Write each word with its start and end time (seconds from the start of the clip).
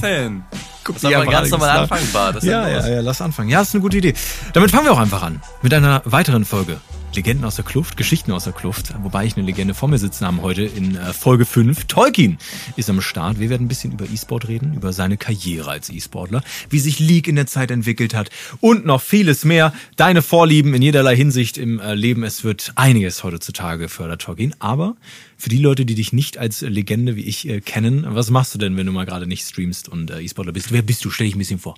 das 0.00 0.10
denn? 0.10 0.44
Guck 0.84 0.96
haben 1.02 1.10
wir 1.10 1.26
ganz 1.26 1.50
normal 1.50 1.70
anfangen. 1.70 2.08
Das 2.12 2.36
ist 2.36 2.44
Ja, 2.44 2.68
ja, 2.68 2.88
ja, 2.88 3.00
lass 3.00 3.20
anfangen. 3.20 3.50
Ja, 3.50 3.60
ist 3.60 3.74
eine 3.74 3.82
gute 3.82 3.98
Idee. 3.98 4.14
Damit 4.52 4.70
fangen 4.70 4.84
wir 4.84 4.92
auch 4.92 4.98
einfach 4.98 5.22
an. 5.22 5.42
Mit 5.62 5.74
einer 5.74 6.02
weiteren 6.04 6.44
Folge. 6.44 6.80
Legenden 7.14 7.44
aus 7.44 7.56
der 7.56 7.64
Kluft, 7.64 7.96
Geschichten 7.96 8.32
aus 8.32 8.44
der 8.44 8.52
Kluft. 8.52 8.94
Wobei 9.02 9.24
ich 9.24 9.36
eine 9.36 9.44
Legende 9.44 9.74
vor 9.74 9.88
mir 9.88 9.98
sitzen 9.98 10.26
haben 10.26 10.42
heute 10.42 10.62
in 10.62 10.94
äh, 10.94 11.12
Folge 11.12 11.46
5. 11.46 11.86
Tolkien 11.86 12.38
ist 12.76 12.90
am 12.90 13.00
Start. 13.00 13.40
Wir 13.40 13.50
werden 13.50 13.64
ein 13.64 13.68
bisschen 13.68 13.92
über 13.92 14.04
E-Sport 14.04 14.46
reden, 14.46 14.74
über 14.74 14.92
seine 14.92 15.16
Karriere 15.16 15.70
als 15.70 15.90
E-Sportler, 15.90 16.42
wie 16.68 16.78
sich 16.78 17.00
League 17.00 17.26
in 17.26 17.36
der 17.36 17.46
Zeit 17.46 17.70
entwickelt 17.70 18.14
hat 18.14 18.30
und 18.60 18.84
noch 18.86 19.00
vieles 19.00 19.44
mehr. 19.44 19.72
Deine 19.96 20.22
Vorlieben 20.22 20.74
in 20.74 20.82
jederlei 20.82 21.16
Hinsicht 21.16 21.58
im 21.58 21.80
äh, 21.80 21.94
Leben. 21.94 22.24
Es 22.24 22.44
wird 22.44 22.72
einiges 22.76 23.24
heutzutage 23.24 23.84
gefördert, 23.84 24.22
Tolkien. 24.22 24.54
Aber 24.58 24.94
für 25.38 25.48
die 25.48 25.58
Leute, 25.58 25.86
die 25.86 25.94
dich 25.94 26.12
nicht 26.12 26.36
als 26.36 26.62
Legende 26.62 27.14
wie 27.14 27.22
ich 27.22 27.48
äh, 27.48 27.60
kennen, 27.60 28.04
was 28.08 28.28
machst 28.28 28.54
du 28.54 28.58
denn, 28.58 28.76
wenn 28.76 28.86
du 28.86 28.92
mal 28.92 29.06
gerade 29.06 29.26
nicht 29.28 29.46
streamst 29.46 29.88
und 29.88 30.10
äh, 30.10 30.20
E-Sportler 30.20 30.52
bist? 30.52 30.72
Wer 30.72 30.82
bist 30.82 31.04
du? 31.04 31.10
Stell 31.10 31.26
dich 31.26 31.36
ein 31.36 31.38
bisschen 31.38 31.60
vor. 31.60 31.76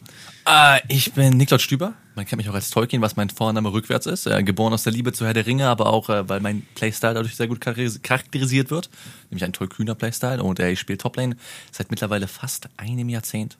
Äh, 0.48 0.80
ich 0.88 1.12
bin 1.12 1.36
Niklas 1.36 1.60
Stüber. 1.60 1.92
Man 2.14 2.24
kennt 2.24 2.38
mich 2.38 2.48
auch 2.48 2.54
als 2.54 2.70
Tolkien, 2.70 3.02
was 3.02 3.16
mein 3.16 3.28
Vorname 3.28 3.70
rückwärts 3.70 4.06
ist. 4.06 4.26
Äh, 4.26 4.42
geboren 4.42 4.72
aus 4.72 4.84
der 4.84 4.94
Liebe 4.94 5.12
zu 5.12 5.26
Herr 5.26 5.34
der 5.34 5.46
Ringe, 5.46 5.68
aber 5.68 5.86
auch, 5.86 6.08
äh, 6.08 6.26
weil 6.26 6.40
mein 6.40 6.62
Playstyle 6.74 7.12
dadurch 7.12 7.36
sehr 7.36 7.48
gut 7.48 7.62
charakteris- 7.62 8.00
charakterisiert 8.02 8.70
wird. 8.70 8.88
Nämlich 9.30 9.44
ein 9.44 9.52
tollkühner 9.52 9.94
Playstyle. 9.94 10.42
Und 10.42 10.58
äh, 10.58 10.70
ich 10.70 10.80
spiele 10.80 10.96
Toplane 10.96 11.36
seit 11.70 11.90
mittlerweile 11.90 12.28
fast 12.28 12.70
einem 12.78 13.10
Jahrzehnt. 13.10 13.58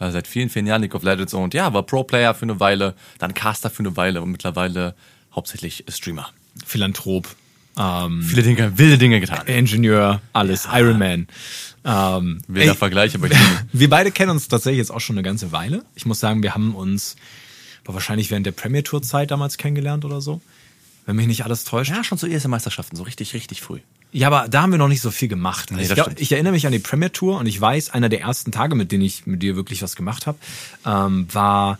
Äh, 0.00 0.10
seit 0.10 0.26
vielen, 0.26 0.48
vielen 0.48 0.66
Jahren 0.66 0.80
League 0.80 0.94
of 0.94 1.02
Legends. 1.02 1.34
Und 1.34 1.52
ja, 1.52 1.72
war 1.74 1.82
Pro-Player 1.82 2.34
für 2.34 2.44
eine 2.44 2.60
Weile, 2.60 2.94
dann 3.18 3.34
Caster 3.34 3.68
für 3.68 3.80
eine 3.80 3.94
Weile 3.96 4.22
und 4.22 4.30
mittlerweile 4.30 4.94
hauptsächlich 5.34 5.84
Streamer. 5.88 6.30
Philanthrop, 6.64 7.28
ähm, 7.78 8.22
Viele 8.22 8.42
Dinge, 8.42 8.78
wilde 8.78 8.98
Dinge 8.98 9.20
getan. 9.20 9.46
Ingenieur, 9.46 10.20
alles, 10.32 10.68
Iron 10.72 10.98
Man. 10.98 11.26
Ähm, 11.84 12.40
Wilder 12.48 12.72
ey, 12.72 12.76
Vergleich, 12.76 13.14
aber 13.14 13.26
ich 13.30 13.36
wir 13.72 13.90
beide 13.90 14.10
kennen 14.10 14.30
uns 14.30 14.48
tatsächlich 14.48 14.78
jetzt 14.78 14.90
auch 14.90 15.00
schon 15.00 15.16
eine 15.16 15.22
ganze 15.22 15.52
Weile. 15.52 15.84
Ich 15.94 16.06
muss 16.06 16.20
sagen, 16.20 16.42
wir 16.42 16.54
haben 16.54 16.74
uns 16.74 17.16
wahrscheinlich 17.84 18.30
während 18.30 18.46
der 18.46 18.52
Premier 18.52 18.82
Tour 18.82 19.02
Zeit 19.02 19.30
damals 19.30 19.58
kennengelernt 19.58 20.04
oder 20.04 20.20
so. 20.20 20.40
Wenn 21.06 21.16
mich 21.16 21.26
nicht 21.26 21.44
alles 21.44 21.64
täuscht. 21.64 21.90
Ja, 21.90 22.02
schon 22.02 22.16
zu 22.16 22.26
ESL-Meisterschaften, 22.26 22.96
so 22.96 23.02
richtig, 23.02 23.34
richtig 23.34 23.60
früh. 23.60 23.80
Ja, 24.12 24.28
aber 24.28 24.48
da 24.48 24.62
haben 24.62 24.70
wir 24.70 24.78
noch 24.78 24.88
nicht 24.88 25.02
so 25.02 25.10
viel 25.10 25.28
gemacht. 25.28 25.70
Nee, 25.70 25.82
ich, 25.82 25.92
glaub, 25.92 26.18
ich 26.18 26.32
erinnere 26.32 26.52
mich 26.52 26.66
an 26.66 26.72
die 26.72 26.78
Premier 26.78 27.12
Tour 27.12 27.38
und 27.38 27.46
ich 27.46 27.60
weiß, 27.60 27.90
einer 27.90 28.08
der 28.08 28.22
ersten 28.22 28.52
Tage, 28.52 28.74
mit 28.74 28.90
denen 28.90 29.02
ich 29.02 29.26
mit 29.26 29.42
dir 29.42 29.56
wirklich 29.56 29.82
was 29.82 29.96
gemacht 29.96 30.26
habe, 30.26 30.38
ähm, 30.86 31.26
war 31.32 31.78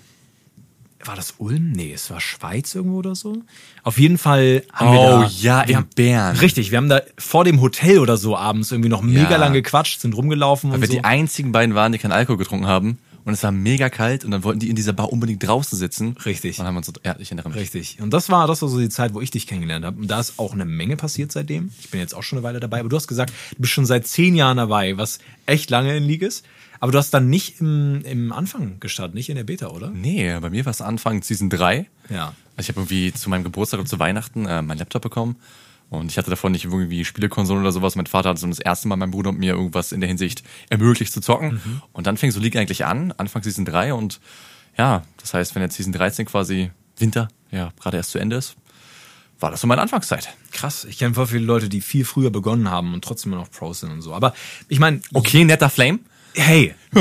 war 1.07 1.17
das 1.17 1.35
Ulm? 1.39 1.73
Nee, 1.73 1.93
es 1.93 2.11
war 2.11 2.21
Schweiz 2.21 2.75
irgendwo 2.75 2.99
oder 2.99 3.15
so. 3.15 3.43
Auf 3.83 3.99
jeden 3.99 4.19
Fall 4.19 4.63
haben 4.73 4.93
wir 4.93 5.01
Oh 5.01 5.21
da, 5.23 5.27
ja, 5.41 5.63
wir 5.63 5.69
in 5.71 5.77
haben, 5.77 5.89
Bern. 5.95 6.37
Richtig, 6.37 6.71
wir 6.71 6.79
haben 6.79 6.89
da 6.89 7.01
vor 7.19 7.45
dem 7.45 7.61
Hotel 7.61 7.99
oder 7.99 8.17
so 8.17 8.37
abends 8.37 8.73
irgendwie 8.73 8.89
noch 8.89 9.03
mega 9.03 9.31
Ja. 9.33 9.37
lang 9.37 9.53
gequatscht, 9.53 10.01
sind 10.01 10.17
rumgelaufen 10.17 10.73
Weil 10.73 10.81
wir 10.81 10.89
so. 10.89 10.93
die 10.95 11.05
einzigen 11.05 11.53
beiden 11.53 11.75
waren, 11.75 11.93
die 11.93 11.99
keinen 11.99 12.13
Alkohol 12.13 12.39
getrunken 12.39 12.67
haben. 12.67 12.99
Und 13.25 13.33
es 13.33 13.43
war 13.43 13.53
mega 13.53 13.89
kalt 13.89 14.25
und 14.25 14.31
dann 14.33 14.45
wollten 14.45 14.61
die 14.61 14.69
in 14.69 14.77
dieser 14.77 14.93
Bar 14.93 15.11
unbedingt 15.11 15.47
draußen 15.47 15.79
sitzen. 15.79 16.15
Richtig. 16.27 16.53
Und 16.53 16.59
dann 16.59 16.67
haben 16.69 16.77
uns 16.77 16.87
so, 16.87 16.93
ja, 17.05 17.17
ich 17.19 17.29
erinnere 17.29 17.49
mich. 17.49 17.59
Richtig. 17.59 18.01
Und 18.01 18.13
das 18.13 18.29
war, 18.29 18.47
das 18.47 18.61
war 18.61 18.69
so 18.69 18.79
die 18.79 18.91
Zeit, 18.91 19.15
wo 19.15 19.21
ich 19.23 19.31
dich 19.31 19.47
kennengelernt 19.47 19.85
habe. 19.85 19.99
Und 19.99 20.09
da 20.09 20.21
ist 20.21 20.39
auch 20.39 20.53
eine 20.53 20.67
Menge 20.67 20.97
passiert 20.97 21.33
seitdem. 21.33 21.71
Ich 21.81 21.91
bin 21.91 22.01
jetzt 22.01 22.15
auch 22.15 22.23
schon 22.23 22.39
eine 22.39 22.45
Weile 22.45 22.61
dabei. 22.61 22.81
Aber 22.81 22.91
du 22.91 22.97
hast 22.97 23.09
gesagt, 23.09 23.33
du 23.53 23.63
bist 23.63 23.73
schon 23.73 23.87
seit 23.87 24.07
zehn 24.07 24.35
Jahren 24.35 24.59
dabei, 24.59 24.99
was 24.99 25.21
echt 25.47 25.71
lange 25.71 25.97
in 25.97 26.05
League 26.05 26.23
ist. 26.23 26.45
Aber 26.81 26.93
du 26.93 26.99
hast 26.99 27.15
dann 27.15 27.31
nicht 27.31 27.61
im, 27.61 28.03
im 28.05 28.31
Anfang 28.31 28.79
gestartet, 28.79 29.15
nicht 29.15 29.31
in 29.31 29.37
der 29.37 29.45
Beta, 29.45 29.69
oder? 29.69 29.89
Nee, 29.89 30.39
bei 30.41 30.51
mir 30.51 30.67
war 30.67 30.71
es 30.71 30.83
Anfang 30.83 31.23
Season 31.23 31.49
3. 31.49 31.87
Ja. 32.11 32.35
Also 32.57 32.61
ich 32.61 32.69
habe 32.69 32.81
irgendwie 32.81 33.13
zu 33.15 33.31
meinem 33.31 33.45
Geburtstag 33.45 33.81
und 33.81 33.89
zu 33.89 33.99
Weihnachten 33.99 34.45
äh, 34.45 34.61
meinen 34.61 34.79
Laptop 34.79 35.01
bekommen. 35.01 35.37
Und 35.99 36.11
ich 36.11 36.19
hatte 36.19 36.31
davon 36.31 36.53
nicht 36.53 36.65
irgendwie 36.65 37.05
Spielekonsolen 37.05 37.63
oder 37.63 37.73
sowas. 37.73 37.97
Mein 37.97 38.07
Vater 38.07 38.31
hat 38.31 38.39
so 38.39 38.47
das 38.47 38.59
erste 38.59 38.89
Mal 38.89 38.97
meinem 38.97 39.11
Bruder 39.11 39.31
und 39.31 39.39
mir 39.39 39.55
irgendwas 39.55 39.93
in 39.93 40.01
der 40.01 40.09
Hinsicht 40.09 40.43
ermöglicht 40.71 41.13
zu 41.13 41.21
zocken. 41.21 41.61
Und 41.93 42.07
dann 42.07 42.17
fing 42.17 42.31
so 42.31 42.41
League 42.41 42.57
eigentlich 42.57 42.85
an, 42.85 43.13
Anfang 43.17 43.43
Season 43.43 43.65
3. 43.65 43.95
Und 43.95 44.21
ja, 44.77 45.03
das 45.19 45.35
heißt, 45.35 45.55
wenn 45.55 45.63
jetzt 45.63 45.77
Season 45.77 45.93
13 45.93 46.27
quasi 46.27 46.71
Winter, 46.99 47.29
ja, 47.51 47.73
gerade 47.81 47.97
erst 47.97 48.11
zu 48.11 48.19
Ende 48.19 48.37
ist, 48.37 48.57
war 49.41 49.51
das 49.51 49.61
so 49.61 49.67
meine 49.67 49.83
Anfangszeit. 49.83 50.29
Krass. 50.53 50.85
Ich 50.85 50.99
kenne 50.99 51.15
voll 51.15 51.27
viele 51.27 51.45
Leute, 51.45 51.69
die 51.69 51.81
viel 51.81 52.05
früher 52.05 52.31
begonnen 52.31 52.71
haben 52.71 52.95
und 52.95 53.05
trotzdem 53.05 53.33
immer 53.33 53.43
noch 53.43 53.51
Pros 53.51 53.81
sind 53.81 53.91
und 53.91 54.03
so. 54.03 54.15
Aber 54.15 54.35
ich 54.69 54.79
meine, 54.79 55.01
Okay, 55.13 55.45
netter 55.45 55.71
Flame. 55.71 55.99
Hey, 56.35 56.75
Ich 56.93 57.01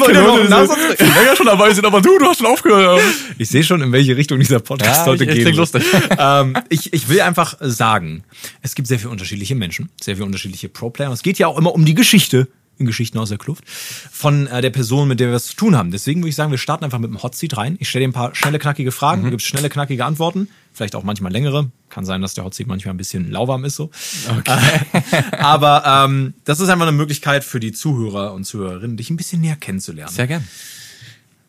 wollte 0.00 0.22
noch 0.22 0.38
einen 0.38 0.48
Nachsatz- 0.50 0.98
länger 0.98 1.36
schon 1.36 1.46
dabei 1.46 1.72
sind, 1.72 1.84
aber 1.86 2.00
du, 2.00 2.18
du 2.18 2.26
hast 2.26 2.38
schon 2.38 2.46
aufgehört. 2.46 3.00
ich 3.38 3.48
sehe 3.48 3.62
schon, 3.64 3.80
in 3.82 3.92
welche 3.92 4.16
Richtung 4.16 4.38
dieser 4.38 4.60
Podcast 4.60 5.00
Ja, 5.00 5.06
heute 5.06 5.24
ich- 5.24 5.30
ich 5.30 5.34
geht. 5.36 5.44
klingt 5.44 5.56
lustig. 5.58 5.82
ähm, 6.18 6.54
ich, 6.68 6.92
ich 6.92 7.08
will 7.08 7.20
einfach 7.20 7.56
sagen, 7.60 8.24
es 8.62 8.74
gibt 8.74 8.88
sehr 8.88 8.98
viele 8.98 9.10
unterschiedliche 9.10 9.54
Menschen, 9.54 9.90
sehr 10.00 10.16
viele 10.16 10.26
unterschiedliche 10.26 10.68
Pro-Player. 10.68 11.10
Es 11.12 11.22
geht 11.22 11.38
ja 11.38 11.46
auch 11.46 11.58
immer 11.58 11.74
um 11.74 11.84
die 11.84 11.94
Geschichte 11.94 12.48
Geschichten 12.78 13.18
aus 13.18 13.28
der 13.28 13.38
Kluft 13.38 13.64
von 13.68 14.46
äh, 14.46 14.60
der 14.60 14.70
Person, 14.70 15.08
mit 15.08 15.20
der 15.20 15.28
wir 15.28 15.34
es 15.36 15.46
zu 15.46 15.56
tun 15.56 15.76
haben. 15.76 15.90
Deswegen 15.90 16.20
würde 16.20 16.30
ich 16.30 16.34
sagen, 16.36 16.50
wir 16.50 16.58
starten 16.58 16.84
einfach 16.84 16.98
mit 16.98 17.10
dem 17.10 17.22
Hot 17.22 17.34
Seat 17.34 17.56
rein. 17.56 17.76
Ich 17.80 17.88
stelle 17.88 18.04
dir 18.04 18.08
ein 18.10 18.12
paar 18.12 18.34
schnelle, 18.34 18.58
knackige 18.58 18.90
Fragen, 18.92 19.20
Mhm. 19.22 19.26
du 19.26 19.30
gibst 19.32 19.46
schnelle, 19.46 19.68
knackige 19.70 20.04
Antworten, 20.04 20.48
vielleicht 20.72 20.94
auch 20.96 21.04
manchmal 21.04 21.30
längere. 21.32 21.70
Kann 21.88 22.04
sein, 22.04 22.20
dass 22.22 22.34
der 22.34 22.44
Hot 22.44 22.54
Seat 22.54 22.66
manchmal 22.66 22.94
ein 22.94 22.96
bisschen 22.98 23.30
lauwarm 23.30 23.64
ist 23.64 23.76
so. 23.76 23.90
Okay. 24.38 24.58
Aber 25.38 25.84
ähm, 25.86 26.34
das 26.44 26.60
ist 26.60 26.68
einfach 26.68 26.86
eine 26.88 26.96
Möglichkeit 26.96 27.44
für 27.44 27.60
die 27.60 27.72
Zuhörer 27.72 28.32
und 28.34 28.44
Zuhörerinnen, 28.44 28.96
dich 28.96 29.10
ein 29.10 29.16
bisschen 29.16 29.40
näher 29.40 29.56
kennenzulernen. 29.56 30.12
Sehr 30.12 30.26
gern. 30.26 30.46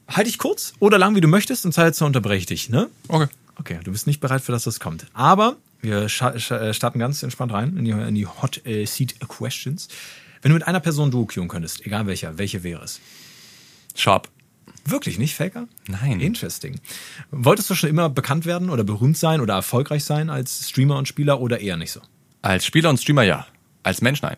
Halt 0.07 0.27
dich 0.27 0.37
kurz 0.37 0.73
oder 0.79 0.99
lang, 0.99 1.15
wie 1.15 1.21
du 1.21 1.27
möchtest, 1.27 1.65
und 1.65 1.71
Zeit 1.71 1.95
zu 1.95 2.05
unterbreche 2.05 2.37
ich 2.39 2.45
dich, 2.45 2.69
ne? 2.69 2.87
Okay. 3.07 3.27
Okay, 3.57 3.79
du 3.83 3.91
bist 3.91 4.05
nicht 4.05 4.19
bereit 4.19 4.41
für 4.41 4.51
das, 4.51 4.67
was 4.67 4.79
kommt. 4.79 5.05
Aber 5.13 5.55
wir 5.81 6.03
äh, 6.03 6.09
starten 6.73 6.99
ganz 6.99 7.23
entspannt 7.23 7.53
rein 7.53 7.77
in 7.77 7.85
die, 7.85 7.91
in 7.91 8.13
die 8.13 8.27
Hot 8.27 8.65
äh, 8.65 8.85
Seat 8.85 9.15
Questions. 9.27 9.87
Wenn 10.45 10.51
du 10.51 10.59
mit 10.59 10.67
einer 10.67 10.79
Person 10.79 11.09
Duo 11.09 11.25
queuen 11.25 11.47
könntest, 11.47 11.83
egal 11.87 12.05
welcher, 12.05 12.37
welche 12.37 12.61
wäre 12.61 12.83
es? 12.83 13.01
Sharp. 13.95 14.29
Wirklich 14.85 15.17
nicht, 15.17 15.33
Faker? 15.33 15.67
Nein. 15.87 16.19
Interesting. 16.19 16.79
Wolltest 17.31 17.67
du 17.71 17.73
schon 17.73 17.89
immer 17.89 18.09
bekannt 18.09 18.45
werden 18.45 18.69
oder 18.69 18.83
berühmt 18.83 19.17
sein 19.17 19.41
oder 19.41 19.55
erfolgreich 19.55 20.03
sein 20.03 20.29
als 20.29 20.69
Streamer 20.69 20.99
und 20.99 21.07
Spieler 21.07 21.41
oder 21.41 21.61
eher 21.61 21.77
nicht 21.77 21.91
so? 21.91 21.99
Als 22.43 22.63
Spieler 22.63 22.91
und 22.91 22.99
Streamer 22.99 23.23
ja. 23.23 23.47
Als 23.81 24.01
Mensch 24.01 24.21
nein. 24.21 24.37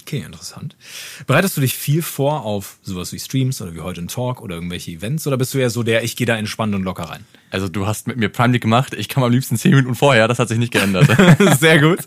Okay, 0.00 0.20
interessant. 0.20 0.78
Bereitest 1.26 1.58
du 1.58 1.60
dich 1.60 1.74
viel 1.74 2.00
vor 2.00 2.46
auf 2.46 2.78
sowas 2.80 3.12
wie 3.12 3.18
Streams 3.18 3.60
oder 3.60 3.74
wie 3.74 3.80
heute 3.80 4.00
ein 4.00 4.08
Talk 4.08 4.40
oder 4.40 4.54
irgendwelche 4.54 4.92
Events 4.92 5.26
oder 5.26 5.36
bist 5.36 5.52
du 5.52 5.58
eher 5.58 5.68
so 5.68 5.82
der, 5.82 6.04
ich 6.04 6.16
gehe 6.16 6.26
da 6.26 6.38
entspannt 6.38 6.74
und 6.74 6.84
locker 6.84 7.04
rein? 7.04 7.26
Also 7.50 7.68
du 7.68 7.86
hast 7.86 8.06
mit 8.06 8.16
mir 8.16 8.30
Prime 8.30 8.52
League 8.52 8.62
gemacht, 8.62 8.94
ich 8.94 9.10
kam 9.10 9.22
am 9.22 9.30
liebsten 9.30 9.58
10 9.58 9.72
Minuten 9.72 9.94
vorher, 9.94 10.26
das 10.26 10.38
hat 10.38 10.48
sich 10.48 10.58
nicht 10.58 10.72
geändert. 10.72 11.06
sehr 11.60 11.82
gut. 11.82 11.98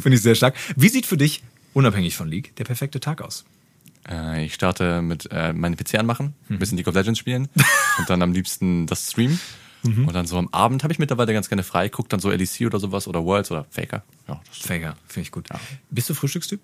Finde 0.00 0.14
ich 0.14 0.22
sehr 0.22 0.36
stark. 0.36 0.54
Wie 0.76 0.88
sieht 0.88 1.06
für 1.06 1.16
dich, 1.16 1.42
unabhängig 1.76 2.16
von 2.16 2.28
League, 2.28 2.56
der 2.56 2.64
perfekte 2.64 3.00
Tag 3.00 3.20
aus? 3.22 3.44
äh, 4.08 4.44
ich 4.44 4.54
starte 4.54 5.02
mit 5.02 5.28
äh, 5.30 5.52
meinen 5.52 5.76
PC 5.76 5.96
anmachen, 5.96 6.34
ein 6.48 6.58
bisschen 6.58 6.78
League 6.78 6.88
of 6.88 6.94
Legends 6.94 7.18
spielen 7.18 7.48
und 7.98 8.08
dann 8.08 8.22
am 8.22 8.32
liebsten 8.32 8.86
das 8.86 9.10
Streamen. 9.10 9.40
Und 9.84 10.14
dann 10.14 10.26
so 10.26 10.36
am 10.36 10.48
Abend 10.48 10.82
habe 10.82 10.92
ich 10.92 10.98
mittlerweile 10.98 11.32
ganz 11.32 11.48
gerne 11.48 11.62
frei, 11.62 11.88
guck 11.88 12.08
dann 12.08 12.18
so 12.18 12.28
LEC 12.28 12.66
oder 12.66 12.80
sowas 12.80 13.06
oder 13.06 13.22
Worlds 13.24 13.52
oder 13.52 13.66
Faker. 13.70 14.02
Ja, 14.26 14.40
Faker, 14.50 14.96
finde 15.06 15.26
ich 15.26 15.30
gut. 15.30 15.48
Bist 15.90 16.10
du 16.10 16.14
Frühstückstyp? 16.14 16.60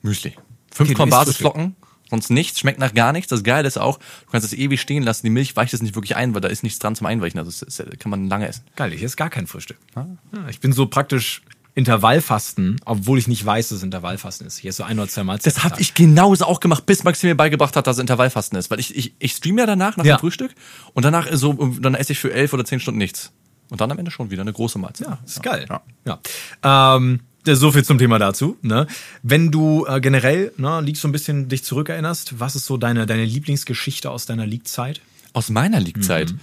Müsli. 0.00 0.34
Fünf 0.72 0.90
Okay, 0.90 1.10
Basisflocken, 1.10 1.76
sonst 2.08 2.30
nichts, 2.30 2.58
schmeckt 2.60 2.78
nach 2.78 2.94
gar 2.94 3.12
nichts. 3.12 3.28
Das 3.28 3.44
Geile 3.44 3.68
ist 3.68 3.76
auch, 3.76 3.98
du 3.98 4.30
kannst 4.32 4.46
es 4.46 4.54
ewig 4.54 4.80
stehen 4.80 5.02
lassen, 5.02 5.26
die 5.26 5.30
Milch 5.30 5.56
weicht 5.56 5.74
es 5.74 5.82
nicht 5.82 5.94
wirklich 5.94 6.16
ein, 6.16 6.32
weil 6.32 6.40
da 6.40 6.48
ist 6.48 6.62
nichts 6.62 6.78
dran 6.78 6.94
zum 6.96 7.06
Einweichen. 7.06 7.38
Also 7.38 7.66
das 7.66 7.82
kann 7.98 8.10
man 8.10 8.28
lange 8.28 8.48
essen. 8.48 8.64
Geil, 8.76 8.94
ich 8.94 9.02
esse 9.02 9.16
gar 9.16 9.28
kein 9.28 9.46
Frühstück. 9.46 9.76
Ja, 9.94 10.06
ich 10.48 10.60
bin 10.60 10.72
so 10.72 10.86
praktisch 10.86 11.42
Intervallfasten, 11.78 12.80
obwohl 12.84 13.18
ich 13.18 13.28
nicht 13.28 13.44
weiß, 13.44 13.68
dass 13.68 13.78
es 13.78 13.82
Intervallfasten 13.84 14.46
ist. 14.46 14.58
Ich 14.58 14.66
esse 14.66 14.78
so 14.78 14.82
ein 14.84 14.98
oder 14.98 15.08
zwei 15.08 15.22
Mahlzeiten. 15.24 15.54
Das 15.54 15.64
habe 15.64 15.80
ich 15.80 15.94
genauso 15.94 16.44
auch 16.44 16.60
gemacht, 16.60 16.86
bis 16.86 17.04
Max 17.04 17.22
mir 17.22 17.36
beigebracht 17.36 17.76
hat, 17.76 17.86
dass 17.86 17.96
es 17.96 18.00
Intervallfasten 18.00 18.58
ist. 18.58 18.70
Weil 18.70 18.80
ich, 18.80 18.96
ich, 18.96 19.14
ich 19.18 19.32
streame 19.32 19.60
ja 19.60 19.66
danach, 19.66 19.96
nach 19.96 20.04
Ja. 20.04 20.16
dem 20.16 20.20
Frühstück, 20.20 20.52
und 20.94 21.04
danach 21.04 21.28
so, 21.32 21.52
dann 21.80 21.94
esse 21.94 22.12
ich 22.12 22.18
für 22.18 22.32
elf 22.32 22.52
oder 22.52 22.64
zehn 22.64 22.80
Stunden 22.80 22.98
nichts. 22.98 23.32
Und 23.70 23.80
dann 23.80 23.90
am 23.92 23.98
Ende 23.98 24.10
schon 24.10 24.30
wieder 24.30 24.42
eine 24.42 24.52
große 24.52 24.78
Mahlzeit. 24.78 25.06
Ja, 25.08 25.18
ist 25.24 25.42
geil. 25.42 25.66
Ja. 25.68 26.18
Ja. 26.64 26.98
Ähm, 26.98 27.20
so 27.46 27.70
viel 27.72 27.84
zum 27.84 27.98
Thema 27.98 28.18
dazu. 28.18 28.56
Ne? 28.62 28.86
Wenn 29.22 29.50
du 29.50 29.86
äh, 29.86 30.00
generell 30.00 30.52
ne, 30.56 30.80
liegst 30.80 31.02
so 31.02 31.08
ein 31.08 31.12
bisschen 31.12 31.48
dich 31.48 31.62
zurückerinnerst, 31.64 32.40
was 32.40 32.56
ist 32.56 32.66
so 32.66 32.76
deine, 32.76 33.06
deine 33.06 33.24
Lieblingsgeschichte 33.24 34.10
aus 34.10 34.26
deiner 34.26 34.46
League-Zeit? 34.46 35.00
Aus 35.32 35.48
meiner 35.50 35.80
League-Zeit. 35.80 36.32
Mhm. 36.32 36.40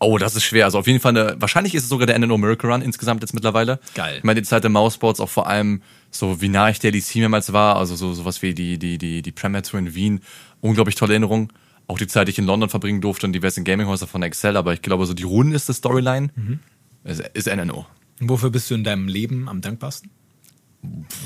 Oh, 0.00 0.16
das 0.18 0.36
ist 0.36 0.44
schwer. 0.44 0.64
Also 0.64 0.78
auf 0.78 0.86
jeden 0.86 1.00
Fall 1.00 1.16
eine, 1.16 1.36
wahrscheinlich 1.40 1.74
ist 1.74 1.82
es 1.82 1.88
sogar 1.88 2.06
der 2.06 2.18
NNO 2.18 2.38
Miracle 2.38 2.70
Run 2.70 2.82
insgesamt 2.82 3.20
jetzt 3.22 3.34
mittlerweile. 3.34 3.80
Geil. 3.94 4.18
Ich 4.18 4.24
meine, 4.24 4.40
die 4.40 4.46
Zeit 4.46 4.62
der 4.62 4.70
Mouseboards 4.70 5.18
auch 5.20 5.28
vor 5.28 5.48
allem 5.48 5.82
so, 6.10 6.40
wie 6.40 6.48
nah 6.48 6.70
ich 6.70 6.78
der 6.78 6.92
LEC 6.92 7.16
mehrmals 7.16 7.52
war, 7.52 7.76
also 7.76 7.96
so, 7.96 8.14
sowas 8.14 8.40
wie 8.42 8.54
die, 8.54 8.78
die, 8.78 8.96
die, 8.98 9.22
die 9.22 9.32
Premier 9.32 9.62
Tour 9.62 9.80
in 9.80 9.94
Wien. 9.94 10.20
Unglaublich 10.60 10.94
tolle 10.94 11.14
Erinnerung. 11.14 11.52
Auch 11.88 11.98
die 11.98 12.06
Zeit, 12.06 12.28
die 12.28 12.32
ich 12.32 12.38
in 12.38 12.44
London 12.46 12.68
verbringen 12.68 13.00
durfte 13.00 13.26
und 13.26 13.32
diversen 13.32 13.64
Gaminghäuser 13.64 14.06
von 14.06 14.22
Excel, 14.22 14.56
aber 14.56 14.72
ich 14.72 14.82
glaube, 14.82 15.04
so 15.06 15.14
die 15.14 15.22
rundeste 15.24 15.72
Storyline 15.74 16.28
Mhm. 16.36 16.58
ist, 17.04 17.20
ist 17.34 17.46
NNO. 17.48 17.86
Wofür 18.20 18.50
bist 18.50 18.70
du 18.70 18.74
in 18.74 18.84
deinem 18.84 19.08
Leben 19.08 19.48
am 19.48 19.60
dankbarsten? 19.60 20.10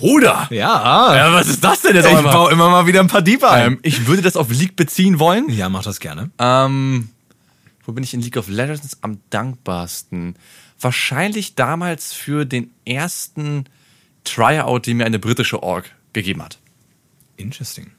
Bruder! 0.01 0.47
Ja, 0.51 1.15
Ja, 1.15 1.33
was 1.33 1.49
ist 1.49 1.63
das 1.63 1.83
denn 1.83 1.95
jetzt 1.95 2.07
ich 2.07 2.21
baue 2.23 2.51
immer 2.53 2.71
mal 2.71 2.87
wieder 2.87 3.01
ein 3.01 3.09
paar 3.09 3.23
Diebe 3.23 3.51
ein. 3.51 3.73
Ähm, 3.73 3.79
ich 3.83 4.07
würde 4.07 4.23
das 4.23 4.37
auf 4.37 4.51
League 4.51 4.77
beziehen 4.77 5.19
wollen. 5.19 5.49
ja, 5.51 5.69
mach 5.69 5.83
das 5.83 6.01
gerne. 6.01 6.31
Ähm, 6.39 7.11
wo 7.85 7.93
bin 7.93 8.05
ich 8.05 8.15
in 8.15 8.21
League 8.21 8.37
of 8.37 8.49
Legends 8.49 8.99
am 9.03 9.21
dankbarsten? 9.31 10.37
Wahrscheinlich 10.81 11.55
damals 11.55 12.13
für 12.13 12.45
den 12.45 12.71
ersten 12.85 13.65
Tryout, 14.25 14.87
den 14.87 14.99
mir 14.99 15.05
eine 15.05 15.19
britische 15.19 15.63
Org 15.63 15.91
gegeben 16.13 16.43
hat. 16.43 16.59
Interesting. 17.37 17.93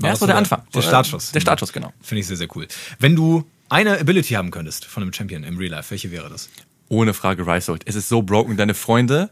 Ja, 0.00 0.10
das 0.10 0.20
war 0.20 0.28
der 0.28 0.36
Anfang. 0.36 0.62
Der 0.74 0.82
Startschuss. 0.82 1.32
Der 1.32 1.40
Startschuss, 1.40 1.72
genau. 1.72 1.92
Finde 2.00 2.20
ich 2.20 2.26
sehr, 2.26 2.36
sehr 2.36 2.48
cool. 2.56 2.66
Wenn 2.98 3.14
du 3.14 3.44
eine 3.68 3.98
Ability 3.98 4.34
haben 4.34 4.50
könntest 4.50 4.84
von 4.84 5.02
einem 5.02 5.12
Champion 5.12 5.44
im 5.44 5.58
Real 5.58 5.70
Life, 5.70 5.90
welche 5.90 6.10
wäre 6.10 6.28
das? 6.28 6.48
Ohne 6.88 7.14
Frage 7.14 7.46
Risehold. 7.46 7.82
Es 7.86 7.94
ist 7.94 8.08
so 8.08 8.22
broken, 8.22 8.56
deine 8.56 8.74
Freunde, 8.74 9.30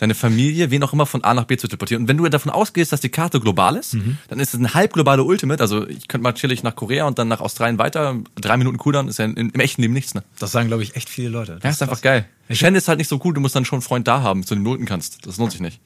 deine 0.00 0.14
Familie, 0.14 0.70
wen 0.70 0.82
auch 0.82 0.92
immer 0.92 1.06
von 1.06 1.22
A 1.24 1.34
nach 1.34 1.44
B 1.44 1.56
zu 1.56 1.68
teleportieren. 1.68 2.04
Und 2.04 2.08
wenn 2.08 2.16
du 2.16 2.28
davon 2.28 2.50
ausgehst, 2.50 2.92
dass 2.92 3.00
die 3.00 3.10
Karte 3.10 3.38
global 3.38 3.76
ist, 3.76 3.96
dann 4.28 4.40
ist 4.40 4.54
es 4.54 4.60
ein 4.60 4.74
halb 4.74 4.94
globale 4.94 5.22
Ultimate. 5.22 5.62
Also 5.62 5.86
ich 5.86 6.08
könnte 6.08 6.22
mal 6.22 6.32
chillig 6.32 6.62
nach 6.62 6.74
Korea 6.74 7.06
und 7.06 7.18
dann 7.18 7.28
nach 7.28 7.40
Australien 7.40 7.78
weiter. 7.78 8.16
Drei 8.40 8.56
Minuten 8.56 8.78
Cooldown 8.78 9.08
ist 9.08 9.18
ja 9.18 9.26
in, 9.26 9.34
im 9.36 9.60
echten 9.60 9.82
Leben 9.82 9.94
nichts, 9.94 10.14
ne? 10.14 10.24
Das 10.38 10.52
sagen, 10.52 10.68
glaube 10.68 10.82
ich, 10.82 10.96
echt 10.96 11.08
viele 11.08 11.28
Leute. 11.28 11.60
Ja, 11.62 11.70
ist 11.70 11.82
einfach 11.82 12.00
geil. 12.00 12.26
Shen 12.48 12.74
ist 12.74 12.88
halt 12.88 12.98
nicht 12.98 13.08
so 13.08 13.20
cool, 13.24 13.34
du 13.34 13.40
musst 13.40 13.54
dann 13.54 13.64
schon 13.64 13.76
einen 13.76 13.82
Freund 13.82 14.08
da 14.08 14.22
haben, 14.22 14.44
zu 14.44 14.54
den 14.54 14.64
Noten 14.64 14.86
kannst. 14.86 15.26
Das 15.26 15.36
lohnt 15.36 15.52
sich 15.52 15.60
nicht. 15.60 15.80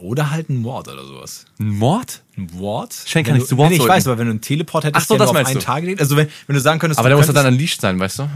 Oder 0.00 0.30
halt 0.30 0.50
ein 0.50 0.64
Ward 0.64 0.88
oder 0.88 1.04
sowas. 1.04 1.44
Ein 1.58 1.70
Mord? 1.70 2.22
Ein 2.36 2.50
Ward? 2.60 2.94
Shen 3.06 3.24
kann 3.24 3.34
nicht 3.34 3.46
zu 3.46 3.56
Ward 3.58 3.70
nee, 3.70 3.76
Ich 3.76 3.86
weiß, 3.86 4.06
aber 4.08 4.18
wenn 4.18 4.26
du 4.26 4.32
einen 4.32 4.40
Teleport 4.40 4.84
hättest, 4.84 5.04
Ach 5.04 5.08
so, 5.08 5.16
das 5.16 5.30
auf 5.30 5.36
einen 5.36 5.54
du. 5.54 5.60
Tag 5.60 5.84
geht, 5.84 6.00
also 6.00 6.16
wenn, 6.16 6.28
wenn 6.46 6.54
du 6.54 6.60
sagen 6.60 6.80
könntest, 6.80 6.98
Aber 6.98 7.08
der 7.08 7.16
muss 7.16 7.26
dann 7.28 7.46
unleashed 7.46 7.80
sein, 7.80 7.98
weißt 7.98 8.20
du? 8.20 8.28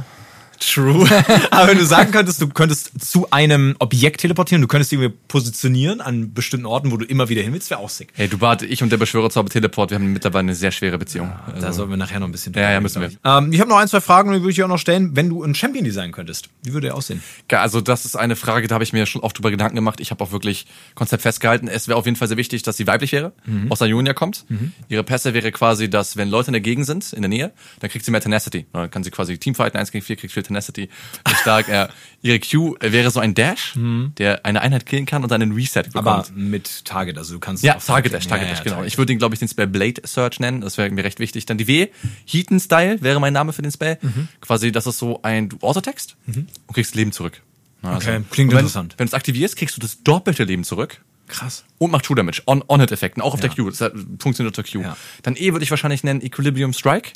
True. 0.73 1.09
Aber 1.51 1.69
wenn 1.69 1.79
du 1.79 1.85
sagen 1.85 2.11
könntest, 2.11 2.41
du 2.41 2.49
könntest 2.49 3.05
zu 3.05 3.31
einem 3.31 3.77
Objekt 3.79 4.21
teleportieren, 4.21 4.63
du 4.63 4.69
könntest 4.69 4.93
irgendwie 4.93 5.13
positionieren 5.29 6.01
an 6.01 6.33
bestimmten 6.33 6.67
Orten, 6.67 6.91
wo 6.91 6.97
du 6.97 7.05
immer 7.05 7.29
wieder 7.29 7.43
hin 7.43 7.53
willst, 7.53 7.71
wäre 7.71 7.81
auch 7.81 7.89
sick. 7.91 8.13
Hey, 8.15 8.29
du 8.29 8.39
Bart, 8.39 8.63
ich 8.63 8.83
und 8.83 8.91
der 8.91 8.97
Beschwörerzauber 8.97 9.51
Teleport, 9.51 9.91
wir 9.91 9.97
haben 9.97 10.13
mittlerweile 10.13 10.41
eine 10.41 10.55
sehr 10.55 10.71
schwere 10.71 10.99
Beziehung. 10.99 11.33
Da 11.61 11.73
sollten 11.73 11.91
wir 11.91 11.97
nachher 11.97 12.21
noch 12.21 12.29
ein 12.29 12.33
bisschen 12.33 12.55
Ja, 12.55 12.71
ja, 12.71 12.81
müssen 12.81 13.03
wir. 13.03 13.09
Ich, 13.09 13.19
ähm, 13.25 13.53
ich 13.53 13.61
habe 13.61 13.69
noch 13.69 13.77
ein, 13.77 13.89
zwei 13.89 14.01
Fragen, 14.01 14.33
die 14.33 14.41
würde 14.41 14.51
ich 14.51 14.57
dir 14.57 14.65
auch 14.65 14.69
noch 14.69 14.79
stellen. 14.79 15.15
Wenn 15.15 15.29
du 15.29 15.43
einen 15.43 15.55
Champion 15.55 15.85
designen 15.85 16.13
könntest, 16.13 16.49
wie 16.63 16.73
würde 16.73 16.89
er 16.89 16.95
aussehen? 16.95 17.23
Ja, 17.51 17.61
Also 17.61 17.81
das 17.81 18.05
ist 18.05 18.17
eine 18.17 18.37
Frage, 18.37 18.67
da 18.67 18.75
habe 18.75 18.85
ich 18.85 18.93
mir 18.93 19.07
schon 19.07 19.23
oft 19.23 19.37
drüber 19.37 19.51
Gedanken 19.51 19.77
gemacht. 19.77 20.01
Ich 20.01 20.11
habe 20.11 20.25
auch 20.25 20.33
wirklich 20.33 20.67
Konzept 20.95 21.23
festgehalten. 21.23 21.69
Es 21.69 21.89
wäre 21.89 21.99
auf 21.99 22.07
jeden 22.07 22.17
Fall 22.17 22.29
sehr 22.29 22.37
wichtig, 22.37 22.63
dass 22.63 22.77
sie 22.77 22.87
weiblich 22.87 23.13
wäre, 23.13 23.33
aus 23.69 23.81
der 23.81 23.89
Ionia 23.89 24.15
kommt. 24.15 24.45
Ihre 24.89 25.05
Pässe 25.05 25.35
wäre 25.35 25.53
quasi, 25.53 25.91
dass 25.91 26.17
wenn 26.17 26.29
Leute 26.29 26.49
in 26.49 26.53
der 26.55 26.63
Gegend 26.63 26.87
sind, 26.87 27.13
in 27.13 27.23
der 27.23 27.29
Nähe, 27.29 27.53
dann 27.81 27.91
kriegt 27.91 28.05
sie 28.05 28.11
mehr 28.11 28.21
Tenacity. 28.21 28.67
Dann 28.73 28.91
kann 28.91 29.05
sie 29.05 29.11
quasi 29.11 29.39
Teamfighten, 29.39 29.79
1 29.79 29.93
gegen 29.93 30.05
4, 30.05 30.17
kriegt 30.17 30.33
viel 30.33 30.43
Tenacity. 30.43 30.54
Ist 30.59 30.73
stark. 31.41 31.69
ja. 31.69 31.89
Ihre 32.23 32.41
Q 32.41 32.77
wäre 32.81 33.11
so 33.11 33.21
ein 33.21 33.35
Dash, 33.35 33.75
der 33.77 34.47
eine 34.47 34.63
Einheit 34.63 34.87
killen 34.87 35.05
kann 35.05 35.23
und 35.23 35.31
dann 35.31 35.43
einen 35.43 35.53
Reset 35.53 35.83
bekommt. 35.83 36.07
Aber 36.09 36.27
mit 36.35 36.85
Target, 36.87 37.19
also 37.19 37.35
du 37.35 37.41
kannst 37.41 37.63
Ja, 37.63 37.75
Target 37.75 38.15
Dash, 38.15 38.27
Target 38.27 38.47
Ja, 38.47 38.51
Dash, 38.53 38.59
ja, 38.61 38.65
genau. 38.65 38.77
Target. 38.77 38.93
Ich 38.93 38.97
würde 38.99 39.13
ihn, 39.13 39.19
glaube 39.19 39.35
ich, 39.35 39.41
den 39.41 39.49
Spell 39.49 39.67
Blade 39.67 40.01
Search 40.07 40.41
nennen. 40.41 40.63
Das 40.63 40.79
wäre 40.79 40.89
mir 40.91 41.05
recht 41.05 41.19
wichtig. 41.19 41.45
Dann 41.45 41.59
die 41.59 41.67
W, 41.67 41.89
Heaton 42.27 42.61
Style 42.61 43.03
wäre 43.03 43.21
mein 43.21 43.35
Name 43.35 43.53
für 43.53 43.61
den 43.61 43.71
Spell. 43.73 43.99
Mhm. 44.01 44.29
Quasi, 44.41 44.73
das 44.73 44.87
ist 44.87 44.99
so 44.99 45.21
ein 45.23 45.51
du 45.51 45.59
Autotext 45.61 46.17
und 46.27 46.47
kriegst 46.73 46.95
Leben 46.95 47.13
zurück. 47.13 47.43
Also, 47.83 48.09
Okay, 48.09 48.23
klingt 48.31 48.53
wenn, 48.53 48.61
interessant. 48.61 48.95
Wenn 48.97 49.07
du 49.07 49.11
es 49.11 49.15
aktivierst, 49.15 49.57
kriegst 49.57 49.77
du 49.77 49.83
das 49.83 50.03
doppelte 50.03 50.45
Leben 50.45 50.65
zurück. 50.65 51.03
Krass. 51.29 51.65
Und 51.79 51.91
macht 51.91 52.05
True 52.07 52.17
Damage. 52.17 52.43
On- 52.47 52.63
On-Hit-Effekten, 52.69 53.23
auch 53.23 53.35
auf 53.35 53.43
Ja. 53.43 53.49
der 53.49 53.57
Q. 53.65 53.71
Das 53.71 53.79
funktioniert 54.19 54.59
auf 54.59 54.65
der 54.65 54.71
Q. 54.73 54.81
Ja. 54.87 54.97
Dann 55.23 55.37
E 55.37 55.53
würde 55.53 55.63
ich 55.65 55.71
wahrscheinlich 55.71 56.05
nennen 56.05 56.23
Equilibrium 56.23 56.73
Strike. 56.73 57.11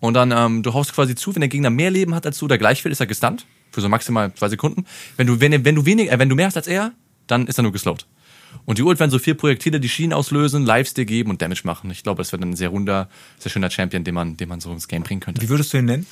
Und 0.00 0.14
dann, 0.14 0.30
ähm, 0.32 0.62
du 0.62 0.74
haust 0.74 0.92
quasi 0.94 1.14
zu, 1.14 1.34
wenn 1.34 1.40
der 1.40 1.48
Gegner 1.48 1.70
mehr 1.70 1.90
Leben 1.90 2.14
hat 2.14 2.26
als 2.26 2.38
du 2.38 2.44
oder 2.44 2.58
gleich 2.58 2.82
viel, 2.82 2.92
ist 2.92 3.00
er 3.00 3.06
gestunt. 3.06 3.46
Für 3.72 3.80
so 3.80 3.88
maximal 3.88 4.32
zwei 4.34 4.48
Sekunden. 4.48 4.84
Wenn 5.16 5.26
du, 5.26 5.40
wenn, 5.40 5.64
wenn 5.64 5.74
du 5.74 5.86
wenig, 5.86 6.10
äh, 6.10 6.18
wenn 6.18 6.28
du 6.28 6.34
mehr 6.36 6.46
hast 6.46 6.56
als 6.56 6.66
er, 6.66 6.92
dann 7.26 7.46
ist 7.46 7.58
er 7.58 7.62
nur 7.62 7.72
geslowt. 7.72 8.06
Und 8.64 8.78
die 8.78 8.82
Ult 8.82 8.98
werden 8.98 9.10
so 9.10 9.18
vier 9.18 9.34
Projektile, 9.34 9.80
die 9.80 9.88
Schienen 9.88 10.12
auslösen, 10.12 10.64
Lives 10.64 10.94
dir 10.94 11.04
geben 11.04 11.30
und 11.30 11.42
Damage 11.42 11.62
machen. 11.64 11.90
Ich 11.90 12.02
glaube, 12.02 12.18
das 12.18 12.30
dann 12.30 12.42
ein 12.42 12.56
sehr 12.56 12.70
runder, 12.70 13.08
sehr 13.38 13.50
schöner 13.50 13.70
Champion, 13.70 14.04
den 14.04 14.14
man, 14.14 14.36
den 14.36 14.48
man 14.48 14.60
so 14.60 14.72
ins 14.72 14.88
Game 14.88 15.02
bringen 15.02 15.20
könnte. 15.20 15.42
Wie 15.42 15.48
würdest 15.48 15.72
du 15.72 15.78
ihn 15.78 15.84
nennen? 15.84 16.06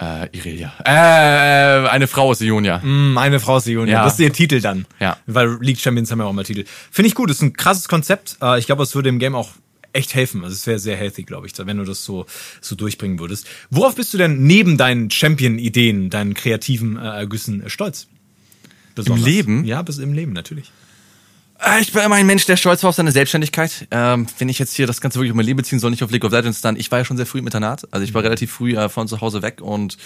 Äh, 0.00 0.28
Irelia. 0.36 0.72
Äh, 0.84 1.88
eine 1.88 2.06
Frau 2.06 2.28
aus 2.30 2.40
Ionia. 2.40 2.80
Meine 2.82 3.38
Frau 3.38 3.58
ist 3.58 3.66
die 3.66 3.72
Ionia. 3.72 3.98
Ja. 3.98 4.04
Das 4.04 4.14
ist 4.14 4.20
ihr 4.20 4.32
Titel 4.32 4.60
dann. 4.60 4.86
Ja. 4.98 5.18
Weil 5.26 5.58
League 5.60 5.78
Champions 5.78 6.10
haben 6.10 6.20
ja 6.20 6.24
auch 6.26 6.30
immer 6.30 6.44
Titel. 6.44 6.64
Finde 6.90 7.08
ich 7.08 7.14
gut, 7.14 7.30
ist 7.30 7.42
ein 7.42 7.52
krasses 7.52 7.88
Konzept. 7.88 8.36
Äh, 8.42 8.58
Ich 8.58 8.66
glaube, 8.66 8.82
es 8.82 8.94
würde 8.94 9.08
im 9.10 9.18
Game 9.18 9.34
auch 9.34 9.50
echt 9.92 10.14
helfen. 10.14 10.44
Also 10.44 10.54
es 10.54 10.66
wäre 10.66 10.78
sehr 10.78 10.96
healthy, 10.96 11.24
glaube 11.24 11.46
ich, 11.46 11.52
wenn 11.58 11.76
du 11.76 11.84
das 11.84 12.04
so, 12.04 12.26
so 12.60 12.74
durchbringen 12.76 13.18
würdest. 13.18 13.46
Worauf 13.70 13.94
bist 13.94 14.12
du 14.14 14.18
denn 14.18 14.44
neben 14.46 14.76
deinen 14.76 15.10
Champion-Ideen, 15.10 16.10
deinen 16.10 16.34
kreativen 16.34 16.96
äh, 16.96 17.00
Ergüssen 17.00 17.62
äh, 17.62 17.70
stolz? 17.70 18.06
Besonders. 18.94 19.24
Leben? 19.24 19.64
Ja, 19.64 19.82
bis 19.82 19.98
im 19.98 20.12
Leben, 20.12 20.32
natürlich. 20.32 20.72
Äh, 21.58 21.80
Ich 21.80 21.92
bin 21.92 22.02
immer 22.02 22.16
ein 22.16 22.26
Mensch, 22.26 22.46
der 22.46 22.56
stolz 22.56 22.82
war 22.82 22.90
auf 22.90 22.96
seine 22.96 23.12
Selbstständigkeit. 23.12 23.86
Ähm, 23.90 24.26
wenn 24.38 24.48
ich 24.48 24.58
jetzt 24.58 24.74
hier 24.74 24.86
das 24.86 25.00
Ganze 25.00 25.18
wirklich 25.18 25.32
auf 25.32 25.36
mein 25.36 25.46
Leben 25.46 25.58
beziehen 25.58 25.78
soll, 25.78 25.90
nicht 25.90 26.02
auf 26.02 26.10
League 26.10 26.24
of 26.24 26.32
Legends, 26.32 26.60
dann, 26.60 26.76
ich 26.76 26.90
war 26.90 26.98
ja 26.98 27.04
schon 27.04 27.16
sehr 27.16 27.26
früh 27.26 27.38
im 27.38 27.46
Internat. 27.46 27.86
Also 27.92 28.04
ich 28.04 28.14
war 28.14 28.22
relativ 28.22 28.50
früh 28.52 28.76
äh, 28.76 28.88
von 28.88 29.08
zu 29.08 29.20
Hause 29.20 29.42
weg 29.42 29.60
und 29.60 29.96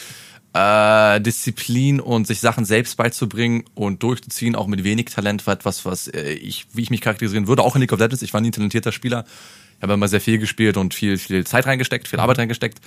äh, 0.52 1.20
Disziplin 1.20 2.00
und 2.00 2.26
sich 2.26 2.40
Sachen 2.40 2.64
selbst 2.64 2.96
beizubringen 2.96 3.64
und 3.74 4.02
durchzuziehen, 4.02 4.54
auch 4.54 4.66
mit 4.66 4.84
wenig 4.84 5.06
Talent, 5.06 5.46
war 5.46 5.54
etwas, 5.54 5.84
was 5.84 6.08
äh, 6.08 6.32
ich, 6.32 6.66
wie 6.72 6.82
ich 6.82 6.90
mich 6.90 7.00
charakterisieren 7.00 7.48
würde, 7.48 7.62
auch 7.62 7.74
in 7.74 7.80
League 7.80 7.92
of 7.92 7.98
Legends. 7.98 8.22
Ich 8.22 8.32
war 8.32 8.40
nie 8.40 8.48
ein 8.48 8.52
talentierter 8.52 8.92
Spieler. 8.92 9.24
Ich 9.76 9.82
habe 9.82 9.94
immer 9.94 10.08
sehr 10.08 10.20
viel 10.20 10.38
gespielt 10.38 10.76
und 10.76 10.94
viel, 10.94 11.18
viel 11.18 11.46
Zeit 11.46 11.66
reingesteckt, 11.66 12.08
viel 12.08 12.20
Arbeit 12.20 12.38
reingesteckt. 12.38 12.80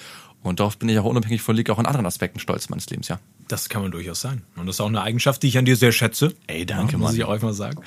Und 0.44 0.60
darauf 0.60 0.78
bin 0.78 0.88
ich 0.88 0.98
auch 1.00 1.06
unabhängig 1.06 1.42
von 1.42 1.56
League 1.56 1.70
auch 1.70 1.80
in 1.80 1.86
anderen 1.86 2.06
Aspekten 2.06 2.40
stolz 2.40 2.70
meines 2.70 2.90
Lebens, 2.90 3.08
ja. 3.08 3.20
Das 3.48 3.70
kann 3.70 3.82
man 3.82 3.92
durchaus 3.92 4.22
sein. 4.22 4.44
Und 4.56 4.68
das 4.68 4.76
ist 4.76 4.82
auch 4.82 4.88
eine 4.88 5.02
Eigenschaft, 5.02 5.42
die 5.42 5.48
ich 5.48 5.58
an 5.58 5.66
dir 5.66 5.76
sehr 5.76 5.92
schätze. 5.92 6.34
Ey, 6.48 6.66
danke, 6.66 6.94
ja, 6.94 6.98
muss 6.98 7.12
Mann. 7.12 7.16
ich 7.16 7.24
auch 7.24 7.42
mal 7.42 7.54
sagen. 7.54 7.82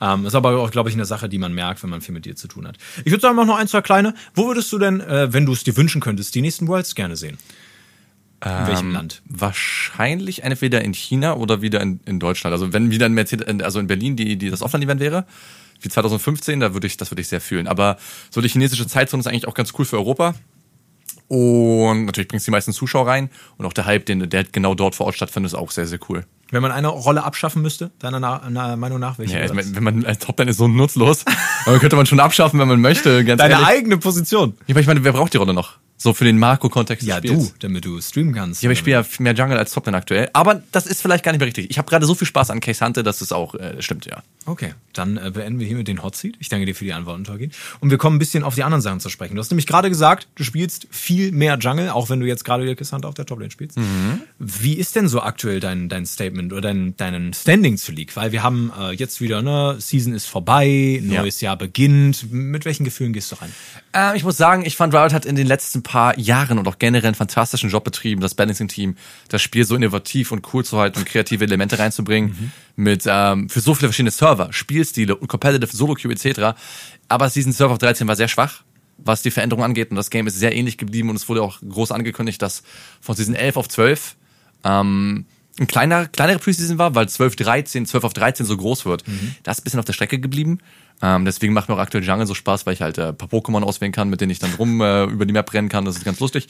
Ähm, 0.00 0.26
ist 0.26 0.34
aber 0.34 0.56
auch, 0.58 0.70
glaube 0.70 0.88
ich, 0.88 0.94
eine 0.94 1.04
Sache, 1.04 1.28
die 1.28 1.38
man 1.38 1.52
merkt, 1.52 1.82
wenn 1.82 1.90
man 1.90 2.00
viel 2.00 2.14
mit 2.14 2.24
dir 2.24 2.36
zu 2.36 2.48
tun 2.48 2.66
hat. 2.66 2.76
Ich 3.04 3.10
würde 3.12 3.20
sagen, 3.22 3.36
noch 3.36 3.56
ein, 3.56 3.66
zwei 3.68 3.80
kleine. 3.82 4.14
Wo 4.34 4.46
würdest 4.46 4.72
du 4.72 4.78
denn, 4.78 5.00
äh, 5.00 5.32
wenn 5.32 5.46
du 5.46 5.52
es 5.52 5.64
dir 5.64 5.76
wünschen 5.76 6.00
könntest, 6.00 6.34
die 6.34 6.42
nächsten 6.42 6.68
Worlds 6.68 6.94
gerne 6.94 7.16
sehen? 7.16 7.38
In 8.44 8.50
Ähm, 8.50 8.66
welchem 8.66 8.92
Land? 8.92 9.22
Wahrscheinlich 9.28 10.42
entweder 10.42 10.82
in 10.82 10.92
China 10.92 11.36
oder 11.36 11.62
wieder 11.62 11.80
in, 11.80 12.00
in 12.04 12.20
Deutschland. 12.20 12.52
Also 12.52 12.72
wenn 12.72 12.90
wieder 12.90 13.06
in 13.06 13.14
Mercedes, 13.14 13.46
also 13.62 13.80
in 13.80 13.86
Berlin 13.86 14.16
die, 14.16 14.36
die 14.36 14.50
das 14.50 14.62
Offline-Event 14.62 15.00
wäre, 15.00 15.26
wie 15.80 15.88
2015, 15.88 16.60
da 16.60 16.74
würde 16.74 16.86
ich, 16.86 16.96
das 16.96 17.10
würde 17.10 17.20
ich 17.20 17.28
sehr 17.28 17.40
fühlen. 17.40 17.68
Aber 17.68 17.96
so 18.30 18.40
die 18.40 18.48
chinesische 18.48 18.86
Zeitzone 18.86 19.20
ist 19.20 19.26
eigentlich 19.26 19.48
auch 19.48 19.54
ganz 19.54 19.72
cool 19.78 19.84
für 19.84 19.96
Europa. 19.96 20.34
Und 21.28 22.04
natürlich 22.06 22.28
bringt 22.28 22.40
es 22.40 22.44
die 22.44 22.50
meisten 22.50 22.72
Zuschauer 22.72 23.06
rein. 23.06 23.30
Und 23.56 23.66
auch 23.66 23.72
der 23.72 23.86
Hype, 23.86 24.06
den, 24.06 24.28
der 24.30 24.44
genau 24.44 24.74
dort 24.74 24.94
vor 24.94 25.06
Ort 25.06 25.16
stattfindet, 25.16 25.52
ist 25.52 25.58
auch 25.58 25.70
sehr, 25.70 25.86
sehr 25.86 25.98
cool. 26.08 26.24
Wenn 26.50 26.62
man 26.62 26.70
eine 26.70 26.88
Rolle 26.88 27.24
abschaffen 27.24 27.62
müsste, 27.62 27.90
deiner 27.98 28.20
Na 28.20 28.76
Meinung 28.76 29.00
nach, 29.00 29.18
welche 29.18 29.36
Ja, 29.36 29.56
wenn, 29.56 29.82
man 29.82 30.04
als 30.04 30.20
Topline 30.20 30.52
ist 30.52 30.58
so 30.58 30.68
nutzlos, 30.68 31.24
könnte 31.64 31.96
man 31.96 32.06
schon 32.06 32.20
abschaffen, 32.20 32.60
wenn 32.60 32.68
man 32.68 32.80
möchte. 32.80 33.24
Ganz 33.24 33.40
Deine 33.40 33.54
ehrlich. 33.54 33.68
eigene 33.68 33.98
Position. 33.98 34.54
Ich 34.68 34.74
meine, 34.74 35.02
wer 35.02 35.12
braucht 35.12 35.32
die 35.34 35.38
Rolle 35.38 35.54
noch? 35.54 35.78
So 35.98 36.12
für 36.12 36.24
den 36.24 36.38
Marco-Kontext 36.38 37.06
Ja, 37.06 37.20
du, 37.20 37.50
damit 37.60 37.84
du 37.84 38.00
streamen 38.00 38.34
kannst. 38.34 38.62
Ja, 38.62 38.68
aber 38.68 38.72
ich 38.72 38.78
spiele 38.78 38.96
ja 39.00 39.04
mehr 39.18 39.34
Jungle 39.34 39.56
als 39.56 39.72
Toplane 39.72 39.96
aktuell. 39.96 40.28
Aber 40.34 40.62
das 40.72 40.86
ist 40.86 41.00
vielleicht 41.00 41.24
gar 41.24 41.32
nicht 41.32 41.40
mehr 41.40 41.46
richtig. 41.46 41.70
Ich 41.70 41.78
habe 41.78 41.88
gerade 41.88 42.04
so 42.04 42.14
viel 42.14 42.26
Spaß 42.26 42.50
an 42.50 42.60
Case 42.60 42.84
Hunter, 42.84 43.02
dass 43.02 43.20
es 43.22 43.32
auch 43.32 43.54
äh, 43.54 43.80
stimmt, 43.80 44.04
ja. 44.04 44.22
Okay, 44.44 44.74
dann 44.92 45.16
äh, 45.16 45.30
beenden 45.32 45.58
wir 45.58 45.66
hiermit 45.66 45.88
den 45.88 46.02
Hot 46.02 46.14
Seat. 46.14 46.36
Ich 46.38 46.48
danke 46.48 46.66
dir 46.66 46.74
für 46.74 46.84
die 46.84 46.92
Antworten, 46.92 47.24
Torgin. 47.24 47.50
Und 47.80 47.90
wir 47.90 47.98
kommen 47.98 48.16
ein 48.16 48.18
bisschen 48.18 48.44
auf 48.44 48.54
die 48.54 48.62
anderen 48.62 48.82
Sachen 48.82 49.00
zu 49.00 49.08
sprechen. 49.08 49.34
Du 49.34 49.40
hast 49.40 49.50
nämlich 49.50 49.66
gerade 49.66 49.88
gesagt, 49.88 50.28
du 50.34 50.44
spielst 50.44 50.86
viel 50.90 51.32
mehr 51.32 51.58
Jungle, 51.58 51.90
auch 51.90 52.10
wenn 52.10 52.20
du 52.20 52.26
jetzt 52.26 52.44
gerade 52.44 52.62
wieder 52.62 52.74
Kiss 52.74 52.92
Hunter 52.92 53.08
auf 53.08 53.14
der 53.14 53.24
Toplane 53.24 53.50
spielst. 53.50 53.78
Wie 54.38 54.74
ist 54.74 54.96
denn 54.96 55.08
so 55.08 55.22
aktuell 55.22 55.60
dein, 55.60 55.88
dein 55.88 56.04
Statement 56.04 56.52
oder 56.52 56.62
dein, 56.62 56.96
deinen 56.96 57.32
Standing 57.32 57.78
zu 57.78 57.92
League? 57.92 58.14
Weil 58.16 58.32
wir 58.32 58.42
haben 58.42 58.70
äh, 58.78 58.92
jetzt 58.92 59.20
wieder, 59.20 59.40
ne, 59.42 59.76
Season 59.78 60.12
ist 60.12 60.26
vorbei, 60.26 61.00
neues 61.02 61.40
Jahr 61.40 61.56
beginnt. 61.56 62.30
Mit 62.30 62.64
welchen 62.64 62.84
Gefühlen 62.84 63.12
gehst 63.12 63.32
du 63.32 63.36
rein? 63.36 63.52
Äh, 63.94 64.16
ich 64.16 64.24
muss 64.24 64.36
sagen, 64.36 64.64
ich 64.66 64.76
fand 64.76 64.94
Riot 64.94 65.12
hat 65.12 65.24
in 65.24 65.36
den 65.36 65.46
letzten 65.46 65.82
paar 65.86 66.18
Jahren 66.18 66.58
und 66.58 66.66
auch 66.68 66.78
generell 66.78 67.06
einen 67.06 67.14
fantastischen 67.14 67.70
Job 67.70 67.84
betrieben, 67.84 68.20
das 68.20 68.34
Balancing-Team, 68.34 68.96
das 69.28 69.40
Spiel 69.40 69.64
so 69.64 69.76
innovativ 69.76 70.32
und 70.32 70.52
cool 70.52 70.64
zu 70.64 70.78
halten 70.78 70.98
und 70.98 71.06
kreative 71.06 71.44
Elemente 71.44 71.78
reinzubringen. 71.78 72.52
Mit 72.74 73.04
ähm, 73.06 73.48
für 73.48 73.60
so 73.60 73.74
viele 73.74 73.88
verschiedene 73.88 74.10
Server, 74.10 74.52
Spielstile 74.52 75.16
und 75.16 75.28
Competitive, 75.28 75.74
Solo-Queue 75.74 76.12
etc. 76.12 76.58
Aber 77.08 77.30
Season 77.30 77.52
Server 77.52 77.72
auf 77.72 77.78
13 77.78 78.06
war 78.06 78.16
sehr 78.16 78.28
schwach 78.28 78.62
was 78.98 79.20
die 79.20 79.30
Veränderung 79.30 79.62
angeht. 79.62 79.90
Und 79.90 79.96
das 79.96 80.08
Game 80.08 80.26
ist 80.26 80.38
sehr 80.38 80.54
ähnlich 80.54 80.78
geblieben 80.78 81.10
und 81.10 81.16
es 81.16 81.28
wurde 81.28 81.42
auch 81.42 81.60
groß 81.60 81.92
angekündigt, 81.92 82.40
dass 82.40 82.62
von 83.02 83.14
Season 83.14 83.34
11 83.34 83.58
auf 83.58 83.68
12 83.68 84.16
ähm, 84.64 85.26
ein 85.58 85.66
kleiner, 85.66 86.06
kleinere 86.06 86.38
Preseason 86.38 86.78
war, 86.78 86.94
weil 86.94 87.08
12, 87.08 87.36
13, 87.36 87.86
12 87.86 88.04
auf 88.04 88.12
13 88.12 88.44
so 88.44 88.56
groß 88.56 88.84
wird. 88.84 89.04
Das 89.42 89.56
ist 89.56 89.62
ein 89.62 89.64
bisschen 89.64 89.78
auf 89.78 89.86
der 89.86 89.94
Strecke 89.94 90.18
geblieben. 90.18 90.58
Ähm, 91.02 91.24
deswegen 91.24 91.52
macht 91.52 91.68
mir 91.68 91.74
auch 91.74 91.80
aktuell 91.80 92.04
Jungle 92.04 92.26
so 92.26 92.34
Spaß, 92.34 92.64
weil 92.64 92.74
ich 92.74 92.80
halt 92.80 92.96
äh, 92.98 93.08
ein 93.08 93.16
paar 93.16 93.28
Pokémon 93.28 93.62
auswählen 93.62 93.92
kann, 93.92 94.08
mit 94.08 94.20
denen 94.20 94.30
ich 94.30 94.38
dann 94.38 94.54
rum 94.54 94.80
äh, 94.80 95.04
über 95.10 95.26
die 95.26 95.32
Map 95.32 95.52
rennen 95.52 95.68
kann. 95.68 95.84
Das 95.84 95.96
ist 95.96 96.04
ganz 96.04 96.20
lustig. 96.20 96.48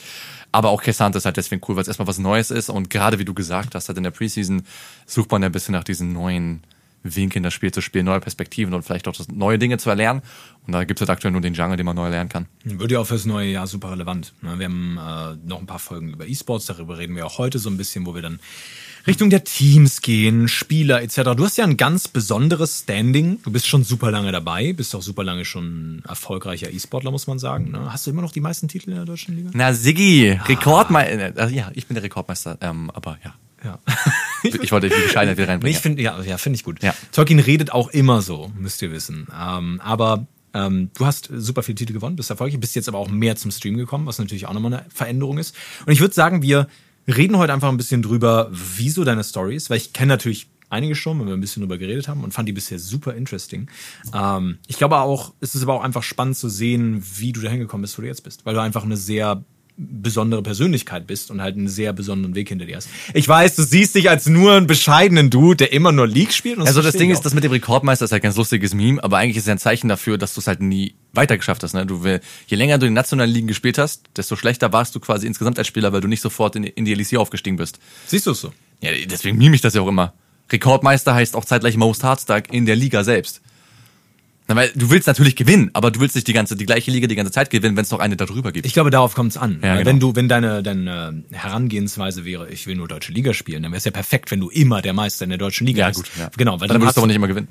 Aber 0.51 0.69
auch 0.69 0.81
Cassant 0.81 1.15
ist 1.15 1.25
halt 1.25 1.37
deswegen 1.37 1.61
cool, 1.67 1.75
weil 1.75 1.81
es 1.81 1.87
erstmal 1.87 2.07
was 2.07 2.17
Neues 2.17 2.51
ist. 2.51 2.69
Und 2.69 2.89
gerade 2.89 3.19
wie 3.19 3.25
du 3.25 3.33
gesagt 3.33 3.75
hast, 3.75 3.89
halt 3.89 3.97
in 3.97 4.03
der 4.03 4.11
Preseason 4.11 4.63
sucht 5.05 5.31
man 5.31 5.41
ja 5.41 5.49
ein 5.49 5.51
bisschen 5.51 5.73
nach 5.73 5.83
diesen 5.83 6.13
neuen 6.13 6.63
Winkeln, 7.03 7.43
das 7.43 7.53
Spiel 7.53 7.71
zu 7.71 7.81
spielen, 7.81 8.05
neue 8.05 8.19
Perspektiven 8.19 8.73
und 8.73 8.83
vielleicht 8.83 9.07
auch 9.07 9.15
neue 9.31 9.59
Dinge 9.59 9.77
zu 9.77 9.89
erlernen. 9.89 10.21
Und 10.65 10.73
da 10.73 10.83
gibt 10.83 10.99
es 10.99 11.01
halt 11.01 11.09
aktuell 11.09 11.31
nur 11.31 11.41
den 11.41 11.53
Jungle, 11.53 11.77
den 11.77 11.85
man 11.85 11.95
neu 11.95 12.09
lernen 12.09 12.29
kann. 12.29 12.47
Wird 12.63 12.91
ja 12.91 12.99
auch 12.99 13.07
fürs 13.07 13.25
neue 13.25 13.49
Jahr 13.49 13.67
super 13.67 13.91
relevant. 13.91 14.33
ne? 14.41 14.59
Wir 14.59 14.65
haben 14.65 14.97
äh, 14.97 15.47
noch 15.47 15.59
ein 15.59 15.67
paar 15.67 15.79
Folgen 15.79 16.13
über 16.13 16.27
E-Sports, 16.27 16.65
darüber 16.65 16.97
reden 16.97 17.15
wir 17.15 17.25
auch 17.25 17.37
heute 17.37 17.59
so 17.59 17.69
ein 17.69 17.77
bisschen, 17.77 18.05
wo 18.05 18.15
wir 18.15 18.21
dann 18.21 18.39
Richtung 19.07 19.29
der 19.29 19.45
Teams 19.45 20.01
gehen, 20.01 20.49
Spieler 20.49 21.01
etc. 21.01 21.15
Du 21.35 21.45
hast 21.45 21.57
ja 21.57 21.63
ein 21.63 21.77
ganz 21.77 22.09
besonderes 22.09 22.79
Standing. 22.79 23.39
Du 23.41 23.51
bist 23.51 23.65
schon 23.65 23.85
super 23.85 24.11
lange 24.11 24.33
dabei, 24.33 24.73
bist 24.73 24.93
auch 24.95 25.01
super 25.01 25.23
lange 25.23 25.45
schon 25.45 26.03
erfolgreicher 26.07 26.69
E-Sportler, 26.71 27.09
muss 27.09 27.25
man 27.25 27.39
sagen. 27.39 27.71
ne? 27.71 27.91
Hast 27.91 28.05
du 28.05 28.11
immer 28.11 28.21
noch 28.21 28.33
die 28.33 28.41
meisten 28.41 28.67
Titel 28.67 28.89
in 28.89 28.97
der 28.97 29.05
deutschen 29.05 29.35
Liga? 29.35 29.49
Na, 29.53 29.73
Siggi, 29.73 30.37
Rekordmeister. 30.45 31.47
Äh, 31.47 31.55
ja, 31.55 31.71
ich 31.73 31.87
bin 31.87 31.95
der 31.95 32.03
Rekordmeister, 32.03 32.57
ähm, 32.61 32.91
aber 32.91 33.17
ja. 33.23 33.33
Ja. 33.63 33.79
Ich, 34.43 34.71
wollte 34.71 34.87
die 34.87 35.01
Bescheidenheit 35.01 35.37
wieder 35.37 35.47
reinbringen. 35.49 35.75
ich 35.75 35.81
finde, 35.81 36.01
ja, 36.01 36.21
ja 36.21 36.37
finde 36.37 36.57
ich 36.57 36.63
gut. 36.63 36.83
Ja. 36.83 36.93
Tolkien 37.11 37.39
redet 37.39 37.71
auch 37.71 37.89
immer 37.89 38.21
so, 38.21 38.51
müsst 38.55 38.81
ihr 38.83 38.91
wissen. 38.91 39.27
Ähm, 39.35 39.81
aber 39.83 40.27
Ähm, 40.53 40.91
du 40.97 41.05
hast 41.05 41.29
super 41.33 41.61
viele 41.63 41.75
Titel 41.75 41.93
gewonnen, 41.93 42.15
bist 42.15 42.29
erfolgreich, 42.29 42.59
bist 42.59 42.75
jetzt 42.75 42.87
aber 42.87 42.97
auch 42.99 43.09
mehr 43.09 43.35
zum 43.35 43.51
Stream 43.51 43.77
gekommen, 43.77 44.05
was 44.05 44.17
natürlich 44.19 44.45
auch 44.47 44.53
nochmal 44.53 44.73
eine 44.73 44.85
Veränderung 44.89 45.37
ist. 45.39 45.55
Und 45.85 45.91
ich 45.91 45.99
würde 45.99 46.13
sagen, 46.13 46.41
wir 46.41 46.67
reden 47.07 47.37
heute 47.37 47.53
einfach 47.53 47.69
ein 47.69 47.77
bisschen 47.77 48.01
drüber, 48.01 48.49
wieso 48.51 49.03
deine 49.03 49.23
Story 49.23 49.55
ist, 49.55 49.69
weil 49.69 49.77
ich 49.77 49.93
kenne 49.93 50.09
natürlich 50.09 50.49
einige 50.69 50.95
schon, 50.95 51.19
wenn 51.19 51.27
wir 51.27 51.33
ein 51.33 51.41
bisschen 51.41 51.61
drüber 51.61 51.77
geredet 51.77 52.07
haben 52.07 52.23
und 52.23 52.33
fand 52.33 52.47
die 52.47 52.53
bisher 52.53 52.79
super 52.79 53.13
interesting. 53.13 53.69
Ähm, 54.13 54.57
ich 54.67 54.77
glaube 54.77 54.97
auch, 54.97 55.33
es 55.39 55.55
ist 55.55 55.63
aber 55.63 55.75
auch 55.75 55.83
einfach 55.83 56.03
spannend 56.03 56.37
zu 56.37 56.49
sehen, 56.49 57.03
wie 57.15 57.31
du 57.31 57.41
da 57.41 57.49
hingekommen 57.49 57.83
bist, 57.83 57.97
wo 57.97 58.01
du 58.01 58.07
jetzt 58.07 58.23
bist, 58.23 58.45
weil 58.45 58.53
du 58.53 58.61
einfach 58.61 58.83
eine 58.83 58.97
sehr 58.97 59.43
besondere 59.77 60.41
Persönlichkeit 60.41 61.05
bist 61.05 61.29
und 61.29 61.41
halt 61.41 61.55
einen 61.55 61.67
sehr 61.67 61.93
besonderen 61.93 62.33
Weg 62.33 62.49
hinter 62.49 62.65
dir 62.65 62.77
hast. 62.77 62.89
Ich 63.13 63.27
weiß, 63.27 63.55
du 63.55 63.63
siehst 63.63 63.93
dich 63.93 64.09
als 64.09 64.25
nur 64.25 64.53
einen 64.53 64.65
bescheidenen 64.65 65.29
Dude, 65.29 65.57
der 65.57 65.71
immer 65.71 65.91
nur 65.91 66.07
League 66.07 66.33
spielt. 66.33 66.57
also 66.59 66.81
das 66.81 66.95
Ding 66.95 67.11
ist, 67.11 67.21
das 67.21 67.35
mit 67.35 67.43
dem 67.43 67.51
Rekordmeister 67.51 68.05
ist 68.05 68.11
halt 68.11 68.23
ganz 68.23 68.35
lustiges 68.35 68.73
Meme, 68.73 69.03
aber 69.03 69.17
eigentlich 69.17 69.37
ist 69.37 69.43
es 69.43 69.49
ein 69.49 69.59
Zeichen 69.59 69.87
dafür, 69.87 70.17
dass 70.17 70.33
du 70.33 70.41
es 70.41 70.47
halt 70.47 70.61
nie 70.61 70.95
weitergeschafft 71.13 71.61
hast. 71.61 71.73
Ne? 71.73 71.85
Du, 71.85 72.03
je 72.03 72.57
länger 72.57 72.79
du 72.79 72.87
in 72.87 72.91
den 72.91 72.95
nationalen 72.95 73.31
Ligen 73.31 73.47
gespielt 73.47 73.77
hast, 73.77 74.03
desto 74.17 74.35
schlechter 74.35 74.73
warst 74.73 74.95
du 74.95 74.99
quasi 74.99 75.27
insgesamt 75.27 75.59
als 75.59 75.67
Spieler, 75.67 75.93
weil 75.93 76.01
du 76.01 76.07
nicht 76.07 76.21
sofort 76.21 76.55
in, 76.55 76.63
in 76.63 76.85
die 76.85 76.95
LEC 76.95 77.17
aufgestiegen 77.17 77.57
bist. 77.57 77.77
Siehst 78.07 78.25
du 78.25 78.31
es 78.31 78.41
so? 78.41 78.51
Ja, 78.81 78.89
deswegen 79.05 79.37
meme 79.37 79.55
ich 79.55 79.61
das 79.61 79.75
ja 79.75 79.81
auch 79.81 79.87
immer. 79.87 80.13
Rekordmeister 80.51 81.13
heißt 81.13 81.35
auch 81.35 81.45
zeitgleich 81.45 81.77
Most 81.77 82.03
Hardstack 82.03 82.51
in 82.51 82.65
der 82.65 82.75
Liga 82.75 83.03
selbst. 83.03 83.41
Na, 84.49 84.55
weil 84.55 84.71
du 84.75 84.89
willst 84.89 85.07
natürlich 85.07 85.35
gewinnen, 85.35 85.69
aber 85.73 85.91
du 85.91 85.99
willst 85.99 86.15
nicht 86.15 86.27
die 86.27 86.33
ganze, 86.33 86.55
die 86.55 86.65
gleiche 86.65 86.89
Liga 86.89 87.07
die 87.07 87.15
ganze 87.15 87.33
Zeit 87.33 87.49
gewinnen, 87.49 87.75
wenn 87.75 87.83
es 87.83 87.91
noch 87.91 87.99
eine 87.99 88.15
darüber 88.15 88.53
gibt. 88.53 88.65
Ich 88.65 88.71
glaube, 88.73 88.89
darauf 88.91 89.13
kommt 89.13 89.31
es 89.31 89.37
an. 89.37 89.59
Ja, 89.61 89.75
genau. 89.75 89.85
Wenn 89.89 89.99
du, 89.99 90.15
wenn 90.15 90.29
deine, 90.29 90.63
deine 90.63 91.23
Herangehensweise 91.31 92.23
wäre, 92.23 92.49
ich 92.49 92.65
will 92.65 92.75
nur 92.75 92.87
deutsche 92.87 93.11
Liga 93.11 93.33
spielen, 93.33 93.63
dann 93.63 93.73
wäre 93.73 93.79
es 93.79 93.83
ja 93.85 93.91
perfekt, 93.91 94.31
wenn 94.31 94.39
du 94.39 94.49
immer 94.49 94.81
der 94.81 94.93
Meister 94.93 95.25
in 95.25 95.29
der 95.31 95.37
deutschen 95.37 95.67
Liga 95.67 95.79
Ja, 95.81 95.87
bist. 95.89 96.03
gut, 96.03 96.11
ja. 96.17 96.29
Genau, 96.37 96.61
weil 96.61 96.69
dann 96.69 96.79
würdest 96.81 96.95
du 96.95 97.01
aber 97.01 97.07
nicht 97.07 97.17
immer 97.17 97.27
gewinnen. 97.27 97.49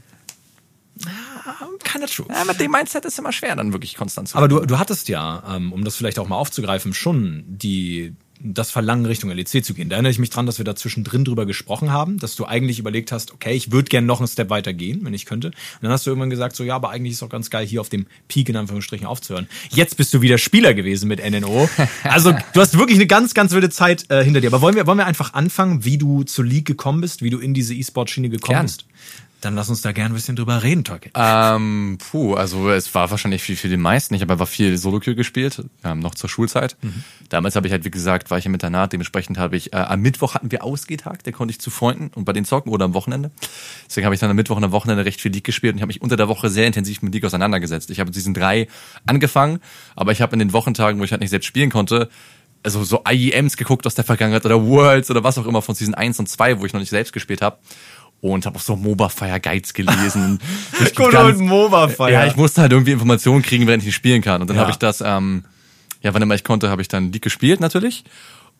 keiner 1.85 2.07
true. 2.07 2.27
Ja, 2.31 2.45
mit 2.45 2.59
dem 2.61 2.71
Mindset 2.71 3.05
ist 3.05 3.19
immer 3.19 3.33
schwer, 3.33 3.57
dann 3.57 3.73
wirklich 3.73 3.95
konstant 3.97 4.29
zu 4.29 4.37
Aber 4.39 4.49
du, 4.49 4.61
du 4.61 4.79
hattest 4.79 5.09
ja, 5.11 5.43
ähm, 5.55 5.73
um 5.75 5.85
das 5.85 5.97
vielleicht 5.97 6.19
auch 6.19 6.29
mal 6.29 6.37
aufzugreifen, 6.37 6.95
schon 6.95 7.45
die 7.47 8.15
das 8.41 8.71
Verlangen 8.71 9.07
Richtung 9.07 9.31
LEC 9.31 9.65
zu 9.65 9.75
gehen. 9.75 9.89
Da 9.89 9.97
erinnere 9.97 10.11
ich 10.11 10.19
mich 10.19 10.31
dran, 10.31 10.47
dass 10.47 10.59
wir 10.59 10.65
da 10.65 10.77
zwischendrin 10.77 11.25
drüber 11.25 11.47
gesprochen 11.47 11.91
haben, 11.91 12.19
dass 12.19 12.37
du 12.37 12.45
eigentlich 12.45 12.79
überlegt 12.79 13.13
hast, 13.13 13.33
okay, 13.33 13.53
ich 13.53 13.73
würde 13.73 13.89
gern 13.89 14.07
noch 14.07 14.21
einen 14.21 14.29
Step 14.29 14.51
weiter 14.51 14.73
gehen, 14.73 15.01
wenn 15.05 15.15
ich 15.15 15.27
könnte. 15.27 15.49
Und 15.49 15.55
dann 15.83 15.91
hast 15.91 16.07
du 16.07 16.11
irgendwann 16.11 16.31
gesagt, 16.31 16.57
so 16.57 16.65
ja, 16.65 16.77
aber 16.77 16.91
eigentlich 16.91 17.13
ist 17.13 17.19
es 17.19 17.23
auch 17.23 17.31
ganz 17.31 17.51
geil, 17.51 17.67
hier 17.67 17.81
auf 17.81 17.89
dem 17.89 18.07
Peak 18.29 18.49
in 18.49 18.57
Anführungsstrichen 18.57 19.07
aufzuhören. 19.07 19.49
Jetzt 19.71 19.97
bist 19.97 20.13
du 20.15 20.21
wieder 20.21 20.39
Spieler 20.39 20.75
gewesen 20.75 21.09
mit 21.09 21.21
NNO. 21.29 21.69
Also 22.05 22.33
du 22.53 22.61
hast 22.61 22.79
wirklich 22.79 22.99
eine 22.99 23.07
ganz, 23.07 23.35
ganz 23.35 23.53
wilde 23.53 23.69
Zeit 23.69 24.07
äh, 24.11 24.23
hinter 24.23 24.41
dir. 24.41 24.49
Aber 24.49 24.61
wollen 24.61 24.77
wir, 24.77 24.87
wollen 24.87 24.99
wir 24.99 25.07
einfach 25.07 25.35
anfangen, 25.35 25.85
wie 25.85 25.99
du 25.99 26.23
zur 26.23 26.45
League 26.45 26.67
gekommen 26.67 27.01
bist, 27.01 27.23
wie 27.23 27.31
du 27.31 27.39
in 27.39 27.53
diese 27.53 27.75
E-Sport-Schiene 27.75 28.29
gekommen 28.29 28.57
Gern. 28.57 28.67
bist? 28.67 28.87
Dann 29.43 29.55
lass 29.55 29.69
uns 29.69 29.83
da 29.83 29.93
gern 29.93 30.13
ein 30.13 30.15
bisschen 30.15 30.35
drüber 30.35 30.63
reden, 30.63 30.83
Tolkien. 30.83 31.13
Ähm, 31.15 31.99
puh, 31.99 32.35
also 32.35 32.71
es 32.71 32.95
war 32.95 33.11
wahrscheinlich 33.11 33.43
viel 33.43 33.57
für 33.57 33.69
die 33.69 33.77
meisten. 33.77 34.15
Ich 34.15 34.23
habe 34.23 34.33
einfach 34.33 34.49
viel 34.49 34.79
Solo-Queue 34.79 35.15
gespielt, 35.15 35.63
ähm, 35.85 35.99
noch 35.99 36.15
zur 36.15 36.31
Schulzeit. 36.31 36.77
Damals 37.29 37.55
habe 37.55 37.67
ich 37.67 37.73
halt, 37.73 37.85
wie 37.85 37.91
gesagt, 37.91 38.31
war 38.31 38.39
ich 38.39 38.47
im 38.47 38.55
Internat, 38.55 38.93
dementsprechend 38.93 39.37
habe 39.37 39.57
ich, 39.57 39.73
äh, 39.73 39.77
am 39.77 40.01
Mittwoch 40.01 40.35
hatten 40.35 40.51
wir 40.51 40.65
Ausgehtag, 40.65 41.23
der 41.25 41.33
konnte 41.33 41.53
ich 41.53 41.61
zu 41.61 41.71
Freunden 41.71 42.11
und 42.15 42.25
bei 42.25 42.33
den 42.33 42.45
zocken 42.45 42.73
oder 42.73 42.87
am 42.87 42.95
Wochenende. 42.95 43.31
Deswegen 43.87 44.07
habe 44.07 44.15
ich 44.15 44.21
dann 44.21 44.31
am 44.31 44.37
Mittwoch 44.37 44.57
und 44.57 44.65
am 44.65 44.73
Wochenende 44.73 45.05
recht 45.05 45.21
viel 45.21 45.33
League 45.33 45.45
gespielt 45.45 45.75
und 45.75 45.79
ich 45.79 45.83
habe 45.83 45.89
mich 45.89 46.01
unter 46.01 46.17
der 46.17 46.29
Woche 46.29 46.49
sehr 46.49 46.67
intensiv 46.67 47.03
mit 47.03 47.13
League 47.13 47.25
auseinandergesetzt. 47.25 47.91
Ich 47.91 48.01
habe 48.01 48.09
mit 48.09 48.17
diesen 48.17 48.33
drei 48.33 48.69
angefangen, 49.05 49.61
aber 49.97 50.13
ich 50.13 50.23
habe 50.23 50.33
in 50.33 50.39
den 50.39 50.55
Wochentagen, 50.55 50.99
wo 50.99 51.05
ich 51.05 51.11
halt 51.11 51.21
nicht 51.21 51.31
selbst 51.31 51.47
spielen 51.47 51.71
konnte, 51.71 52.09
also 52.67 52.83
so 52.83 53.05
IEMs 53.09 53.57
geguckt 53.57 53.87
aus 53.87 53.95
der 53.95 54.05
Vergangenheit 54.05 54.45
oder 54.45 54.61
Worlds 54.67 55.09
oder 55.11 55.23
was 55.23 55.39
auch 55.39 55.47
immer 55.47 55.63
von 55.63 55.77
Season 55.77 55.95
1 55.95 56.19
und 56.19 56.29
2, 56.29 56.59
wo 56.59 56.67
ich 56.67 56.73
noch 56.73 56.81
nicht 56.81 56.91
selbst 56.91 57.13
gespielt 57.13 57.41
habe. 57.41 57.59
Und 58.23 58.47
habe 58.47 58.57
auch 58.57 58.63
so 58.63 58.77
MOBA 58.77 59.09
Fire 59.09 59.39
Guides 59.41 59.73
gelesen. 59.75 60.41
Die 60.81 60.95
ganz- 60.95 61.39
MOBA-Feier. 61.39 62.11
ja, 62.13 62.27
ich 62.27 62.37
musste 62.37 62.63
halt 62.63 62.73
irgendwie 62.73 62.93
Informationen 62.93 63.43
kriegen, 63.43 63.67
während 63.67 63.83
ich 63.83 63.87
nicht 63.87 63.95
spielen 63.95 64.23
kann. 64.23 64.41
Und 64.41 64.49
dann 64.49 64.57
Ja. 64.57 64.63
habe 64.63 64.71
ich 64.73 64.79
das, 64.79 65.01
ähm, 65.05 65.45
ja, 66.03 66.13
wann 66.15 66.23
immer 66.23 66.35
ich 66.35 66.43
konnte, 66.45 66.71
habe 66.71 66.83
ich 66.83 66.89
dann 66.89 67.13
League 67.13 67.23
gespielt 67.23 67.61
natürlich. 67.61 68.05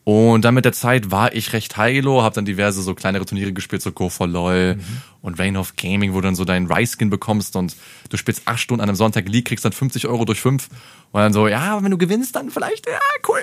Und 0.03 0.45
dann 0.45 0.53
mit 0.53 0.63
der 0.63 0.71
Zeit 0.71 1.11
war 1.11 1.33
ich 1.35 1.51
recht 1.51 1.75
heilo, 1.75 2.21
habe 2.23 2.33
dann 2.33 2.45
diverse 2.45 2.81
so 2.81 2.93
kleinere 2.95 3.25
Turniere 3.25 3.51
gespielt, 3.51 3.81
so 3.81 3.91
Go 3.91 4.07
for 4.07 4.25
LOL 4.25 4.77
und 5.21 5.37
Reign 5.37 5.57
of 5.57 5.75
Gaming, 5.75 6.13
wo 6.13 6.17
du 6.17 6.27
dann 6.27 6.35
so 6.35 6.45
deinen 6.45 6.71
Rice-Skin 6.71 7.09
bekommst 7.09 7.57
und 7.57 7.75
du 8.09 8.15
spielst 8.15 8.43
acht 8.45 8.59
Stunden 8.59 8.79
an 8.81 8.87
einem 8.87 8.95
Sonntag 8.95 9.27
League, 9.27 9.45
kriegst 9.45 9.65
dann 9.65 9.73
50 9.73 10.07
Euro 10.07 10.23
durch 10.23 10.39
fünf 10.39 10.69
und 11.11 11.19
dann 11.19 11.33
so, 11.33 11.49
ja, 11.49 11.83
wenn 11.83 11.91
du 11.91 11.97
gewinnst, 11.97 12.37
dann 12.37 12.51
vielleicht, 12.51 12.85
ja, 12.87 12.99
cool. 13.27 13.39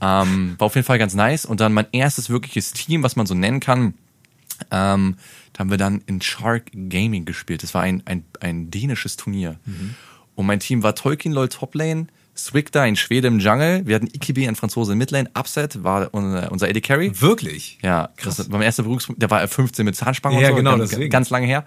Ähm, 0.00 0.56
war 0.58 0.66
auf 0.66 0.74
jeden 0.74 0.84
Fall 0.86 0.98
ganz 0.98 1.14
nice. 1.14 1.44
Und 1.44 1.60
dann 1.60 1.72
mein 1.72 1.86
erstes 1.92 2.30
wirkliches 2.30 2.72
Team, 2.72 3.04
was 3.04 3.14
man 3.14 3.26
so 3.26 3.34
nennen 3.34 3.60
kann, 3.60 3.94
ähm, 4.72 5.16
haben 5.62 5.70
wir 5.70 5.78
dann 5.78 6.02
in 6.06 6.20
Shark 6.20 6.70
Gaming 6.74 7.24
gespielt. 7.24 7.62
Das 7.62 7.72
war 7.72 7.82
ein, 7.82 8.02
ein, 8.04 8.24
ein 8.40 8.70
dänisches 8.70 9.16
Turnier. 9.16 9.60
Und 10.34 10.46
mein 10.46 10.58
Team 10.58 10.82
war 10.82 10.94
Tolkien 10.96 11.32
LOL 11.32 11.48
Toplane, 11.48 12.08
Swigda 12.36 12.82
ein 12.82 12.96
Schwede 12.96 13.28
im 13.28 13.38
Jungle, 13.38 13.86
wir 13.86 13.94
hatten 13.94 14.08
Ikibi 14.08 14.48
ein 14.48 14.56
Franzose 14.56 14.92
in 14.92 14.98
Midlane, 14.98 15.30
Upset 15.38 15.84
war 15.84 16.12
unser, 16.12 16.66
AD 16.66 16.80
Carry. 16.80 17.12
Wirklich? 17.20 17.78
Ja, 17.82 18.08
krass. 18.16 18.36
Das 18.36 18.50
war 18.50 18.58
mein 18.58 18.64
erster 18.66 18.82
Berufspunkt, 18.82 19.22
der 19.22 19.30
war 19.30 19.46
15 19.46 19.84
mit 19.84 19.94
Zahnspange 19.94 20.40
Ja, 20.40 20.48
und 20.48 20.54
so, 20.54 20.56
genau, 20.56 20.78
ganz, 20.78 20.90
deswegen. 20.90 21.10
ganz 21.10 21.30
lange 21.30 21.46
her. 21.46 21.64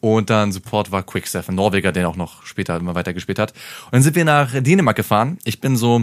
Und 0.00 0.30
dann 0.30 0.50
Support 0.52 0.90
war 0.90 1.02
Quickstep, 1.04 1.48
ein 1.48 1.54
Norweger, 1.54 1.92
der 1.92 2.08
auch 2.08 2.16
noch 2.16 2.44
später 2.44 2.76
immer 2.76 2.94
weiter 2.94 3.14
gespielt 3.14 3.38
hat. 3.38 3.52
Und 3.86 3.92
dann 3.92 4.02
sind 4.02 4.16
wir 4.16 4.24
nach 4.24 4.60
Dänemark 4.60 4.96
gefahren. 4.96 5.38
Ich 5.44 5.60
bin 5.60 5.76
so 5.76 6.02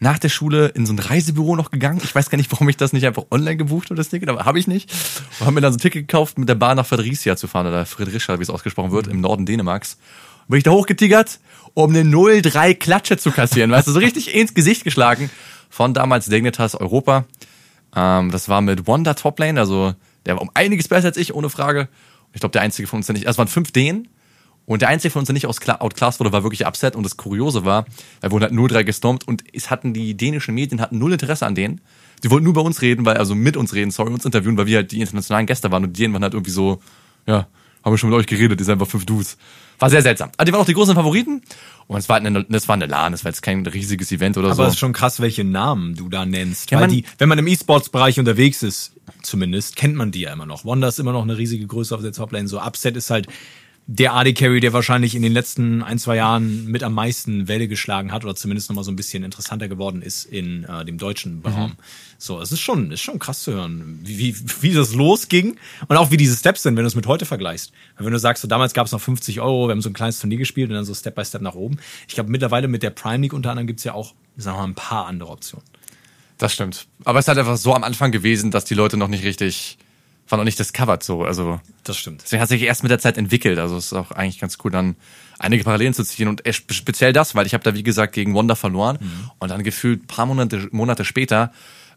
nach 0.00 0.18
der 0.18 0.30
Schule 0.30 0.68
in 0.68 0.86
so 0.86 0.94
ein 0.94 0.98
Reisebüro 0.98 1.56
noch 1.56 1.70
gegangen. 1.70 2.00
Ich 2.02 2.14
weiß 2.14 2.30
gar 2.30 2.38
nicht, 2.38 2.50
warum 2.50 2.68
ich 2.70 2.78
das 2.78 2.94
nicht 2.94 3.06
einfach 3.06 3.24
online 3.30 3.58
gebucht 3.58 3.90
habe, 3.90 3.96
das 3.96 4.08
Ticket, 4.08 4.30
aber 4.30 4.46
habe 4.46 4.58
ich 4.58 4.66
nicht. 4.66 4.90
Und 5.38 5.46
haben 5.46 5.54
mir 5.54 5.60
dann 5.60 5.72
so 5.72 5.76
ein 5.76 5.80
Ticket 5.80 6.08
gekauft, 6.08 6.38
mit 6.38 6.48
der 6.48 6.54
Bahn 6.54 6.76
nach 6.76 6.86
Fredericia 6.86 7.36
zu 7.36 7.46
fahren, 7.46 7.66
oder 7.66 7.84
Friedrichia, 7.84 8.38
wie 8.38 8.42
es 8.42 8.50
ausgesprochen 8.50 8.92
wird, 8.92 9.06
im 9.06 9.20
Norden 9.20 9.44
Dänemarks. 9.44 9.98
Und 10.40 10.48
bin 10.48 10.58
ich 10.58 10.64
da 10.64 10.70
hochgetigert, 10.70 11.38
um 11.74 11.90
eine 11.90 12.02
0-3 12.02 12.74
Klatsche 12.74 13.18
zu 13.18 13.30
kassieren, 13.30 13.70
weißt 13.70 13.88
du, 13.88 13.92
so 13.92 13.98
richtig 13.98 14.34
ins 14.34 14.54
Gesicht 14.54 14.84
geschlagen 14.84 15.30
von 15.68 15.92
damals 15.92 16.26
Dignitas 16.26 16.74
Europa. 16.74 17.26
Ähm, 17.94 18.30
das 18.30 18.48
war 18.48 18.62
mit 18.62 18.86
Wanda 18.86 19.12
Toplane, 19.14 19.60
also 19.60 19.94
der 20.24 20.34
war 20.34 20.42
um 20.42 20.50
einiges 20.54 20.88
besser 20.88 21.08
als 21.08 21.18
ich, 21.18 21.34
ohne 21.34 21.50
Frage. 21.50 21.88
Ich 22.32 22.40
glaube, 22.40 22.52
der 22.52 22.62
einzige 22.62 22.88
von 22.88 22.98
uns, 22.98 23.06
der 23.06 23.14
nicht, 23.14 23.26
also 23.26 23.34
es 23.34 23.38
waren 23.38 23.48
fünf 23.48 23.70
Dänen. 23.70 24.08
Und 24.70 24.82
der 24.82 24.88
einzige 24.88 25.10
von 25.10 25.18
uns, 25.20 25.26
der 25.26 25.34
nicht 25.34 25.46
outclassed 25.46 26.20
wurde, 26.20 26.30
war 26.30 26.44
wirklich 26.44 26.64
Upset. 26.64 26.94
Und 26.94 27.02
das 27.02 27.16
Kuriose 27.16 27.64
war, 27.64 27.86
er 28.20 28.30
wurde 28.30 28.44
halt 28.46 28.54
0-3 28.54 28.84
gestompt 28.84 29.26
und 29.26 29.42
es 29.52 29.68
hatten 29.68 29.92
die 29.92 30.16
dänischen 30.16 30.54
Medien 30.54 30.80
hatten 30.80 30.96
null 30.96 31.10
Interesse 31.10 31.44
an 31.44 31.56
denen. 31.56 31.80
Die 32.22 32.30
wollten 32.30 32.44
nur 32.44 32.54
bei 32.54 32.60
uns 32.60 32.80
reden, 32.80 33.04
weil, 33.04 33.16
also 33.16 33.34
mit 33.34 33.56
uns 33.56 33.74
reden, 33.74 33.90
sorry, 33.90 34.12
uns 34.12 34.24
interviewen, 34.24 34.56
weil 34.56 34.66
wir 34.66 34.76
halt 34.76 34.92
die 34.92 35.00
internationalen 35.00 35.46
Gäste 35.48 35.72
waren 35.72 35.82
und 35.82 35.98
die 35.98 36.12
waren 36.12 36.22
halt 36.22 36.34
irgendwie 36.34 36.52
so, 36.52 36.80
ja, 37.26 37.48
haben 37.82 37.92
wir 37.92 37.98
schon 37.98 38.10
mit 38.10 38.18
euch 38.20 38.26
geredet, 38.28 38.60
die 38.60 38.64
sind 38.64 38.74
einfach 38.74 38.86
fünf 38.86 39.06
Dudes. 39.06 39.38
War 39.80 39.90
sehr 39.90 40.02
seltsam. 40.02 40.30
Aber 40.36 40.44
die 40.44 40.52
waren 40.52 40.60
auch 40.60 40.66
die 40.66 40.74
großen 40.74 40.94
Favoriten. 40.94 41.42
Und 41.88 41.98
es 41.98 42.08
war, 42.08 42.18
eine, 42.18 42.44
das 42.44 42.68
war 42.68 42.74
eine 42.76 42.86
LAN, 42.86 43.10
das 43.10 43.24
war 43.24 43.32
jetzt 43.32 43.42
kein 43.42 43.66
riesiges 43.66 44.12
Event 44.12 44.36
oder 44.38 44.48
Aber 44.48 44.54
so. 44.54 44.62
es 44.64 44.74
ist 44.74 44.78
schon 44.78 44.92
krass, 44.92 45.18
welche 45.18 45.42
Namen 45.42 45.96
du 45.96 46.08
da 46.08 46.24
nennst. 46.24 46.70
Ja, 46.70 46.76
Weil 46.78 46.86
man- 46.86 46.94
die, 46.96 47.04
wenn 47.18 47.28
man 47.28 47.38
im 47.40 47.48
E-Sports-Bereich 47.48 48.20
unterwegs 48.20 48.62
ist, 48.62 48.92
zumindest, 49.22 49.74
kennt 49.74 49.96
man 49.96 50.12
die 50.12 50.20
ja 50.20 50.32
immer 50.32 50.46
noch. 50.46 50.64
Wanda 50.64 50.86
ist 50.86 51.00
immer 51.00 51.10
noch 51.12 51.22
eine 51.24 51.36
riesige 51.38 51.66
Größe 51.66 51.92
auf 51.92 52.02
der 52.02 52.12
Toplane. 52.12 52.46
So 52.46 52.60
Upset 52.60 52.96
ist 52.96 53.10
halt 53.10 53.26
der 53.92 54.14
AD-Carry, 54.14 54.60
der 54.60 54.72
wahrscheinlich 54.72 55.16
in 55.16 55.22
den 55.22 55.32
letzten 55.32 55.82
ein, 55.82 55.98
zwei 55.98 56.14
Jahren 56.14 56.66
mit 56.66 56.84
am 56.84 56.94
meisten 56.94 57.48
Welle 57.48 57.66
geschlagen 57.66 58.12
hat 58.12 58.24
oder 58.24 58.36
zumindest 58.36 58.70
nochmal 58.70 58.84
so 58.84 58.92
ein 58.92 58.96
bisschen 58.96 59.24
interessanter 59.24 59.66
geworden 59.66 60.00
ist 60.00 60.26
in 60.26 60.62
äh, 60.62 60.84
dem 60.84 60.96
deutschen 60.96 61.42
Raum. 61.44 61.72
So, 62.16 62.40
es 62.40 62.52
ist 62.52 62.60
schon, 62.60 62.92
ist 62.92 63.00
schon 63.00 63.18
krass 63.18 63.42
zu 63.42 63.52
hören, 63.52 63.98
wie, 64.04 64.16
wie, 64.16 64.34
wie 64.60 64.72
das 64.72 64.94
losging 64.94 65.56
und 65.88 65.96
auch 65.96 66.12
wie 66.12 66.16
diese 66.16 66.36
Steps 66.36 66.62
sind, 66.62 66.76
wenn 66.76 66.84
du 66.84 66.86
es 66.86 66.94
mit 66.94 67.08
heute 67.08 67.26
vergleichst. 67.26 67.72
Weil 67.96 68.06
wenn 68.06 68.12
du 68.12 68.20
sagst, 68.20 68.42
so 68.42 68.46
damals 68.46 68.74
gab 68.74 68.86
es 68.86 68.92
noch 68.92 69.00
50 69.00 69.40
Euro, 69.40 69.66
wir 69.66 69.72
haben 69.72 69.82
so 69.82 69.90
ein 69.90 69.94
kleines 69.94 70.20
Turnier 70.20 70.38
gespielt 70.38 70.70
und 70.70 70.76
dann 70.76 70.84
so 70.84 70.94
Step 70.94 71.16
by 71.16 71.24
Step 71.24 71.42
nach 71.42 71.56
oben. 71.56 71.78
Ich 72.06 72.14
glaube, 72.14 72.30
mittlerweile 72.30 72.68
mit 72.68 72.84
der 72.84 72.90
Prime 72.90 73.22
League 73.22 73.32
unter 73.32 73.50
anderem 73.50 73.66
gibt's 73.66 73.82
ja 73.82 73.94
auch, 73.94 74.14
sagen 74.36 74.56
wir 74.56 74.62
mal, 74.62 74.68
ein 74.68 74.74
paar 74.76 75.06
andere 75.06 75.30
Optionen. 75.30 75.66
Das 76.38 76.52
stimmt. 76.52 76.86
Aber 77.04 77.18
es 77.18 77.24
ist 77.24 77.28
halt 77.28 77.38
einfach 77.38 77.56
so 77.56 77.74
am 77.74 77.82
Anfang 77.82 78.12
gewesen, 78.12 78.52
dass 78.52 78.64
die 78.64 78.74
Leute 78.74 78.96
noch 78.96 79.08
nicht 79.08 79.24
richtig, 79.24 79.78
waren 80.30 80.38
noch 80.38 80.44
nicht 80.44 80.58
discovered 80.58 81.02
so. 81.02 81.24
Also 81.24 81.60
Das 81.84 81.96
stimmt. 81.96 82.22
deswegen 82.22 82.42
hat 82.42 82.48
sich 82.48 82.62
erst 82.62 82.82
mit 82.82 82.90
der 82.90 82.98
Zeit 82.98 83.16
entwickelt. 83.18 83.58
Also 83.58 83.76
es 83.76 83.86
ist 83.86 83.92
auch 83.92 84.10
eigentlich 84.12 84.38
ganz 84.40 84.58
cool, 84.64 84.70
dann 84.70 84.96
einige 85.38 85.64
Parallelen 85.64 85.94
zu 85.94 86.04
ziehen. 86.04 86.28
Und 86.28 86.42
speziell 86.46 87.12
das, 87.12 87.34
weil 87.34 87.46
ich 87.46 87.54
habe 87.54 87.64
da, 87.64 87.74
wie 87.74 87.82
gesagt, 87.82 88.14
gegen 88.14 88.34
Wanda 88.34 88.54
verloren. 88.54 88.98
Und 89.38 89.50
dann 89.50 89.62
gefühlt 89.64 90.04
ein 90.04 90.06
paar 90.06 90.26
Monate, 90.26 90.68
Monate 90.72 91.04
später 91.04 91.52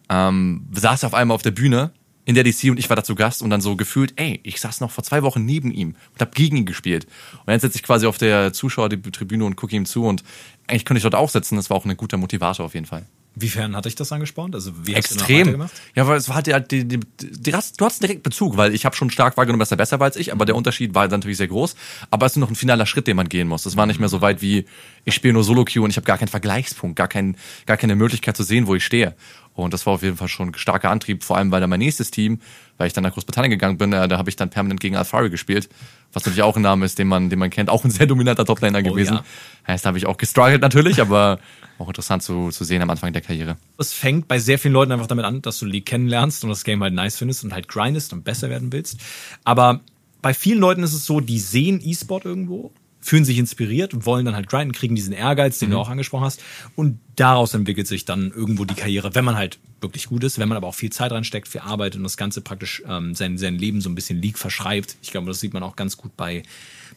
ähm, 0.09 0.67
saß 0.73 1.03
er 1.03 1.07
auf 1.07 1.13
einmal 1.13 1.35
auf 1.35 1.41
der 1.41 1.51
Bühne 1.51 1.91
in 2.25 2.35
der 2.35 2.43
DC 2.45 2.69
und 2.69 2.79
ich 2.79 2.89
war 2.89 2.95
dazu 2.95 3.15
Gast 3.15 3.41
und 3.41 3.49
dann 3.49 3.59
so 3.59 3.75
gefühlt, 3.75 4.13
ey, 4.15 4.39
ich 4.43 4.61
saß 4.61 4.79
noch 4.79 4.91
vor 4.91 5.03
zwei 5.03 5.23
Wochen 5.23 5.43
neben 5.43 5.71
ihm 5.71 5.95
und 6.13 6.21
habe 6.21 6.31
gegen 6.33 6.55
ihn 6.55 6.65
gespielt. 6.65 7.05
Und 7.45 7.51
jetzt 7.51 7.63
sitze 7.63 7.77
ich 7.77 7.83
quasi 7.83 8.05
auf 8.05 8.17
der 8.17 8.53
Zuschauertribüne 8.53 9.43
und 9.43 9.55
gucke 9.57 9.75
ihm 9.75 9.85
zu 9.85 10.05
und 10.05 10.23
eigentlich 10.67 10.85
könnte 10.85 10.99
ich 10.99 11.03
dort 11.03 11.15
auch 11.15 11.29
sitzen. 11.29 11.57
Das 11.57 11.69
war 11.69 11.75
auch 11.77 11.85
ein 11.85 11.97
guter 11.97 12.17
Motivator 12.17 12.65
auf 12.65 12.73
jeden 12.75 12.85
Fall. 12.85 13.05
Wiefern 13.35 13.75
hat 13.75 13.85
dich 13.85 13.95
das 13.95 14.11
angespornt? 14.11 14.53
Also 14.53 14.71
wie 14.85 14.95
hast 14.95 15.11
du 15.11 15.15
noch 15.15 15.21
Extrem. 15.21 15.41
weitergemacht? 15.41 15.71
Ja, 15.95 16.07
weil 16.07 16.17
es 16.17 16.27
war 16.27 16.35
halt 16.35 16.47
die, 16.71 16.85
die, 16.85 16.99
die, 16.99 16.99
die 16.99 17.51
du 17.51 17.85
hast 17.85 18.01
direkt 18.01 18.21
Bezug, 18.21 18.57
weil 18.57 18.75
ich 18.75 18.85
habe 18.85 18.95
schon 18.95 19.09
stark 19.09 19.37
wahrgenommen, 19.37 19.59
dass 19.59 19.71
er 19.71 19.77
besser 19.77 19.99
war 19.99 20.05
als 20.05 20.17
ich, 20.17 20.31
aber 20.31 20.45
der 20.45 20.55
Unterschied 20.55 20.93
war 20.93 21.07
natürlich 21.07 21.37
sehr 21.37 21.47
groß. 21.47 21.75
Aber 22.11 22.25
es 22.27 22.33
ist 22.33 22.37
noch 22.37 22.49
ein 22.49 22.55
finaler 22.55 22.85
Schritt, 22.85 23.07
den 23.07 23.17
man 23.17 23.29
gehen 23.29 23.47
muss. 23.47 23.63
Das 23.63 23.75
war 23.75 23.85
nicht 23.87 23.99
mehr 23.99 24.09
so 24.09 24.21
weit 24.21 24.41
wie 24.41 24.65
ich 25.05 25.15
spiele 25.15 25.33
nur 25.33 25.43
Solo 25.43 25.65
Queue 25.65 25.83
und 25.83 25.89
ich 25.89 25.97
habe 25.97 26.05
gar 26.05 26.17
keinen 26.17 26.29
Vergleichspunkt, 26.29 26.95
gar, 26.95 27.07
kein, 27.07 27.35
gar 27.65 27.77
keine 27.77 27.95
Möglichkeit 27.95 28.37
zu 28.37 28.43
sehen, 28.43 28.67
wo 28.67 28.75
ich 28.75 28.85
stehe. 28.85 29.15
Und 29.53 29.73
das 29.73 29.85
war 29.85 29.93
auf 29.93 30.03
jeden 30.03 30.17
Fall 30.17 30.27
schon 30.27 30.49
ein 30.49 30.55
starker 30.55 30.89
Antrieb, 30.89 31.23
vor 31.23 31.37
allem 31.37 31.51
weil 31.51 31.61
dann 31.61 31.69
mein 31.69 31.79
nächstes 31.79 32.09
Team, 32.09 32.39
weil 32.77 32.87
ich 32.87 32.93
dann 32.93 33.03
nach 33.03 33.13
Großbritannien 33.13 33.51
gegangen 33.51 33.77
bin, 33.77 33.93
äh, 33.93 34.07
da 34.07 34.17
habe 34.17 34.29
ich 34.29 34.35
dann 34.35 34.49
permanent 34.49 34.79
gegen 34.79 34.95
Alfari 34.95 35.29
gespielt, 35.29 35.69
was 36.11 36.23
natürlich 36.23 36.43
auch 36.43 36.55
ein 36.55 36.61
Name 36.61 36.85
ist, 36.85 36.99
den 36.99 37.07
man, 37.07 37.29
den 37.29 37.39
man 37.39 37.49
kennt, 37.49 37.69
auch 37.69 37.83
ein 37.83 37.91
sehr 37.91 38.07
dominanter 38.07 38.45
Toplaner 38.45 38.79
oh, 38.79 38.91
gewesen. 38.91 39.15
Ja. 39.15 39.23
Heißt, 39.67 39.85
da 39.85 39.89
habe 39.89 39.97
ich 39.97 40.05
auch 40.05 40.17
gestruggelt 40.17 40.61
natürlich, 40.61 41.01
aber 41.01 41.39
auch 41.77 41.87
interessant 41.87 42.23
zu, 42.23 42.49
zu 42.49 42.63
sehen 42.63 42.81
am 42.81 42.89
Anfang 42.89 43.13
der 43.13 43.21
Karriere. 43.21 43.57
Es 43.77 43.93
fängt 43.93 44.27
bei 44.27 44.39
sehr 44.39 44.59
vielen 44.59 44.73
Leuten 44.73 44.91
einfach 44.91 45.07
damit 45.07 45.25
an, 45.25 45.41
dass 45.41 45.59
du 45.59 45.65
League 45.65 45.85
kennenlernst 45.85 46.43
und 46.43 46.49
das 46.49 46.63
Game 46.63 46.81
halt 46.83 46.93
nice 46.93 47.17
findest 47.17 47.43
und 47.43 47.53
halt 47.53 47.67
grindest 47.67 48.13
und 48.13 48.23
besser 48.23 48.49
werden 48.49 48.71
willst. 48.71 48.99
Aber 49.43 49.81
bei 50.21 50.33
vielen 50.33 50.59
Leuten 50.59 50.83
ist 50.83 50.93
es 50.93 51.05
so, 51.05 51.19
die 51.19 51.39
sehen 51.39 51.81
E-Sport 51.83 52.25
irgendwo 52.25 52.71
fühlen 53.03 53.25
sich 53.25 53.37
inspiriert 53.37 54.05
wollen 54.05 54.25
dann 54.25 54.35
halt 54.35 54.49
grinden, 54.49 54.71
kriegen 54.71 54.95
diesen 54.95 55.13
Ehrgeiz, 55.13 55.59
den 55.59 55.69
mhm. 55.69 55.73
du 55.73 55.79
auch 55.79 55.89
angesprochen 55.89 56.23
hast. 56.23 56.41
Und 56.75 56.99
daraus 57.15 57.53
entwickelt 57.53 57.87
sich 57.87 58.05
dann 58.05 58.31
irgendwo 58.31 58.65
die 58.65 58.73
Karriere, 58.73 59.13
wenn 59.13 59.25
man 59.25 59.35
halt 59.35 59.59
wirklich 59.81 60.07
gut 60.07 60.23
ist, 60.23 60.39
wenn 60.39 60.47
man 60.47 60.57
aber 60.57 60.67
auch 60.67 60.75
viel 60.75 60.91
Zeit 60.91 61.11
reinsteckt, 61.11 61.47
viel 61.47 61.61
Arbeit 61.61 61.95
und 61.95 62.03
das 62.03 62.15
Ganze 62.15 62.41
praktisch 62.41 62.81
ähm, 62.87 63.13
sein, 63.13 63.37
sein 63.37 63.57
Leben 63.57 63.81
so 63.81 63.89
ein 63.89 63.95
bisschen 63.95 64.21
League 64.21 64.37
verschreibt. 64.37 64.95
Ich 65.01 65.11
glaube, 65.11 65.27
das 65.27 65.41
sieht 65.41 65.53
man 65.53 65.63
auch 65.63 65.75
ganz 65.75 65.97
gut 65.97 66.15
bei, 66.15 66.43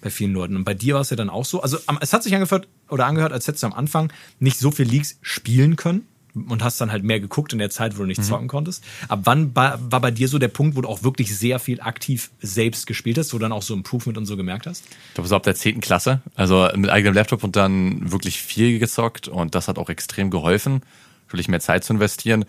bei 0.01 0.11
vielen 0.11 0.33
Leuten. 0.33 0.55
Und 0.55 0.65
bei 0.65 0.75
dir 0.75 0.95
war 0.95 1.01
es 1.01 1.11
ja 1.11 1.17
dann 1.17 1.29
auch 1.29 1.45
so. 1.45 1.61
Also 1.61 1.79
es 2.01 2.13
hat 2.13 2.23
sich 2.23 2.35
angehört 2.35 2.69
oder 2.89 3.07
angehört, 3.07 3.33
als 3.33 3.49
hättest 3.49 3.65
du 3.65 3.67
am 3.67 3.73
Anfang 3.73 4.13
nicht 4.39 4.59
so 4.59 4.71
viel 4.71 4.87
Leagues 4.87 5.19
spielen 5.23 5.75
können 5.75 6.07
und 6.49 6.62
hast 6.62 6.81
dann 6.81 6.93
halt 6.93 7.05
mehr 7.05 7.21
geguckt 7.21 7.52
in 7.52 7.59
der 7.59 7.71
Zeit, 7.71 7.97
wo 7.97 8.02
du 8.02 8.07
nicht 8.07 8.19
mhm. 8.19 8.25
zocken 8.25 8.49
konntest. 8.49 8.85
Ab 9.09 9.21
wann 9.25 9.55
war, 9.55 9.78
war 9.90 10.00
bei 10.00 10.11
dir 10.11 10.28
so 10.28 10.38
der 10.38 10.49
Punkt, 10.49 10.76
wo 10.76 10.83
du 10.83 10.88
auch 10.88 11.02
wirklich 11.02 11.37
sehr 11.37 11.59
viel 11.59 11.81
aktiv 11.81 12.31
selbst 12.40 12.87
gespielt 12.87 13.19
hast, 13.19 13.33
wo 13.33 13.38
du 13.38 13.43
dann 13.43 13.52
auch 13.52 13.62
so 13.62 13.75
Improvement 13.75 14.19
und 14.19 14.26
so 14.26 14.37
gemerkt 14.37 14.66
hast? 14.66 14.85
Ich 15.09 15.14
glaube, 15.14 15.28
so 15.28 15.37
ab 15.37 15.43
der 15.43 15.55
zehnten 15.55 15.81
Klasse, 15.81 16.21
also 16.35 16.69
mit 16.75 16.90
eigenem 16.90 17.14
Laptop 17.14 17.43
und 17.43 17.57
dann 17.57 18.11
wirklich 18.11 18.40
viel 18.40 18.78
gezockt 18.78 19.28
und 19.28 19.55
das 19.55 19.69
hat 19.69 19.78
auch 19.78 19.88
extrem 19.88 20.31
geholfen, 20.31 20.83
natürlich 21.26 21.49
mehr 21.49 21.61
Zeit 21.61 21.85
zu 21.85 21.92
investieren. 21.92 22.45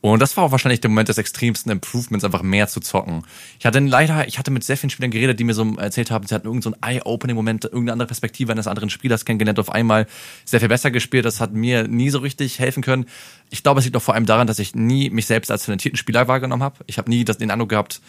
Und 0.00 0.20
das 0.20 0.36
war 0.36 0.42
auch 0.42 0.50
wahrscheinlich 0.50 0.80
der 0.80 0.90
Moment 0.90 1.08
des 1.08 1.18
extremsten 1.18 1.70
Improvements, 1.70 2.24
einfach 2.24 2.42
mehr 2.42 2.66
zu 2.66 2.80
zocken. 2.80 3.22
Ich 3.60 3.66
hatte 3.66 3.78
leider, 3.78 4.26
ich 4.26 4.36
hatte 4.36 4.50
mit 4.50 4.64
sehr 4.64 4.76
vielen 4.76 4.90
Spielern 4.90 5.12
geredet, 5.12 5.38
die 5.38 5.44
mir 5.44 5.54
so 5.54 5.76
erzählt 5.76 6.10
haben, 6.10 6.26
sie 6.26 6.34
hatten 6.34 6.48
irgendeinen 6.48 6.74
so 6.74 6.88
Eye-Opening-Moment, 6.88 7.66
irgendeine 7.66 7.92
andere 7.92 8.08
Perspektive 8.08 8.50
eines 8.50 8.66
anderen 8.66 8.90
Spielers 8.90 9.24
kennengelernt, 9.24 9.60
auf 9.60 9.70
einmal 9.70 10.08
sehr 10.44 10.58
viel 10.58 10.68
besser 10.68 10.90
gespielt. 10.90 11.24
Das 11.24 11.40
hat 11.40 11.52
mir 11.52 11.86
nie 11.86 12.10
so 12.10 12.18
richtig 12.18 12.58
helfen 12.58 12.82
können. 12.82 13.06
Ich 13.50 13.62
glaube, 13.62 13.78
es 13.78 13.84
liegt 13.84 13.96
auch 13.96 14.02
vor 14.02 14.14
allem 14.14 14.26
daran, 14.26 14.48
dass 14.48 14.58
ich 14.58 14.74
nie 14.74 15.08
mich 15.08 15.26
selbst 15.26 15.52
als 15.52 15.66
talentierten 15.66 15.96
Spieler 15.96 16.26
wahrgenommen 16.26 16.64
habe. 16.64 16.78
Ich 16.88 16.98
habe 16.98 17.08
nie 17.08 17.24
das, 17.24 17.38
den 17.38 17.52
Eindruck 17.52 17.68
gehabt, 17.68 18.00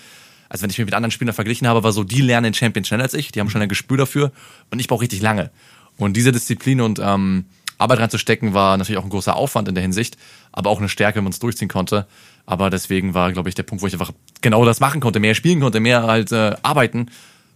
also 0.49 0.63
wenn 0.63 0.71
ich 0.71 0.77
mich 0.79 0.85
mit 0.85 0.95
anderen 0.95 1.11
Spielern 1.11 1.35
verglichen 1.35 1.67
habe, 1.67 1.83
war 1.83 1.91
so, 1.91 2.03
die 2.03 2.21
lernen 2.21 2.45
den 2.45 2.53
Champion 2.55 2.85
schneller 2.85 3.03
als 3.03 3.13
ich, 3.13 3.31
die 3.31 3.39
haben 3.39 3.51
schon 3.51 3.61
ein 3.61 3.69
Gespür 3.69 3.97
dafür 3.97 4.31
und 4.71 4.79
ich 4.79 4.87
brauche 4.87 5.01
richtig 5.01 5.21
lange. 5.21 5.51
Und 5.97 6.17
diese 6.17 6.31
Disziplin 6.31 6.81
und 6.81 6.99
ähm, 6.99 7.45
Arbeit 7.83 7.99
reinzustecken 7.99 8.53
war 8.53 8.77
natürlich 8.77 8.97
auch 8.97 9.03
ein 9.03 9.09
großer 9.09 9.35
Aufwand 9.35 9.67
in 9.67 9.75
der 9.75 9.81
Hinsicht, 9.81 10.17
aber 10.51 10.69
auch 10.69 10.79
eine 10.79 10.89
Stärke, 10.89 11.17
wenn 11.17 11.23
man 11.23 11.33
es 11.33 11.39
durchziehen 11.39 11.67
konnte. 11.67 12.07
Aber 12.45 12.69
deswegen 12.69 13.13
war, 13.13 13.31
glaube 13.31 13.49
ich, 13.49 13.55
der 13.55 13.63
Punkt, 13.63 13.81
wo 13.81 13.87
ich 13.87 13.93
einfach 13.93 14.11
genau 14.41 14.65
das 14.65 14.79
machen 14.79 14.99
konnte, 14.99 15.19
mehr 15.19 15.35
spielen 15.35 15.59
konnte, 15.59 15.79
mehr 15.79 16.03
halt 16.03 16.31
äh, 16.31 16.55
arbeiten. 16.61 17.09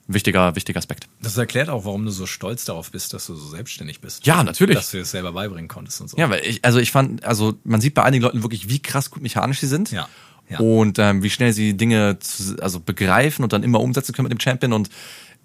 Ein 0.07 0.13
wichtiger, 0.13 0.55
wichtiger 0.55 0.77
Aspekt. 0.77 1.09
Das 1.21 1.37
erklärt 1.37 1.67
auch, 1.69 1.83
warum 1.83 2.05
du 2.05 2.11
so 2.11 2.25
stolz 2.25 2.63
darauf 2.63 2.91
bist, 2.91 3.13
dass 3.13 3.25
du 3.27 3.35
so 3.35 3.49
selbstständig 3.49 3.99
bist. 3.99 4.25
Ja, 4.25 4.43
natürlich. 4.43 4.77
Dass 4.77 4.91
du 4.91 4.99
es 4.99 5.11
selber 5.11 5.33
beibringen 5.33 5.67
konntest 5.67 5.99
und 5.99 6.09
so. 6.09 6.17
Ja, 6.17 6.29
weil 6.29 6.41
ich, 6.45 6.63
also 6.63 6.79
ich 6.79 6.91
fand, 6.91 7.25
also 7.25 7.55
man 7.65 7.81
sieht 7.81 7.93
bei 7.93 8.03
einigen 8.03 8.23
Leuten 8.23 8.43
wirklich, 8.43 8.69
wie 8.69 8.79
krass 8.79 9.11
gut 9.11 9.21
mechanisch 9.21 9.59
sie 9.59 9.67
sind. 9.67 9.91
Ja. 9.91 10.07
Ja. 10.49 10.59
Und 10.59 10.97
ähm, 10.97 11.23
wie 11.23 11.29
schnell 11.29 11.51
sie 11.51 11.75
Dinge 11.75 12.19
zu, 12.19 12.55
also 12.61 12.79
begreifen 12.79 13.43
und 13.43 13.51
dann 13.51 13.63
immer 13.63 13.81
umsetzen 13.81 14.13
können 14.13 14.29
mit 14.29 14.31
dem 14.31 14.39
Champion. 14.39 14.71
Und 14.71 14.89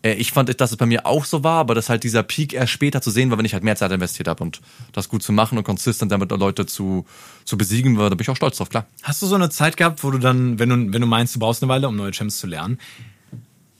ich 0.03 0.33
fand, 0.33 0.61
dass 0.61 0.73
es 0.73 0.77
bei 0.77 0.87
mir 0.87 1.07
auch 1.07 1.25
so 1.25 1.45
war, 1.45 1.61
aber 1.61 1.75
dass 1.75 1.89
halt 1.89 2.03
dieser 2.03 2.23
Peak 2.23 2.55
erst 2.55 2.73
später 2.73 3.01
zu 3.01 3.11
sehen 3.11 3.31
war, 3.31 3.39
wenn 3.39 3.45
ich 3.45 3.55
halt 3.55 3.63
mehr 3.63 3.77
Zeit 3.77 3.93
investiert 3.93 4.29
habe 4.29 4.43
und 4.43 4.61
das 4.93 5.09
gut 5.09 5.23
zu 5.23 5.33
machen 5.33 5.59
und 5.59 5.65
konsistent 5.65 6.11
damit 6.11 6.31
Leute 6.33 6.67
zu, 6.67 7.07
zu 7.45 7.57
besiegen 7.57 7.97
war, 7.99 8.11
da 8.11 8.17
bin 8.17 8.23
ich 8.23 8.31
auch 8.31 8.37
stolz 8.37 8.57
drauf, 8.57 8.69
klar. 8.69 8.87
Hast 9.03 9.23
du 9.23 9.27
so 9.27 9.37
eine 9.37 9.51
Zeit 9.51 9.77
gehabt, 9.77 10.03
wo 10.03 10.11
du 10.11 10.19
dann, 10.19 10.59
wenn 10.59 10.69
du, 10.69 10.93
wenn 10.93 11.01
du 11.01 11.07
meinst, 11.07 11.37
du 11.37 11.39
brauchst 11.39 11.63
eine 11.63 11.71
Weile, 11.71 11.89
um 11.89 11.97
neue 11.97 12.11
Champs 12.11 12.39
zu 12.39 12.47
lernen, 12.47 12.79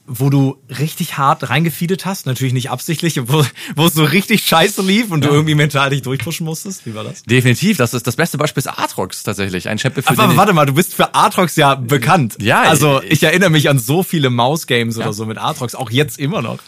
wo 0.05 0.29
du 0.29 0.57
richtig 0.79 1.17
hart 1.17 1.49
reingefeedet 1.49 2.05
hast, 2.05 2.25
natürlich 2.25 2.53
nicht 2.53 2.69
absichtlich, 2.69 3.19
wo, 3.27 3.45
wo 3.75 3.85
es 3.85 3.93
so 3.93 4.03
richtig 4.03 4.43
scheiße 4.43 4.81
lief 4.81 5.11
und 5.11 5.23
ja. 5.23 5.29
du 5.29 5.35
irgendwie 5.35 5.55
mental 5.55 5.89
dich 5.89 6.01
durchpushen 6.01 6.45
musstest? 6.45 6.85
Wie 6.85 6.93
war 6.93 7.03
das? 7.03 7.23
Definitiv, 7.23 7.77
das 7.77 7.93
ist 7.93 8.05
das 8.05 8.15
beste 8.15 8.37
Beispiel 8.37 8.61
ist 8.61 8.67
Atrox 8.67 9.23
tatsächlich, 9.23 9.69
ein 9.69 9.77
Champion 9.77 10.03
für 10.03 10.17
Aber 10.19 10.35
warte 10.35 10.53
mal, 10.53 10.65
du 10.65 10.73
bist 10.73 10.93
für 10.93 11.15
Atrox 11.15 11.55
ja 11.55 11.75
bekannt. 11.75 12.37
Ja. 12.41 12.63
Also 12.63 13.01
ich, 13.01 13.11
ich 13.11 13.23
erinnere 13.23 13.49
mich 13.49 13.69
an 13.69 13.79
so 13.79 14.03
viele 14.03 14.29
Maus-Games 14.29 14.97
ja. 14.97 15.03
oder 15.03 15.13
so 15.13 15.25
mit 15.25 15.37
Atrox, 15.37 15.75
auch 15.75 15.89
jetzt 15.89 16.19
immer 16.19 16.41
noch. 16.41 16.59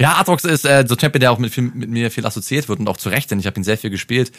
Ja, 0.00 0.16
Atrox 0.16 0.44
ist 0.44 0.64
äh, 0.64 0.84
so 0.86 0.96
Champion, 0.98 1.20
der 1.20 1.32
auch 1.32 1.38
mit, 1.38 1.56
mit 1.56 1.90
mir 1.90 2.10
viel 2.10 2.26
assoziiert 2.26 2.68
wird 2.68 2.80
und 2.80 2.88
auch 2.88 2.96
zu 2.96 3.08
Recht, 3.08 3.30
denn 3.30 3.38
ich 3.38 3.46
habe 3.46 3.58
ihn 3.58 3.64
sehr 3.64 3.78
viel 3.78 3.90
gespielt. 3.90 4.32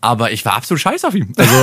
Aber 0.00 0.32
ich 0.32 0.44
war 0.44 0.54
absolut 0.54 0.80
scheiße 0.80 1.06
auf 1.06 1.14
ihm. 1.14 1.32
Also, 1.36 1.54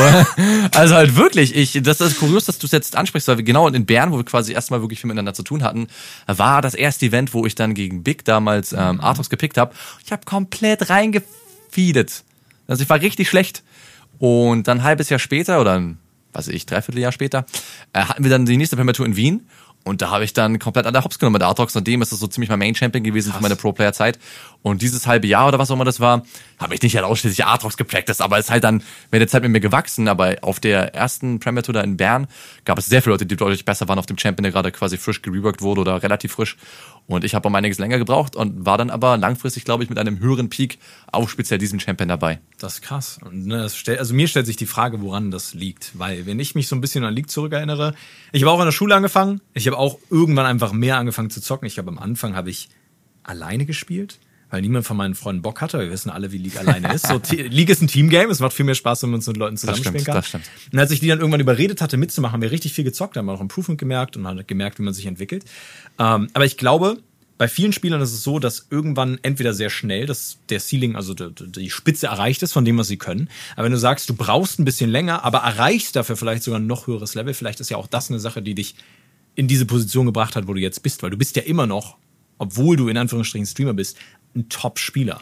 also 0.77 0.95
halt 0.95 1.15
wirklich, 1.15 1.55
ich, 1.55 1.81
das 1.81 2.01
ist 2.01 2.19
kurios, 2.19 2.45
dass 2.45 2.59
du 2.59 2.67
es 2.67 2.71
jetzt 2.71 2.95
ansprichst, 2.95 3.27
weil 3.27 3.37
wir 3.37 3.43
genau 3.43 3.67
in 3.67 3.85
Bern, 3.85 4.11
wo 4.11 4.17
wir 4.17 4.25
quasi 4.25 4.53
erstmal 4.53 4.81
wirklich 4.81 4.99
viel 4.99 5.07
miteinander 5.07 5.33
zu 5.33 5.43
tun 5.43 5.63
hatten, 5.63 5.87
war 6.27 6.61
das 6.61 6.75
erste 6.75 7.07
Event, 7.07 7.33
wo 7.33 7.45
ich 7.45 7.55
dann 7.55 7.73
gegen 7.73 8.03
Big 8.03 8.25
damals 8.25 8.73
ähm, 8.73 9.01
Atrox 9.01 9.29
gepickt 9.29 9.57
habe. 9.57 9.73
Ich 10.05 10.11
habe 10.11 10.23
komplett 10.25 10.89
reingefeedet. 10.89 12.23
Also 12.67 12.83
ich 12.83 12.89
war 12.89 13.01
richtig 13.01 13.29
schlecht. 13.29 13.63
Und 14.19 14.67
dann 14.67 14.79
ein 14.79 14.83
halbes 14.83 15.09
Jahr 15.09 15.19
später 15.19 15.61
oder 15.61 15.73
ein, 15.73 15.97
was 16.33 16.47
weiß 16.47 16.53
ich, 16.53 16.65
dreiviertel 16.65 16.99
Jahr 16.99 17.11
später, 17.11 17.45
äh, 17.93 18.01
hatten 18.01 18.23
wir 18.23 18.31
dann 18.31 18.45
die 18.45 18.57
nächste 18.57 18.75
Prematur 18.75 19.05
in 19.05 19.15
Wien 19.15 19.47
und 19.87 20.01
da 20.01 20.11
habe 20.11 20.23
ich 20.23 20.33
dann 20.33 20.59
komplett 20.59 20.85
an 20.85 20.93
der 20.93 21.03
Hops 21.03 21.17
genommen 21.17 21.33
mit 21.33 21.43
Artox. 21.43 21.73
Seitdem 21.73 22.01
ist 22.01 22.11
das 22.11 22.19
so 22.19 22.27
ziemlich 22.27 22.49
mein 22.49 22.59
Main-Champion 22.59 23.03
gewesen 23.03 23.29
Krass. 23.29 23.37
für 23.37 23.41
meine 23.41 23.55
Pro-Player-Zeit. 23.55 24.19
Und 24.61 24.81
dieses 24.81 25.07
halbe 25.07 25.27
Jahr 25.27 25.47
oder 25.47 25.59
was 25.59 25.71
auch 25.71 25.75
immer 25.75 25.85
das 25.85 25.99
war, 25.99 26.23
habe 26.59 26.75
ich 26.75 26.81
nicht 26.81 26.95
halt 26.95 27.05
ausschließlich 27.05 27.45
Artox 27.45 27.77
gepracticed, 27.77 28.21
aber 28.21 28.37
ist 28.37 28.51
halt 28.51 28.63
dann 28.63 28.83
mit 29.11 29.21
der 29.21 29.27
Zeit 29.27 29.43
mit 29.43 29.51
mir 29.51 29.59
gewachsen. 29.59 30.07
Aber 30.07 30.35
auf 30.41 30.59
der 30.59 30.93
ersten 30.93 31.39
Premier 31.39 31.63
Tour 31.63 31.73
da 31.73 31.81
in 31.81 31.97
Bern 31.97 32.27
gab 32.65 32.77
es 32.77 32.87
sehr 32.87 33.01
viele 33.01 33.13
Leute, 33.13 33.25
die 33.25 33.35
deutlich 33.35 33.65
besser 33.65 33.87
waren 33.87 33.99
auf 33.99 34.05
dem 34.05 34.17
Champion, 34.17 34.43
der 34.43 34.51
gerade 34.51 34.71
quasi 34.71 34.97
frisch 34.97 35.21
gereworked 35.21 35.61
wurde 35.61 35.81
oder 35.81 36.03
relativ 36.03 36.33
frisch. 36.33 36.57
Und 37.07 37.23
ich 37.23 37.33
habe 37.33 37.47
um 37.47 37.55
einiges 37.55 37.79
länger 37.79 37.97
gebraucht 37.97 38.35
und 38.35 38.65
war 38.65 38.77
dann 38.77 38.89
aber 38.89 39.15
langfristig, 39.17 39.63
glaube 39.63 39.83
ich, 39.83 39.89
mit 39.89 39.97
einem 39.97 40.19
höheren 40.19 40.49
Peak 40.49 40.77
auch 41.09 41.29
speziell 41.29 41.57
diesem 41.57 41.79
Champion 41.79 42.09
dabei. 42.09 42.39
Das 42.59 42.75
ist 42.75 42.81
krass. 42.81 43.19
Ne, 43.31 43.59
das 43.59 43.77
stellt, 43.77 43.99
also 43.99 44.13
mir 44.13 44.27
stellt 44.27 44.45
sich 44.45 44.57
die 44.57 44.65
Frage, 44.65 45.01
woran 45.01 45.31
das 45.31 45.53
liegt. 45.53 45.97
Weil 45.97 46.25
wenn 46.25 46.37
ich 46.39 46.53
mich 46.53 46.67
so 46.67 46.75
ein 46.75 46.81
bisschen 46.81 47.05
an 47.05 47.13
League 47.13 47.29
zurückerinnere, 47.29 47.95
ich 48.33 48.43
habe 48.43 48.51
auch 48.51 48.59
in 48.59 48.65
der 48.65 48.73
Schule 48.73 48.93
angefangen. 48.93 49.39
Ich 49.53 49.67
habe 49.67 49.77
auch 49.77 49.99
irgendwann 50.09 50.45
einfach 50.45 50.73
mehr 50.73 50.97
angefangen 50.97 51.29
zu 51.29 51.41
zocken. 51.41 51.65
Ich 51.65 51.75
glaube, 51.75 51.89
am 51.89 51.97
Anfang 51.97 52.35
habe 52.35 52.49
ich 52.49 52.67
alleine 53.23 53.65
gespielt 53.65 54.19
weil 54.49 54.61
niemand 54.61 54.85
von 54.85 54.97
meinen 54.97 55.15
Freunden 55.15 55.41
Bock 55.41 55.61
hatte. 55.61 55.79
Wir 55.79 55.91
wissen 55.91 56.09
alle, 56.09 56.31
wie 56.31 56.37
League 56.37 56.57
alleine 56.57 56.93
ist. 56.93 57.07
So, 57.07 57.21
League 57.31 57.69
ist 57.69 57.81
ein 57.81 57.87
Teamgame. 57.87 58.31
Es 58.31 58.39
macht 58.39 58.53
viel 58.53 58.65
mehr 58.65 58.75
Spaß, 58.75 59.03
wenn 59.03 59.11
man 59.11 59.19
es 59.19 59.27
mit 59.27 59.37
Leuten 59.37 59.57
zusammenspielen 59.57 60.03
kann. 60.03 60.15
Das 60.15 60.27
stimmt. 60.27 60.49
Und 60.71 60.79
als 60.79 60.91
ich 60.91 60.99
die 60.99 61.07
dann 61.07 61.19
irgendwann 61.19 61.41
überredet 61.41 61.81
hatte, 61.81 61.97
mitzumachen, 61.97 62.33
haben 62.33 62.41
wir 62.41 62.51
richtig 62.51 62.73
viel 62.73 62.83
gezockt, 62.83 63.17
haben 63.17 63.25
wir 63.25 63.33
auch 63.33 63.41
Improvement 63.41 63.79
gemerkt 63.79 64.17
und 64.17 64.25
haben 64.27 64.41
gemerkt, 64.47 64.79
wie 64.79 64.83
man 64.83 64.93
sich 64.93 65.05
entwickelt. 65.05 65.45
Ähm, 65.99 66.29
aber 66.33 66.45
ich 66.45 66.57
glaube, 66.57 66.97
bei 67.37 67.47
vielen 67.47 67.71
Spielern 67.71 68.01
ist 68.01 68.13
es 68.13 68.23
so, 68.23 68.39
dass 68.39 68.67
irgendwann 68.71 69.19
entweder 69.21 69.53
sehr 69.53 69.69
schnell 69.69 70.05
dass 70.07 70.39
der 70.49 70.59
Ceiling, 70.59 70.95
also 70.95 71.13
die, 71.13 71.51
die 71.51 71.69
Spitze 71.69 72.07
erreicht 72.07 72.41
ist 72.41 72.53
von 72.53 72.65
dem, 72.65 72.77
was 72.77 72.87
sie 72.87 72.97
können. 72.97 73.29
Aber 73.55 73.65
wenn 73.65 73.71
du 73.71 73.77
sagst, 73.77 74.09
du 74.09 74.15
brauchst 74.15 74.59
ein 74.59 74.65
bisschen 74.65 74.89
länger, 74.89 75.23
aber 75.23 75.39
erreichst 75.39 75.95
dafür 75.95 76.17
vielleicht 76.17 76.43
sogar 76.43 76.59
ein 76.59 76.67
noch 76.67 76.87
höheres 76.87 77.15
Level, 77.15 77.33
vielleicht 77.33 77.59
ist 77.59 77.69
ja 77.69 77.77
auch 77.77 77.87
das 77.87 78.09
eine 78.09 78.19
Sache, 78.19 78.41
die 78.41 78.55
dich 78.55 78.75
in 79.35 79.47
diese 79.47 79.67
Position 79.67 80.07
gebracht 80.07 80.35
hat, 80.35 80.47
wo 80.47 80.53
du 80.53 80.59
jetzt 80.59 80.81
bist, 80.81 81.03
weil 81.03 81.11
du 81.11 81.17
bist 81.17 81.35
ja 81.35 81.43
immer 81.43 81.67
noch, 81.67 81.97
obwohl 82.39 82.75
du 82.75 82.87
in 82.87 82.97
Anführungsstrichen 82.97 83.45
Streamer 83.45 83.73
bist, 83.73 83.97
ein 84.37 84.49
Top-Spieler. 84.49 85.21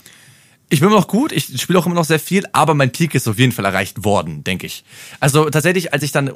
Ich 0.69 0.80
bin 0.80 0.89
immer 0.89 0.97
noch 0.97 1.08
gut, 1.08 1.32
ich 1.32 1.62
spiele 1.62 1.78
auch 1.78 1.86
immer 1.86 1.93
noch 1.93 2.06
sehr 2.06 2.19
viel, 2.19 2.43
aber 2.51 2.73
mein 2.73 2.91
Peak 2.91 3.13
ist 3.13 3.28
auf 3.28 3.38
jeden 3.38 3.51
Fall 3.51 3.65
erreicht 3.65 4.04
worden, 4.04 4.43
denke 4.43 4.65
ich. 4.65 4.84
Also 5.19 5.47
tatsächlich, 5.49 5.93
als 5.93 6.01
ich 6.01 6.12
dann, 6.12 6.32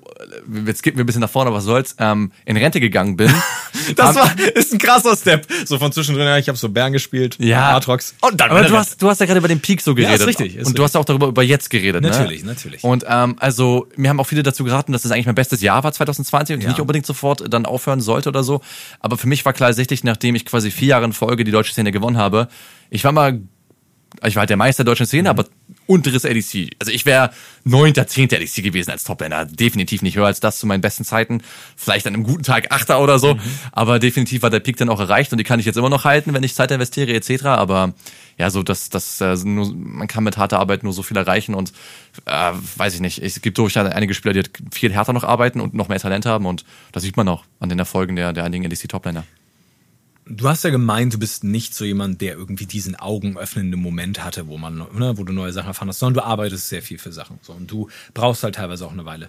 jetzt 0.68 0.84
geht 0.84 0.96
mir 0.96 1.04
ein 1.04 1.08
bisschen 1.08 1.22
nach 1.22 1.30
vorne, 1.32 1.52
was 1.52 1.64
soll's, 1.64 1.96
ähm, 1.98 2.32
in 2.46 2.56
Rente 2.56 2.80
gegangen 2.80 3.18
bin. 3.18 3.34
das 3.96 4.16
war, 4.16 4.32
ist 4.54 4.72
ein 4.72 4.78
krasser 4.78 5.18
Step. 5.18 5.48
So 5.66 5.80
von 5.80 5.92
zwischendrin, 5.92 6.28
ja, 6.28 6.38
ich 6.38 6.48
habe 6.48 6.60
so 6.60 6.70
Bern 6.70 6.94
gespielt, 6.94 7.38
ja. 7.40 7.76
Atrox. 7.76 8.14
Und 8.22 8.40
dann 8.40 8.52
aber 8.52 8.64
du 8.64 8.78
hast, 8.78 9.02
du 9.02 9.10
hast 9.10 9.20
ja 9.20 9.26
gerade 9.26 9.40
über 9.40 9.48
den 9.48 9.62
Peak 9.62 9.82
so 9.82 9.96
geredet. 9.96 10.20
Ja, 10.20 10.22
ist 10.22 10.28
richtig. 10.28 10.48
Ist 10.48 10.54
und 10.54 10.60
richtig. 10.60 10.76
du 10.76 10.84
hast 10.84 10.96
auch 10.96 11.06
darüber 11.06 11.28
über 11.28 11.42
jetzt 11.42 11.72
geredet, 11.72 12.04
Natürlich, 12.04 12.44
ne? 12.44 12.50
natürlich. 12.50 12.84
Und 12.84 13.06
ähm, 13.10 13.36
also, 13.40 13.88
mir 13.96 14.10
haben 14.10 14.20
auch 14.20 14.28
viele 14.28 14.44
dazu 14.44 14.64
geraten, 14.64 14.92
dass 14.92 15.00
es 15.00 15.10
das 15.10 15.12
eigentlich 15.12 15.26
mein 15.26 15.36
bestes 15.36 15.62
Jahr 15.62 15.84
war 15.84 15.92
2020 15.92 16.54
und 16.54 16.62
ja. 16.62 16.68
ich 16.68 16.74
nicht 16.76 16.82
unbedingt 16.82 17.08
sofort 17.08 17.52
dann 17.52 17.66
aufhören 17.66 18.00
sollte 18.00 18.30
oder 18.30 18.44
so. 18.44 18.62
Aber 19.00 19.18
für 19.18 19.28
mich 19.28 19.44
war 19.44 19.54
klar 19.54 19.74
sichtig, 19.74 20.04
nachdem 20.04 20.36
ich 20.36 20.46
quasi 20.46 20.70
vier 20.70 20.90
Jahre 20.90 21.06
in 21.06 21.14
Folge 21.14 21.44
die 21.44 21.52
deutsche 21.52 21.74
Szene 21.74 21.92
gewonnen 21.92 22.18
habe, 22.18 22.48
ich 22.92 23.04
war 23.04 23.12
mal 23.12 23.42
ich 24.26 24.36
war 24.36 24.42
halt 24.42 24.50
der 24.50 24.58
Meister 24.58 24.84
der 24.84 24.92
deutschen 24.92 25.06
Szene, 25.06 25.24
mhm. 25.24 25.40
aber 25.40 25.46
unteres 25.86 26.26
ADC. 26.26 26.72
Also 26.80 26.92
ich 26.92 27.06
wäre 27.06 27.32
neunter, 27.64 28.08
zehnter 28.08 28.38
ADC 28.38 28.64
gewesen 28.64 28.92
als 28.92 29.04
Toplaner. 29.04 29.46
Definitiv 29.46 30.02
nicht 30.02 30.18
höher 30.18 30.28
als 30.28 30.40
das 30.40 30.60
zu 30.60 30.68
meinen 30.68 30.82
besten 30.82 31.04
Zeiten. 31.04 31.42
Vielleicht 31.76 32.06
an 32.08 32.14
einem 32.14 32.24
guten 32.24 32.44
Tag 32.44 32.72
Achter 32.72 33.02
oder 33.02 33.20
so. 33.20 33.36
Mhm. 33.36 33.40
Aber 33.72 34.00
definitiv 34.00 34.42
war 34.42 34.50
der 34.50 34.60
Peak 34.60 34.78
dann 34.78 34.90
auch 34.90 35.00
erreicht 35.00 35.32
und 35.32 35.38
die 35.38 35.44
kann 35.44 35.60
ich 35.60 35.66
jetzt 35.66 35.78
immer 35.78 35.90
noch 35.90 36.06
halten, 36.06 36.34
wenn 36.34 36.44
ich 36.44 36.54
Zeit 36.56 36.72
investiere 36.72 37.14
etc. 37.14 37.46
Aber 37.46 37.94
ja, 38.38 38.50
so 38.50 38.64
das, 38.64 38.90
das, 38.90 39.20
äh, 39.22 39.36
nur, 39.44 39.74
man 39.74 40.08
kann 40.08 40.24
mit 40.24 40.38
harter 40.38 40.60
Arbeit 40.60 40.84
nur 40.84 40.94
so 40.94 41.04
viel 41.04 41.18
erreichen 41.18 41.54
und 41.56 41.74
äh, 42.26 42.52
weiß 42.78 42.96
ich 42.96 43.02
nicht. 43.02 43.22
Es 43.22 43.42
gibt 43.42 43.58
durchaus 43.58 43.86
einige 43.86 44.14
Spieler, 44.14 44.34
die 44.34 44.40
halt 44.40 44.52
viel 44.72 44.94
härter 44.94 45.14
noch 45.14 45.24
arbeiten 45.24 45.60
und 45.60 45.74
noch 45.74 45.90
mehr 45.90 46.00
Talent 46.00 46.26
haben 46.26 46.46
und 46.46 46.66
das 46.92 47.04
sieht 47.04 47.18
man 47.18 47.28
auch 47.28 47.44
an 47.60 47.70
den 47.70 47.80
Erfolgen 47.80 48.16
der, 48.16 48.34
der 48.34 48.44
einigen 48.44 48.66
ADC 48.66 48.88
Toplaner 48.88 49.26
Du 50.32 50.48
hast 50.48 50.64
ja 50.64 50.70
gemeint, 50.70 51.16
du 51.16 51.18
bist 51.18 51.44
nicht 51.44 51.74
so 51.74 51.84
jemand, 51.84 52.22
der 52.22 52.36
irgendwie 52.36 52.68
diesen 52.68 52.96
augenöffnenden 52.96 53.82
Moment 53.82 54.24
hatte, 54.24 54.48
wo 54.48 54.60
man, 54.60 54.78
ne, 54.78 55.14
wo 55.18 55.24
du 55.24 55.34
neue 55.34 55.52
Sachen 55.52 55.68
erfahren 55.68 55.90
hast, 55.90 55.98
sondern 55.98 56.24
du 56.24 56.30
arbeitest 56.30 56.70
sehr 56.70 56.84
viel 56.84 57.00
für 57.00 57.12
Sachen. 57.12 57.40
So, 57.42 57.54
und 57.54 57.70
du 57.70 57.90
brauchst 58.14 58.44
halt 58.44 58.56
teilweise 58.56 58.86
auch 58.86 58.92
eine 58.92 59.06
Weile. 59.06 59.28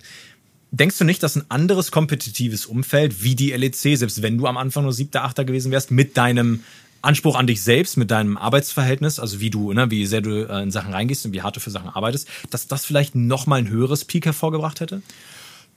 Denkst 0.72 0.98
du 0.98 1.04
nicht, 1.04 1.22
dass 1.22 1.36
ein 1.36 1.44
anderes 1.48 1.90
kompetitives 1.90 2.66
Umfeld 2.66 3.22
wie 3.22 3.34
die 3.34 3.52
LEC, 3.52 3.96
selbst 3.96 4.20
wenn 4.20 4.36
du 4.36 4.46
am 4.46 4.58
Anfang 4.58 4.84
nur 4.84 4.92
siebter, 4.92 5.24
achter 5.24 5.46
gewesen 5.46 5.72
wärst, 5.72 5.90
mit 5.90 6.18
deinem 6.18 6.62
Anspruch 7.02 7.34
an 7.34 7.46
dich 7.46 7.62
selbst, 7.62 7.96
mit 7.96 8.10
deinem 8.10 8.36
Arbeitsverhältnis, 8.36 9.18
also 9.18 9.40
wie 9.40 9.48
du, 9.48 9.72
ne, 9.72 9.90
wie 9.90 10.04
sehr 10.04 10.20
du 10.20 10.46
äh, 10.46 10.62
in 10.62 10.70
Sachen 10.70 10.92
reingehst 10.92 11.24
und 11.24 11.32
wie 11.32 11.40
hart 11.40 11.56
du 11.56 11.60
für 11.60 11.70
Sachen 11.70 11.88
arbeitest, 11.88 12.28
dass 12.50 12.66
das 12.66 12.84
vielleicht 12.84 13.14
nochmal 13.14 13.60
ein 13.60 13.68
höheres 13.68 14.04
Peak 14.04 14.26
hervorgebracht 14.26 14.80
hätte? 14.80 15.00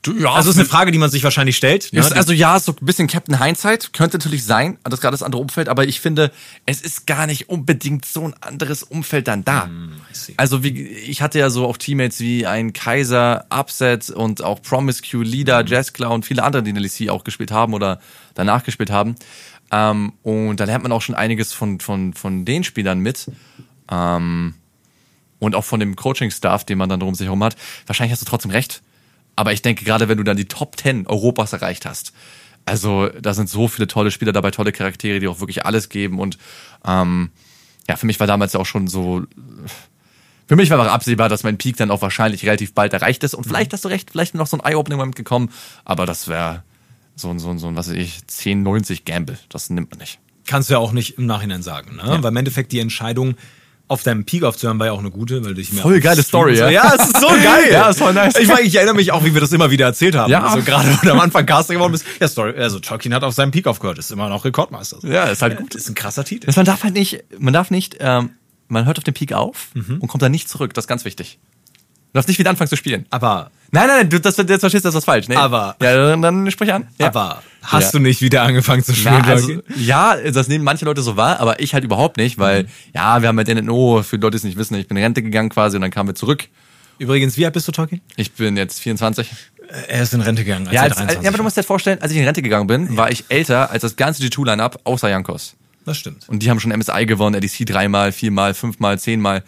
Ja, 0.06 0.32
Also 0.34 0.50
ist 0.50 0.56
eine 0.56 0.66
Frage, 0.66 0.90
die 0.90 0.98
man 0.98 1.10
sich 1.10 1.24
wahrscheinlich 1.24 1.56
stellt. 1.56 1.92
Ne? 1.92 2.04
Also 2.14 2.32
ja, 2.32 2.58
so 2.60 2.72
ein 2.72 2.84
bisschen 2.84 3.06
Captain 3.06 3.42
Hindsight 3.42 3.92
könnte 3.92 4.18
natürlich 4.18 4.44
sein, 4.44 4.78
das 4.84 5.00
gerade 5.00 5.12
das 5.14 5.22
andere 5.22 5.40
Umfeld, 5.40 5.68
aber 5.68 5.86
ich 5.86 6.00
finde, 6.00 6.30
es 6.66 6.80
ist 6.80 7.06
gar 7.06 7.26
nicht 7.26 7.48
unbedingt 7.48 8.04
so 8.04 8.24
ein 8.24 8.34
anderes 8.40 8.82
Umfeld 8.82 9.28
dann 9.28 9.44
da. 9.44 9.68
See. 10.12 10.34
Also 10.36 10.62
wie, 10.62 10.70
ich 10.70 11.22
hatte 11.22 11.38
ja 11.38 11.50
so 11.50 11.66
auch 11.66 11.76
Teammates 11.76 12.20
wie 12.20 12.46
ein 12.46 12.72
Kaiser, 12.72 13.46
Upset 13.50 14.10
und 14.10 14.42
auch 14.42 14.62
Promise 14.62 15.02
Q, 15.08 15.22
Leader, 15.22 15.64
Jazzclaw 15.66 16.14
und 16.14 16.24
viele 16.24 16.42
andere, 16.42 16.62
die 16.62 16.70
in 16.70 16.76
der 16.76 16.82
LEC 16.82 17.10
auch 17.10 17.24
gespielt 17.24 17.50
haben 17.50 17.74
oder 17.74 18.00
danach 18.34 18.64
gespielt 18.64 18.90
haben. 18.90 19.16
Ähm, 19.70 20.12
und 20.22 20.60
da 20.60 20.64
lernt 20.64 20.82
man 20.82 20.92
auch 20.92 21.02
schon 21.02 21.14
einiges 21.14 21.52
von, 21.52 21.80
von, 21.80 22.14
von 22.14 22.44
den 22.44 22.64
Spielern 22.64 23.00
mit. 23.00 23.30
Ähm, 23.90 24.54
und 25.38 25.54
auch 25.54 25.64
von 25.64 25.80
dem 25.80 25.96
Coaching-Staff, 25.96 26.64
den 26.64 26.78
man 26.78 26.88
dann 26.88 27.00
drum 27.00 27.14
sich 27.14 27.26
herum 27.26 27.42
hat. 27.42 27.56
Wahrscheinlich 27.86 28.12
hast 28.12 28.22
du 28.22 28.26
trotzdem 28.26 28.50
recht. 28.50 28.82
Aber 29.36 29.52
ich 29.52 29.62
denke, 29.62 29.84
gerade 29.84 30.08
wenn 30.08 30.18
du 30.18 30.24
dann 30.24 30.36
die 30.36 30.46
Top 30.46 30.78
10 30.78 31.06
Europas 31.06 31.52
erreicht 31.52 31.86
hast, 31.86 32.12
also 32.66 33.08
da 33.08 33.34
sind 33.34 33.48
so 33.48 33.68
viele 33.68 33.86
tolle 33.86 34.10
Spieler 34.10 34.32
dabei, 34.32 34.50
tolle 34.50 34.72
Charaktere, 34.72 35.20
die 35.20 35.28
auch 35.28 35.40
wirklich 35.40 35.66
alles 35.66 35.88
geben. 35.88 36.18
Und 36.18 36.38
ähm, 36.86 37.30
ja, 37.88 37.96
für 37.96 38.06
mich 38.06 38.18
war 38.20 38.26
damals 38.26 38.54
ja 38.54 38.60
auch 38.60 38.66
schon 38.66 38.88
so. 38.88 39.22
Für 40.46 40.56
mich 40.56 40.70
war 40.70 40.78
aber 40.78 40.92
absehbar, 40.92 41.28
dass 41.28 41.42
mein 41.42 41.56
Peak 41.56 41.76
dann 41.76 41.90
auch 41.90 42.02
wahrscheinlich 42.02 42.44
relativ 42.44 42.74
bald 42.74 42.92
erreicht 42.92 43.24
ist. 43.24 43.34
Und 43.34 43.44
vielleicht 43.44 43.72
hast 43.72 43.84
du 43.84 43.88
recht, 43.88 44.10
vielleicht 44.10 44.34
noch 44.34 44.46
so 44.46 44.58
ein 44.58 44.64
Eye-Opening-Moment 44.64 45.16
gekommen, 45.16 45.50
aber 45.86 46.04
das 46.04 46.28
wäre 46.28 46.62
so 47.16 47.30
ein, 47.30 47.38
so 47.38 47.50
ein, 47.50 47.58
so 47.58 47.68
ein, 47.68 47.76
was 47.76 47.88
weiß 47.88 47.96
ich, 47.96 48.18
10,90 48.28 49.04
Gamble. 49.04 49.38
Das 49.48 49.70
nimmt 49.70 49.90
man 49.90 50.00
nicht. 50.00 50.18
Kannst 50.46 50.68
du 50.68 50.74
ja 50.74 50.80
auch 50.80 50.92
nicht 50.92 51.16
im 51.16 51.24
Nachhinein 51.26 51.62
sagen, 51.62 51.96
ne? 51.96 52.18
Weil 52.20 52.30
im 52.30 52.36
Endeffekt 52.36 52.72
die 52.72 52.80
Entscheidung, 52.80 53.36
auf 53.94 54.02
deinem 54.02 54.24
Peak 54.24 54.44
aufzuhören, 54.44 54.78
war 54.78 54.86
ja 54.86 54.92
auch 54.92 54.98
eine 54.98 55.10
gute, 55.10 55.42
weil 55.42 55.50
du 55.50 55.54
dich 55.54 55.72
mehr 55.72 55.82
Voll 55.82 56.00
geile 56.00 56.22
Story, 56.22 56.58
ja. 56.58 56.68
Ja, 56.68 56.92
es 56.94 57.06
ist 57.06 57.20
so 57.20 57.28
geil. 57.28 57.64
Ja, 57.72 57.88
ist 57.88 57.98
voll 57.98 58.12
nice. 58.12 58.36
Ich, 58.38 58.48
meine, 58.48 58.62
ich 58.62 58.74
erinnere 58.74 58.94
mich 58.94 59.10
auch, 59.10 59.24
wie 59.24 59.32
wir 59.32 59.40
das 59.40 59.52
immer 59.52 59.70
wieder 59.70 59.86
erzählt 59.86 60.14
haben. 60.14 60.30
Ja. 60.30 60.44
Also 60.44 60.62
gerade, 60.62 60.88
wo 60.90 61.06
du 61.06 61.12
am 61.12 61.20
Anfang 61.20 61.46
Caster 61.46 61.72
geworden 61.74 61.92
bist. 61.92 62.04
Ja, 62.20 62.28
Story, 62.28 62.52
also 62.58 62.78
Tolkien 62.78 63.14
hat 63.14 63.24
auf 63.24 63.34
seinem 63.34 63.50
Peak 63.50 63.66
aufgehört, 63.66 63.98
ist 63.98 64.10
immer 64.12 64.28
noch 64.28 64.44
Rekordmeister. 64.44 64.98
Ja, 65.02 65.24
ist 65.24 65.40
halt 65.40 65.56
gut. 65.56 65.74
Ist 65.74 65.88
ein 65.88 65.94
krasser 65.94 66.24
Titel. 66.24 66.50
Man 66.54 66.66
darf 66.66 66.84
halt 66.84 66.94
nicht, 66.94 67.24
man 67.38 67.54
darf 67.54 67.70
nicht, 67.70 67.96
ähm, 68.00 68.30
man 68.68 68.84
hört 68.84 68.98
auf 68.98 69.04
den 69.04 69.14
Peak 69.14 69.32
auf 69.32 69.68
und 69.74 70.06
kommt 70.08 70.22
dann 70.22 70.32
nicht 70.32 70.48
zurück. 70.48 70.74
Das 70.74 70.84
ist 70.84 70.88
ganz 70.88 71.04
wichtig. 71.04 71.38
Du 72.14 72.18
darfst 72.18 72.28
nicht 72.28 72.38
wieder 72.38 72.50
anfangen 72.50 72.68
zu 72.68 72.76
spielen. 72.76 73.06
Aber, 73.10 73.50
Nein, 73.72 73.88
nein, 73.88 73.96
nein, 74.02 74.08
du, 74.10 74.20
das, 74.20 74.36
jetzt 74.36 74.60
verstehst 74.60 74.84
du 74.84 74.88
das 74.88 74.94
was 74.94 75.04
falsch. 75.04 75.26
Nee. 75.26 75.34
Aber- 75.34 75.74
Ja, 75.82 75.96
dann, 76.10 76.22
dann 76.22 76.48
sprich 76.52 76.72
an. 76.72 76.86
Ja. 76.98 77.08
aber 77.08 77.42
hast 77.60 77.86
Ja. 77.86 77.90
du 77.90 77.98
nicht 77.98 78.20
wieder 78.22 78.42
angefangen 78.42 78.84
zu 78.84 78.94
spielen, 78.94 79.22
Na, 79.26 79.32
also, 79.32 79.52
ja, 79.74 80.14
das 80.30 80.46
nehmen 80.46 80.62
manche 80.62 80.84
Leute 80.84 81.02
so 81.02 81.16
wahr, 81.16 81.40
aber 81.40 81.58
ich 81.58 81.74
halt 81.74 81.82
überhaupt 81.82 82.16
nicht, 82.16 82.38
weil, 82.38 82.68
ja, 82.94 83.20
wir 83.20 83.26
haben 83.28 83.34
mit 83.34 83.48
NNO, 83.48 84.04
für 84.04 84.14
Leute, 84.14 84.30
die 84.30 84.36
es 84.36 84.44
nicht 84.44 84.56
wissen, 84.56 84.76
ich 84.76 84.86
bin 84.86 84.96
in 84.96 85.02
Rente 85.02 85.22
gegangen 85.24 85.48
quasi 85.48 85.76
und 85.76 85.82
dann 85.82 85.90
kamen 85.90 86.08
wir 86.10 86.14
zurück. 86.14 86.44
Übrigens, 86.98 87.36
wie 87.36 87.44
alt 87.46 87.54
bist 87.54 87.66
du, 87.66 87.72
Tolkien? 87.72 88.00
Ich 88.14 88.30
bin 88.30 88.56
jetzt 88.56 88.78
24. 88.78 89.28
Er 89.88 90.02
ist 90.02 90.14
in 90.14 90.20
Rente 90.20 90.44
gegangen, 90.44 90.68
als 90.68 90.74
Ja, 90.76 90.82
als, 90.82 90.94
23 90.94 91.24
ja, 91.24 91.28
aber 91.30 91.38
du 91.38 91.42
musst 91.42 91.56
dir 91.56 91.64
vorstellen, 91.64 92.00
als 92.00 92.12
ich 92.12 92.18
in 92.18 92.24
Rente 92.24 92.42
gegangen 92.42 92.68
bin, 92.68 92.96
war 92.96 93.10
ich 93.10 93.24
älter 93.28 93.72
als 93.72 93.80
das 93.82 93.96
ganze 93.96 94.22
G2-Line-Up 94.22 94.78
außer 94.84 95.08
Jankos. 95.10 95.56
Das 95.84 95.96
stimmt. 95.98 96.28
Und 96.28 96.42
die 96.42 96.50
haben 96.50 96.60
schon 96.60 96.72
MSI 96.76 97.04
gewonnen, 97.06 97.40
LEC 97.40 97.66
dreimal, 97.66 98.10
viermal, 98.12 98.54
fünfmal, 98.54 98.98
zehnmal. 98.98 99.42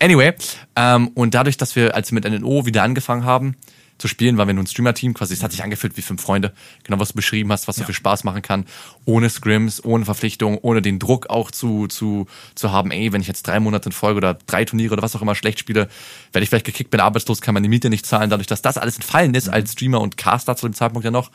Anyway, 0.00 0.34
ähm, 0.76 1.08
und 1.14 1.34
dadurch, 1.34 1.56
dass 1.56 1.74
wir, 1.76 1.94
als 1.94 2.10
wir 2.12 2.14
mit 2.20 2.24
NNO 2.30 2.64
wieder 2.66 2.82
angefangen 2.84 3.24
haben 3.24 3.56
zu 3.98 4.08
spielen, 4.08 4.38
waren 4.38 4.46
wir 4.48 4.54
nur 4.54 4.64
ein 4.64 4.66
Streamer-Team, 4.66 5.12
quasi, 5.12 5.34
es 5.34 5.42
hat 5.42 5.50
sich 5.50 5.62
angefühlt 5.62 5.94
wie 5.98 6.02
fünf 6.02 6.22
Freunde. 6.22 6.54
Genau, 6.84 6.98
was 7.00 7.08
du 7.08 7.14
beschrieben 7.16 7.52
hast, 7.52 7.68
was 7.68 7.76
so 7.76 7.82
Ja. 7.82 7.86
viel 7.86 7.94
Spaß 7.94 8.24
machen 8.24 8.40
kann. 8.40 8.64
Ohne 9.04 9.28
Scrims, 9.28 9.84
ohne 9.84 10.04
Verpflichtung, 10.06 10.56
ohne 10.62 10.80
den 10.80 10.98
Druck 10.98 11.28
auch 11.28 11.50
zu, 11.50 11.86
zu, 11.86 12.26
zu 12.54 12.70
haben, 12.72 12.92
ey, 12.92 13.12
wenn 13.12 13.20
ich 13.20 13.26
jetzt 13.26 13.46
drei 13.46 13.60
Monate 13.60 13.88
in 13.90 13.92
Folge 13.92 14.16
oder 14.18 14.34
drei 14.46 14.64
Turniere 14.64 14.94
oder 14.94 15.02
was 15.02 15.14
auch 15.16 15.22
immer 15.22 15.34
schlecht 15.34 15.58
spiele, 15.58 15.88
werde 16.32 16.42
ich 16.44 16.48
vielleicht 16.48 16.64
gekickt, 16.66 16.90
bin 16.90 17.00
arbeitslos, 17.00 17.42
kann 17.42 17.52
meine 17.52 17.68
Miete 17.68 17.90
nicht 17.90 18.06
zahlen. 18.06 18.30
Dadurch, 18.30 18.46
dass 18.46 18.62
das 18.62 18.78
alles 18.78 18.94
entfallen 18.94 19.34
ist, 19.34 19.48
als 19.50 19.72
Streamer 19.72 20.00
und 20.00 20.16
Caster 20.16 20.56
zu 20.56 20.66
dem 20.66 20.72
Zeitpunkt 20.72 21.04
ja 21.04 21.10
noch, 21.10 21.30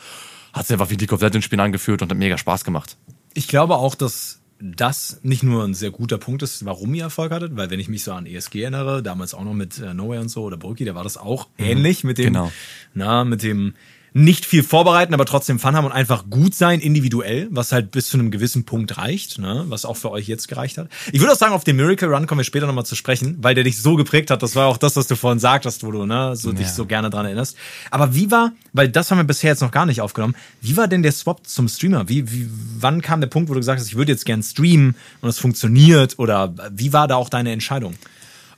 hat 0.53 0.63
es 0.65 0.71
einfach 0.71 0.89
wie 0.89 0.95
League 0.95 1.11
of 1.13 1.21
Legends 1.21 1.45
Spielen 1.45 1.59
angefühlt 1.59 2.01
und 2.01 2.09
hat 2.09 2.17
mega 2.17 2.37
Spaß 2.37 2.63
gemacht. 2.63 2.97
Ich 3.35 3.47
glaube 3.47 3.75
auch, 3.75 3.93
dass 3.93 4.39
das 4.59 5.19
nicht 5.23 5.43
nur 5.43 5.63
ein 5.63 5.73
sehr 5.73 5.91
guter 5.91 6.17
Punkt 6.17 6.41
ist, 6.41 6.63
warum 6.65 6.93
ihr 6.93 7.03
Erfolg 7.03 7.31
hattet, 7.31 7.55
weil 7.57 7.69
wenn 7.69 7.79
ich 7.79 7.89
mich 7.89 8.03
so 8.03 8.13
an 8.13 8.25
ESG 8.25 8.61
erinnere, 8.61 9.03
damals 9.03 9.33
auch 9.33 9.43
noch 9.43 9.53
mit 9.53 9.79
äh, 9.79 9.93
Nowhere 9.93 10.21
und 10.21 10.29
so 10.29 10.43
oder 10.43 10.57
Brücki, 10.57 10.85
da 10.85 10.95
war 10.95 11.03
das 11.03 11.17
auch 11.17 11.47
ähnlich 11.57 12.03
mit 12.03 12.17
dem, 12.17 12.27
Genau. 12.27 12.51
na, 12.93 13.25
mit 13.25 13.43
dem 13.43 13.73
nicht 14.17 14.45
viel 14.45 14.63
vorbereiten, 14.63 15.13
aber 15.13 15.25
trotzdem 15.25 15.59
Fun 15.59 15.75
haben 15.75 15.83
und 15.83 15.91
einfach 15.91 16.29
gut 16.29 16.55
sein 16.55 16.79
individuell, 16.79 17.49
was 17.51 17.73
halt 17.73 17.91
bis 17.91 18.07
zu 18.07 18.17
einem 18.17 18.31
gewissen 18.31 18.63
Punkt 18.63 18.97
reicht, 18.97 19.39
ne, 19.39 19.65
was 19.67 19.83
auch 19.83 19.97
für 19.97 20.09
euch 20.09 20.29
jetzt 20.29 20.47
gereicht 20.47 20.77
hat. 20.77 20.87
Ich 21.11 21.19
würde 21.19 21.33
auch 21.33 21.37
sagen, 21.37 21.53
auf 21.53 21.65
den 21.65 21.75
Miracle 21.75 22.07
Run 22.07 22.25
kommen 22.25 22.39
wir 22.39 22.45
später 22.45 22.65
nochmal 22.65 22.85
zu 22.85 22.95
sprechen, 22.95 23.37
weil 23.41 23.55
der 23.55 23.65
dich 23.65 23.81
so 23.81 23.97
geprägt 23.97 24.31
hat. 24.31 24.41
Das 24.41 24.55
war 24.55 24.67
auch 24.67 24.77
das, 24.77 24.95
was 24.95 25.07
du 25.07 25.17
vorhin 25.17 25.39
sagtest, 25.39 25.83
wo 25.83 25.91
du 25.91 26.05
ne, 26.05 26.33
so 26.37 26.53
dich 26.53 26.69
so 26.69 26.85
gerne 26.85 27.09
dran 27.09 27.25
erinnerst. 27.25 27.57
Aber 27.91 28.15
wie 28.15 28.31
war, 28.31 28.53
weil 28.71 28.87
das 28.87 29.11
haben 29.11 29.17
wir 29.17 29.25
bisher 29.25 29.49
jetzt 29.49 29.61
noch 29.61 29.71
gar 29.71 29.85
nicht 29.85 29.99
aufgenommen, 29.99 30.35
wie 30.61 30.77
war 30.77 30.87
denn 30.87 31.03
der 31.03 31.11
Swap 31.11 31.45
zum 31.45 31.67
Streamer? 31.67 32.07
Wie, 32.07 32.31
wie, 32.31 32.49
wann 32.79 33.01
kam 33.01 33.19
der 33.19 33.27
Punkt, 33.27 33.49
wo 33.49 33.53
du 33.53 33.59
gesagt 33.59 33.81
hast, 33.81 33.87
ich 33.87 33.97
würde 33.97 34.13
jetzt 34.13 34.25
gern 34.25 34.41
streamen 34.41 34.95
und 35.19 35.27
es 35.27 35.39
funktioniert? 35.39 36.17
Oder 36.19 36.53
wie 36.71 36.93
war 36.93 37.09
da 37.09 37.17
auch 37.17 37.27
deine 37.27 37.51
Entscheidung? 37.51 37.95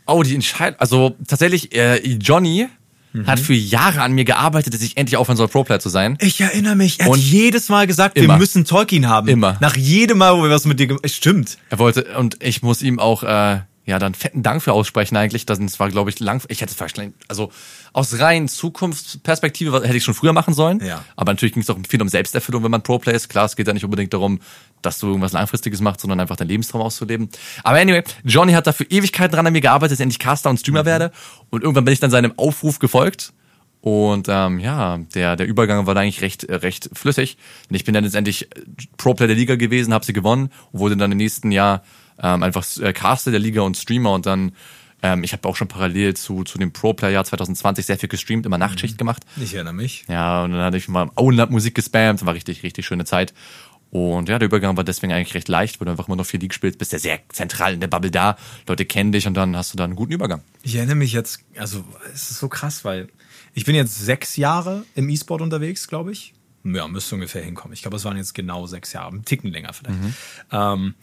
Oh, 0.06 0.22
die 0.22 0.36
Entscheidung. 0.36 0.80
Also 0.80 1.15
tatsächlich, 1.28 1.76
äh, 1.76 1.98
Johnny 2.06 2.67
hat 3.26 3.39
für 3.39 3.54
Jahre 3.54 4.02
an 4.02 4.13
mir 4.13 4.26
gearbeitet, 4.26 4.74
dass 4.74 4.82
ich 4.82 4.98
endlich 4.98 5.17
aufhören 5.17 5.38
soll, 5.38 5.48
Pro-Player 5.48 5.80
zu 5.80 5.89
sein. 5.89 6.17
Ich 6.22 6.39
erinnere 6.41 6.76
mich, 6.76 7.00
er 7.00 7.10
Und 7.10 7.17
hat 7.17 7.24
jedes 7.24 7.70
Mal 7.70 7.88
gesagt, 7.88 8.15
wir 8.15 8.24
immer. 8.24 8.38
müssen 8.38 8.65
Tolkien 8.65 9.08
haben. 9.08 9.28
Immer. 9.28 9.58
Nach 9.60 9.76
jedem 9.76 10.20
Mal, 10.20 10.38
wo 10.38 10.43
wir 10.43 10.50
was 10.50 10.65
mit 10.65 10.80
dir 10.80 10.88
gemacht 10.88 11.10
Stimmt. 11.10 11.58
Er 11.70 11.80
wollte, 11.80 12.06
und 12.17 12.43
ich 12.43 12.62
muss 12.62 12.82
ihm 12.82 13.00
auch, 13.00 13.24
äh, 13.24 13.60
ja, 13.88 14.00
dann 14.00 14.13
fetten 14.13 14.43
Dank 14.43 14.62
für 14.62 14.73
aussprechen 14.73 15.15
eigentlich. 15.15 15.45
Das 15.45 15.60
war, 15.80 15.89
glaube 15.89 16.10
ich, 16.10 16.19
lang, 16.19 16.43
ich 16.50 16.60
hätte 16.60 16.71
es 16.71 16.78
vielleicht, 16.78 17.13
also 17.30 17.52
aus 17.93 18.19
rein 18.19 18.50
Zukunftsperspektive 18.50 19.82
hätte 19.82 19.95
ich 19.95 20.04
schon 20.04 20.13
früher 20.13 20.34
machen 20.34 20.54
sollen. 20.54 20.84
Ja. 20.86 21.06
Aber 21.15 21.32
natürlich 21.32 21.54
ging 21.54 21.63
es 21.63 21.69
auch 21.69 21.78
viel 21.88 22.02
um 22.02 22.10
Selbsterfüllung, 22.10 22.65
wenn 22.65 22.71
man 22.71 22.84
Pro-Player 22.84 23.15
ist. 23.15 23.30
Klar, 23.30 23.45
es 23.45 23.56
geht 23.56 23.65
ja 23.65 23.73
nicht 23.73 23.86
unbedingt 23.86 24.13
darum, 24.13 24.39
dass 24.82 25.00
du 25.00 25.08
irgendwas 25.08 25.32
Langfristiges 25.32 25.80
machst, 25.80 26.02
sondern 26.02 26.19
einfach 26.19 26.36
deinen 26.36 26.50
Lebenstraum 26.50 26.82
auszuleben. 26.82 27.30
Aber 27.63 27.78
anyway, 27.78 28.04
Johnny 28.26 28.52
hat 28.52 28.67
dafür 28.67 28.88
Ewigkeiten 28.89 29.34
dran 29.34 29.47
an 29.47 29.54
mir 29.54 29.62
gearbeitet, 29.62 29.93
dass 29.93 30.00
ich 30.00 30.04
endlich 30.04 30.19
Caster 30.19 30.50
und 30.50 30.60
Streamer 30.60 30.84
werde. 30.84 31.13
Und 31.50 31.63
irgendwann 31.63 31.86
bin 31.86 31.93
ich 31.93 32.02
dann 32.02 32.12
seinem 32.12 32.34
Aufruf 32.38 32.80
gefolgt. 32.80 33.32
Und 33.80 34.28
ähm, 34.30 34.60
ja, 34.60 34.97
der, 35.15 35.38
der 35.38 35.47
Übergang 35.47 35.88
war 35.88 35.95
da 35.95 36.02
eigentlich 36.02 36.21
recht, 36.21 36.43
äh, 36.43 36.56
recht 36.56 36.89
flüssig. 36.91 37.38
Und 37.69 37.76
ich 37.78 37.86
bin 37.86 37.93
dann 37.93 38.04
letztendlich 38.04 38.50
Pro-Player 38.97 39.28
der 39.28 39.38
Liga 39.38 39.56
gewesen, 39.56 39.93
habe 39.93 40.04
sie 40.04 40.12
gewonnen 40.12 40.50
und 40.73 40.80
wurde 40.82 40.97
dann 40.97 41.13
im 41.13 41.17
nächsten 41.17 41.52
Jahr 41.52 41.84
ähm, 42.21 42.43
einfach 42.43 42.65
äh, 42.80 42.93
Caster 42.93 43.32
der 43.32 43.39
Liga 43.39 43.62
und 43.62 43.77
Streamer 43.77 44.13
und 44.13 44.25
dann 44.25 44.53
ähm, 45.03 45.23
ich 45.23 45.32
habe 45.32 45.47
auch 45.47 45.56
schon 45.56 45.67
parallel 45.67 46.15
zu, 46.15 46.43
zu 46.43 46.58
dem 46.58 46.71
Pro-Player-Jahr 46.71 47.23
2020 47.23 47.86
sehr 47.86 47.97
viel 47.97 48.10
gestreamt, 48.10 48.45
immer 48.45 48.58
Nachtschicht 48.58 48.97
gemacht. 48.97 49.23
Ich 49.36 49.53
erinnere 49.53 49.73
mich. 49.73 50.06
Ja, 50.08 50.43
und 50.43 50.51
dann 50.51 50.62
hatte 50.62 50.77
ich 50.77 50.88
mal 50.88 51.12
Auenland 51.15 51.51
Musik 51.51 51.75
gespammt, 51.75 52.25
war 52.25 52.34
richtig, 52.34 52.63
richtig 52.63 52.86
schöne 52.86 53.06
Zeit. 53.06 53.34
Und 53.89 54.27
ja, 54.27 54.38
der 54.38 54.47
Übergang 54.47 54.75
war 54.75 54.84
deswegen 54.84 55.13
eigentlich 55.13 55.34
recht 55.34 55.47
leicht, 55.47 55.80
weil 55.80 55.86
du 55.86 55.91
einfach 55.91 56.08
immer 56.08 56.17
noch 56.17 56.25
viel 56.25 56.39
League 56.39 56.53
spielst, 56.53 56.77
bist 56.77 56.91
ja 56.91 56.99
sehr 56.99 57.19
zentral 57.30 57.73
in 57.73 57.80
der 57.80 57.88
Bubble 57.88 58.12
da, 58.12 58.38
Leute 58.67 58.86
kennen 58.86 59.12
dich 59.12 59.27
und 59.27 59.34
dann 59.36 59.56
hast 59.56 59.71
du 59.71 59.77
da 59.77 59.86
einen 59.86 59.95
guten 59.95 60.12
Übergang. 60.12 60.41
Ich 60.63 60.75
erinnere 60.75 60.95
mich 60.95 61.13
jetzt, 61.13 61.39
also 61.58 61.86
es 62.13 62.32
ist 62.32 62.39
so 62.39 62.49
krass, 62.49 62.84
weil 62.84 63.08
ich 63.53 63.65
bin 63.65 63.75
jetzt 63.75 63.97
sechs 63.97 64.36
Jahre 64.36 64.84
im 64.95 65.08
E-Sport 65.10 65.41
unterwegs, 65.41 65.88
glaube 65.88 66.12
ich. 66.12 66.34
Ja, 66.65 66.86
müsste 66.88 67.15
ungefähr 67.15 67.41
hinkommen. 67.41 67.73
Ich 67.73 67.82
glaube, 67.82 67.95
es 67.95 68.03
waren 68.03 68.17
jetzt 68.17 68.34
genau 68.34 68.67
sechs 68.67 68.91
Jahre, 68.91 69.15
ein 69.15 69.23
Ticken 69.23 69.51
länger 69.51 69.71
vielleicht. 69.71 69.99
Ähm, 70.51 70.95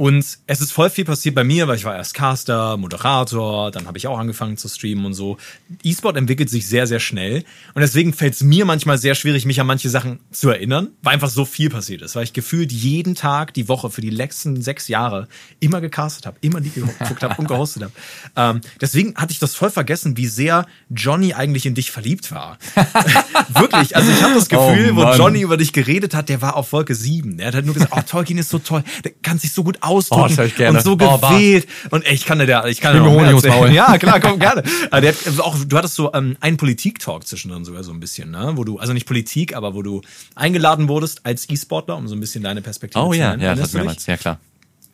und 0.00 0.38
es 0.46 0.62
ist 0.62 0.72
voll 0.72 0.88
viel 0.88 1.04
passiert 1.04 1.34
bei 1.34 1.44
mir, 1.44 1.68
weil 1.68 1.76
ich 1.76 1.84
war 1.84 1.94
erst 1.94 2.14
Caster, 2.14 2.78
Moderator, 2.78 3.70
dann 3.70 3.86
habe 3.86 3.98
ich 3.98 4.06
auch 4.06 4.18
angefangen 4.18 4.56
zu 4.56 4.66
streamen 4.66 5.04
und 5.04 5.12
so. 5.12 5.36
E-Sport 5.82 6.16
entwickelt 6.16 6.48
sich 6.48 6.66
sehr, 6.66 6.86
sehr 6.86 7.00
schnell. 7.00 7.44
Und 7.74 7.82
deswegen 7.82 8.14
fällt 8.14 8.32
es 8.32 8.42
mir 8.42 8.64
manchmal 8.64 8.96
sehr 8.96 9.14
schwierig, 9.14 9.44
mich 9.44 9.60
an 9.60 9.66
manche 9.66 9.90
Sachen 9.90 10.20
zu 10.30 10.48
erinnern, 10.48 10.88
weil 11.02 11.12
einfach 11.12 11.28
so 11.28 11.44
viel 11.44 11.68
passiert 11.68 12.00
ist. 12.00 12.16
Weil 12.16 12.24
ich 12.24 12.32
gefühlt 12.32 12.72
jeden 12.72 13.14
Tag 13.14 13.52
die 13.52 13.68
Woche 13.68 13.90
für 13.90 14.00
die 14.00 14.08
letzten 14.08 14.62
sechs 14.62 14.88
Jahre 14.88 15.28
immer 15.58 15.82
gecastet 15.82 16.24
habe, 16.24 16.38
immer 16.40 16.62
die 16.62 16.70
geguckt 16.70 17.22
habe 17.22 17.34
und 17.36 17.46
gehostet 17.46 17.82
habe. 17.82 17.92
Ähm, 18.36 18.62
deswegen 18.80 19.16
hatte 19.16 19.32
ich 19.32 19.38
das 19.38 19.54
voll 19.54 19.68
vergessen, 19.68 20.16
wie 20.16 20.28
sehr 20.28 20.64
Johnny 20.88 21.34
eigentlich 21.34 21.66
in 21.66 21.74
dich 21.74 21.90
verliebt 21.90 22.32
war. 22.32 22.56
Wirklich, 23.50 23.94
also 23.96 24.10
ich 24.10 24.22
habe 24.22 24.32
das 24.32 24.48
Gefühl, 24.48 24.92
Oh 24.92 24.96
wo. 24.96 25.12
Johnny 25.12 25.42
über 25.42 25.58
dich 25.58 25.74
geredet 25.74 26.14
hat, 26.14 26.30
der 26.30 26.40
war 26.40 26.56
auf 26.56 26.72
Wolke 26.72 26.94
7. 26.94 27.38
Er 27.38 27.48
hat 27.48 27.54
halt 27.54 27.66
nur 27.66 27.74
gesagt, 27.74 27.92
oh, 27.94 28.00
Tolkien 28.00 28.38
ist 28.38 28.48
so 28.48 28.58
toll, 28.58 28.82
der 29.04 29.12
kann 29.20 29.38
sich 29.38 29.52
so 29.52 29.62
gut 29.62 29.76
ausdrücken 29.90 30.64
Oh, 30.66 30.68
und 30.70 30.82
so 30.82 30.92
Oh, 30.92 30.96
gewählt. 30.96 31.66
und 31.90 32.06
ey, 32.06 32.14
ich 32.14 32.24
kann 32.24 32.38
dir 32.38 32.46
da, 32.46 32.66
ich 32.66 32.80
kann 32.80 32.94
dir 32.94 33.02
mir 33.02 33.10
Honig 33.10 33.28
ums. 33.28 33.44
Maul. 33.46 33.70
Ja, 33.74 33.98
klar, 33.98 34.20
komm, 34.20 34.38
gerne. 34.38 34.62
Aber 34.90 35.00
der 35.00 35.12
hat 35.12 35.40
auch, 35.40 35.56
du 35.66 35.76
hattest 35.76 35.94
so 35.96 36.12
ähm, 36.14 36.36
einen 36.40 36.56
Politik-Talk 36.56 37.26
zwischendrin 37.26 37.64
sogar 37.64 37.82
so 37.84 37.92
ein 37.92 38.00
bisschen, 38.00 38.30
ne? 38.30 38.52
Wo 38.54 38.64
du, 38.64 38.78
also 38.78 38.92
nicht 38.92 39.06
Politik, 39.06 39.54
aber 39.56 39.74
wo 39.74 39.82
du 39.82 40.00
eingeladen 40.34 40.88
wurdest 40.88 41.26
als 41.26 41.48
E-Sportler, 41.50 41.96
um 41.96 42.08
so 42.08 42.14
ein 42.14 42.20
bisschen 42.20 42.42
deine 42.42 42.62
Perspektive 42.62 43.04
Oh 43.04 43.12
zu 43.12 43.18
ja, 43.18 43.30
nennen. 43.30 43.42
ja, 43.42 43.50
das 43.54 43.60
hat 43.64 43.68
dich? 43.68 43.74
mehrmals, 43.74 44.06
ja 44.06 44.16
klar. 44.16 44.38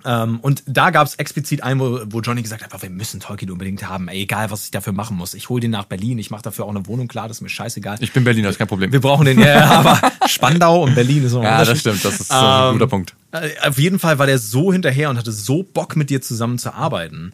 Ähm, 0.09 0.39
und 0.41 0.63
da 0.67 0.91
gab 0.91 1.07
es 1.07 1.17
explizit 1.17 1.65
einen, 1.65 1.81
wo, 1.81 1.99
wo 2.07 2.21
Johnny 2.21 2.41
gesagt 2.41 2.63
hat, 2.63 2.71
"Oh, 2.73 2.81
wir 2.81 2.91
müssen 2.91 3.19
Tolkien 3.19 3.51
unbedingt 3.51 3.89
haben. 3.89 4.07
Ey, 4.07 4.23
egal, 4.23 4.51
was 4.53 4.65
ich 4.67 4.71
dafür 4.71 4.93
machen 4.93 5.17
muss. 5.17 5.35
Ich 5.35 5.49
hole 5.49 5.61
den 5.61 5.73
nach 5.73 5.87
Berlin, 5.87 6.19
ich 6.19 6.31
mache 6.31 6.43
dafür 6.43 6.65
auch 6.65 6.71
eine 6.71 6.87
Wohnung 6.87 7.09
klar, 7.09 7.27
das 7.27 7.39
ist 7.39 7.41
mir 7.41 7.49
scheißegal. 7.49 7.97
Ich 8.01 8.13
bin 8.13 8.23
Berliner, 8.23 8.49
ist 8.51 8.59
kein 8.59 8.69
Problem. 8.69 8.93
wir 8.93 9.01
brauchen 9.01 9.27
den, 9.27 9.41
ja, 9.41 9.65
aber 9.69 10.01
Spandau 10.29 10.85
und 10.85 10.95
Berlin 10.95 11.25
ist 11.25 11.33
noch 11.33 11.41
ein 11.41 11.45
Ja, 11.47 11.65
das 11.65 11.81
stimmt, 11.81 12.05
das 12.05 12.21
ist 12.21 12.31
ein 12.31 12.69
Ähm, 12.69 12.73
guter 12.75 12.87
Punkt. 12.87 13.15
Äh, 13.33 13.51
Auf 13.69 13.79
jeden 13.79 13.99
Fall 13.99 14.19
war 14.21 14.27
der 14.27 14.39
so 14.39 14.73
hinterher 14.73 15.11
und 15.11 15.19
hatte 15.19 15.33
so 15.33 15.65
Bock 15.65 15.97
mit 15.97 16.09
dir 16.09 16.23
zusammen 16.23 16.59
zu 16.59 16.73
arbeiten. 16.73 17.33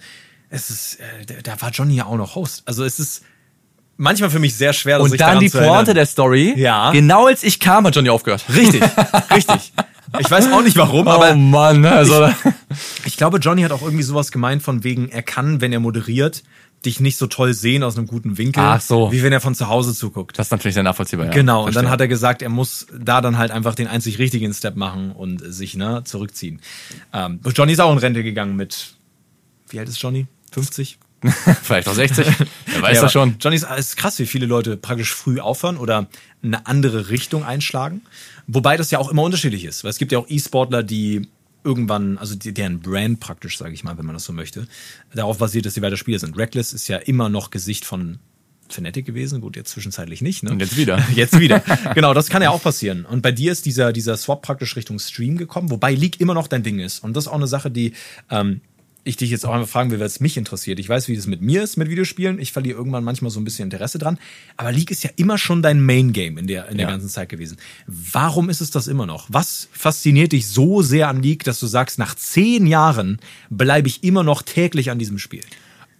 Es 0.48 0.70
ist, 0.70 0.98
äh, 1.28 1.42
da- 1.42 1.60
war 1.60 1.70
Johnny 1.70 1.96
ja 1.96 2.06
auch 2.06 2.16
noch 2.16 2.34
Host. 2.36 2.62
Also 2.66 2.84
es 2.84 2.98
ist 2.98 3.22
manchmal 3.98 4.30
für 4.30 4.38
mich 4.38 4.54
sehr 4.56 4.72
schwer, 4.72 5.00
Und 5.00 5.10
sich 5.10 5.18
dann 5.18 5.38
die. 5.40 5.48
Pointe 5.50 5.94
der 5.94 6.06
Story. 6.06 6.54
Ja. 6.56 6.90
Genau 6.92 7.26
als 7.26 7.42
ich 7.42 7.60
kam, 7.60 7.86
hat 7.86 7.94
Johnny 7.94 8.08
aufgehört. 8.08 8.44
Richtig, 8.54 8.82
richtig. 9.30 9.72
Ich 10.18 10.30
weiß 10.30 10.52
auch 10.52 10.62
nicht 10.62 10.76
warum, 10.76 11.08
aber 11.08 11.32
oh 11.32 11.36
Mann, 11.36 11.84
also. 11.84 12.28
Ich 13.04 13.16
glaube, 13.16 13.38
Johnny 13.38 13.62
hat 13.62 13.72
auch 13.72 13.82
irgendwie 13.82 14.02
sowas 14.02 14.32
gemeint 14.32 14.62
von 14.62 14.82
wegen, 14.84 15.08
er 15.08 15.22
kann, 15.22 15.60
wenn 15.60 15.72
er 15.72 15.80
moderiert, 15.80 16.42
dich 16.84 17.00
nicht 17.00 17.16
so 17.16 17.26
toll 17.26 17.54
sehen 17.54 17.82
aus 17.82 17.96
einem 17.96 18.06
guten 18.06 18.38
Winkel, 18.38 18.62
Ach 18.62 18.80
so. 18.80 19.12
wie 19.12 19.22
wenn 19.22 19.32
er 19.32 19.40
von 19.40 19.54
zu 19.54 19.68
Hause 19.68 19.94
zuguckt. 19.94 20.38
Das 20.38 20.46
ist 20.48 20.50
natürlich 20.50 20.74
sehr 20.74 20.82
nachvollziehbar. 20.82 21.26
Ja. 21.26 21.32
genau, 21.32 21.60
und 21.60 21.64
Verstehe. 21.66 21.82
dann 21.82 21.92
hat 21.92 22.00
er 22.00 22.08
gesagt, 22.08 22.42
er 22.42 22.48
muss 22.48 22.86
da 22.98 23.20
dann 23.20 23.38
halt 23.38 23.50
einfach 23.50 23.74
den 23.74 23.86
einzig 23.86 24.18
richtigen 24.18 24.52
Step 24.52 24.76
machen 24.76 25.12
und 25.12 25.40
sich 25.44 25.76
ne, 25.76 26.02
zurückziehen. 26.04 26.60
Ähm, 27.12 27.40
Johnny 27.54 27.72
ist 27.72 27.80
auch 27.80 27.92
in 27.92 27.98
Rente 27.98 28.22
gegangen 28.22 28.56
mit, 28.56 28.94
wie 29.68 29.78
alt 29.78 29.88
ist 29.88 30.00
Johnny? 30.00 30.26
50? 30.52 30.98
Vielleicht 31.62 31.88
auch 31.88 31.94
60. 31.94 32.26
Wer 32.66 32.82
weiß 32.82 32.96
Ja, 32.96 33.02
das 33.02 33.12
schon. 33.12 33.36
Johnny 33.40 33.56
ist, 33.56 33.66
ist 33.76 33.96
krass, 33.96 34.18
wie 34.18 34.26
viele 34.26 34.46
Leute 34.46 34.76
praktisch 34.76 35.14
früh 35.14 35.40
aufhören 35.40 35.76
oder 35.76 36.08
eine 36.42 36.66
andere 36.66 37.10
Richtung 37.10 37.44
einschlagen. 37.44 38.02
Wobei 38.46 38.76
das 38.76 38.90
ja 38.90 38.98
auch 38.98 39.10
immer 39.10 39.22
unterschiedlich 39.22 39.64
ist, 39.64 39.84
weil 39.84 39.90
es 39.90 39.98
gibt 39.98 40.12
ja 40.12 40.18
auch 40.18 40.28
E-Sportler, 40.28 40.82
die 40.82 41.28
irgendwann, 41.64 42.18
also 42.18 42.34
deren 42.34 42.80
Brand 42.80 43.20
praktisch, 43.20 43.56
sage 43.56 43.72
ich 43.72 43.84
mal, 43.84 43.96
wenn 43.98 44.06
man 44.06 44.14
das 44.14 44.24
so 44.24 44.32
möchte, 44.32 44.66
darauf 45.14 45.38
basiert, 45.38 45.64
dass 45.66 45.74
sie 45.74 45.82
weiter 45.82 45.96
Spieler 45.96 46.18
sind. 46.18 46.36
Reckless 46.36 46.72
ist 46.72 46.88
ja 46.88 46.96
immer 46.96 47.28
noch 47.28 47.50
Gesicht 47.50 47.84
von 47.84 48.18
Fnatic 48.68 49.04
gewesen, 49.04 49.40
gut, 49.40 49.54
jetzt 49.54 49.70
zwischenzeitlich 49.70 50.22
nicht. 50.22 50.42
Ne? 50.42 50.50
Und 50.50 50.60
jetzt 50.60 50.76
wieder. 50.76 50.98
Jetzt 51.14 51.38
wieder. 51.38 51.62
genau, 51.94 52.14
das 52.14 52.28
kann 52.28 52.42
ja 52.42 52.50
auch 52.50 52.62
passieren. 52.62 53.04
Und 53.04 53.22
bei 53.22 53.30
dir 53.30 53.52
ist 53.52 53.66
dieser, 53.66 53.92
dieser 53.92 54.16
Swap 54.16 54.42
praktisch 54.42 54.76
Richtung 54.76 54.98
Stream 54.98 55.36
gekommen, 55.36 55.70
wobei 55.70 55.94
League 55.94 56.20
immer 56.20 56.34
noch 56.34 56.48
dein 56.48 56.62
Ding 56.62 56.78
ist. 56.78 57.04
Und 57.04 57.14
das 57.14 57.24
ist 57.24 57.28
auch 57.28 57.36
eine 57.36 57.46
Sache, 57.46 57.70
die 57.70 57.92
ähm, 58.30 58.60
ich 59.04 59.16
dich 59.16 59.30
jetzt 59.30 59.44
auch 59.44 59.52
einfach 59.52 59.68
fragen 59.68 59.90
will, 59.90 59.98
weil 59.98 60.06
es 60.06 60.20
mich 60.20 60.36
interessiert. 60.36 60.78
Ich 60.78 60.88
weiß, 60.88 61.08
wie 61.08 61.14
es 61.14 61.26
mit 61.26 61.42
mir 61.42 61.62
ist 61.62 61.76
mit 61.76 61.90
Videospielen. 61.90 62.38
Ich 62.38 62.52
verliere 62.52 62.76
irgendwann 62.78 63.02
manchmal 63.02 63.30
so 63.30 63.40
ein 63.40 63.44
bisschen 63.44 63.64
Interesse 63.64 63.98
dran. 63.98 64.18
Aber 64.56 64.70
League 64.70 64.90
ist 64.90 65.02
ja 65.02 65.10
immer 65.16 65.38
schon 65.38 65.60
dein 65.62 65.80
Main-Game 65.80 66.38
in 66.38 66.46
der, 66.46 66.68
in 66.68 66.76
der 66.78 66.86
Ja. 66.86 66.92
ganzen 66.92 67.08
Zeit 67.08 67.28
gewesen. 67.28 67.56
Warum 67.86 68.48
ist 68.48 68.60
es 68.60 68.70
das 68.70 68.86
immer 68.86 69.06
noch? 69.06 69.26
Was 69.28 69.68
fasziniert 69.72 70.32
dich 70.32 70.46
so 70.46 70.82
sehr 70.82 71.08
an 71.08 71.22
League, 71.22 71.42
dass 71.44 71.58
du 71.58 71.66
sagst, 71.66 71.98
nach 71.98 72.14
zehn 72.14 72.66
Jahren 72.66 73.18
bleibe 73.50 73.88
ich 73.88 74.04
immer 74.04 74.22
noch 74.22 74.42
täglich 74.42 74.90
an 74.90 74.98
diesem 74.98 75.18
Spiel? 75.18 75.42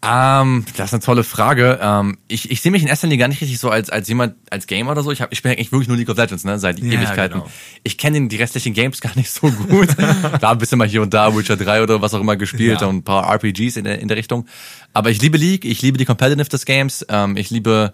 Ähm, 0.05 0.65
das 0.77 0.87
ist 0.88 0.95
eine 0.95 1.03
tolle 1.03 1.23
Frage. 1.23 1.79
Ähm, 1.81 2.19
ich, 2.27 2.51
ich 2.51 2.61
sehe 2.61 2.73
mich 2.73 2.83
in 2.83 2.88
erster 2.88 3.07
Linie 3.07 3.19
gar 3.19 3.29
nicht 3.29 3.41
richtig 3.41 3.59
so 3.61 3.71
als, 3.71 3.88
als 3.88 4.09
jemand, 4.09 4.35
als 4.51 4.67
Gamer 4.67 4.91
oder 4.91 5.03
so. 5.05 5.12
Ich, 5.12 5.21
hab, 5.23 5.33
ich 5.33 5.43
bin 5.43 5.53
eigentlich 5.53 5.71
wirklich 5.71 5.87
nur 5.87 5.97
League 5.97 6.09
of 6.09 6.17
Legends, 6.17 6.43
ne, 6.45 6.59
seit 6.59 6.81
Ja, 6.81 6.87
Ewigkeiten. 6.99 7.38
genau. 7.41 7.51
Ich 7.85 7.99
kenne 7.99 8.27
die 8.27 8.37
restlichen 8.37 8.75
Games 8.75 9.01
gar 9.01 9.15
nicht 9.17 9.31
so 9.31 9.49
gut. 9.51 9.91
da 10.41 10.51
ein 10.51 10.59
bisschen 10.59 10.79
mal 10.79 10.88
hier 10.88 11.03
und 11.03 11.15
da 11.15 11.37
Witcher 11.37 11.57
3 11.57 11.85
oder 11.85 12.03
was 12.03 12.15
auch 12.15 12.21
immer 12.21 12.35
gespielt 12.37 12.81
Ja. 12.81 12.87
und 12.88 12.97
ein 12.97 13.03
paar 13.05 13.33
RPGs 13.33 13.77
in 13.77 13.85
der, 13.85 14.01
in 14.01 14.09
der 14.09 14.17
Richtung. 14.17 14.47
Aber 14.93 15.11
ich 15.11 15.23
liebe 15.23 15.38
League, 15.38 15.65
ich 15.65 15.83
liebe 15.83 15.99
die 15.99 16.05
Competitive 16.05 16.49
des 16.49 16.65
Games, 16.65 17.07
ähm, 17.09 17.37
ich 17.37 17.51
liebe 17.51 17.93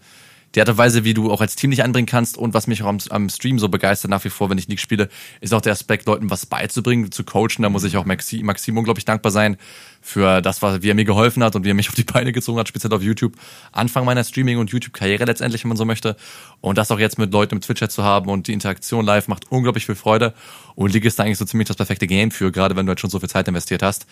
die 0.54 0.61
Art 0.61 0.68
und 0.68 0.78
Weise, 0.78 1.04
wie 1.04 1.14
du 1.14 1.30
auch 1.30 1.40
als 1.40 1.56
Team 1.56 1.70
dich 1.70 1.84
anbringen 1.84 2.06
kannst 2.06 2.38
und 2.38 2.54
was 2.54 2.66
mich 2.66 2.82
auch 2.82 2.88
am, 2.88 2.98
am 3.11 3.28
Stream 3.28 3.58
so 3.58 3.68
begeistert 3.68 4.11
nach 4.11 4.24
wie 4.24 4.30
vor, 4.30 4.48
wenn 4.48 4.58
ich 4.58 4.66
League 4.68 4.80
spiele, 4.80 5.08
ist 5.40 5.52
auch 5.52 5.61
der 5.61 5.72
Aspekt, 5.72 6.06
Leuten 6.06 6.30
was 6.30 6.46
beizubringen, 6.46 7.12
zu 7.12 7.24
coachen. 7.24 7.62
Da 7.62 7.68
muss 7.68 7.84
ich 7.84 7.96
auch 7.96 8.04
Maxi, 8.04 8.42
Maximo, 8.42 8.82
glaube 8.82 8.98
ich, 8.98 9.04
dankbar 9.04 9.30
sein 9.30 9.58
für 10.00 10.40
das, 10.40 10.62
was, 10.62 10.82
wie 10.82 10.90
er 10.90 10.94
mir 10.94 11.04
geholfen 11.04 11.44
hat 11.44 11.54
und 11.54 11.64
wie 11.64 11.70
er 11.70 11.74
mich 11.74 11.88
auf 11.88 11.94
die 11.94 12.04
Beine 12.04 12.32
gezogen 12.32 12.58
hat, 12.58 12.68
speziell 12.68 12.92
auf 12.94 13.02
YouTube. 13.02 13.34
Anfang 13.72 14.04
meiner 14.04 14.24
Streaming- 14.24 14.58
und 14.58 14.70
YouTube-Karriere 14.70 15.24
letztendlich, 15.24 15.64
wenn 15.64 15.68
man 15.68 15.76
so 15.76 15.84
möchte. 15.84 16.16
Und 16.61 16.78
das 16.78 16.90
auch 16.90 16.98
jetzt 16.98 17.18
mit 17.18 17.32
Leuten 17.32 17.56
im 17.56 17.61
Twitch-Chat 17.61 17.92
zu 17.92 18.02
haben 18.02 18.30
und 18.30 18.48
die 18.48 18.52
Interaktion 18.52 19.04
live 19.04 19.28
macht 19.28 19.50
unglaublich 19.50 19.87
viel 19.87 19.94
Freude. 19.94 20.34
Und 20.74 20.92
League 20.92 21.04
ist 21.04 21.18
da 21.18 21.24
eigentlich 21.24 21.38
so 21.38 21.44
ziemlich 21.44 21.68
das 21.68 21.76
perfekte 21.76 22.06
Game 22.06 22.30
für, 22.30 22.50
gerade 22.52 22.74
wenn 22.76 22.87
du 22.87 22.90
halt 22.90 23.00
schon 23.00 23.11
so 23.11 23.20
viel 23.20 23.28
Zeit 23.28 23.48
investiert 23.48 23.82
hast. 23.82 24.06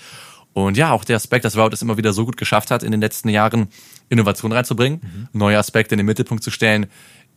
Und 0.64 0.78
ja, 0.78 0.92
auch 0.92 1.04
der 1.04 1.16
Aspekt, 1.16 1.44
dass 1.44 1.54
Riot 1.54 1.74
es 1.74 1.82
immer 1.82 1.98
wieder 1.98 2.14
so 2.14 2.24
gut 2.24 2.38
geschafft 2.38 2.70
hat, 2.70 2.82
in 2.82 2.90
den 2.90 3.02
letzten 3.02 3.28
Jahren 3.28 3.68
Innovation 4.08 4.52
reinzubringen, 4.52 5.28
neue 5.34 5.58
Aspekte 5.58 5.94
in 5.94 5.98
den 5.98 6.06
Mittelpunkt 6.06 6.42
zu 6.42 6.50
stellen, 6.50 6.86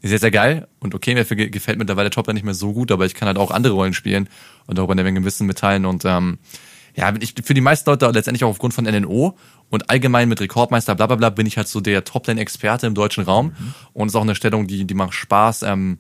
ist 0.02 0.12
sehr, 0.12 0.20
sehr 0.20 0.32
geil. 0.32 0.70
Und 0.80 0.96
okay, 0.96 1.16
mir 1.16 1.26
ge- 1.26 1.50
gefällt 1.50 1.78
mittlerweile 1.78 2.12
Top 2.12 2.32
nicht 2.32 2.46
mehr 2.46 2.54
so 2.54 2.72
gut, 2.72 2.94
aber 2.94 3.06
ich 3.06 3.16
kann 3.16 3.28
halt 3.28 3.38
auch 3.38 3.52
andere 3.52 3.74
Rollen 3.74 3.92
spielen 3.94 4.30
und 4.68 4.78
darüber 4.78 4.94
eine 4.94 5.04
Menge 5.04 5.22
Wissen 5.26 5.48
mitteilen. 5.48 5.86
Und 5.86 6.06
ähm, 6.06 6.38
ja, 6.96 7.14
ich, 7.20 7.36
für 7.44 7.54
die 7.54 7.60
meisten 7.60 7.90
Leute 7.90 8.10
letztendlich 8.10 8.46
auch 8.46 8.52
aufgrund 8.52 8.74
von 8.74 8.86
NNO 8.86 9.38
und 9.70 9.90
allgemein 9.90 10.30
mit 10.30 10.40
Rekordmeister, 10.40 10.96
bla 10.96 11.08
bla 11.08 11.18
bla, 11.18 11.30
bin 11.30 11.46
ich 11.46 11.58
halt 11.58 11.68
so 11.68 11.82
der 11.82 12.06
Top-Lane-Experte 12.06 12.88
im 12.88 12.94
deutschen 12.96 13.26
Raum. 13.26 13.54
Und 13.92 14.08
es 14.08 14.14
ist 14.14 14.16
auch 14.16 14.22
eine 14.22 14.36
Stellung, 14.36 14.66
die, 14.66 14.86
die 14.86 14.94
macht 14.94 15.14
Spaß, 15.14 15.64
ähm, 15.64 15.98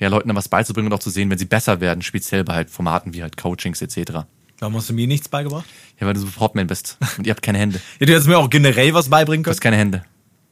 ja, 0.00 0.06
Leuten 0.06 0.32
was 0.36 0.48
beizubringen 0.48 0.86
und 0.86 0.92
auch 0.96 1.02
zu 1.02 1.10
sehen, 1.10 1.30
wenn 1.30 1.38
sie 1.38 1.46
besser 1.46 1.80
werden, 1.80 2.02
speziell 2.02 2.44
bei 2.44 2.54
halt 2.54 2.70
Formaten 2.70 3.12
wie 3.12 3.22
halt 3.22 3.36
Coachings 3.36 3.82
etc. 3.82 4.12
Warum 4.60 4.76
hast 4.76 4.88
du 4.90 4.92
mir 4.92 5.06
nichts 5.06 5.28
beigebracht? 5.28 5.64
Ja, 6.00 6.06
weil 6.06 6.14
du 6.14 6.20
so 6.20 6.26
Portman 6.28 6.66
bist 6.66 6.96
und 7.18 7.26
ihr 7.26 7.30
habt 7.32 7.42
keine 7.42 7.58
Hände. 7.58 7.80
Ja, 7.98 8.06
du 8.06 8.12
hättest 8.12 8.28
mir 8.28 8.38
auch 8.38 8.48
generell 8.50 8.94
was 8.94 9.08
beibringen 9.08 9.42
Du 9.42 9.48
können. 9.48 9.54
hast 9.54 9.60
keine 9.60 9.76
Hände. 9.76 10.04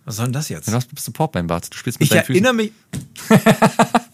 Was 0.04 0.16
soll 0.16 0.26
denn 0.26 0.32
das 0.32 0.48
jetzt? 0.48 0.66
Du 0.66 0.72
bist 0.94 1.06
du 1.06 1.12
Portman, 1.12 1.46
Bart. 1.46 1.72
Du 1.72 1.76
spielst 1.76 2.00
mit 2.00 2.06
Ich 2.06 2.10
deinen 2.10 2.24
Füßen. 2.24 2.44
erinnere 2.44 2.54
mich. 2.54 2.72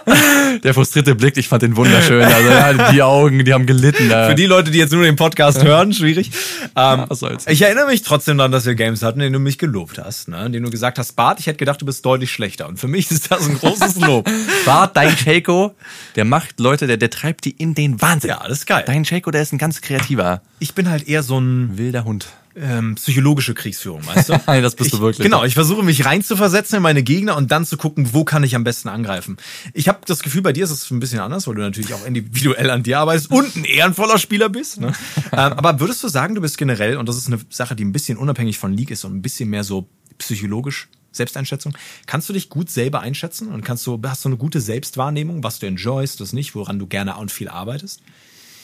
Der 0.62 0.74
frustrierte 0.74 1.14
Blick, 1.14 1.36
ich 1.36 1.48
fand 1.48 1.62
den 1.62 1.76
wunderschön. 1.76 2.22
Also 2.22 2.48
ja, 2.48 2.92
die 2.92 3.02
Augen, 3.02 3.44
die 3.44 3.52
haben 3.52 3.66
gelitten. 3.66 4.08
Da. 4.08 4.28
Für 4.28 4.34
die 4.34 4.46
Leute, 4.46 4.70
die 4.70 4.78
jetzt 4.78 4.92
nur 4.92 5.02
den 5.02 5.16
Podcast 5.16 5.62
hören, 5.62 5.92
schwierig. 5.92 6.30
Ähm, 6.76 7.04
was 7.08 7.20
soll's. 7.20 7.46
ich 7.46 7.62
erinnere 7.62 7.86
mich 7.86 8.02
trotzdem 8.02 8.38
daran, 8.38 8.52
dass 8.52 8.66
wir 8.66 8.74
Games 8.74 9.02
hatten, 9.02 9.20
in 9.20 9.24
denen 9.24 9.34
du 9.34 9.38
mich 9.40 9.58
gelobt 9.58 9.98
hast, 9.98 10.28
ne? 10.28 10.46
in 10.46 10.52
denen 10.52 10.64
du 10.64 10.70
gesagt 10.70 10.98
hast, 10.98 11.12
Bart, 11.12 11.40
ich 11.40 11.46
hätte 11.46 11.58
gedacht, 11.58 11.80
du 11.80 11.86
bist 11.86 12.04
deutlich 12.04 12.30
schlechter. 12.30 12.68
Und 12.68 12.78
für 12.78 12.88
mich 12.88 13.10
ist 13.10 13.30
das 13.30 13.48
ein 13.48 13.58
großes 13.58 14.00
Lob. 14.00 14.28
Bart, 14.64 14.96
dein 14.96 15.16
Shaco, 15.16 15.74
der 16.16 16.24
macht 16.24 16.60
Leute, 16.60 16.86
der, 16.86 16.96
der 16.96 17.10
treibt 17.10 17.44
die 17.44 17.50
in 17.50 17.74
den 17.74 18.00
Wahnsinn. 18.00 18.30
ja, 18.30 18.42
das 18.46 18.58
ist 18.58 18.66
geil. 18.66 18.84
Dein 18.86 19.04
Shaco, 19.04 19.30
der 19.30 19.42
ist 19.42 19.52
ein 19.52 19.58
ganz 19.58 19.80
kreativer, 19.80 20.42
Ich 20.58 20.74
bin 20.74 20.88
halt 20.88 21.08
eher 21.08 21.22
so 21.22 21.38
ein 21.38 21.76
wilder 21.78 22.04
Hund. 22.04 22.26
Ähm, 22.54 22.94
psychologische 22.96 23.54
Kriegsführung, 23.54 24.06
weißt 24.06 24.28
du? 24.28 24.40
Nein, 24.46 24.62
das 24.62 24.74
bist 24.74 24.92
du 24.92 24.96
ich, 24.96 25.02
wirklich. 25.02 25.24
Genau, 25.24 25.44
ich 25.44 25.54
versuche 25.54 25.82
mich 25.82 26.04
reinzuversetzen 26.04 26.76
in 26.76 26.82
meine 26.82 27.02
Gegner 27.02 27.36
und 27.36 27.50
dann 27.50 27.64
zu 27.64 27.76
gucken, 27.76 28.12
wo 28.12 28.24
kann 28.24 28.44
ich 28.44 28.54
am 28.54 28.64
besten 28.64 28.88
angreifen. 28.88 29.36
Ich 29.72 29.88
habe 29.88 30.00
das 30.06 30.22
Gefühl, 30.22 30.42
bei 30.42 30.52
dir 30.52 30.64
ist 30.64 30.70
es 30.70 30.90
ein 30.90 31.00
bisschen 31.00 31.20
anders, 31.20 31.46
weil 31.46 31.54
du 31.54 31.62
natürlich 31.62 31.94
auch 31.94 32.04
individuell 32.04 32.70
an 32.70 32.82
dir 32.82 32.98
arbeitest 32.98 33.30
und 33.30 33.56
ein 33.56 33.64
ehrenvoller 33.64 34.18
Spieler 34.18 34.48
bist. 34.48 34.80
Ne? 34.80 34.92
ähm, 35.32 35.38
aber 35.38 35.80
würdest 35.80 36.02
du 36.02 36.08
sagen, 36.08 36.34
du 36.34 36.40
bist 36.40 36.58
generell, 36.58 36.96
und 36.96 37.08
das 37.08 37.16
ist 37.16 37.26
eine 37.26 37.40
Sache, 37.50 37.76
die 37.76 37.84
ein 37.84 37.92
bisschen 37.92 38.18
unabhängig 38.18 38.58
von 38.58 38.72
League 38.72 38.90
ist 38.90 39.04
und 39.04 39.14
ein 39.14 39.22
bisschen 39.22 39.48
mehr 39.48 39.64
so 39.64 39.88
psychologisch 40.18 40.88
Selbsteinschätzung, 41.12 41.76
kannst 42.06 42.28
du 42.28 42.32
dich 42.32 42.48
gut 42.48 42.70
selber 42.70 43.00
einschätzen 43.00 43.48
und 43.48 43.62
kannst 43.62 43.86
du, 43.86 44.00
hast 44.04 44.24
du 44.24 44.28
eine 44.28 44.36
gute 44.36 44.60
Selbstwahrnehmung, 44.60 45.44
was 45.44 45.58
du 45.58 45.66
enjoyst, 45.66 46.20
was 46.20 46.32
nicht, 46.32 46.54
woran 46.54 46.78
du 46.78 46.86
gerne 46.86 47.16
und 47.16 47.30
viel 47.30 47.48
arbeitest? 47.48 48.02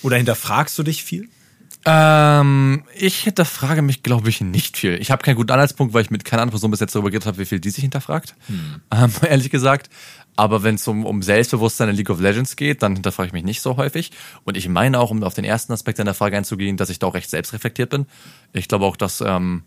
Oder 0.03 0.17
hinterfragst 0.17 0.79
du 0.79 0.83
dich 0.83 1.05
viel? 1.05 1.29
Ähm, 1.91 2.85
ich 2.95 3.21
hinterfrage 3.21 3.81
mich, 3.81 4.03
glaube 4.03 4.29
ich, 4.29 4.43
nicht 4.43 4.77
viel. 4.77 5.01
Ich 5.01 5.11
habe 5.11 5.23
keinen 5.23 5.37
guten 5.37 5.51
Anhaltspunkt, 5.51 5.95
weil 5.95 6.03
ich 6.03 6.11
mit 6.11 6.25
keiner 6.25 6.43
anderen 6.43 6.53
Person 6.53 6.71
bis 6.71 6.81
jetzt 6.81 6.95
darüber 6.95 7.11
geredet 7.11 7.27
habe, 7.27 7.39
wie 7.39 7.47
viel 7.47 7.61
die 7.61 7.71
sich 7.71 7.83
hinterfragt. 7.83 8.35
Ähm, 8.91 9.11
ehrlich 9.29 9.49
gesagt. 9.49 9.89
Aber 10.37 10.63
wenn 10.63 10.75
es 10.75 10.87
um, 10.87 11.07
um 11.07 11.23
Selbstbewusstsein 11.23 11.89
in 11.89 11.97
League 11.97 12.11
of 12.11 12.21
Legends 12.21 12.57
geht, 12.57 12.83
dann 12.83 12.95
hinterfrage 12.95 13.29
ich 13.29 13.33
mich 13.33 13.45
nicht 13.45 13.63
so 13.63 13.77
häufig. 13.77 14.13
Und 14.45 14.57
ich 14.57 14.69
meine 14.69 15.01
auch, 15.01 15.11
um 15.11 15.23
auf 15.23 15.35
den 15.35 15.45
ersten 15.45 15.73
Aspekt 15.73 15.99
deiner 15.99 16.15
Frage 16.15 16.37
einzugehen, 16.37 16.77
dass 16.77 16.91
ich 16.91 16.99
da 16.99 17.07
auch 17.07 17.15
recht 17.15 17.31
selbstreflektiert 17.31 17.91
bin. 17.91 18.07
Ich 18.53 18.69
glaube 18.69 18.85
auch, 18.85 18.97
dass 18.97 19.21
ähm, 19.21 19.65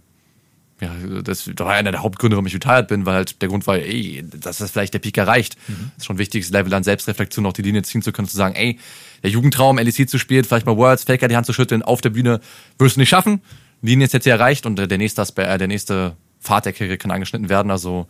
ja, 0.82 1.22
das 1.22 1.48
war 1.60 1.70
einer 1.70 1.92
der 1.92 2.02
Hauptgründe, 2.02 2.36
warum 2.36 2.48
ich 2.48 2.56
retired 2.56 2.88
bin, 2.88 3.06
weil 3.06 3.14
halt 3.14 3.42
der 3.42 3.50
Grund 3.50 3.68
war, 3.68 3.78
ey, 3.78 4.26
dass 4.28 4.58
das 4.58 4.72
vielleicht 4.72 4.96
der 4.96 5.00
Peak 5.00 5.16
erreicht. 5.16 5.56
Das 5.68 5.78
ist 5.98 6.06
schon 6.06 6.16
ein 6.16 6.20
wichtiges 6.20 6.50
Level 6.50 6.74
an 6.74 6.84
Selbstreflexion, 6.84 7.46
auch 7.46 7.54
die 7.54 7.62
Linie 7.62 7.84
ziehen 7.84 8.02
zu 8.02 8.12
können, 8.12 8.28
zu 8.28 8.36
sagen, 8.36 8.56
ey, 8.56 8.80
der 9.22 9.30
Jugendtraum, 9.30 9.78
LEC 9.78 10.10
zu 10.10 10.18
spielen, 10.18 10.44
vielleicht 10.44 10.66
mal 10.66 10.76
Worlds, 10.76 11.04
Faker 11.04 11.28
die 11.28 11.36
Hand 11.36 11.46
zu 11.46 11.54
schütteln, 11.54 11.84
auf 11.84 12.02
der 12.02 12.10
Bühne, 12.10 12.42
wirst 12.80 12.96
du 12.96 13.00
nicht 13.00 13.10
schaffen. 13.10 13.42
Linie 13.84 14.06
ist 14.06 14.14
jetzt 14.14 14.24
hier 14.24 14.34
erreicht 14.34 14.66
und 14.66 14.80
äh, 14.80 14.88
der 14.88 14.98
nächste, 14.98 15.22
Aspe 15.22 15.46
äh, 15.46 15.60
der 15.60 15.68
nächste 15.68 16.18
Pfad 16.42 16.66
der 16.66 16.74
Karriere 16.74 16.98
kann 16.98 17.12
angeschnitten 17.12 17.50
werden. 17.50 17.72
Also, 17.72 18.08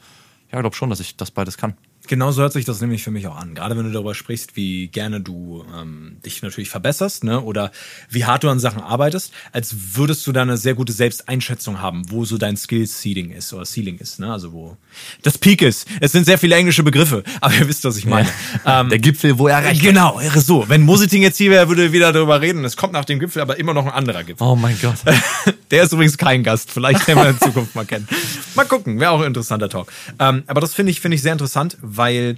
ja, 0.50 0.58
ich 0.58 0.62
glaube 0.62 0.76
schon, 0.76 0.90
dass 0.90 1.02
ich 1.02 1.18
das 1.18 1.32
beides 1.32 1.58
kann. 1.58 1.76
Genau 2.08 2.32
so 2.32 2.42
hört 2.42 2.54
sich 2.54 2.66
das 2.66 2.82
nämlich 2.82 3.04
für 3.04 3.12
mich 3.12 3.28
auch 3.28 3.36
an. 3.38 3.54
Gerade 3.54 3.78
wenn 3.78 3.86
du 3.86 3.92
darüber 3.92 4.16
sprichst, 4.16 4.56
wie 4.56 4.88
gerne 4.88 5.22
du 5.22 5.64
ähm, 5.80 6.18
dich 6.26 6.42
natürlich 6.42 6.70
verbesserst, 6.70 7.24
ne? 7.24 7.42
Oder 7.42 7.72
wie 8.10 8.26
hart 8.26 8.44
du 8.44 8.50
an 8.50 8.60
Sachen 8.60 8.82
arbeitest, 8.82 9.32
als 9.52 9.76
würdest 9.96 10.26
du 10.26 10.32
da 10.32 10.42
eine 10.42 10.58
sehr 10.58 10.74
gute 10.74 10.94
Selbsteinschätzung 10.94 11.80
haben, 11.80 12.10
wo 12.10 12.26
so 12.26 12.38
dein 12.38 12.58
Skill-Seeding 12.58 13.32
ist 13.32 13.54
oder 13.54 13.66
Ceiling 13.66 13.98
ist, 14.00 14.20
ne? 14.20 14.32
Also 14.32 14.52
wo 14.52 14.78
das 15.22 15.38
Peak 15.38 15.62
ist. 15.62 15.88
Es 16.00 16.12
sind 16.12 16.26
sehr 16.26 16.38
viele 16.38 16.56
englische 16.56 16.84
Begriffe, 16.84 17.24
aber 17.42 17.54
ihr 17.54 17.68
wisst, 17.68 17.86
was 17.86 17.98
ich 17.98 18.06
meine. 18.06 18.30
Ja. 18.66 18.82
Ähm, 18.82 18.90
Der 18.90 19.00
Gipfel, 19.00 19.38
wo 19.38 19.48
er 19.48 19.60
erreicht 19.60 19.82
Genau, 19.82 20.20
so. 20.36 20.68
Wenn 20.68 20.82
Musiting 20.82 21.22
jetzt 21.22 21.38
hier 21.38 21.52
wäre, 21.52 21.70
würde 21.70 21.84
er 21.84 21.92
wieder 21.92 22.12
darüber 22.12 22.42
reden. 22.42 22.66
Es 22.66 22.76
kommt 22.78 22.94
nach 22.94 23.06
dem 23.06 23.20
Gipfel, 23.20 23.42
aber 23.42 23.60
immer 23.60 23.74
noch 23.74 23.86
ein 23.86 23.92
anderer 23.92 24.24
Gipfel. 24.24 24.46
Oh 24.46 24.56
mein 24.56 24.78
Gott. 24.82 24.98
Der 25.72 25.84
ist 25.84 25.94
übrigens 25.94 26.18
kein 26.18 26.44
Gast. 26.44 26.72
Vielleicht 26.72 27.08
werden 27.08 27.24
wir 27.24 27.30
in 27.30 27.40
Zukunft 27.40 27.76
mal 27.76 27.86
kennen. 27.86 28.08
Mal 28.56 28.66
gucken, 28.66 29.00
wäre 29.00 29.12
auch 29.12 29.22
ein 29.22 29.28
interessanter 29.28 29.70
Talk. 29.70 29.92
Ähm, 30.20 30.44
aber 30.48 30.62
das 30.62 30.74
finde 30.74 30.92
ich, 30.92 31.00
finde 31.00 31.16
ich 31.16 31.22
sehr 31.22 31.32
interessant, 31.32 31.78
weil 31.82 32.38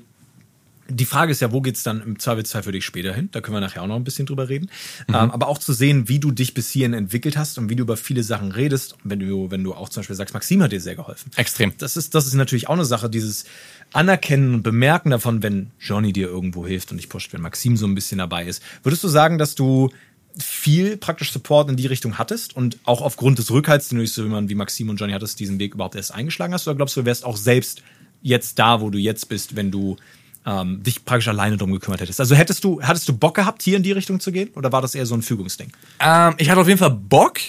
die 0.89 1.05
Frage 1.05 1.31
ist 1.31 1.39
ja, 1.39 1.51
wo 1.51 1.61
geht's 1.61 1.83
dann 1.83 2.01
im 2.01 2.19
Zweifelsfall 2.19 2.63
für 2.63 2.71
dich 2.71 2.85
später 2.85 3.13
hin? 3.13 3.29
Da 3.31 3.41
können 3.41 3.55
wir 3.55 3.61
nachher 3.61 3.81
auch 3.81 3.87
noch 3.87 3.95
ein 3.95 4.03
bisschen 4.03 4.25
drüber 4.25 4.49
reden. 4.49 4.69
Mhm. 5.07 5.15
Ähm, 5.15 5.31
aber 5.31 5.47
auch 5.47 5.57
zu 5.57 5.73
sehen, 5.73 6.09
wie 6.09 6.19
du 6.19 6.31
dich 6.31 6.53
bis 6.53 6.69
hierhin 6.69 6.93
entwickelt 6.93 7.37
hast 7.37 7.57
und 7.57 7.69
wie 7.69 7.75
du 7.75 7.83
über 7.83 7.97
viele 7.97 8.23
Sachen 8.23 8.51
redest. 8.51 8.95
Wenn 9.03 9.19
du, 9.19 9.49
wenn 9.49 9.63
du 9.63 9.73
auch 9.73 9.89
zum 9.89 10.01
Beispiel 10.01 10.15
sagst, 10.15 10.33
Maxim 10.33 10.61
hat 10.61 10.71
dir 10.71 10.81
sehr 10.81 10.95
geholfen. 10.95 11.31
Extrem. 11.35 11.73
Das 11.77 11.97
ist, 11.97 12.13
das 12.15 12.27
ist 12.27 12.33
natürlich 12.33 12.67
auch 12.67 12.73
eine 12.73 12.85
Sache, 12.85 13.09
dieses 13.09 13.45
Anerkennen 13.93 14.55
und 14.55 14.63
Bemerken 14.63 15.09
davon, 15.09 15.41
wenn 15.41 15.71
Johnny 15.79 16.11
dir 16.13 16.27
irgendwo 16.27 16.67
hilft 16.67 16.91
und 16.91 16.97
dich 16.97 17.09
pusht, 17.09 17.33
wenn 17.33 17.41
Maxim 17.41 17.77
so 17.77 17.87
ein 17.87 17.95
bisschen 17.95 18.17
dabei 18.17 18.45
ist. 18.45 18.61
Würdest 18.83 19.03
du 19.03 19.07
sagen, 19.07 19.37
dass 19.37 19.55
du 19.55 19.89
viel 20.37 20.97
praktisch 20.97 21.31
Support 21.31 21.69
in 21.69 21.75
die 21.75 21.87
Richtung 21.87 22.17
hattest 22.17 22.55
und 22.55 22.77
auch 22.85 23.01
aufgrund 23.01 23.39
des 23.39 23.51
Rückhalts, 23.51 23.89
den 23.89 23.99
du 23.99 24.07
so 24.07 24.23
wie 24.49 24.55
Maxim 24.55 24.89
und 24.89 24.97
Johnny 24.97 25.13
hattest, 25.13 25.39
diesen 25.39 25.59
Weg 25.59 25.75
überhaupt 25.75 25.95
erst 25.95 26.13
eingeschlagen 26.13 26.53
hast? 26.53 26.67
Oder 26.67 26.75
glaubst 26.75 26.95
du, 26.95 27.01
du 27.01 27.05
wärst 27.05 27.25
auch 27.25 27.37
selbst 27.37 27.83
jetzt 28.21 28.57
da, 28.59 28.81
wo 28.81 28.89
du 28.89 28.97
jetzt 28.97 29.29
bist, 29.29 29.55
wenn 29.55 29.69
du 29.69 29.97
ähm, 30.45 30.81
dich 30.81 31.05
praktisch 31.05 31.27
alleine 31.27 31.57
drum 31.57 31.71
gekümmert 31.71 32.01
hättest? 32.01 32.19
Also 32.19 32.35
hättest 32.35 32.63
du, 32.63 32.81
hattest 32.81 33.07
du 33.07 33.13
Bock 33.13 33.35
gehabt, 33.35 33.61
hier 33.61 33.77
in 33.77 33.83
die 33.83 33.91
Richtung 33.91 34.19
zu 34.19 34.31
gehen? 34.31 34.49
Oder 34.55 34.71
war 34.71 34.81
das 34.81 34.95
eher 34.95 35.05
so 35.05 35.15
ein 35.15 35.21
Fügungsding? 35.21 35.71
Ähm, 35.99 36.35
ich 36.37 36.49
hatte 36.49 36.61
auf 36.61 36.67
jeden 36.67 36.79
Fall 36.79 36.91
Bock 36.91 37.39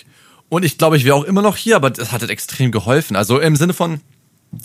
und 0.49 0.65
ich 0.65 0.77
glaube, 0.77 0.97
ich 0.97 1.05
wäre 1.05 1.17
auch 1.17 1.25
immer 1.25 1.43
noch 1.43 1.57
hier, 1.57 1.77
aber 1.77 1.91
das 1.91 2.13
hat 2.13 2.21
halt 2.21 2.31
extrem 2.31 2.71
geholfen. 2.71 3.17
Also 3.17 3.41
im 3.41 3.57
Sinne 3.57 3.73
von, 3.73 4.01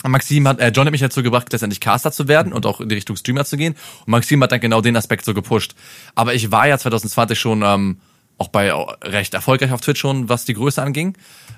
Maxim 0.06 0.46
hat, 0.46 0.60
äh, 0.60 0.68
John 0.68 0.86
hat 0.86 0.92
mich 0.92 1.00
dazu 1.00 1.22
gebracht, 1.22 1.52
letztendlich 1.52 1.80
Caster 1.80 2.12
zu 2.12 2.28
werden 2.28 2.52
und 2.52 2.66
auch 2.66 2.80
in 2.80 2.88
die 2.88 2.94
Richtung 2.94 3.16
Streamer 3.16 3.44
zu 3.44 3.56
gehen. 3.56 3.74
Und 4.00 4.08
Maxim 4.08 4.42
hat 4.42 4.52
dann 4.52 4.60
genau 4.60 4.80
den 4.80 4.96
Aspekt 4.96 5.24
so 5.24 5.34
gepusht. 5.34 5.74
Aber 6.14 6.34
ich 6.34 6.50
war 6.50 6.68
ja 6.68 6.78
2020 6.78 7.38
schon 7.38 7.62
ähm, 7.64 7.98
auch 8.40 8.48
bei 8.48 8.72
recht 8.72 9.34
erfolgreich 9.34 9.70
auf 9.70 9.82
Twitch 9.82 10.00
schon, 10.00 10.30
was 10.30 10.46
die 10.46 10.54
Größe 10.54 10.82
anging. 10.82 11.14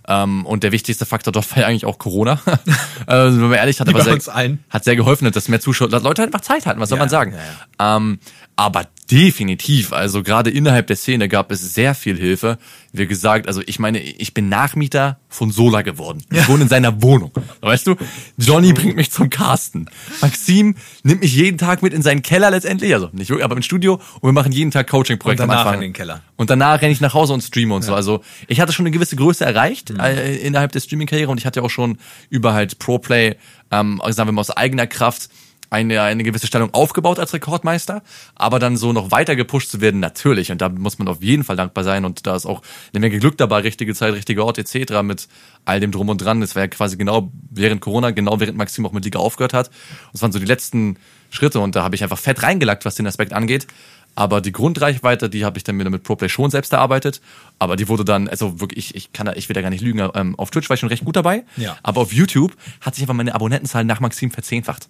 Ähm, 0.09 0.45
und 0.45 0.64
der 0.64 0.73
wichtigste 0.73 1.07
Faktor 1.07 1.33
dort 1.33 1.49
war 1.57 1.62
ja 1.62 1.68
eigentlich 1.68 1.87
auch 1.87 1.99
Corona. 1.99 2.40
also, 3.07 3.40
wenn 3.40 3.49
man 3.51 3.59
ehrlich 3.59 3.81
hat, 3.81 3.88
aber 3.88 4.03
sehr, 4.03 4.59
hat 4.68 4.85
sehr 4.85 4.97
geholfen, 4.97 5.31
dass 5.31 5.49
mehr 5.49 5.61
Zuschauer, 5.61 5.88
dass 5.88 6.03
Leute 6.03 6.23
halt 6.23 6.35
einfach 6.35 6.45
Zeit 6.45 6.66
hatten, 6.66 6.81
was 6.81 6.88
soll 6.88 6.99
man 6.99 7.09
sagen. 7.09 7.33
Ja, 7.33 7.38
ja. 7.38 7.97
Ähm, 7.97 8.18
aber 8.57 8.87
definitiv, 9.12 9.92
also 9.92 10.22
gerade 10.22 10.51
innerhalb 10.51 10.87
der 10.87 10.96
Szene 10.96 11.29
gab 11.29 11.53
es 11.53 11.75
sehr 11.75 11.94
viel 11.94 12.16
Hilfe. 12.16 12.57
Wie 12.92 13.07
gesagt, 13.07 13.46
also 13.46 13.61
ich 13.66 13.79
meine, 13.79 14.01
ich 14.01 14.33
bin 14.33 14.48
Nachmieter 14.48 15.18
von 15.29 15.51
Sola 15.51 15.83
geworden. 15.83 16.25
Ich 16.31 16.38
ja. 16.38 16.48
wohne 16.48 16.62
in 16.62 16.68
seiner 16.68 17.03
Wohnung. 17.03 17.31
Weißt 17.61 17.87
du, 17.87 17.96
Johnny 18.38 18.72
bringt 18.72 18.96
mich 18.96 19.11
zum 19.11 19.29
Casten. 19.29 19.90
Maxim 20.22 20.77
nimmt 21.03 21.20
mich 21.20 21.35
jeden 21.35 21.59
Tag 21.59 21.83
mit 21.83 21.92
in 21.92 22.01
seinen 22.01 22.22
Keller 22.22 22.51
letztendlich, 22.51 22.94
also 22.94 23.11
nicht 23.12 23.29
wirklich, 23.29 23.44
aber 23.44 23.55
im 23.55 23.62
Studio 23.62 24.01
und 24.20 24.22
wir 24.22 24.33
machen 24.33 24.51
jeden 24.51 24.70
Tag 24.70 24.88
Coaching-Projekte 24.88 25.44
am 25.44 25.51
Anfang. 25.51 25.75
in 25.75 25.81
den 25.81 25.92
Keller. 25.92 26.22
Und 26.37 26.48
danach 26.48 26.81
renne 26.81 26.92
ich 26.92 27.03
nach 27.03 27.12
Hause 27.12 27.35
und 27.35 27.42
streame 27.42 27.75
und 27.75 27.83
ja. 27.83 27.88
so. 27.88 27.94
Also 27.94 28.22
ich 28.48 28.61
hatte 28.61 28.72
schon 28.72 28.87
eine 28.87 28.92
gewisse 28.92 29.16
Größe 29.16 29.44
erreicht 29.44 29.90
mhm. 29.90 30.01
äh, 30.01 30.37
innerhalb 30.37 30.72
der 30.72 30.81
Streaming-Karriere 30.81 31.31
und 31.31 31.38
ich 31.38 31.44
hatte 31.44 31.62
auch 31.62 31.70
schon 31.70 31.98
über 32.31 32.55
halt 32.55 32.79
Pro-Play, 32.79 33.37
ähm, 33.70 34.01
sagen 34.09 34.29
wir 34.29 34.33
mal 34.33 34.40
aus 34.40 34.51
eigener 34.51 34.87
Kraft, 34.87 35.29
eine, 35.73 36.03
eine 36.03 36.23
gewisse 36.23 36.47
Stellung 36.47 36.75
aufgebaut 36.75 37.19
als 37.19 37.33
Rekordmeister, 37.33 38.03
aber 38.35 38.59
dann 38.59 38.77
so 38.77 38.93
noch 38.93 39.11
weiter 39.11 39.37
gepusht 39.37 39.71
zu 39.71 39.81
werden, 39.81 40.01
natürlich. 40.01 40.53
Und 40.53 40.61
da 40.61 40.69
muss 40.69 40.99
man 40.99 41.09
auf 41.09 41.23
jeden 41.23 41.45
Fall 41.45 41.57
dankbar 41.57 41.83
sein. 41.83 42.05
Und 42.05 42.27
da 42.27 42.37
ist 42.37 42.45
auch 42.45 42.61
eine 42.93 43.01
Menge 43.01 43.19
Glück 43.19 43.39
dabei, 43.39 43.61
richtige 43.61 43.95
Zeit, 43.95 44.13
richtiger 44.13 44.45
Ort 44.45 44.59
etc. 44.59 45.03
mit 45.03 45.29
all 45.65 45.81
dem 45.81 45.91
drum 45.91 46.11
und 46.11 46.19
dran. 46.19 46.43
Das 46.43 46.55
war 46.55 46.63
ja 46.63 46.69
quasi 46.69 46.99
genau 46.99 47.33
während 47.51 47.81
Corona, 47.81 48.11
genau 48.11 48.39
während 48.39 48.59
Maxim 48.59 48.85
auch 48.85 48.93
mit 48.93 49.05
Liga 49.05 49.19
aufgehört 49.19 49.55
hat. 49.55 49.71
Das 50.13 50.21
waren 50.21 50.31
so 50.31 50.39
die 50.39 50.45
letzten 50.45 50.99
Schritte 51.31 51.59
und 51.61 51.75
da 51.75 51.83
habe 51.83 51.95
ich 51.95 52.03
einfach 52.03 52.19
fett 52.19 52.43
reingelackt, 52.43 52.85
was 52.85 52.97
den 52.97 53.07
Aspekt 53.07 53.33
angeht. 53.33 53.67
Aber 54.15 54.43
die 54.43 54.53
Grundreichweite, 54.53 55.31
die 55.31 55.47
habe 55.47 55.57
ich 55.57 55.65
dann 55.65 55.79
wieder 55.79 55.89
mit 55.89 56.03
ProPlay 56.03 56.29
schon 56.29 56.51
selbst 56.51 56.75
erarbeitet. 56.75 57.23
Aber 57.59 57.77
die 57.77 57.89
wurde 57.89 58.05
dann, 58.05 58.29
also 58.29 58.61
wirklich, 58.61 58.91
ich, 58.91 58.95
ich 58.95 59.13
kann 59.15 59.25
da, 59.25 59.33
ich 59.33 59.49
will 59.49 59.55
da 59.55 59.63
gar 59.63 59.71
nicht 59.71 59.81
lügen, 59.81 60.07
ähm, 60.15 60.39
auf 60.39 60.51
Twitch 60.51 60.69
war 60.69 60.75
ich 60.75 60.81
schon 60.81 60.91
recht 60.91 61.07
gut 61.07 61.17
dabei. 61.17 61.45
Ja. 61.57 61.79
Aber 61.83 62.03
auf 62.03 62.13
YouTube 62.13 62.55
hat 62.83 62.95
sich 62.95 63.05
einfach 63.05 63.15
meine 63.15 63.35
Abonnentenzahl 63.35 63.87
nach 63.87 64.01
Maxim 64.01 64.31
verzehnfacht. 64.31 64.89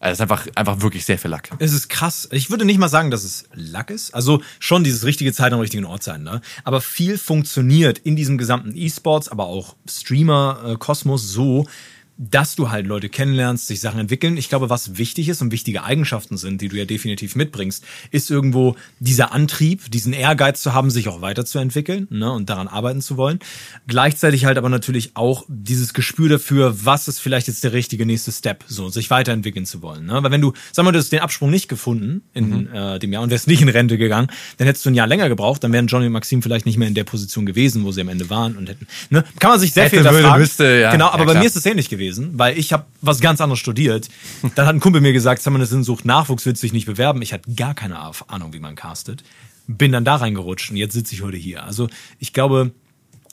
Also 0.00 0.12
es 0.12 0.18
ist 0.18 0.22
einfach, 0.22 0.46
einfach 0.54 0.80
wirklich 0.80 1.04
sehr 1.04 1.18
viel 1.18 1.30
Lack. 1.30 1.50
Es 1.58 1.72
ist 1.72 1.88
krass. 1.88 2.28
Ich 2.30 2.50
würde 2.50 2.64
nicht 2.64 2.78
mal 2.78 2.88
sagen, 2.88 3.10
dass 3.10 3.24
es 3.24 3.44
Lack 3.54 3.90
ist. 3.90 4.14
Also 4.14 4.40
schon 4.60 4.84
dieses 4.84 5.04
richtige 5.04 5.32
Zeit 5.32 5.52
am 5.52 5.60
richtigen 5.60 5.84
Ort 5.84 6.04
sein, 6.04 6.22
ne? 6.22 6.40
Aber 6.64 6.80
viel 6.80 7.18
funktioniert 7.18 7.98
in 7.98 8.14
diesem 8.14 8.38
gesamten 8.38 8.76
E-Sports, 8.76 9.28
aber 9.28 9.46
auch 9.46 9.74
Streamer-Kosmos 9.88 11.32
so, 11.32 11.66
dass 12.18 12.56
du 12.56 12.70
halt 12.70 12.86
Leute 12.86 13.08
kennenlernst, 13.08 13.68
sich 13.68 13.80
Sachen 13.80 14.00
entwickeln. 14.00 14.36
Ich 14.36 14.48
glaube, 14.48 14.68
was 14.68 14.98
wichtig 14.98 15.28
ist 15.28 15.40
und 15.40 15.52
wichtige 15.52 15.84
Eigenschaften 15.84 16.36
sind, 16.36 16.60
die 16.60 16.68
du 16.68 16.76
ja 16.76 16.84
definitiv 16.84 17.36
mitbringst, 17.36 17.84
ist 18.10 18.28
irgendwo 18.28 18.74
dieser 18.98 19.32
Antrieb, 19.32 19.88
diesen 19.92 20.12
Ehrgeiz 20.12 20.60
zu 20.60 20.74
haben, 20.74 20.90
sich 20.90 21.08
auch 21.08 21.20
weiterzuentwickeln 21.20 22.08
ne, 22.10 22.32
und 22.32 22.50
daran 22.50 22.66
arbeiten 22.66 23.00
zu 23.00 23.16
wollen. 23.16 23.38
Gleichzeitig 23.86 24.44
halt 24.46 24.58
aber 24.58 24.68
natürlich 24.68 25.12
auch 25.14 25.44
dieses 25.46 25.94
Gespür 25.94 26.28
dafür, 26.28 26.84
was 26.84 27.06
ist 27.06 27.20
vielleicht 27.20 27.46
jetzt 27.46 27.62
der 27.62 27.72
richtige 27.72 28.04
nächste 28.04 28.32
Step, 28.32 28.64
so 28.66 28.88
sich 28.88 29.10
weiterentwickeln 29.10 29.64
zu 29.64 29.80
wollen. 29.80 30.06
Ne? 30.06 30.20
Weil 30.20 30.32
wenn 30.32 30.40
du, 30.40 30.54
sag 30.72 30.84
mal, 30.84 30.90
du 30.90 30.98
hast 30.98 31.12
den 31.12 31.20
Absprung 31.20 31.50
nicht 31.50 31.68
gefunden 31.68 32.22
in 32.34 32.62
mhm. 32.62 32.74
äh, 32.74 32.98
dem 32.98 33.12
Jahr 33.12 33.22
und 33.22 33.30
wärst 33.30 33.46
nicht 33.46 33.62
in 33.62 33.68
Rente 33.68 33.96
gegangen, 33.96 34.26
dann 34.56 34.66
hättest 34.66 34.84
du 34.84 34.90
ein 34.90 34.94
Jahr 34.94 35.06
länger 35.06 35.28
gebraucht, 35.28 35.62
dann 35.62 35.72
wären 35.72 35.86
Johnny 35.86 36.06
und 36.06 36.12
Maxim 36.12 36.42
vielleicht 36.42 36.66
nicht 36.66 36.78
mehr 36.78 36.88
in 36.88 36.94
der 36.94 37.04
Position 37.04 37.46
gewesen, 37.46 37.84
wo 37.84 37.92
sie 37.92 38.00
am 38.00 38.08
Ende 38.08 38.28
waren 38.28 38.56
und 38.56 38.68
hätten. 38.68 38.88
Ne? 39.10 39.22
Kann 39.38 39.52
man 39.52 39.60
sich 39.60 39.72
sehr 39.72 39.84
Hätte, 39.84 40.02
viel 40.02 40.04
würde, 40.04 40.26
fragen. 40.26 40.40
Müsste, 40.40 40.80
ja. 40.80 40.90
Genau, 40.90 41.06
aber 41.10 41.24
ja, 41.24 41.32
bei 41.32 41.38
mir 41.38 41.46
ist 41.46 41.54
es 41.54 41.64
ähnlich 41.64 41.88
gewesen 41.88 42.07
gewesen, 42.08 42.38
weil 42.38 42.58
ich 42.58 42.72
habe 42.72 42.86
was 43.00 43.20
ganz 43.20 43.40
anderes 43.40 43.58
studiert. 43.58 44.08
Dann 44.54 44.66
hat 44.66 44.74
ein 44.74 44.80
Kumpel 44.80 45.00
mir 45.00 45.12
gesagt, 45.12 45.44
man 45.52 45.56
eine 45.56 45.66
Sinnsucht 45.66 46.04
Nachwuchs, 46.04 46.46
willst 46.46 46.62
du 46.62 46.66
dich 46.66 46.72
nicht 46.72 46.86
bewerben. 46.86 47.22
Ich 47.22 47.32
hatte 47.32 47.52
gar 47.54 47.74
keine 47.74 47.98
Ahnung, 47.98 48.52
wie 48.52 48.60
man 48.60 48.74
castet. 48.74 49.22
Bin 49.66 49.92
dann 49.92 50.04
da 50.04 50.16
reingerutscht 50.16 50.70
und 50.70 50.76
jetzt 50.76 50.94
sitze 50.94 51.14
ich 51.14 51.22
heute 51.22 51.36
hier. 51.36 51.64
Also 51.64 51.88
ich 52.18 52.32
glaube, 52.32 52.72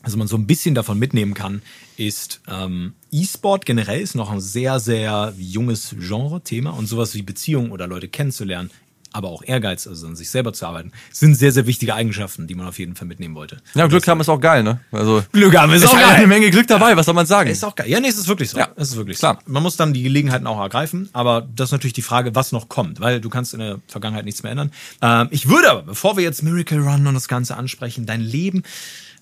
was 0.03 0.15
man 0.15 0.27
so 0.27 0.37
ein 0.37 0.45
bisschen 0.45 0.75
davon 0.75 0.99
mitnehmen 0.99 1.33
kann, 1.33 1.61
ist 1.97 2.41
ähm, 2.47 2.93
E-Sport 3.11 3.65
generell 3.65 4.01
ist 4.01 4.15
noch 4.15 4.31
ein 4.31 4.41
sehr, 4.41 4.79
sehr 4.79 5.33
junges 5.37 5.95
Genre-Thema 5.97 6.71
und 6.71 6.87
sowas 6.87 7.15
wie 7.15 7.21
Beziehungen 7.21 7.71
oder 7.71 7.87
Leute 7.87 8.07
kennenzulernen 8.07 8.69
aber 9.15 9.29
auch 9.29 9.43
Ehrgeiz, 9.45 9.87
also 9.87 10.07
an 10.07 10.15
sich 10.15 10.29
selber 10.29 10.51
zu 10.51 10.65
arbeiten, 10.65 10.91
sind 11.11 11.35
sehr, 11.35 11.51
sehr 11.51 11.65
wichtige 11.65 11.95
Eigenschaften, 11.95 12.47
die 12.47 12.55
man 12.55 12.67
auf 12.67 12.77
jeden 12.79 12.95
Fall 12.95 13.07
mitnehmen 13.07 13.35
wollte. 13.35 13.57
Ja, 13.73 13.87
Glück 13.87 14.05
haben 14.07 14.19
ist 14.19 14.29
auch 14.29 14.41
geil, 14.41 14.61
ne? 14.61 14.81
Also 14.91 15.23
Glück 15.31 15.55
haben 15.57 15.71
ist, 15.71 15.83
ist 15.83 15.89
auch 15.89 15.93
geil. 15.93 16.05
eine 16.05 16.27
Menge 16.27 16.49
Glück 16.51 16.67
dabei, 16.67 16.97
was 16.97 17.05
soll 17.05 17.15
man 17.15 17.25
sagen? 17.25 17.49
Ist 17.49 17.63
auch 17.63 17.75
geil. 17.75 17.89
Ja, 17.89 17.99
nee, 17.99 18.09
es 18.09 18.17
ist 18.17 18.27
wirklich 18.27 18.49
so. 18.49 18.57
Ja, 18.57 18.69
es 18.75 18.89
ist 18.89 18.97
wirklich 18.97 19.17
klar. 19.17 19.39
So. 19.45 19.51
Man 19.51 19.63
muss 19.63 19.77
dann 19.77 19.93
die 19.93 20.03
Gelegenheiten 20.03 20.47
auch 20.47 20.59
ergreifen, 20.59 21.09
aber 21.13 21.47
das 21.55 21.69
ist 21.69 21.71
natürlich 21.71 21.93
die 21.93 22.01
Frage, 22.01 22.35
was 22.35 22.51
noch 22.51 22.67
kommt, 22.67 22.99
weil 22.99 23.21
du 23.21 23.29
kannst 23.29 23.53
in 23.53 23.59
der 23.59 23.79
Vergangenheit 23.87 24.25
nichts 24.25 24.43
mehr 24.43 24.51
ändern. 24.51 24.71
Ähm, 25.01 25.29
ich 25.31 25.47
würde 25.47 25.71
aber, 25.71 25.83
bevor 25.83 26.17
wir 26.17 26.23
jetzt 26.23 26.43
Miracle 26.43 26.79
Run 26.79 27.07
und 27.07 27.13
das 27.13 27.27
Ganze 27.27 27.55
ansprechen, 27.55 28.05
dein 28.05 28.21
Leben 28.21 28.63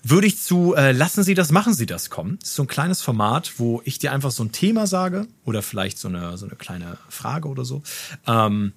würde 0.02 0.26
ich 0.26 0.40
zu 0.40 0.74
äh, 0.74 0.92
Lassen 0.92 1.22
Sie 1.22 1.34
das, 1.34 1.50
machen 1.50 1.72
Sie 1.72 1.86
das 1.86 2.10
kommen. 2.10 2.38
Das 2.40 2.50
ist 2.50 2.56
so 2.56 2.62
ein 2.62 2.68
kleines 2.68 3.00
Format, 3.00 3.54
wo 3.56 3.80
ich 3.84 3.98
dir 3.98 4.12
einfach 4.12 4.30
so 4.30 4.44
ein 4.44 4.52
Thema 4.52 4.86
sage 4.86 5.26
oder 5.44 5.62
vielleicht 5.62 5.98
so 5.98 6.08
eine, 6.08 6.36
so 6.36 6.46
eine 6.46 6.56
kleine 6.56 6.98
Frage 7.08 7.48
oder 7.48 7.64
so. 7.64 7.82
Ähm, 8.26 8.72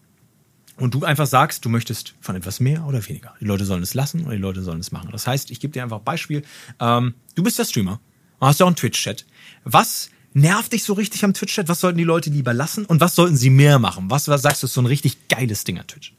und 0.78 0.94
du 0.94 1.04
einfach 1.04 1.28
sagst, 1.28 1.66
du 1.66 1.70
möchtest 1.70 2.14
von 2.22 2.36
etwas 2.36 2.60
mehr 2.60 2.86
oder 2.86 3.06
weniger. 3.08 3.34
Die 3.42 3.46
Leute 3.46 3.66
sollen 3.66 3.84
es 3.84 3.94
lassen 3.94 4.26
oder 4.26 4.36
die 4.36 4.42
Leute 4.42 4.62
sollen 4.62 4.80
es 4.80 4.92
machen. 4.92 5.10
Das 5.12 5.28
heißt, 5.28 5.52
ich 5.52 5.60
gebe 5.60 5.74
dir 5.74 5.84
einfach 5.84 5.98
ein 5.98 6.04
Beispiel. 6.04 6.44
Ähm, 6.80 7.16
du 7.36 7.44
bist 7.44 7.60
der 7.60 7.66
Streamer, 7.66 8.00
hast 8.40 8.60
ja 8.60 8.66
auch 8.66 8.70
einen 8.70 8.76
Twitch-Chat. 8.76 9.26
Was 9.64 10.10
nervt 10.34 10.74
dich 10.74 10.84
so 10.84 10.94
richtig 10.94 11.24
am 11.24 11.34
Twitch-Chat? 11.34 11.68
Was 11.68 11.80
sollten 11.80 11.98
die 11.98 12.04
Leute 12.04 12.30
lieber 12.30 12.54
lassen 12.54 12.86
und 12.86 13.02
was 13.02 13.16
sollten 13.16 13.36
sie 13.36 13.50
mehr 13.50 13.80
machen? 13.80 14.10
Was, 14.10 14.28
was 14.28 14.44
sagst 14.44 14.64
du, 14.64 14.68
ist 14.68 14.74
so 14.74 14.82
ein 14.82 14.86
richtig 14.86 15.28
geiles 15.30 15.64
Ding 15.64 15.80
an 15.80 15.88
Twitch? 15.88 16.14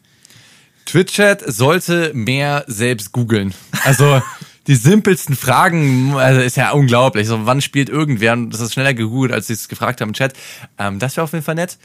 Twitch-Chat 0.86 1.44
sollte 1.46 2.12
mehr 2.14 2.64
selbst 2.66 3.12
googeln. 3.12 3.54
Also 3.84 4.22
die 4.66 4.74
simpelsten 4.74 5.36
Fragen, 5.36 6.14
also 6.14 6.40
ist 6.40 6.56
ja 6.56 6.72
unglaublich. 6.72 7.28
So, 7.28 7.46
wann 7.46 7.60
spielt 7.60 7.88
irgendwer? 7.88 8.32
Und 8.32 8.50
das 8.50 8.60
ist 8.60 8.74
schneller 8.74 8.94
gegoogelt, 8.94 9.32
als 9.32 9.46
sie 9.46 9.52
es 9.52 9.68
gefragt 9.68 10.00
haben 10.00 10.10
im 10.10 10.14
Chat. 10.14 10.34
Ähm, 10.78 10.98
das 10.98 11.16
wäre 11.16 11.24
auf 11.24 11.32
jeden 11.32 11.44
Fall 11.44 11.54
nett. 11.54 11.78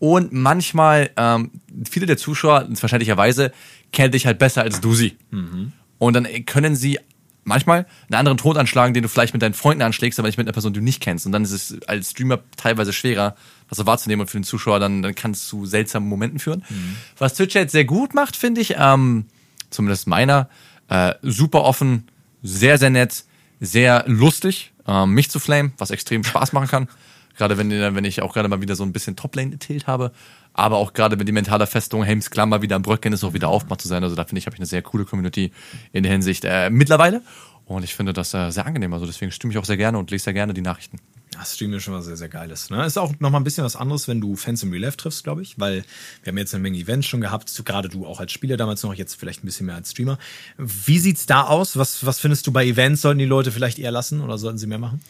Und 0.00 0.32
manchmal, 0.32 1.10
ähm, 1.16 1.50
viele 1.88 2.06
der 2.06 2.16
Zuschauer, 2.16 2.68
verständlicherweise, 2.74 3.52
kennen 3.92 4.10
dich 4.10 4.26
halt 4.26 4.38
besser 4.38 4.62
als 4.62 4.80
du 4.80 4.94
sie. 4.94 5.16
Mhm. 5.30 5.72
Und 5.98 6.14
dann 6.14 6.26
können 6.46 6.74
sie 6.74 6.98
manchmal 7.44 7.86
einen 8.08 8.18
anderen 8.18 8.38
Ton 8.38 8.56
anschlagen, 8.56 8.94
den 8.94 9.02
du 9.02 9.08
vielleicht 9.10 9.34
mit 9.34 9.42
deinen 9.42 9.52
Freunden 9.52 9.82
anschlägst, 9.82 10.18
aber 10.18 10.28
nicht 10.28 10.38
mit 10.38 10.46
einer 10.46 10.52
Person, 10.52 10.72
die 10.72 10.80
du 10.80 10.84
nicht 10.84 11.02
kennst. 11.02 11.26
Und 11.26 11.32
dann 11.32 11.44
ist 11.44 11.52
es 11.52 11.82
als 11.86 12.12
Streamer 12.12 12.40
teilweise 12.56 12.94
schwerer, 12.94 13.36
das 13.68 13.76
so 13.76 13.86
wahrzunehmen 13.86 14.22
und 14.22 14.28
für 14.28 14.38
den 14.38 14.44
Zuschauer 14.44 14.80
dann, 14.80 15.02
dann 15.02 15.14
kann 15.14 15.32
es 15.32 15.46
zu 15.46 15.66
seltsamen 15.66 16.08
Momenten 16.08 16.38
führen. 16.38 16.64
Mhm. 16.68 16.96
Was 17.18 17.34
Twitch 17.34 17.54
jetzt 17.54 17.72
sehr 17.72 17.84
gut 17.84 18.14
macht, 18.14 18.36
finde 18.36 18.62
ich, 18.62 18.76
ähm, 18.78 19.26
zumindest 19.68 20.06
meiner, 20.06 20.48
äh, 20.88 21.14
super 21.22 21.62
offen, 21.64 22.08
sehr, 22.42 22.78
sehr 22.78 22.90
nett, 22.90 23.24
sehr 23.60 24.04
lustig, 24.06 24.72
ähm, 24.86 25.12
mich 25.12 25.30
zu 25.30 25.38
flamen, 25.38 25.72
was 25.76 25.90
extrem 25.90 26.24
Spaß 26.24 26.52
machen 26.54 26.68
kann. 26.68 26.88
Gerade 27.36 27.58
wenn, 27.58 27.70
wenn 27.70 28.04
ich 28.04 28.22
auch 28.22 28.34
gerade 28.34 28.48
mal 28.48 28.60
wieder 28.60 28.76
so 28.76 28.84
ein 28.84 28.92
bisschen 28.92 29.16
Toplane-Tilt 29.16 29.86
habe. 29.86 30.12
Aber 30.52 30.76
auch 30.76 30.92
gerade 30.92 31.18
wenn 31.18 31.26
die 31.26 31.32
mentale 31.32 31.66
Festung 31.66 32.02
Helms 32.02 32.30
Klammer 32.30 32.62
wieder 32.62 32.76
am 32.76 32.82
Bröcken 32.82 33.12
ist, 33.12 33.24
auch 33.24 33.34
wieder 33.34 33.48
aufmacht 33.48 33.80
zu 33.80 33.88
sein. 33.88 34.02
Also 34.02 34.16
da 34.16 34.24
finde 34.24 34.40
ich, 34.40 34.46
habe 34.46 34.56
ich 34.56 34.60
eine 34.60 34.66
sehr 34.66 34.82
coole 34.82 35.04
Community 35.04 35.52
in 35.92 36.02
der 36.02 36.12
Hinsicht 36.12 36.44
äh, 36.44 36.70
mittlerweile. 36.70 37.22
Und 37.66 37.84
ich 37.84 37.94
finde 37.94 38.12
das 38.12 38.34
äh, 38.34 38.50
sehr 38.50 38.66
angenehm. 38.66 38.92
Also 38.92 39.06
deswegen 39.06 39.30
stimme 39.30 39.52
ich 39.52 39.58
auch 39.58 39.64
sehr 39.64 39.76
gerne 39.76 39.98
und 39.98 40.10
lese 40.10 40.24
sehr 40.24 40.32
gerne 40.32 40.52
die 40.52 40.60
Nachrichten. 40.60 40.98
Das 41.32 41.54
Stream 41.54 41.72
ist 41.72 41.84
schon 41.84 41.94
was 41.94 42.06
sehr, 42.06 42.16
sehr 42.16 42.28
Geiles. 42.28 42.70
Ne? 42.70 42.84
Ist 42.84 42.98
auch 42.98 43.12
nochmal 43.20 43.40
ein 43.40 43.44
bisschen 43.44 43.64
was 43.64 43.76
anderes, 43.76 44.08
wenn 44.08 44.20
du 44.20 44.34
Fans 44.34 44.62
im 44.64 44.72
Real 44.72 44.82
Life 44.82 44.96
triffst, 44.96 45.22
glaube 45.22 45.42
ich, 45.42 45.58
weil 45.60 45.84
wir 46.24 46.32
haben 46.32 46.38
jetzt 46.38 46.52
eine 46.52 46.62
Menge 46.62 46.78
Events 46.78 47.06
schon 47.06 47.20
gehabt, 47.20 47.62
gerade 47.64 47.88
du 47.88 48.04
auch 48.04 48.18
als 48.18 48.32
Spieler 48.32 48.56
damals 48.56 48.82
noch, 48.82 48.92
jetzt 48.94 49.14
vielleicht 49.14 49.44
ein 49.44 49.46
bisschen 49.46 49.66
mehr 49.66 49.76
als 49.76 49.92
Streamer. 49.92 50.18
Wie 50.58 50.98
sieht's 50.98 51.26
da 51.26 51.44
aus? 51.44 51.76
Was, 51.76 52.04
was 52.04 52.18
findest 52.18 52.48
du 52.48 52.52
bei 52.52 52.66
Events? 52.66 53.02
Sollten 53.02 53.20
die 53.20 53.24
Leute 53.24 53.52
vielleicht 53.52 53.78
eher 53.78 53.92
lassen 53.92 54.20
oder 54.20 54.36
sollten 54.36 54.58
sie 54.58 54.66
mehr 54.66 54.78
machen? 54.78 55.00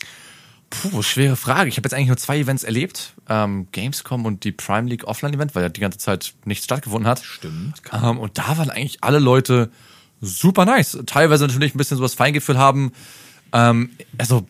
Puh, 0.70 1.02
schwere 1.02 1.36
Frage. 1.36 1.68
Ich 1.68 1.76
habe 1.76 1.86
jetzt 1.86 1.94
eigentlich 1.94 2.08
nur 2.08 2.16
zwei 2.16 2.38
Events 2.38 2.62
erlebt. 2.62 3.14
Ähm, 3.28 3.66
Gamescom 3.72 4.24
und 4.24 4.44
die 4.44 4.52
Prime 4.52 4.88
League 4.88 5.04
Offline-Event, 5.04 5.54
weil 5.54 5.64
ja 5.64 5.68
die 5.68 5.80
ganze 5.80 5.98
Zeit 5.98 6.32
nichts 6.44 6.64
stattgefunden 6.64 7.08
hat. 7.08 7.20
Stimmt. 7.24 7.82
Ähm, 7.92 8.18
und 8.18 8.38
da 8.38 8.56
waren 8.56 8.70
eigentlich 8.70 9.02
alle 9.02 9.18
Leute 9.18 9.70
super 10.20 10.64
nice. 10.64 10.96
Teilweise 11.06 11.46
natürlich 11.46 11.74
ein 11.74 11.78
bisschen 11.78 11.96
sowas 11.96 12.14
Feingefühl 12.14 12.56
haben. 12.56 12.92
Ähm, 13.52 13.90
also, 14.16 14.46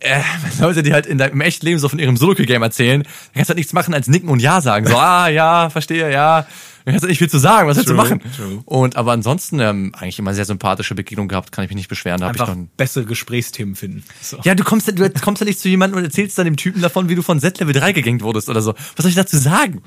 äh, 0.00 0.20
Leute, 0.60 0.82
die 0.82 0.92
halt 0.92 1.06
in 1.06 1.18
deinem, 1.18 1.32
im 1.32 1.40
echten 1.40 1.66
Leben 1.66 1.78
so 1.78 1.88
von 1.88 1.98
ihrem 1.98 2.16
Solo-Game 2.16 2.62
erzählen, 2.62 3.02
dann 3.02 3.12
kannst 3.34 3.48
du 3.48 3.52
halt 3.52 3.58
nichts 3.58 3.72
machen 3.72 3.94
als 3.94 4.08
nicken 4.08 4.28
und 4.28 4.40
ja 4.40 4.60
sagen. 4.60 4.86
So, 4.86 4.96
ah, 4.98 5.28
ja, 5.28 5.70
verstehe, 5.70 6.10
ja. 6.10 6.46
Dann 6.84 6.94
kannst 6.94 7.04
du 7.04 7.08
nicht 7.08 7.18
viel 7.18 7.28
zu 7.28 7.38
sagen, 7.38 7.68
was 7.68 7.76
willst 7.76 7.90
du 7.90 7.94
machen? 7.94 8.20
true. 8.34 8.62
Und 8.64 8.96
aber 8.96 9.12
ansonsten 9.12 9.60
ähm, 9.60 9.92
eigentlich 9.94 10.18
immer 10.18 10.32
sehr 10.32 10.46
sympathische 10.46 10.94
Begegnung 10.94 11.28
gehabt, 11.28 11.52
kann 11.52 11.62
ich 11.64 11.70
mich 11.70 11.76
nicht 11.76 11.88
beschweren. 11.88 12.20
Da 12.20 12.28
hab 12.28 12.34
ich 12.36 12.40
noch 12.40 12.56
bessere 12.78 13.04
Gesprächsthemen 13.04 13.74
finden. 13.74 14.02
So. 14.22 14.38
ja, 14.44 14.54
du 14.54 14.64
kommst, 14.64 14.88
du 14.88 15.10
kommst 15.20 15.40
ja 15.40 15.46
nicht 15.46 15.60
zu 15.60 15.68
jemandem 15.68 15.98
und 15.98 16.04
erzählst 16.04 16.38
dann 16.38 16.46
dem 16.46 16.56
Typen 16.56 16.80
davon, 16.80 17.10
wie 17.10 17.14
du 17.14 17.22
von 17.22 17.38
Z-Level 17.38 17.74
3 17.74 17.92
gegängt 17.92 18.22
wurdest 18.22 18.48
oder 18.48 18.62
so. 18.62 18.72
Was 18.96 19.02
soll 19.02 19.10
ich 19.10 19.14
dazu 19.14 19.36
sagen? 19.36 19.82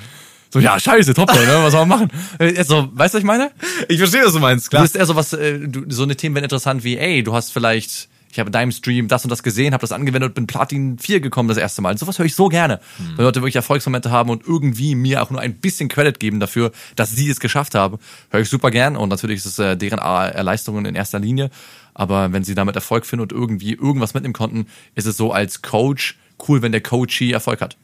So, 0.52 0.60
ja, 0.60 0.80
scheiße, 0.80 1.16
top, 1.16 1.34
ne? 1.34 1.40
was 1.64 1.72
soll 1.72 1.84
man 1.88 2.00
machen? 2.00 2.12
Äh, 2.38 2.56
Also, 2.60 2.88
weißt 2.94 3.16
du, 3.16 3.18
was 3.18 3.22
ich 3.22 3.26
meine? 3.26 3.52
Ich 3.90 3.98
verstehe, 3.98 4.24
was 4.24 4.34
du 4.34 4.40
meinst, 4.40 4.68
Du 4.68 4.70
klar. 4.70 4.84
bist 4.84 4.96
eher 4.96 5.08
so 5.08 5.16
was, 5.16 5.34
äh, 5.34 5.58
du, 5.58 5.86
so 5.90 6.04
eine 6.04 6.16
Themen 6.16 6.36
werden 6.36 6.46
interessant 6.46 6.84
wie, 6.84 6.96
ey, 6.96 7.24
du 7.24 7.34
hast 7.34 7.52
vielleicht, 7.52 8.08
ich 8.34 8.40
habe 8.40 8.48
in 8.48 8.52
deinem 8.52 8.72
Stream 8.72 9.08
das 9.08 9.24
und 9.24 9.30
das 9.30 9.44
gesehen, 9.44 9.74
habe 9.74 9.82
das 9.82 9.92
angewendet 9.92 10.30
und 10.30 10.34
bin 10.34 10.48
Platin 10.48 10.98
4 10.98 11.20
gekommen 11.20 11.50
das 11.50 11.58
erste 11.60 11.84
Mal. 11.84 11.96
Sowas 12.00 12.18
höre 12.18 12.26
ich 12.26 12.34
so 12.34 12.50
gerne. 12.50 12.80
Wenn 13.16 13.26
Leute 13.26 13.42
wirklich 13.42 13.56
Erfolgsmomente 13.56 14.10
haben 14.10 14.32
und 14.32 14.44
irgendwie 14.44 14.96
mir 14.96 15.22
auch 15.22 15.30
nur 15.30 15.40
ein 15.40 15.54
bisschen 15.54 15.88
Credit 15.88 16.20
geben 16.20 16.40
dafür, 16.40 16.72
dass 16.96 17.12
sie 17.12 17.30
es 17.30 17.40
geschafft 17.40 17.76
haben, 17.76 18.00
höre 18.32 18.42
ich 18.42 18.50
super 18.50 18.72
gern. 18.72 18.98
Und 18.98 19.10
natürlich 19.10 19.38
ist 19.38 19.46
es 19.46 19.60
äh, 19.60 19.78
deren 19.78 20.00
Leistungen 20.00 20.86
in 20.86 20.96
erster 20.96 21.20
Linie. 21.20 21.52
Aber 21.94 22.34
wenn 22.34 22.44
sie 22.44 22.56
damit 22.56 22.76
Erfolg 22.76 23.06
finden 23.06 23.22
und 23.22 23.32
irgendwie 23.32 23.74
irgendwas 23.74 24.16
mitnehmen 24.16 24.34
konnten, 24.34 24.66
ist 24.96 25.06
es 25.06 25.16
so 25.16 25.32
als 25.32 25.62
Coach 25.62 26.18
cool, 26.48 26.64
wenn 26.64 26.72
der 26.72 26.82
Coachee 26.82 27.32
Erfolg 27.32 27.62
hat. 27.62 27.78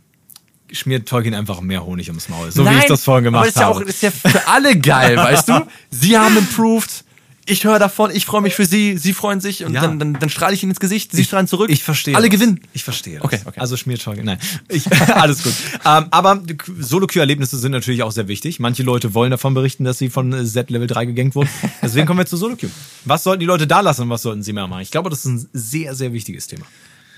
Schmiert 0.71 1.07
Tolkien 1.07 1.35
einfach 1.35 1.61
mehr 1.61 1.85
Honig 1.85 2.07
ums 2.09 2.27
Maul. 2.27 2.51
So 2.51 2.65
wie 2.65 2.75
ich 2.75 2.85
das 2.85 3.03
vorhin 3.03 3.25
gemacht 3.25 3.41
aber 3.41 3.45
das 3.45 3.55
ist 3.55 3.61
ja 3.61 3.67
habe. 3.67 3.75
auch, 3.75 3.81
ist 3.81 4.01
ja 4.01 4.09
für 4.09 4.47
alle 4.47 4.75
geil, 4.79 5.15
weißt 5.15 5.49
du? 5.49 5.67
Sie 5.91 6.17
haben 6.17 6.37
improved. 6.37 7.03
Ich 7.49 7.63
höre 7.63 7.79
davon, 7.79 8.11
ich 8.13 8.25
freue 8.25 8.41
mich 8.41 8.55
für 8.55 8.65
sie, 8.65 8.97
sie 8.97 9.13
freuen 9.13 9.41
sich 9.41 9.65
und 9.65 9.73
Ja. 9.73 9.81
dann, 9.81 9.97
dann, 9.99 10.13
dann 10.13 10.29
strahle 10.29 10.53
ich 10.53 10.63
ihnen 10.63 10.71
ins 10.71 10.79
Gesicht, 10.79 11.11
sie 11.11 11.23
strahlen 11.25 11.47
zurück. 11.47 11.69
Ich 11.69 11.83
verstehe. 11.83 12.15
Alle 12.15 12.29
das. 12.29 12.39
gewinnen. 12.39 12.61
Ich 12.73 12.83
verstehe. 12.83 13.15
Das. 13.15 13.25
Okay, 13.25 13.39
okay. 13.45 13.59
Also 13.59 13.75
schmiert 13.77 14.01
Tolkien. 14.03 14.25
Nein. 14.25 14.37
Ich, 14.67 14.85
alles 15.13 15.43
gut. 15.43 15.53
ähm, 15.85 16.05
aber 16.11 16.41
Solo-Queue-Erlebnisse 16.79 17.57
sind 17.57 17.71
natürlich 17.71 18.03
auch 18.03 18.11
sehr 18.11 18.27
wichtig. 18.27 18.59
Manche 18.59 18.83
Leute 18.83 19.13
wollen 19.13 19.31
davon 19.31 19.53
berichten, 19.53 19.83
dass 19.83 19.97
sie 19.97 20.09
von 20.09 20.31
äh, 20.33 20.45
Z 20.45 20.69
Level 20.69 20.87
3 20.87 21.05
gegankt 21.05 21.35
wurden. 21.35 21.49
Deswegen 21.81 22.05
kommen 22.07 22.19
wir 22.19 22.25
zu 22.25 22.37
Solo-Queue. 22.37 22.69
Was 23.05 23.23
sollten 23.23 23.39
die 23.39 23.45
Leute 23.45 23.67
da 23.67 23.81
lassen 23.81 24.03
und 24.03 24.09
was 24.09 24.21
sollten 24.21 24.43
sie 24.43 24.53
mehr 24.53 24.67
machen? 24.67 24.81
Ich 24.81 24.91
glaube, 24.91 25.09
das 25.09 25.19
ist 25.19 25.25
ein 25.25 25.49
sehr, 25.53 25.95
sehr 25.95 26.13
wichtiges 26.13 26.47
Thema. 26.47 26.65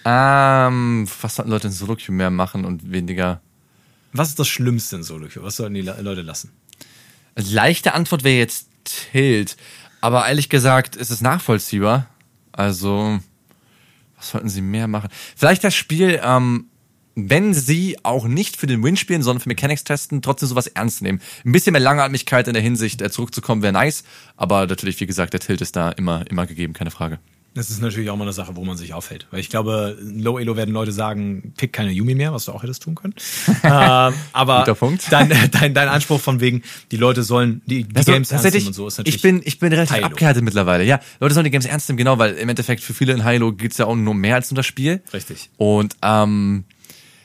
Ähm, 0.06 1.08
was 1.22 1.36
sollten 1.36 1.52
Leute 1.52 1.68
in 1.68 1.74
Solo-Queue 1.74 2.16
mehr 2.16 2.30
machen 2.32 2.66
und 2.66 2.92
weniger? 2.92 3.42
Was 4.14 4.30
ist 4.30 4.40
das 4.40 4.48
Schlimmste 4.48 4.96
in 4.98 5.04
Solo-Queue? 5.04 5.44
Was 5.44 5.58
sollten 5.58 5.74
die 5.76 5.82
Le- 5.82 6.02
Leute 6.02 6.22
lassen? 6.22 6.52
Leichte 7.36 7.94
Antwort 7.94 8.24
wäre 8.24 8.38
jetzt 8.38 8.68
Tilt. 8.84 9.58
Aber 10.02 10.28
ehrlich 10.28 10.50
gesagt 10.50 10.96
ist 10.96 11.12
es 11.12 11.22
nachvollziehbar. 11.22 12.08
Also, 12.52 13.20
was 14.18 14.32
sollten 14.32 14.50
sie 14.50 14.62
mehr 14.62 14.88
machen? 14.88 15.10
Vielleicht 15.36 15.64
das 15.64 15.76
Spiel, 15.76 16.20
ähm, 16.24 16.66
wenn 17.16 17.54
sie 17.54 17.98
auch 18.04 18.26
nicht 18.26 18.58
für 18.58 18.68
den 18.68 18.84
Win 18.84 18.98
spielen, 18.98 19.22
sondern 19.22 19.42
für 19.42 19.50
Mechanics 19.50 19.84
testen, 19.84 20.22
trotzdem 20.22 20.50
sowas 20.50 20.68
ernst 20.68 21.02
nehmen. 21.02 21.22
Ein 21.46 21.52
bisschen 21.52 21.74
mehr 21.74 21.82
Langatmigkeit 21.82 22.48
in 22.48 22.54
der 22.54 22.64
Hinsicht, 22.64 23.02
äh, 23.02 23.12
zurückzukommen, 23.12 23.62
wäre 23.62 23.74
nice. 23.74 24.04
Aber 24.38 24.66
natürlich, 24.66 25.00
wie 25.00 25.06
gesagt, 25.06 25.34
der 25.34 25.40
Tilt 25.40 25.62
ist 25.62 25.76
da 25.76 25.92
immer, 25.92 26.26
immer 26.30 26.46
gegeben, 26.46 26.74
keine 26.74 26.92
Frage. 26.92 27.20
Das 27.54 27.70
ist 27.70 27.82
natürlich 27.82 28.10
auch 28.10 28.16
mal 28.16 28.24
eine 28.24 28.32
Sache, 28.34 28.56
wo 28.56 28.64
man 28.64 28.78
sich 28.78 28.94
aufhält. 28.94 29.28
Weil 29.30 29.42
ich 29.42 29.50
glaube, 29.50 29.98
Low 30.02 30.40
Elo 30.40 30.56
werden 30.56 30.74
Leute 30.74 30.94
sagen, 30.94 31.54
pick 31.58 31.74
keine 31.74 31.92
Yumi 31.92 32.16
mehr, 32.16 32.34
was 32.34 32.46
du 32.46 32.54
auch 32.54 32.64
hättest 32.64 32.84
tun 32.84 32.96
können. 32.96 33.14
ähm, 33.64 34.14
aber. 34.32 34.64
Dein, 35.10 35.30
dein, 35.52 35.74
dein 35.74 35.90
Anspruch 35.90 36.22
von 36.22 36.40
wegen, 36.40 36.62
die 36.92 36.98
Leute 36.98 37.24
sollen 37.24 37.62
die, 37.66 37.84
die 37.84 37.96
Also, 37.96 38.14
Games 38.14 38.32
ernst 38.32 38.54
nehmen 38.54 38.68
und 38.68 38.74
so 38.74 38.88
ist 38.88 38.98
natürlich. 38.98 39.16
ich 39.16 39.22
bin, 39.22 39.42
ich 39.44 39.60
bin 39.60 39.74
relativ 39.74 40.02
abgehärtet 40.02 40.44
mittlerweile. 40.44 40.86
Ja, 40.86 41.02
Leute 41.20 41.34
sollen 41.34 41.44
die 41.44 41.52
Games 41.52 41.66
ernst 41.66 41.90
nehmen, 41.90 41.98
genau, 41.98 42.18
weil 42.18 42.36
im 42.36 42.48
Endeffekt 42.48 42.84
für 42.84 42.94
viele 42.94 43.12
in 43.14 43.28
Hilo 43.28 43.52
geht's 43.52 43.78
ja 43.78 43.86
auch 43.86 43.96
nur 43.96 44.14
mehr 44.14 44.36
als 44.36 44.50
um 44.50 44.56
das 44.56 44.66
Spiel. 44.66 45.02
Richtig. 45.14 45.50
Und 45.58 45.98
ähm, 46.02 46.64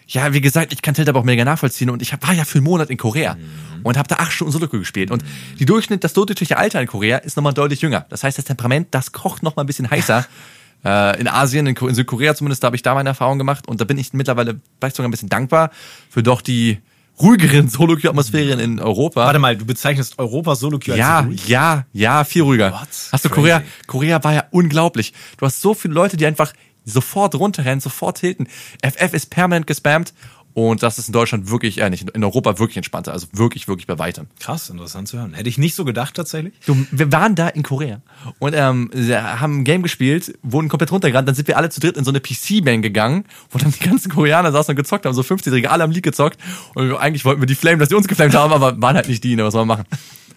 ja, 0.06 0.32
wie 0.32 0.40
gesagt, 0.40 0.72
ich 0.72 0.82
kann 0.82 0.94
Tilt 0.94 1.08
aber 1.08 1.20
auch 1.20 1.24
mega 1.24 1.44
nachvollziehen 1.44 1.90
und 1.90 2.00
ich 2.02 2.12
hab, 2.12 2.26
war 2.26 2.32
ja 2.34 2.44
für 2.44 2.58
einen 2.58 2.64
Monat 2.64 2.90
in 2.90 2.96
Korea 2.96 3.34
Mhm. 3.34 3.80
und 3.82 3.96
habe 3.98 4.08
da 4.08 4.16
acht 4.16 4.32
Stunden 4.32 4.52
Sudoku 4.52 4.78
gespielt. 4.78 5.10
Und 5.10 5.24
die 5.58 5.64
Durchschnitt, 5.66 6.04
das 6.04 6.12
durchschnittliche 6.12 6.56
Alter 6.58 6.80
in 6.80 6.86
Korea 6.86 7.18
ist 7.18 7.36
nochmal 7.36 7.54
deutlich 7.54 7.80
jünger. 7.82 8.06
Das 8.08 8.22
heißt, 8.22 8.38
das 8.38 8.44
Temperament, 8.44 8.88
das 8.92 9.12
kocht 9.12 9.42
nochmal 9.42 9.64
ein 9.64 9.66
bisschen 9.66 9.90
heißer. 9.90 10.24
Äh, 10.84 11.18
in 11.18 11.26
Asien, 11.26 11.66
in, 11.66 11.74
Ko- 11.74 11.88
in 11.88 11.94
Südkorea 11.96 12.34
zumindest, 12.34 12.62
da 12.62 12.66
habe 12.66 12.76
ich 12.76 12.82
da 12.82 12.94
meine 12.94 13.08
Erfahrung 13.08 13.38
gemacht 13.38 13.66
und 13.66 13.80
da 13.80 13.84
bin 13.86 13.96
ich 13.98 14.12
mittlerweile 14.12 14.60
vielleicht 14.78 14.94
sogar 14.94 15.08
ein 15.08 15.10
bisschen 15.10 15.30
dankbar 15.30 15.70
für 16.10 16.22
doch 16.22 16.42
die 16.42 16.78
ruhigeren 17.20 17.68
Solo-Atmosphären 17.70 18.60
in 18.60 18.78
Europa. 18.78 19.24
Warte 19.24 19.38
mal, 19.38 19.56
du 19.56 19.64
bezeichnest 19.64 20.18
Europa 20.18 20.54
Solo 20.54 20.78
Queue 20.78 20.96
Ja, 20.98 21.18
als 21.20 21.26
ruhig? 21.28 21.48
ja, 21.48 21.86
ja, 21.92 22.22
viel 22.24 22.42
ruhiger. 22.42 22.72
What? 22.72 22.88
Hast 23.10 23.24
du 23.24 23.28
Crazy. 23.30 23.30
Korea? 23.30 23.62
Korea 23.86 24.22
war 24.22 24.34
ja 24.34 24.44
unglaublich. 24.50 25.12
Du 25.38 25.46
hast 25.46 25.60
so 25.60 25.74
viele 25.74 25.94
Leute, 25.94 26.18
die 26.18 26.26
einfach 26.26 26.52
sofort 26.86 27.34
runterrennen, 27.34 27.80
sofort 27.80 28.18
tilten. 28.18 28.48
FF 28.82 29.12
ist 29.12 29.30
permanent 29.30 29.66
gespammt 29.66 30.14
und 30.56 30.82
das 30.82 30.98
ist 30.98 31.08
in 31.08 31.12
Deutschland 31.12 31.50
wirklich, 31.50 31.82
äh, 31.82 31.90
nicht 31.90 32.08
in 32.08 32.24
Europa 32.24 32.58
wirklich 32.58 32.78
entspannter, 32.78 33.12
also 33.12 33.26
wirklich, 33.32 33.68
wirklich 33.68 33.86
bei 33.86 33.98
weitem. 33.98 34.26
Krass, 34.40 34.70
interessant 34.70 35.06
zu 35.06 35.18
hören. 35.18 35.34
Hätte 35.34 35.50
ich 35.50 35.58
nicht 35.58 35.74
so 35.74 35.84
gedacht 35.84 36.14
tatsächlich. 36.16 36.54
Du, 36.64 36.86
wir 36.90 37.12
waren 37.12 37.34
da 37.34 37.48
in 37.48 37.62
Korea 37.62 38.00
und 38.38 38.54
ähm, 38.54 38.90
haben 39.12 39.58
ein 39.58 39.64
Game 39.64 39.82
gespielt, 39.82 40.32
wurden 40.42 40.70
komplett 40.70 40.92
runtergerannt, 40.92 41.28
dann 41.28 41.34
sind 41.34 41.46
wir 41.46 41.58
alle 41.58 41.68
zu 41.68 41.78
dritt 41.78 41.98
in 41.98 42.04
so 42.04 42.10
eine 42.10 42.20
PC-Bang 42.20 42.80
gegangen, 42.80 43.26
wo 43.50 43.58
dann 43.58 43.70
die 43.70 43.84
ganzen 43.84 44.10
Koreaner 44.10 44.50
saßen 44.50 44.72
und 44.72 44.76
gezockt 44.76 45.04
haben, 45.04 45.12
so 45.12 45.20
50-Jährige, 45.20 45.70
alle 45.70 45.84
am 45.84 45.90
League 45.90 46.04
gezockt 46.04 46.38
und 46.74 46.94
eigentlich 46.94 47.26
wollten 47.26 47.42
wir 47.42 47.46
die 47.46 47.54
flamen, 47.54 47.78
dass 47.78 47.90
die 47.90 47.94
uns 47.94 48.08
geflamed 48.08 48.34
haben, 48.34 48.54
aber 48.54 48.80
waren 48.80 48.96
halt 48.96 49.08
nicht 49.08 49.22
die, 49.24 49.36
ne, 49.36 49.44
was 49.44 49.52
soll 49.52 49.66
man 49.66 49.76
machen? 49.76 49.88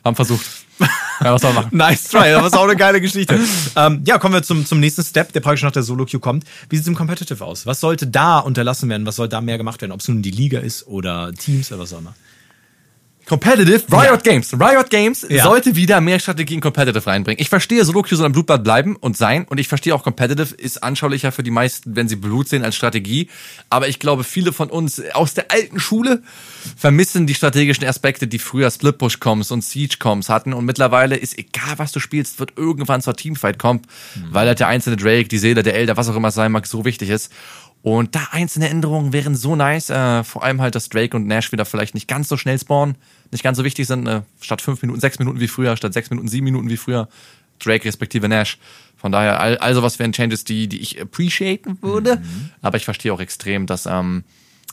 Haben 0.03 0.17
versucht. 0.17 0.45
Ja, 1.21 1.33
was 1.33 1.41
soll 1.41 1.53
man 1.53 1.65
machen? 1.65 1.77
Nice 1.77 2.09
try, 2.09 2.33
aber 2.33 2.47
ist 2.47 2.57
auch 2.57 2.63
eine 2.63 2.75
geile 2.75 3.01
Geschichte. 3.01 3.39
ähm, 3.75 4.01
ja, 4.05 4.17
kommen 4.17 4.33
wir 4.33 4.43
zum, 4.43 4.65
zum 4.65 4.79
nächsten 4.79 5.03
Step, 5.03 5.33
der 5.33 5.41
praktisch 5.41 5.63
nach 5.63 5.71
der 5.71 5.83
Solo-Queue 5.83 6.19
kommt. 6.19 6.45
Wie 6.69 6.75
sieht 6.75 6.83
es 6.83 6.87
im 6.87 6.95
Competitive 6.95 7.43
aus? 7.43 7.65
Was 7.65 7.79
sollte 7.79 8.07
da 8.07 8.39
unterlassen 8.39 8.89
werden? 8.89 9.05
Was 9.05 9.17
soll 9.17 9.29
da 9.29 9.41
mehr 9.41 9.57
gemacht 9.57 9.81
werden? 9.81 9.91
Ob 9.91 9.99
es 9.99 10.07
nun 10.07 10.21
die 10.21 10.31
Liga 10.31 10.59
ist 10.59 10.87
oder 10.87 11.31
Teams 11.33 11.71
oder 11.71 11.81
was 11.81 11.93
auch 11.93 11.99
immer. 11.99 12.15
Competitive, 13.29 13.83
Riot 13.91 14.23
Games. 14.23 14.53
Riot 14.53 14.89
Games 14.89 15.25
Ja. 15.29 15.43
sollte 15.43 15.75
wieder 15.75 16.01
mehr 16.01 16.19
Strategie 16.19 16.55
in 16.55 16.61
Competitive 16.61 17.05
reinbringen. 17.05 17.39
Ich 17.39 17.47
verstehe, 17.49 17.85
Solo-Queue 17.85 18.17
soll 18.17 18.25
ein 18.25 18.31
Blutbad 18.31 18.63
bleiben 18.63 18.95
und 18.95 19.15
sein. 19.15 19.45
Und 19.45 19.59
ich 19.59 19.67
verstehe 19.67 19.93
auch, 19.93 20.03
Competitive 20.03 20.55
ist 20.55 20.83
anschaulicher 20.83 21.31
für 21.31 21.43
die 21.43 21.51
meisten, 21.51 21.95
wenn 21.95 22.09
sie 22.09 22.15
Blut 22.15 22.49
sehen, 22.49 22.63
als 22.63 22.75
Strategie. 22.75 23.29
Aber 23.69 23.87
ich 23.87 23.99
glaube, 23.99 24.23
viele 24.23 24.51
von 24.51 24.69
uns 24.69 25.01
aus 25.13 25.35
der 25.35 25.51
alten 25.51 25.79
Schule 25.79 26.23
vermissen 26.75 27.27
die 27.27 27.35
strategischen 27.35 27.85
Aspekte, 27.85 28.27
die 28.27 28.39
früher 28.39 28.71
Split-Push-Coms 28.71 29.51
und 29.51 29.63
Siege-Coms 29.63 30.27
hatten. 30.29 30.51
Und 30.53 30.65
mittlerweile 30.65 31.15
ist 31.15 31.37
egal, 31.37 31.77
was 31.77 31.91
du 31.91 31.99
spielst, 31.99 32.39
wird 32.39 32.53
irgendwann 32.57 33.01
zur 33.01 33.15
Teamfight 33.15 33.59
kommen, 33.59 33.81
weil 34.31 34.47
halt 34.47 34.59
der 34.59 34.67
einzelne 34.67 34.97
Drake, 34.97 35.27
die 35.27 35.37
Seele, 35.37 35.61
der 35.61 35.75
Elder, 35.75 35.97
was 35.97 36.09
auch 36.09 36.15
immer 36.15 36.29
es 36.29 36.35
sein 36.35 36.51
mag, 36.51 36.65
so 36.65 36.83
wichtig 36.83 37.09
ist. 37.09 37.31
Und 37.81 38.13
da 38.15 38.27
einzelne 38.31 38.69
Änderungen 38.69 39.13
wären 39.13 39.35
so 39.35 39.55
nice. 39.55 39.89
Äh, 39.89 40.23
vor 40.25 40.43
allem 40.43 40.59
halt, 40.61 40.75
dass 40.75 40.89
Drake 40.89 41.15
und 41.15 41.27
Nash 41.27 41.51
wieder 41.53 41.63
vielleicht 41.65 41.93
nicht 41.93 42.07
ganz 42.09 42.27
so 42.27 42.35
schnell 42.35 42.59
spawnen, 42.59 42.95
nicht 43.31 43.43
ganz 43.43 43.57
so 43.57 43.63
wichtig 43.63 43.87
sind. 43.87 44.07
Äh, 44.07 44.21
statt 44.41 44.61
fünf 44.61 44.81
Minuten, 44.81 44.99
sechs 44.99 45.19
Minuten 45.19 45.39
wie 45.39 45.47
früher, 45.47 45.75
statt 45.77 45.93
sechs 45.93 46.09
Minuten, 46.09 46.27
sieben 46.27 46.45
Minuten 46.45 46.69
wie 46.69 46.77
früher. 46.77 47.07
Drake 47.59 47.85
respektive 47.85 48.29
Nash. 48.29 48.57
Von 48.95 49.11
daher, 49.11 49.39
all, 49.39 49.57
all 49.57 49.73
sowas 49.73 49.99
wären 49.99 50.13
Changes, 50.13 50.43
die, 50.43 50.67
die 50.67 50.79
ich 50.79 51.01
appreciaten 51.01 51.77
würde. 51.81 52.21
Aber 52.61 52.77
ich 52.77 52.85
verstehe 52.85 53.13
auch 53.13 53.19
extrem, 53.19 53.65
dass 53.65 53.85
ähm, 53.85 54.23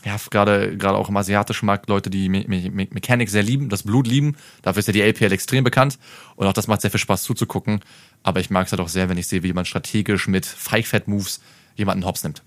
ja, 0.05 0.15
gerade 0.29 0.77
gerade 0.77 0.97
auch 0.97 1.09
im 1.09 1.17
asiatischen 1.17 1.65
Markt 1.65 1.89
Leute, 1.89 2.09
die 2.09 2.29
Me 2.29 2.45
Me 2.47 2.69
Me 2.71 2.87
Mechanik 2.91 3.29
sehr 3.29 3.43
lieben, 3.43 3.69
das 3.69 3.83
Blut 3.83 4.07
lieben. 4.07 4.35
Dafür 4.61 4.79
ist 4.79 4.87
ja 4.87 4.93
die 4.93 5.01
LPL 5.01 5.31
extrem 5.31 5.63
bekannt. 5.63 5.97
Und 6.35 6.47
auch 6.47 6.53
das 6.53 6.67
macht 6.67 6.81
sehr 6.81 6.91
viel 6.91 6.99
Spaß 6.99 7.23
zuzugucken. 7.23 7.81
Aber 8.23 8.39
ich 8.39 8.49
mag 8.49 8.67
es 8.67 8.71
halt 8.71 8.81
auch 8.81 8.89
sehr, 8.89 9.09
wenn 9.09 9.17
ich 9.17 9.27
sehe, 9.27 9.43
wie 9.43 9.47
jemand 9.47 9.67
strategisch 9.67 10.27
mit 10.27 10.45
Feichfett-Moves 10.45 11.41
jemanden 11.75 12.05
hops 12.05 12.23
nimmt. 12.23 12.43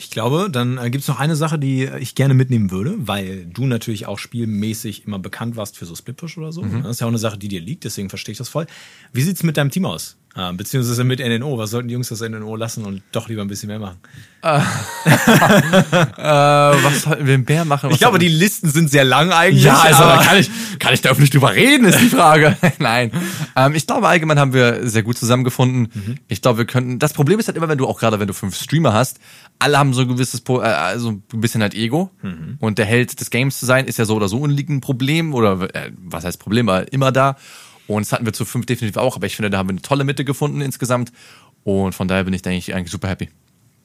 Ich 0.00 0.08
glaube, 0.08 0.48
dann 0.50 0.78
äh, 0.78 0.88
gibt's 0.88 1.08
noch 1.08 1.20
eine 1.20 1.36
Sache, 1.36 1.58
die 1.58 1.84
ich 1.84 2.14
gerne 2.14 2.32
mitnehmen 2.32 2.70
würde, 2.70 2.94
weil 2.96 3.44
du 3.44 3.66
natürlich 3.66 4.06
auch 4.06 4.18
spielmäßig 4.18 5.06
immer 5.06 5.18
bekannt 5.18 5.56
warst 5.56 5.76
für 5.76 5.84
so 5.84 5.94
Split-Push 5.94 6.38
oder 6.38 6.52
so. 6.52 6.62
Das 6.62 6.92
ist 6.92 7.00
ja 7.00 7.06
auch 7.06 7.10
eine 7.10 7.18
Sache, 7.18 7.36
die 7.36 7.48
dir 7.48 7.60
liegt, 7.60 7.84
deswegen 7.84 8.08
verstehe 8.08 8.32
ich 8.32 8.38
das 8.38 8.48
voll. 8.48 8.66
Wie 9.12 9.20
sieht's 9.20 9.42
mit 9.42 9.58
deinem 9.58 9.70
Team 9.70 9.84
aus? 9.84 10.16
Ah, 10.34 10.52
beziehungsweise 10.52 11.02
mit 11.02 11.18
NNO. 11.18 11.58
Was 11.58 11.70
sollten 11.70 11.88
die 11.88 11.94
Jungs 11.94 12.08
das 12.08 12.20
NNO 12.20 12.54
lassen 12.54 12.84
und 12.84 13.02
doch 13.10 13.28
lieber 13.28 13.42
ein 13.42 13.48
bisschen 13.48 13.66
mehr 13.66 13.80
machen? 13.80 13.96
äh, 14.42 14.60
was 16.22 17.02
sollten 17.02 17.26
wir 17.26 17.38
mehr 17.38 17.64
machen? 17.64 17.88
Was 17.90 17.94
Ich 17.94 18.00
glaube, 18.00 18.18
die 18.18 18.28
Listen 18.28 18.68
sind 18.70 18.90
sehr 18.90 19.04
lang 19.04 19.32
eigentlich. 19.32 19.64
Ja, 19.64 19.80
also 19.80 20.02
da 20.04 20.22
kann 20.22 20.38
ich, 20.38 20.50
kann 20.78 20.94
ich 20.94 21.00
da 21.02 21.10
öffentlich 21.10 21.30
drüber 21.30 21.52
reden, 21.54 21.84
ist 21.86 22.00
die 22.00 22.08
Frage. 22.08 22.56
Nein. 22.78 23.10
Ähm, 23.56 23.74
ich 23.74 23.86
glaube, 23.86 24.08
allgemein 24.08 24.38
haben 24.38 24.52
wir 24.52 24.88
sehr 24.88 25.02
gut 25.02 25.18
zusammengefunden. 25.18 26.20
Ich 26.28 26.40
glaube, 26.42 26.58
wir 26.58 26.64
könnten. 26.64 26.98
Das 26.98 27.12
Problem 27.12 27.38
ist 27.40 27.48
halt 27.48 27.56
immer, 27.56 27.68
wenn 27.68 27.78
du 27.78 27.86
auch 27.86 27.98
gerade, 27.98 28.20
wenn 28.20 28.28
du 28.28 28.34
fünf 28.34 28.56
Streamer 28.56 28.92
hast, 28.92 29.18
alle 29.58 29.78
haben 29.78 29.92
so 29.94 30.02
ein 30.02 30.08
gewisses, 30.08 30.40
Po- 30.40 30.60
äh, 30.60 30.64
also 30.66 31.10
ein 31.10 31.40
bisschen 31.40 31.60
halt 31.62 31.74
Ego. 31.74 32.10
Und 32.60 32.78
der 32.78 32.86
Held 32.86 33.20
des 33.20 33.30
Games 33.30 33.58
zu 33.58 33.66
sein, 33.66 33.86
ist 33.86 33.98
ja 33.98 34.04
so 34.04 34.14
oder 34.14 34.28
so 34.28 34.44
ein 34.44 34.80
Problem. 34.80 35.34
Oder 35.34 35.74
äh, 35.74 35.90
was 35.98 36.24
heißt 36.24 36.38
Problem, 36.38 36.68
aber 36.68 36.92
immer 36.92 37.10
da. 37.12 37.36
Und 37.90 38.06
das 38.06 38.12
hatten 38.12 38.24
wir 38.24 38.32
zu 38.32 38.44
fünf 38.44 38.66
definitiv 38.66 38.96
auch, 38.98 39.16
aber 39.16 39.26
ich 39.26 39.34
finde, 39.34 39.50
da 39.50 39.58
haben 39.58 39.68
wir 39.68 39.72
eine 39.72 39.82
tolle 39.82 40.04
Mitte 40.04 40.24
gefunden 40.24 40.60
insgesamt. 40.60 41.10
Und 41.64 41.92
von 41.92 42.06
daher 42.06 42.22
bin 42.22 42.32
ich, 42.32 42.42
denke 42.42 42.58
ich, 42.58 42.72
eigentlich 42.72 42.92
super 42.92 43.08
happy. 43.08 43.30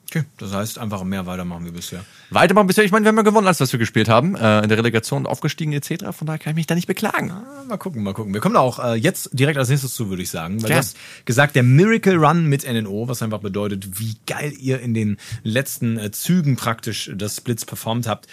Okay, 0.08 0.24
das 0.38 0.52
heißt 0.52 0.78
einfach 0.78 1.02
mehr 1.02 1.26
weitermachen 1.26 1.66
wie 1.66 1.72
bisher. 1.72 2.04
Weitermachen 2.30 2.68
bisher, 2.68 2.84
ich 2.84 2.92
meine, 2.92 3.04
wir 3.04 3.08
haben 3.08 3.16
ja 3.16 3.22
gewonnen, 3.22 3.46
als 3.46 3.60
was 3.60 3.72
wir 3.72 3.78
gespielt 3.78 4.08
haben. 4.08 4.36
Äh, 4.36 4.62
in 4.62 4.68
der 4.68 4.78
Relegation 4.78 5.26
aufgestiegen 5.26 5.72
etc. 5.72 6.06
Von 6.12 6.26
daher 6.26 6.38
kann 6.38 6.52
ich 6.52 6.56
mich 6.56 6.66
da 6.66 6.76
nicht 6.76 6.86
beklagen. 6.86 7.30
Ah, 7.30 7.56
Mal 7.66 7.78
gucken, 7.78 8.04
mal 8.04 8.14
gucken. 8.14 8.32
Wir 8.32 8.40
kommen 8.40 8.54
da 8.54 8.60
auch 8.60 8.78
äh, 8.78 8.94
jetzt 8.94 9.30
direkt 9.32 9.58
als 9.58 9.68
nächstes 9.68 9.94
zu, 9.94 10.08
würde 10.08 10.22
ich 10.22 10.30
sagen. 10.30 10.62
Weil 10.62 10.68
Gern. 10.68 10.80
du 10.80 10.86
hast 10.86 10.96
gesagt, 11.24 11.56
der 11.56 11.64
Miracle 11.64 12.14
Run 12.14 12.46
mit 12.46 12.64
NNO, 12.64 13.08
was 13.08 13.22
einfach 13.22 13.40
bedeutet, 13.40 13.98
wie 13.98 14.16
geil 14.26 14.52
ihr 14.58 14.80
in 14.80 14.94
den 14.94 15.16
letzten 15.42 15.98
äh, 15.98 16.12
Zügen 16.12 16.54
praktisch 16.54 17.10
das 17.14 17.36
Splits 17.36 17.64
performt 17.64 18.06
habt, 18.06 18.28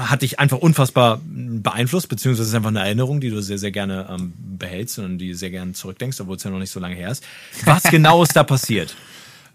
hat 0.00 0.22
dich 0.22 0.40
einfach 0.40 0.58
unfassbar 0.58 1.20
beeinflusst, 1.24 2.08
beziehungsweise 2.08 2.48
ist 2.48 2.54
einfach 2.54 2.70
eine 2.70 2.80
Erinnerung, 2.80 3.20
die 3.20 3.30
du 3.30 3.40
sehr, 3.40 3.58
sehr 3.58 3.70
gerne 3.70 4.08
ähm, 4.10 4.32
behältst 4.58 4.98
und 4.98 5.18
die 5.18 5.34
sehr 5.34 5.50
gerne 5.50 5.72
zurückdenkst, 5.72 6.20
obwohl 6.20 6.36
es 6.36 6.42
ja 6.42 6.50
noch 6.50 6.58
nicht 6.58 6.72
so 6.72 6.80
lange 6.80 6.96
her 6.96 7.10
ist. 7.10 7.24
Was 7.64 7.82
genau 7.90 8.22
ist 8.22 8.34
da 8.34 8.42
passiert? 8.42 8.96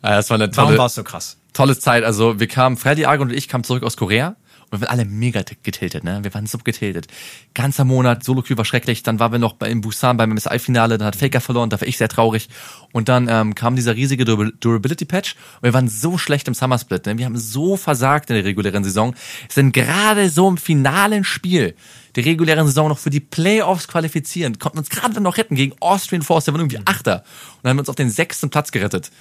Äh, 0.02 0.10
das 0.10 0.30
war 0.30 0.36
eine 0.36 0.50
Warum 0.56 0.70
tolle, 0.70 0.78
war 0.78 0.86
es 0.88 0.96
so 0.96 1.04
krass? 1.04 1.38
tolle 1.54 1.78
Zeit. 1.78 2.04
Also 2.04 2.40
wir 2.40 2.48
kamen, 2.48 2.78
Freddy 2.78 3.06
Argon 3.06 3.30
und 3.30 3.34
ich 3.36 3.48
kamen 3.48 3.64
zurück 3.64 3.84
aus 3.84 3.98
Korea 3.98 4.36
und 4.70 4.80
wir 4.80 4.82
waren 4.82 5.00
alle 5.00 5.06
mega 5.06 5.42
getiltet, 5.64 6.04
ne? 6.04 6.20
Wir 6.24 6.34
waren 6.34 6.46
so 6.46 6.58
getiltet. 6.60 7.08
Ganzer 7.54 7.84
Monat, 7.86 8.24
Solo 8.24 8.44
war 8.48 8.66
schrecklich. 8.66 9.02
Dann 9.02 9.20
waren 9.20 9.32
wir 9.32 9.40
noch 9.40 9.60
in 9.62 9.82
Busan 9.82 10.18
beim 10.18 10.32
MSI-Finale, 10.34 10.98
dann 10.98 11.08
hat 11.08 11.16
Faker 11.16 11.42
verloren, 11.42 11.70
da 11.70 11.80
war 11.80 11.88
ich 11.88 11.98
sehr 11.98 12.10
traurig. 12.10 12.50
Und 12.92 13.10
dann 13.10 13.28
ähm, 13.30 13.56
kam 13.56 13.76
dieser 13.76 13.96
riesige 13.96 14.24
Durabil- 14.26 14.54
Durability-Patch 14.60 15.36
und 15.62 15.64
wir 15.64 15.74
waren 15.74 15.88
so 15.88 16.18
schlecht 16.18 16.48
im 16.48 16.54
Summer 16.54 16.78
Split. 16.78 17.06
Ne? 17.06 17.18
Wir 17.18 17.26
haben 17.26 17.38
so 17.38 17.78
versagt 17.78 18.30
in 18.30 18.36
der 18.36 18.46
regulären 18.46 18.84
Saison. 18.84 19.16
Sind 19.50 19.72
gerade 19.74 20.30
so 20.30 20.48
im 20.48 20.58
finalen 20.58 21.24
Spiel 21.24 21.76
der 22.16 22.26
regulären 22.26 22.66
Saison 22.66 22.90
noch 22.90 22.98
für 22.98 23.12
die 23.12 23.20
Playoffs 23.20 23.88
qualifizieren, 23.88 24.58
konnten 24.58 24.80
uns 24.80 24.90
gerade 24.90 25.22
noch 25.22 25.38
retten 25.38 25.56
gegen 25.56 25.76
Austrian 25.80 26.24
Force, 26.24 26.46
der 26.46 26.54
war 26.56 26.60
irgendwie 26.60 26.80
Achter. 26.84 27.18
Und 27.18 27.24
dann 27.64 27.70
haben 27.70 27.78
wir 27.78 27.82
uns 27.82 27.90
auf 27.90 27.96
den 27.96 28.10
sechsten 28.10 28.50
Platz 28.50 28.72
gerettet. 28.72 29.12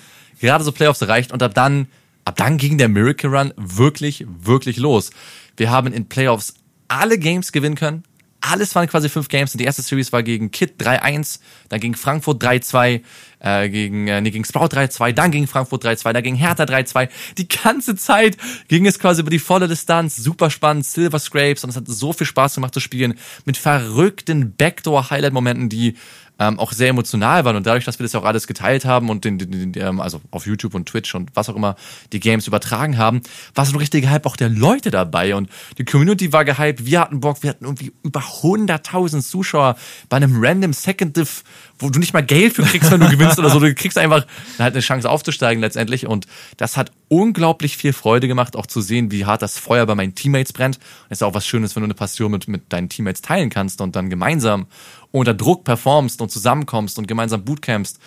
Gerade 0.40 0.64
so 0.64 0.72
Playoffs 0.72 1.00
erreicht 1.02 1.32
und 1.32 1.42
ab 1.42 1.54
dann, 1.54 1.88
ab 2.24 2.36
dann 2.36 2.58
ging 2.58 2.78
der 2.78 2.88
Miracle 2.88 3.30
Run 3.34 3.52
wirklich, 3.56 4.24
wirklich 4.28 4.76
los. 4.76 5.10
Wir 5.56 5.70
haben 5.70 5.92
in 5.92 6.08
Playoffs 6.08 6.54
alle 6.88 7.18
Games 7.18 7.52
gewinnen 7.52 7.76
können. 7.76 8.04
Alles 8.40 8.74
waren 8.74 8.86
quasi 8.86 9.08
fünf 9.08 9.28
Games. 9.28 9.52
Die 9.52 9.64
erste 9.64 9.82
Series 9.82 10.12
war 10.12 10.22
gegen 10.22 10.50
Kit 10.50 10.80
3-1, 10.80 11.40
dann 11.68 11.80
gegen 11.80 11.94
Frankfurt 11.94 12.42
3-2, 12.42 13.00
äh, 13.46 13.68
gegen, 13.68 14.08
äh, 14.08 14.20
nee, 14.20 14.30
gegen 14.30 14.44
Sprout 14.44 14.66
3-2, 14.66 15.12
dann 15.12 15.30
gegen 15.30 15.46
Frankfurt 15.46 15.84
3-2, 15.84 16.12
dann 16.12 16.22
gegen 16.22 16.36
Hertha 16.36 16.64
3-2. 16.64 17.08
Die 17.38 17.46
ganze 17.46 17.94
Zeit 17.94 18.36
ging 18.66 18.86
es 18.86 18.98
quasi 18.98 19.20
über 19.20 19.30
die 19.30 19.38
volle 19.38 19.68
Distanz. 19.68 20.16
Super 20.16 20.50
spannend, 20.50 20.84
Silver 20.84 21.20
Scrapes 21.20 21.62
und 21.62 21.70
es 21.70 21.76
hat 21.76 21.86
so 21.86 22.12
viel 22.12 22.26
Spaß 22.26 22.56
gemacht 22.56 22.74
zu 22.74 22.80
spielen. 22.80 23.14
Mit 23.44 23.56
verrückten 23.56 24.56
Backdoor-Highlight-Momenten, 24.56 25.68
die 25.68 25.94
ähm, 26.38 26.58
auch 26.58 26.72
sehr 26.72 26.88
emotional 26.88 27.44
waren 27.44 27.56
und 27.56 27.66
dadurch, 27.66 27.84
dass 27.84 27.98
wir 27.98 28.04
das 28.04 28.14
auch 28.14 28.24
alles 28.24 28.46
geteilt 28.46 28.84
haben 28.84 29.08
und 29.08 29.24
den, 29.24 29.38
den, 29.38 29.72
den 29.72 29.82
ähm, 29.82 30.00
also 30.00 30.20
auf 30.30 30.46
YouTube 30.46 30.74
und 30.74 30.86
Twitch 30.86 31.14
und 31.14 31.30
was 31.34 31.48
auch 31.48 31.56
immer 31.56 31.76
die 32.12 32.20
Games 32.20 32.46
übertragen 32.46 32.98
haben, 32.98 33.22
war 33.54 33.64
so 33.64 33.72
ein 33.72 33.78
richtiger 33.78 34.10
Hype 34.10 34.26
auch 34.26 34.36
der 34.36 34.50
Leute 34.50 34.90
dabei 34.90 35.34
und 35.34 35.48
die 35.78 35.84
Community 35.84 36.32
war 36.32 36.44
gehypt, 36.44 36.84
wir 36.84 37.00
hatten 37.00 37.20
Bock, 37.20 37.42
wir 37.42 37.50
hatten 37.50 37.64
irgendwie 37.64 37.92
über 38.02 38.20
100.000 38.20 39.22
Zuschauer 39.22 39.76
bei 40.08 40.18
einem 40.18 40.36
random 40.38 40.72
Second 40.72 41.16
Diff, 41.16 41.42
wo 41.78 41.88
du 41.88 41.98
nicht 41.98 42.12
mal 42.12 42.22
Geld 42.22 42.52
für 42.52 42.62
kriegst, 42.62 42.90
wenn 42.90 43.00
du 43.00 43.08
gewinnst 43.08 43.35
oder 43.38 43.50
so, 43.50 43.60
du 43.60 43.74
kriegst 43.74 43.98
einfach 43.98 44.26
halt 44.58 44.74
eine 44.74 44.80
Chance 44.80 45.08
aufzusteigen 45.08 45.60
letztendlich 45.60 46.06
und 46.06 46.26
das 46.56 46.76
hat 46.76 46.92
unglaublich 47.08 47.76
viel 47.76 47.92
Freude 47.92 48.28
gemacht, 48.28 48.56
auch 48.56 48.66
zu 48.66 48.80
sehen, 48.80 49.10
wie 49.10 49.24
hart 49.24 49.42
das 49.42 49.58
Feuer 49.58 49.86
bei 49.86 49.94
meinen 49.94 50.14
Teammates 50.14 50.52
brennt. 50.52 50.78
Das 51.08 51.18
ist 51.18 51.22
auch 51.22 51.34
was 51.34 51.46
Schönes, 51.46 51.76
wenn 51.76 51.82
du 51.82 51.86
eine 51.86 51.94
Passion 51.94 52.30
mit, 52.30 52.48
mit 52.48 52.72
deinen 52.72 52.88
Teammates 52.88 53.22
teilen 53.22 53.50
kannst 53.50 53.80
und 53.80 53.96
dann 53.96 54.10
gemeinsam 54.10 54.66
unter 55.12 55.34
Druck 55.34 55.64
performst 55.64 56.20
und 56.20 56.30
zusammenkommst 56.30 56.98
und 56.98 57.06
gemeinsam 57.08 57.44
bootcampst 57.44 57.98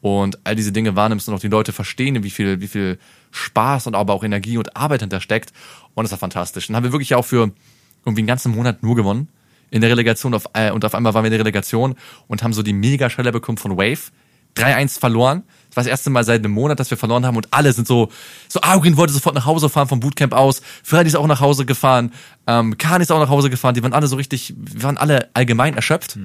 und 0.00 0.38
all 0.44 0.54
diese 0.54 0.72
Dinge 0.72 0.96
wahrnimmst 0.96 1.28
und 1.28 1.34
auch 1.34 1.40
die 1.40 1.48
Leute 1.48 1.72
verstehen, 1.72 2.22
wie 2.22 2.30
viel, 2.30 2.60
wie 2.60 2.68
viel 2.68 2.98
Spaß 3.30 3.86
und 3.86 3.94
aber 3.94 4.14
auch 4.14 4.24
Energie 4.24 4.58
und 4.58 4.76
Arbeit 4.76 5.00
hintersteckt. 5.00 5.52
Und 5.94 6.04
das 6.04 6.12
war 6.12 6.18
fantastisch. 6.18 6.68
Und 6.68 6.76
haben 6.76 6.84
wir 6.84 6.92
wirklich 6.92 7.14
auch 7.14 7.24
für 7.24 7.50
irgendwie 8.04 8.20
einen 8.20 8.28
ganzen 8.28 8.54
Monat 8.54 8.82
nur 8.82 8.96
gewonnen. 8.96 9.28
In 9.70 9.80
der 9.80 9.90
Relegation 9.90 10.32
auf, 10.34 10.46
äh, 10.54 10.70
und 10.70 10.84
auf 10.84 10.94
einmal 10.94 11.12
waren 11.14 11.24
wir 11.24 11.28
in 11.28 11.32
der 11.32 11.40
Relegation 11.40 11.94
und 12.26 12.42
haben 12.42 12.52
so 12.52 12.62
die 12.62 12.72
Mega-Schelle 12.72 13.32
bekommen 13.32 13.58
von 13.58 13.76
Wave. 13.76 14.10
3-1 14.58 14.98
verloren. 14.98 15.42
Das 15.68 15.76
war 15.76 15.84
das 15.84 15.90
erste 15.90 16.10
Mal 16.10 16.24
seit 16.24 16.44
einem 16.44 16.52
Monat, 16.52 16.80
dass 16.80 16.90
wir 16.90 16.96
verloren 16.96 17.26
haben 17.26 17.36
und 17.36 17.52
alle 17.52 17.72
sind 17.72 17.86
so, 17.86 18.10
so 18.48 18.60
Aurin 18.60 18.96
wollte 18.96 19.12
sofort 19.12 19.34
nach 19.34 19.46
Hause 19.46 19.68
fahren 19.68 19.88
vom 19.88 20.00
Bootcamp 20.00 20.32
aus. 20.32 20.62
Freddy 20.82 21.08
ist 21.08 21.16
auch 21.16 21.26
nach 21.26 21.40
Hause 21.40 21.66
gefahren. 21.66 22.12
Ähm, 22.46 22.78
Khan 22.78 23.00
ist 23.00 23.12
auch 23.12 23.20
nach 23.20 23.28
Hause 23.28 23.50
gefahren. 23.50 23.74
Die 23.74 23.82
waren 23.82 23.92
alle 23.92 24.06
so 24.06 24.16
richtig, 24.16 24.54
wir 24.56 24.82
waren 24.82 24.96
alle 24.96 25.28
allgemein 25.34 25.74
erschöpft, 25.74 26.18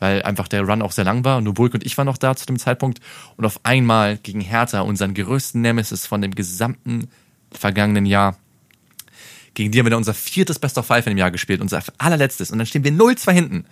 weil 0.00 0.22
einfach 0.22 0.48
der 0.48 0.62
Run 0.62 0.82
auch 0.82 0.92
sehr 0.92 1.04
lang 1.04 1.24
war. 1.24 1.40
Nur 1.40 1.54
Bulk 1.54 1.74
und 1.74 1.84
ich 1.84 1.96
waren 1.96 2.06
noch 2.06 2.18
da 2.18 2.36
zu 2.36 2.46
dem 2.46 2.58
Zeitpunkt. 2.58 3.00
Und 3.36 3.46
auf 3.46 3.60
einmal 3.62 4.18
gegen 4.18 4.40
Hertha, 4.40 4.80
unseren 4.80 5.14
größten 5.14 5.60
Nemesis 5.60 6.06
von 6.06 6.20
dem 6.20 6.34
gesamten 6.34 7.08
vergangenen 7.52 8.04
Jahr, 8.04 8.36
gegen 9.54 9.70
die 9.70 9.78
haben 9.78 9.86
wir 9.86 9.90
dann 9.90 9.98
unser 9.98 10.14
viertes 10.14 10.58
Best 10.58 10.76
of 10.78 10.86
Five 10.86 11.06
in 11.06 11.12
dem 11.12 11.18
Jahr 11.18 11.30
gespielt, 11.30 11.60
unser 11.60 11.82
allerletztes. 11.98 12.50
Und 12.50 12.58
dann 12.58 12.66
stehen 12.66 12.84
wir 12.84 12.92
0-2 12.92 13.32
hinten. 13.32 13.64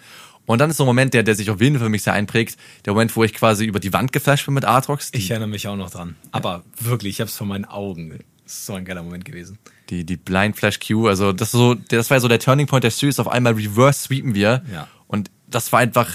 Und 0.47 0.61
dann 0.61 0.71
ist 0.71 0.77
so 0.77 0.85
ein 0.85 0.87
Moment, 0.87 1.15
der, 1.15 1.23
der 1.23 1.35
sich 1.35 1.51
auf 1.51 1.61
jeden 1.61 1.77
Fall 1.77 1.87
für 1.87 1.91
mich 1.91 2.03
sehr 2.03 2.13
einprägt, 2.13 2.57
der 2.85 2.93
Moment, 2.95 3.15
wo 3.15 3.25
ich 3.25 3.33
quasi 3.33 3.65
über 3.65 3.81
die 3.81 3.93
Wand 3.93 4.13
geflasht 4.13 4.45
bin 4.47 4.55
mit 4.55 4.65
Artrox. 4.65 5.11
Ich 5.13 5.31
erinnere 5.31 5.49
mich 5.49 5.69
auch 5.69 5.77
noch 5.77 5.91
dran. 5.91 6.17
Aber 6.33 6.65
wirklich, 6.81 7.15
ich 7.15 7.21
habe 7.21 7.29
es 7.29 7.37
vor 7.37 7.47
meinen 7.47 7.65
Augen. 7.65 8.19
Das 8.45 8.55
ist 8.55 8.67
so 8.67 8.75
ein 8.75 8.85
geiler 8.85 9.03
Moment 9.03 9.25
gewesen. 9.25 9.59
die, 9.91 10.05
die 10.05 10.17
Blind 10.17 10.57
Flash 10.57 10.81
Q, 10.81 11.07
also 11.07 11.33
das 11.33 11.49
ist 11.49 11.53
so, 11.53 11.75
das 11.75 12.11
war 12.11 12.19
so 12.21 12.29
der 12.29 12.39
Turning 12.39 12.67
Point 12.67 12.85
der 12.85 12.91
Series. 12.91 13.21
Auf 13.21 13.29
einmal 13.29 13.53
reverse 13.53 14.03
sweepen 14.03 14.35
wir. 14.35 14.63
Ja. 14.73 14.89
Und 15.07 15.31
das 15.49 15.71
war 15.73 15.81
einfach 15.81 16.11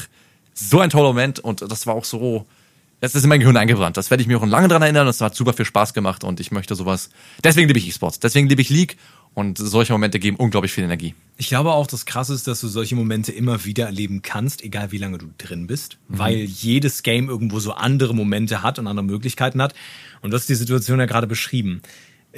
so 0.53 0.80
ein 0.80 0.89
toller 0.89 1.09
Moment 1.09 1.39
und 1.39 1.61
das 1.61 1.86
war 1.86 1.93
auch 1.93 2.05
so, 2.05 2.45
das 2.99 3.15
ist 3.15 3.23
in 3.23 3.29
mein 3.29 3.39
Gehirn 3.39 3.57
eingebrannt. 3.57 3.97
Das 3.97 4.09
werde 4.09 4.21
ich 4.21 4.27
mir 4.27 4.37
auch 4.37 4.45
lange 4.45 4.67
dran 4.67 4.81
erinnern. 4.81 5.05
Das 5.05 5.21
hat 5.21 5.35
super 5.35 5.53
viel 5.53 5.65
Spaß 5.65 5.93
gemacht 5.93 6.23
und 6.23 6.39
ich 6.39 6.51
möchte 6.51 6.75
sowas. 6.75 7.09
Deswegen 7.43 7.67
liebe 7.67 7.79
ich 7.79 7.87
E-Sports. 7.87 8.19
Deswegen 8.19 8.47
liebe 8.49 8.61
ich 8.61 8.69
League 8.69 8.97
und 9.35 9.59
solche 9.59 9.93
Momente 9.93 10.17
geben 10.17 10.37
unglaublich 10.37 10.71
viel 10.71 10.83
Energie. 10.83 11.13
Ich 11.37 11.47
glaube 11.47 11.71
auch, 11.71 11.85
das 11.85 12.07
Krasse 12.07 12.33
ist, 12.33 12.47
dass 12.47 12.59
du 12.59 12.67
solche 12.67 12.95
Momente 12.95 13.31
immer 13.31 13.65
wieder 13.65 13.85
erleben 13.85 14.23
kannst, 14.23 14.63
egal 14.63 14.91
wie 14.91 14.97
lange 14.97 15.19
du 15.19 15.27
drin 15.37 15.67
bist, 15.67 15.99
weil 16.07 16.37
jedes 16.37 17.03
Game 17.03 17.29
irgendwo 17.29 17.59
so 17.59 17.73
andere 17.73 18.15
Momente 18.15 18.63
hat 18.63 18.79
und 18.79 18.87
andere 18.87 19.05
Möglichkeiten 19.05 19.61
hat. 19.61 19.75
Und 20.21 20.31
du 20.31 20.35
hast 20.35 20.49
die 20.49 20.55
Situation 20.55 20.99
ja 20.99 21.05
gerade 21.05 21.27
beschrieben. 21.27 21.83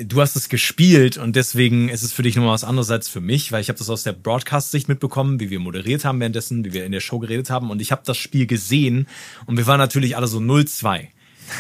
Du 0.02 0.22
hast 0.22 0.36
es 0.38 0.48
gespielt 0.48 1.18
und 1.18 1.36
deswegen 1.36 1.90
ist 1.90 2.04
es 2.04 2.14
für 2.14 2.24
dich 2.24 2.36
nochmal 2.36 2.54
was 2.54 2.64
anderes 2.64 2.90
als 2.90 3.10
für 3.10 3.20
mich, 3.20 3.52
weil 3.52 3.60
ich 3.62 3.68
habe 3.70 3.78
das 3.80 3.90
aus 3.90 4.04
der 4.04 4.14
Broadcast-Sicht 4.14 4.88
mitbekommen, 4.88 5.40
wie 5.42 5.50
wir 5.50 5.60
moderiert 5.60 6.06
haben 6.06 6.20
währenddessen, 6.22 6.64
wie 6.64 6.72
wir 6.72 6.86
in 6.86 6.92
der 6.94 7.02
Show 7.02 7.20
geredet 7.20 7.50
haben 7.50 7.70
und 7.70 7.82
ich 7.82 7.92
habe 7.92 8.04
das 8.06 8.18
Spiel 8.18 8.48
gesehen 8.48 9.08
und 9.46 9.58
wir 9.58 9.68
waren 9.68 9.78
natürlich 9.80 10.16
alle 10.16 10.28
so 10.28 10.40
0-2. 10.40 11.08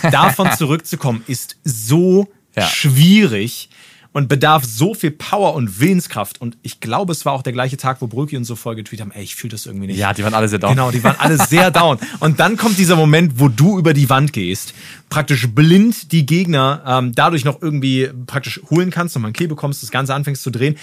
Davon 0.11 0.49
zurückzukommen 0.57 1.23
ist 1.27 1.57
so 1.65 2.29
Ja. 2.55 2.65
schwierig 2.67 3.69
und 4.12 4.28
bedarf 4.28 4.66
so 4.66 4.93
viel 4.93 5.12
Power 5.12 5.53
und 5.53 5.80
Willenskraft. 5.80 6.41
Und 6.41 6.57
ich 6.64 6.80
glaube, 6.80 7.12
es 7.12 7.26
war 7.26 7.34
auch 7.34 7.43
der 7.43 7.53
gleiche 7.53 7.78
Tag, 7.78 8.01
wo 8.01 8.07
Brücki 8.07 8.38
und 8.38 8.43
so 8.43 8.55
voll 8.55 8.76
getweet 8.76 9.01
haben, 9.01 9.12
ey, 9.12 9.24
ich 9.24 9.36
fühle 9.36 9.51
das 9.51 9.66
irgendwie 9.66 9.88
nicht. 9.88 9.97
Ja, 9.97 10.14
die 10.14 10.24
waren 10.24 10.34
alle 10.34 10.49
sehr 10.49 10.60
down. 10.60 10.72
Genau, 10.72 10.91
die 10.91 11.03
waren 11.03 11.16
alle 11.20 11.38
sehr 11.38 11.70
down. 11.72 11.99
Und 12.20 12.39
dann 12.39 12.57
kommt 12.57 12.78
dieser 12.78 12.95
Moment, 12.95 13.39
wo 13.39 13.49
du 13.49 13.78
über 13.78 13.93
die 13.93 14.10
Wand 14.10 14.34
gehst, 14.34 14.74
praktisch 15.10 15.47
blind 15.49 16.12
die 16.12 16.26
Gegner 16.26 16.84
ähm, 16.86 17.14
dadurch 17.14 17.45
noch 17.45 17.62
irgendwie 17.62 18.10
praktisch 18.26 18.60
holen 18.70 18.89
kannst, 18.89 19.16
nochmal 19.16 19.30
einen 19.30 19.34
Kill 19.34 19.47
bekommst, 19.47 19.84
das 19.84 19.91
Ganze 19.91 20.14
anfängst 20.16 20.41
zu 20.41 20.49
drehen. 20.49 20.76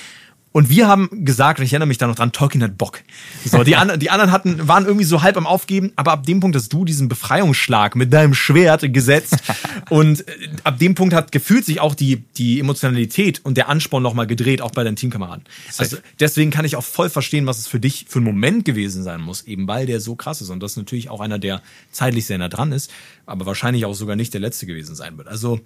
Und 0.57 0.71
wir 0.71 0.89
haben 0.89 1.11
gesagt, 1.27 1.59
und 1.59 1.67
ich 1.67 1.75
erinnere 1.75 1.89
mich 1.89 1.99
da 1.99 2.07
noch 2.07 2.15
dran, 2.15 2.33
Tolkien 2.33 2.63
hat 2.63 2.79
Bock. 2.79 3.03
So, 3.45 3.63
die, 3.63 3.77
an, 3.77 4.01
die 4.01 4.09
anderen 4.09 4.33
hatten, 4.33 4.67
waren 4.67 4.87
irgendwie 4.87 5.05
so 5.05 5.21
halb 5.21 5.37
am 5.37 5.47
Aufgeben, 5.47 5.93
aber 5.97 6.13
ab 6.13 6.25
dem 6.25 6.41
Punkt 6.41 6.57
hast 6.57 6.73
du 6.73 6.87
diesen 6.87 7.11
Befreiungsschlag 7.11 7.95
mit 7.95 8.11
deinem 8.11 8.33
Schwert 8.33 8.91
gesetzt. 8.91 9.37
und 9.91 10.27
äh, 10.27 10.33
ab 10.65 10.79
dem 10.79 10.95
Punkt 10.95 11.13
hat 11.13 11.31
gefühlt 11.31 11.67
sich 11.67 11.81
auch 11.81 11.95
die, 11.95 12.25
die 12.39 12.59
Emotionalität 12.59 13.45
und 13.45 13.59
der 13.59 13.69
Ansporn 13.69 14.03
nochmal 14.03 14.27
gedreht, 14.27 14.63
auch 14.63 14.71
bei 14.71 14.83
deinen 14.83 14.97
Teamkameraden. 14.97 15.45
Also 15.77 15.99
deswegen 16.21 16.51
kann 16.51 16.65
ich 16.65 16.77
auch 16.77 16.85
voll 16.85 17.11
verstehen, 17.11 17.45
was 17.45 17.59
es 17.59 17.67
für 17.67 17.79
dich 17.79 18.07
für 18.09 18.21
ein 18.21 18.25
Moment 18.25 18.65
gewesen 18.65 19.03
sein 19.03 19.21
muss, 19.21 19.43
eben 19.43 19.69
weil 19.69 19.85
der 19.85 20.01
so 20.01 20.15
krass 20.15 20.41
ist. 20.41 20.49
Und 20.49 20.61
das 20.61 20.71
ist 20.71 20.77
natürlich 20.79 21.11
auch 21.11 21.21
einer, 21.21 21.39
der 21.39 21.61
zeitlich 21.91 22.25
sehr 22.25 22.39
nah 22.39 22.49
dran 22.49 22.73
ist, 22.73 22.91
aber 23.27 23.45
wahrscheinlich 23.45 23.85
auch 23.85 23.93
sogar 23.93 24.17
nicht 24.17 24.33
der 24.33 24.41
letzte 24.41 24.65
gewesen 24.65 24.95
sein 24.95 25.19
wird. 25.19 25.29
Also 25.29 25.61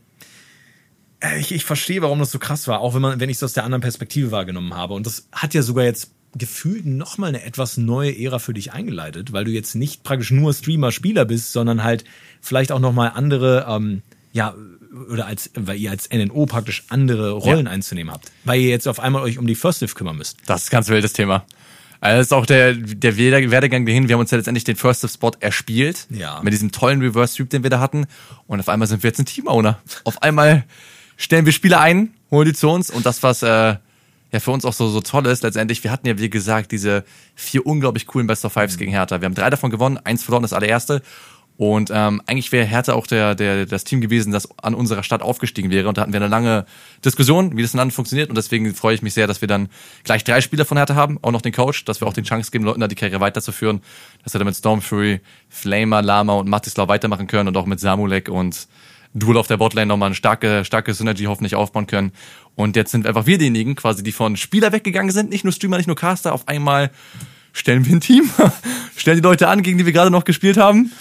ich, 1.38 1.52
ich 1.52 1.64
verstehe, 1.64 2.02
warum 2.02 2.18
das 2.18 2.30
so 2.30 2.38
krass 2.38 2.66
war, 2.66 2.80
auch 2.80 2.94
wenn 2.94 3.02
man, 3.02 3.20
wenn 3.20 3.30
ich 3.30 3.36
es 3.36 3.42
aus 3.42 3.52
der 3.52 3.64
anderen 3.64 3.82
Perspektive 3.82 4.30
wahrgenommen 4.30 4.74
habe. 4.74 4.94
Und 4.94 5.06
das 5.06 5.28
hat 5.32 5.54
ja 5.54 5.62
sogar 5.62 5.84
jetzt 5.84 6.12
gefühlt 6.36 6.86
nochmal 6.86 7.30
eine 7.30 7.42
etwas 7.42 7.76
neue 7.76 8.16
Ära 8.16 8.38
für 8.38 8.54
dich 8.54 8.72
eingeleitet, 8.72 9.32
weil 9.32 9.44
du 9.44 9.50
jetzt 9.50 9.74
nicht 9.74 10.04
praktisch 10.04 10.30
nur 10.30 10.54
Streamer-Spieler 10.54 11.24
bist, 11.24 11.52
sondern 11.52 11.82
halt 11.82 12.04
vielleicht 12.40 12.72
auch 12.72 12.78
nochmal 12.78 13.12
andere, 13.14 13.66
ähm, 13.68 14.02
ja, 14.32 14.54
oder 15.10 15.26
als, 15.26 15.50
weil 15.54 15.78
ihr 15.78 15.90
als 15.90 16.08
NNO 16.10 16.46
praktisch 16.46 16.84
andere 16.88 17.32
Rollen 17.32 17.66
ja. 17.66 17.72
einzunehmen 17.72 18.12
habt. 18.12 18.30
Weil 18.44 18.60
ihr 18.60 18.70
jetzt 18.70 18.88
auf 18.88 19.00
einmal 19.00 19.22
euch 19.22 19.38
um 19.38 19.46
die 19.46 19.54
First 19.54 19.80
Lift 19.80 19.96
kümmern 19.96 20.16
müsst. 20.16 20.38
Das 20.46 20.64
ist 20.64 20.70
ganz 20.70 20.88
wildes 20.88 21.12
Thema. 21.12 21.44
Also 22.00 22.18
das 22.18 22.26
ist 22.28 22.32
auch 22.32 22.46
der, 22.46 22.74
der 22.74 23.16
Werdegang 23.16 23.84
dahin. 23.84 24.08
Wir 24.08 24.14
haben 24.14 24.20
uns 24.20 24.30
ja 24.30 24.38
letztendlich 24.38 24.64
den 24.64 24.76
First 24.76 25.02
Lift 25.02 25.14
Spot 25.14 25.32
erspielt. 25.38 26.06
Ja. 26.10 26.40
Mit 26.42 26.52
diesem 26.52 26.72
tollen 26.72 27.02
Reverse 27.02 27.34
Sweep, 27.34 27.50
den 27.50 27.62
wir 27.62 27.70
da 27.70 27.78
hatten. 27.78 28.06
Und 28.46 28.58
auf 28.58 28.68
einmal 28.68 28.88
sind 28.88 29.02
wir 29.02 29.08
jetzt 29.08 29.18
ein 29.18 29.26
Team-Owner. 29.26 29.80
Auf 30.04 30.22
einmal 30.22 30.64
stellen 31.20 31.44
wir 31.44 31.52
Spieler 31.52 31.80
ein, 31.80 32.14
holen 32.30 32.46
die 32.46 32.54
zu 32.54 32.68
uns. 32.68 32.90
Und 32.90 33.06
das, 33.06 33.22
was, 33.22 33.42
äh, 33.42 33.76
ja 34.32 34.40
für 34.40 34.50
uns 34.50 34.64
auch 34.64 34.72
so, 34.72 34.88
so 34.88 35.00
toll 35.00 35.26
ist, 35.26 35.42
letztendlich, 35.42 35.84
wir 35.84 35.90
hatten 35.90 36.06
ja, 36.06 36.18
wie 36.18 36.30
gesagt, 36.30 36.72
diese 36.72 37.04
vier 37.34 37.66
unglaublich 37.66 38.06
coolen 38.06 38.26
Best 38.26 38.44
of 38.44 38.52
Fives 38.52 38.74
mhm. 38.74 38.78
gegen 38.78 38.90
Hertha. 38.92 39.20
Wir 39.20 39.26
haben 39.26 39.34
drei 39.34 39.50
davon 39.50 39.70
gewonnen, 39.70 39.98
eins 40.02 40.22
verloren, 40.22 40.42
das 40.42 40.52
allererste. 40.52 41.02
Und 41.58 41.90
ähm, 41.92 42.22
eigentlich 42.24 42.50
wäre 42.52 42.64
Hertha 42.64 42.94
auch 42.94 43.06
der, 43.06 43.34
der, 43.34 43.66
das 43.66 43.84
Team 43.84 44.00
gewesen, 44.00 44.32
das 44.32 44.48
an 44.62 44.74
unserer 44.74 45.02
Stadt 45.02 45.20
aufgestiegen 45.20 45.70
wäre. 45.70 45.88
Und 45.88 45.98
da 45.98 46.02
hatten 46.02 46.12
wir 46.14 46.20
eine 46.20 46.28
lange 46.30 46.64
Diskussion, 47.04 47.54
wie 47.54 47.60
das 47.60 47.72
dann 47.72 47.90
funktioniert. 47.90 48.30
Und 48.30 48.36
deswegen 48.36 48.74
freue 48.74 48.94
ich 48.94 49.02
mich 49.02 49.12
sehr, 49.12 49.26
dass 49.26 49.42
wir 49.42 49.48
dann 49.48 49.68
gleich 50.04 50.24
drei 50.24 50.40
Spieler 50.40 50.64
von 50.64 50.78
Hertha 50.78 50.94
haben, 50.94 51.18
auch 51.20 51.32
noch 51.32 51.42
den 51.42 51.52
Coach, 51.52 51.84
dass 51.84 52.00
wir 52.00 52.08
auch 52.08 52.14
den 52.14 52.24
Chance 52.24 52.50
geben, 52.50 52.64
Leuten 52.64 52.80
da 52.80 52.88
die 52.88 52.94
Karriere 52.94 53.20
weiterzuführen. 53.20 53.82
Dass 54.24 54.32
wir 54.32 54.38
dann 54.38 54.46
mit 54.46 54.56
Stormfury, 54.56 55.20
Flamer, 55.50 56.00
Lama 56.00 56.32
und 56.32 56.48
Matislau 56.48 56.88
weitermachen 56.88 57.26
können 57.26 57.48
und 57.48 57.56
auch 57.58 57.66
mit 57.66 57.78
Samulek 57.78 58.30
und 58.30 58.66
Duel 59.14 59.36
auf 59.36 59.46
der 59.46 59.56
Botlane 59.56 59.86
nochmal 59.86 60.08
eine 60.08 60.14
starke, 60.14 60.64
starke 60.64 60.94
Synergy 60.94 61.24
hoffentlich 61.24 61.56
aufbauen 61.56 61.86
können. 61.86 62.12
Und 62.54 62.76
jetzt 62.76 62.92
sind 62.92 63.06
einfach 63.06 63.26
wir 63.26 63.38
diejenigen, 63.38 63.74
quasi, 63.74 64.02
die 64.02 64.12
von 64.12 64.36
Spieler 64.36 64.72
weggegangen 64.72 65.10
sind, 65.10 65.30
nicht 65.30 65.44
nur 65.44 65.52
Streamer, 65.52 65.78
nicht 65.78 65.86
nur 65.86 65.96
Caster, 65.96 66.32
auf 66.32 66.46
einmal 66.48 66.90
stellen 67.52 67.86
wir 67.86 67.94
ein 67.94 68.00
Team, 68.00 68.30
stellen 68.96 69.16
die 69.16 69.22
Leute 69.22 69.48
an, 69.48 69.62
gegen 69.62 69.78
die 69.78 69.86
wir 69.86 69.92
gerade 69.92 70.10
noch 70.10 70.24
gespielt 70.24 70.56
haben 70.56 70.92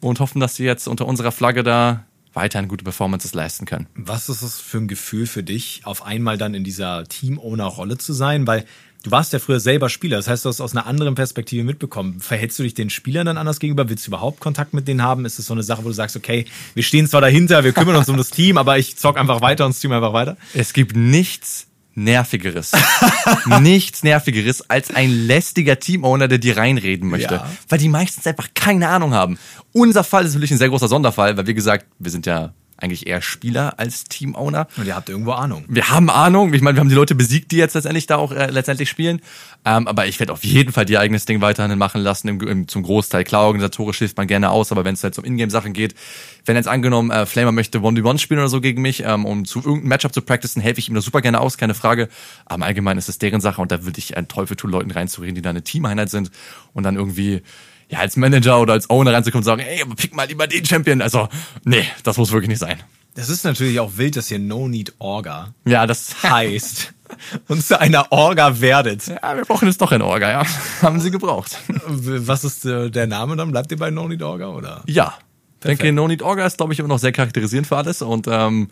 und 0.00 0.20
hoffen, 0.20 0.40
dass 0.40 0.56
sie 0.56 0.64
jetzt 0.64 0.88
unter 0.88 1.06
unserer 1.06 1.32
Flagge 1.32 1.62
da 1.62 2.04
weiterhin 2.32 2.68
gute 2.68 2.84
Performances 2.84 3.34
leisten 3.34 3.66
können. 3.66 3.86
Was 3.94 4.28
ist 4.28 4.42
es 4.42 4.60
für 4.60 4.78
ein 4.78 4.88
Gefühl 4.88 5.26
für 5.26 5.42
dich, 5.42 5.82
auf 5.84 6.02
einmal 6.02 6.38
dann 6.38 6.54
in 6.54 6.62
dieser 6.62 7.04
Team-Owner-Rolle 7.04 7.98
zu 7.98 8.12
sein? 8.12 8.46
Weil 8.46 8.64
du 9.02 9.10
warst 9.10 9.32
ja 9.32 9.38
früher 9.38 9.60
selber 9.60 9.88
Spieler, 9.88 10.16
das 10.16 10.28
heißt, 10.28 10.44
du 10.44 10.48
hast 10.48 10.60
aus 10.60 10.72
einer 10.72 10.86
anderen 10.86 11.14
Perspektive 11.14 11.64
mitbekommen. 11.64 12.20
Verhältst 12.20 12.58
du 12.58 12.62
dich 12.62 12.74
den 12.74 12.90
Spielern 12.90 13.26
dann 13.26 13.38
anders 13.38 13.60
gegenüber? 13.60 13.88
Willst 13.88 14.06
du 14.06 14.10
überhaupt 14.10 14.40
Kontakt 14.40 14.74
mit 14.74 14.88
denen 14.88 15.02
haben? 15.02 15.24
Ist 15.24 15.38
es 15.38 15.46
so 15.46 15.54
eine 15.54 15.62
Sache, 15.62 15.84
wo 15.84 15.88
du 15.88 15.94
sagst, 15.94 16.16
okay, 16.16 16.46
wir 16.74 16.82
stehen 16.82 17.06
zwar 17.06 17.20
dahinter, 17.20 17.64
wir 17.64 17.72
kümmern 17.72 17.96
uns 17.96 18.08
um 18.08 18.16
das 18.16 18.30
Team, 18.30 18.58
aber 18.58 18.78
ich 18.78 18.96
zock 18.96 19.16
einfach 19.16 19.40
weiter 19.40 19.66
und 19.66 19.74
stream 19.74 19.92
einfach 19.92 20.12
weiter? 20.12 20.36
Es 20.54 20.72
gibt 20.72 20.96
nichts 20.96 21.66
Nervigeres. 21.98 22.72
Nichts 23.60 24.04
Nervigeres 24.04 24.70
als 24.70 24.94
ein 24.94 25.10
lästiger 25.10 25.80
Teamowner, 25.80 26.28
der 26.28 26.38
dir 26.38 26.56
reinreden 26.56 27.10
möchte. 27.10 27.34
Ja. 27.34 27.50
Weil 27.68 27.80
die 27.80 27.88
meistens 27.88 28.24
einfach 28.24 28.48
keine 28.54 28.88
Ahnung 28.88 29.14
haben. 29.14 29.36
Unser 29.72 30.04
Fall 30.04 30.24
ist 30.24 30.34
natürlich 30.34 30.52
ein 30.52 30.58
sehr 30.58 30.68
großer 30.68 30.86
Sonderfall, 30.86 31.36
weil 31.36 31.48
wie 31.48 31.54
gesagt, 31.54 31.86
wir 31.98 32.12
sind 32.12 32.24
ja 32.24 32.52
eigentlich 32.78 33.06
eher 33.06 33.20
Spieler 33.20 33.78
als 33.78 34.04
Team-Owner. 34.04 34.68
Und 34.76 34.86
ihr 34.86 34.94
habt 34.94 35.08
irgendwo 35.08 35.32
Ahnung. 35.32 35.64
Wir 35.68 35.90
haben 35.90 36.08
Ahnung. 36.10 36.54
Ich 36.54 36.62
meine, 36.62 36.76
wir 36.76 36.80
haben 36.80 36.88
die 36.88 36.94
Leute 36.94 37.14
besiegt, 37.14 37.50
die 37.50 37.56
jetzt 37.56 37.74
letztendlich 37.74 38.06
da 38.06 38.16
auch 38.16 38.32
äh, 38.32 38.50
letztendlich 38.50 38.88
spielen. 38.88 39.20
Ähm, 39.64 39.88
aber 39.88 40.06
ich 40.06 40.20
werde 40.20 40.32
auf 40.32 40.44
jeden 40.44 40.72
Fall 40.72 40.88
ihr 40.88 41.00
eigenes 41.00 41.24
Ding 41.24 41.40
weiterhin 41.40 41.76
machen 41.76 42.00
lassen. 42.00 42.28
Im, 42.28 42.40
im, 42.40 42.68
zum 42.68 42.84
Großteil 42.84 43.24
klar, 43.24 43.46
organisatorisch 43.46 43.98
hilft 43.98 44.16
man 44.16 44.28
gerne 44.28 44.50
aus, 44.50 44.70
aber 44.70 44.84
wenn 44.84 44.94
es 44.94 45.02
halt 45.02 45.18
um 45.18 45.24
Ingame-Sachen 45.24 45.72
geht, 45.72 45.94
wenn 46.44 46.54
jetzt 46.54 46.68
angenommen, 46.68 47.10
äh, 47.10 47.26
Flamer 47.26 47.52
möchte 47.52 47.78
1v1 47.78 48.18
spielen 48.18 48.40
oder 48.40 48.48
so 48.48 48.60
gegen 48.60 48.80
mich, 48.80 49.02
ähm, 49.04 49.24
um 49.24 49.44
zu 49.44 49.58
irgendeinem 49.58 49.88
Matchup 49.88 50.14
zu 50.14 50.22
practicen, 50.22 50.62
helfe 50.62 50.78
ich 50.78 50.88
ihm 50.88 50.94
da 50.94 51.00
super 51.00 51.20
gerne 51.20 51.40
aus, 51.40 51.58
keine 51.58 51.74
Frage. 51.74 52.08
Aber 52.46 52.56
im 52.56 52.62
Allgemeinen 52.62 52.98
ist 52.98 53.08
es 53.08 53.18
deren 53.18 53.40
Sache 53.40 53.60
und 53.60 53.72
da 53.72 53.84
würde 53.84 53.98
ich 53.98 54.16
einen 54.16 54.28
Teufel 54.28 54.56
tun, 54.56 54.70
Leuten 54.70 54.92
reinzureden, 54.92 55.34
die 55.34 55.42
da 55.42 55.50
eine 55.50 55.62
Teameinheit 55.62 56.10
sind 56.10 56.30
und 56.72 56.84
dann 56.84 56.94
irgendwie 56.94 57.42
ja, 57.88 58.00
als 58.00 58.16
Manager 58.16 58.60
oder 58.60 58.74
als 58.74 58.90
Owner 58.90 59.12
reinzukommen 59.12 59.42
und 59.42 59.44
sagen, 59.44 59.62
ey, 59.62 59.82
aber 59.82 59.94
pick 59.94 60.14
mal 60.14 60.26
lieber 60.26 60.46
den 60.46 60.64
Champion. 60.64 61.02
Also, 61.02 61.28
nee, 61.64 61.84
das 62.02 62.16
muss 62.16 62.30
wirklich 62.32 62.48
nicht 62.48 62.58
sein. 62.58 62.78
Das 63.14 63.28
ist 63.28 63.44
natürlich 63.44 63.80
auch 63.80 63.96
wild, 63.96 64.16
dass 64.16 64.30
ihr 64.30 64.38
No 64.38 64.68
Need 64.68 64.94
Orga 64.98 65.54
ja, 65.64 65.86
das 65.86 66.22
heißt 66.22 66.92
und 67.48 67.64
zu 67.64 67.80
einer 67.80 68.12
Orga 68.12 68.60
werdet. 68.60 69.06
Ja, 69.06 69.36
wir 69.36 69.44
brauchen 69.44 69.66
jetzt 69.66 69.80
doch 69.80 69.92
eine 69.92 70.04
Orga, 70.04 70.30
ja. 70.30 70.42
Haben 70.82 71.00
sie 71.00 71.10
gebraucht. 71.10 71.58
Was 71.86 72.44
ist 72.44 72.64
äh, 72.64 72.90
der 72.90 73.06
Name 73.06 73.36
dann? 73.36 73.50
Bleibt 73.50 73.70
ihr 73.70 73.78
bei 73.78 73.90
No 73.90 74.08
Need 74.08 74.22
Orga 74.22 74.48
oder? 74.48 74.82
Ja. 74.86 75.14
Ich 75.60 75.66
denke, 75.66 75.92
No 75.92 76.06
Need 76.06 76.22
Orga 76.22 76.46
ist, 76.46 76.58
glaube 76.58 76.72
ich, 76.72 76.78
immer 76.78 76.88
noch 76.88 77.00
sehr 77.00 77.12
charakterisierend 77.12 77.66
für 77.66 77.76
alles 77.76 78.02
und 78.02 78.28
ähm, 78.30 78.68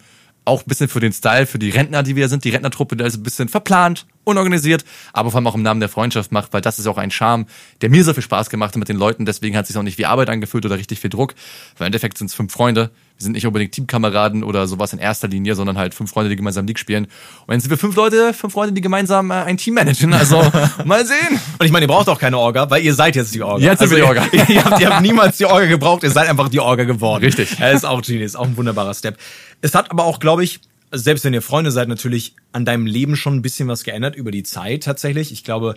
auch 0.47 0.63
ein 0.63 0.69
bisschen 0.69 0.89
für 0.89 1.01
den 1.01 1.13
Style, 1.13 1.45
für 1.45 1.59
die 1.59 1.71
Rentner, 1.71 2.03
die 2.03 2.17
wir 2.17 2.29
sind. 2.29 2.45
Die 2.45 2.51
Rentnertruppe, 2.51 2.97
der 2.97 3.07
ist 3.07 3.17
ein 3.17 3.23
bisschen 3.23 3.49
verplant, 3.49 4.07
unorganisiert, 4.25 4.85
aber 5.13 5.31
vor 5.31 5.39
allem 5.39 5.47
auch 5.49 5.55
im 5.57 5.63
Namen 5.63 5.81
der 5.81 5.89
Freundschaft 5.89 6.33
macht, 6.33 6.53
weil 6.53 6.61
das 6.61 6.79
ist 6.79 6.87
auch 6.87 6.99
ein 6.99 7.11
Charme, 7.11 7.47
der 7.81 7.91
mir 7.91 8.05
so 8.05 8.15
viel 8.15 8.23
Spaß 8.23 8.49
gemacht 8.49 8.71
hat 8.71 8.79
mit 8.79 8.89
den 8.89 8.97
Leuten. 8.97 9.27
Deswegen 9.27 9.57
hat 9.57 9.65
es 9.65 9.69
sich 9.69 9.77
auch 9.77 9.83
nicht 9.83 9.99
wie 9.99 10.07
Arbeit 10.07 10.31
angefühlt 10.31 10.65
oder 10.65 10.79
richtig 10.79 11.01
viel 11.01 11.11
Druck, 11.11 11.35
weil 11.77 11.87
im 11.87 11.89
Endeffekt 11.89 12.17
sind 12.17 12.29
es 12.29 12.35
fünf 12.35 12.53
Freunde. 12.53 12.91
Wir 13.19 13.25
sind 13.25 13.33
nicht 13.33 13.47
unbedingt 13.47 13.73
Teamkameraden 13.73 14.45
oder 14.45 14.67
sowas 14.67 14.93
in 14.93 14.99
erster 14.99 15.27
Linie, 15.27 15.55
sondern 15.55 15.79
halt 15.79 15.95
fünf 15.95 16.11
Freunde, 16.11 16.29
die 16.29 16.37
gemeinsam 16.37 16.67
League 16.67 16.79
spielen. 16.79 17.07
Und 17.47 17.55
jetzt 17.55 17.63
sind 17.63 17.71
wir 17.71 17.79
fünf 17.79 17.97
Leute, 17.97 18.35
fünf 18.35 18.53
Freunde, 18.53 18.75
die 18.75 18.83
gemeinsam 18.83 19.31
äh, 19.31 19.35
ein 19.35 19.57
Team 19.57 19.75
managen. 19.75 20.13
Also 20.13 20.37
mal 20.85 21.07
sehen. 21.07 21.41
Und 21.59 21.65
ich 21.65 21.73
meine, 21.73 21.87
ihr 21.87 21.89
braucht 21.89 22.09
auch 22.11 22.19
keine 22.19 22.37
Orga, 22.37 22.69
weil 22.69 22.83
ihr 22.83 22.95
seid 22.95 23.17
jetzt 23.17 23.35
die 23.35 23.43
Orga. 23.43 23.65
Jetzt 23.65 23.79
sind 23.79 23.93
also, 23.93 23.97
wir 23.97 24.03
die 24.03 24.09
Orga. 24.09 24.27
Ihr, 24.33 24.51
ihr, 24.57 24.65
habt, 24.65 24.81
ihr 24.81 24.91
habt 24.91 25.03
niemals 25.03 25.39
die 25.39 25.47
Orga 25.47 25.65
gebraucht, 25.65 26.03
ihr 26.03 26.11
seid 26.11 26.29
einfach 26.29 26.51
die 26.51 26.61
Orga 26.61 26.85
geworden. 26.85 27.25
Richtig. 27.25 27.59
Er 27.59 27.73
ist 27.73 27.87
auch 27.87 28.03
Genius, 28.03 28.37
auch 28.37 28.45
ein 28.45 28.57
wunderbarer 28.57 28.93
Step. 28.93 29.17
Es 29.63 29.75
hat 29.75 29.91
aber 29.91 30.05
auch, 30.05 30.21
glaube 30.21 30.45
ich, 30.45 30.61
selbst 30.93 31.25
wenn 31.25 31.33
ihr 31.33 31.43
Freunde 31.43 31.71
seid, 31.71 31.89
natürlich 31.89 32.35
an 32.53 32.65
deinem 32.67 32.87
Leben 32.87 33.17
schon 33.17 33.35
ein 33.35 33.43
bisschen 33.43 33.67
was 33.69 33.83
geändert 33.83 34.15
über 34.15 34.31
die 34.31 34.43
Zeit 34.43 34.85
tatsächlich. 34.85 35.33
Ich 35.33 35.43
glaube, 35.43 35.75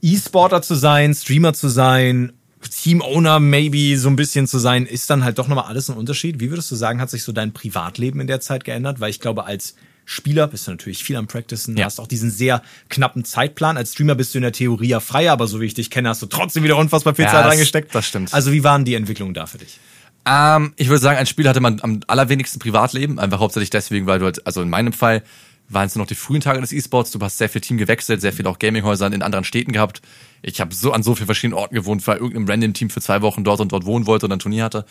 E-Sporter 0.00 0.62
zu 0.62 0.74
sein, 0.74 1.14
Streamer 1.14 1.54
zu 1.54 1.68
sein, 1.68 2.32
Team-Owner 2.68 3.40
maybe 3.40 3.98
so 3.98 4.08
ein 4.08 4.16
bisschen 4.16 4.46
zu 4.46 4.58
sein, 4.58 4.86
ist 4.86 5.10
dann 5.10 5.24
halt 5.24 5.38
doch 5.38 5.48
nochmal 5.48 5.66
alles 5.66 5.88
ein 5.88 5.96
Unterschied. 5.96 6.40
Wie 6.40 6.50
würdest 6.50 6.70
du 6.70 6.76
sagen, 6.76 7.00
hat 7.00 7.10
sich 7.10 7.22
so 7.22 7.32
dein 7.32 7.52
Privatleben 7.52 8.20
in 8.20 8.26
der 8.26 8.40
Zeit 8.40 8.64
geändert? 8.64 9.00
Weil 9.00 9.10
ich 9.10 9.20
glaube, 9.20 9.44
als 9.44 9.74
Spieler 10.04 10.46
bist 10.46 10.66
du 10.66 10.72
natürlich 10.72 11.02
viel 11.02 11.16
am 11.16 11.26
Practicen, 11.26 11.76
ja. 11.76 11.86
hast 11.86 11.98
auch 11.98 12.06
diesen 12.06 12.30
sehr 12.30 12.62
knappen 12.88 13.24
Zeitplan. 13.24 13.76
Als 13.76 13.92
Streamer 13.92 14.14
bist 14.14 14.34
du 14.34 14.38
in 14.38 14.42
der 14.42 14.52
Theorie 14.52 14.88
ja 14.88 15.00
frei, 15.00 15.30
aber 15.30 15.46
so 15.46 15.60
wie 15.60 15.66
ich 15.66 15.74
dich 15.74 15.90
kenne, 15.90 16.10
hast 16.10 16.22
du 16.22 16.26
trotzdem 16.26 16.62
wieder 16.62 16.76
unfassbar 16.76 17.14
viel 17.14 17.24
ja, 17.24 17.30
Zeit 17.30 17.46
reingesteckt. 17.46 17.94
Das 17.94 18.06
stimmt. 18.06 18.34
Also 18.34 18.52
wie 18.52 18.64
waren 18.64 18.84
die 18.84 18.94
Entwicklungen 18.94 19.34
da 19.34 19.46
für 19.46 19.58
dich? 19.58 19.78
Ähm, 20.26 20.72
ich 20.76 20.88
würde 20.88 21.00
sagen, 21.00 21.18
ein 21.18 21.26
Spiel 21.26 21.48
hatte 21.48 21.60
man 21.60 21.80
am 21.82 22.00
allerwenigsten 22.06 22.58
Privatleben, 22.58 23.18
einfach 23.18 23.40
hauptsächlich 23.40 23.70
deswegen, 23.70 24.06
weil 24.06 24.18
du 24.18 24.26
halt, 24.26 24.46
also 24.46 24.62
in 24.62 24.70
meinem 24.70 24.92
Fall 24.92 25.22
waren 25.68 25.86
es 25.86 25.96
noch 25.96 26.06
die 26.06 26.14
frühen 26.14 26.40
Tage 26.40 26.60
des 26.60 26.72
E-Sports, 26.72 27.10
du 27.10 27.20
hast 27.20 27.38
sehr 27.38 27.48
viel 27.48 27.60
Team 27.60 27.78
gewechselt, 27.78 28.20
sehr 28.20 28.32
viel 28.32 28.46
auch 28.46 28.58
Gaminghäuser 28.58 29.06
in 29.06 29.22
anderen 29.22 29.44
Städten 29.44 29.72
gehabt. 29.72 30.02
Ich 30.42 30.60
habe 30.60 30.74
so 30.74 30.92
an 30.92 31.02
so 31.02 31.14
vielen 31.14 31.26
verschiedenen 31.26 31.58
Orten 31.58 31.74
gewohnt, 31.74 32.06
weil 32.06 32.18
irgendein 32.18 32.48
random 32.48 32.74
Team 32.74 32.90
für 32.90 33.00
zwei 33.00 33.22
Wochen 33.22 33.44
dort 33.44 33.60
und 33.60 33.72
dort 33.72 33.86
wohnen 33.86 34.06
wollte 34.06 34.26
und 34.26 34.32
ein 34.32 34.38
Turnier 34.38 34.64
hatte. 34.64 34.84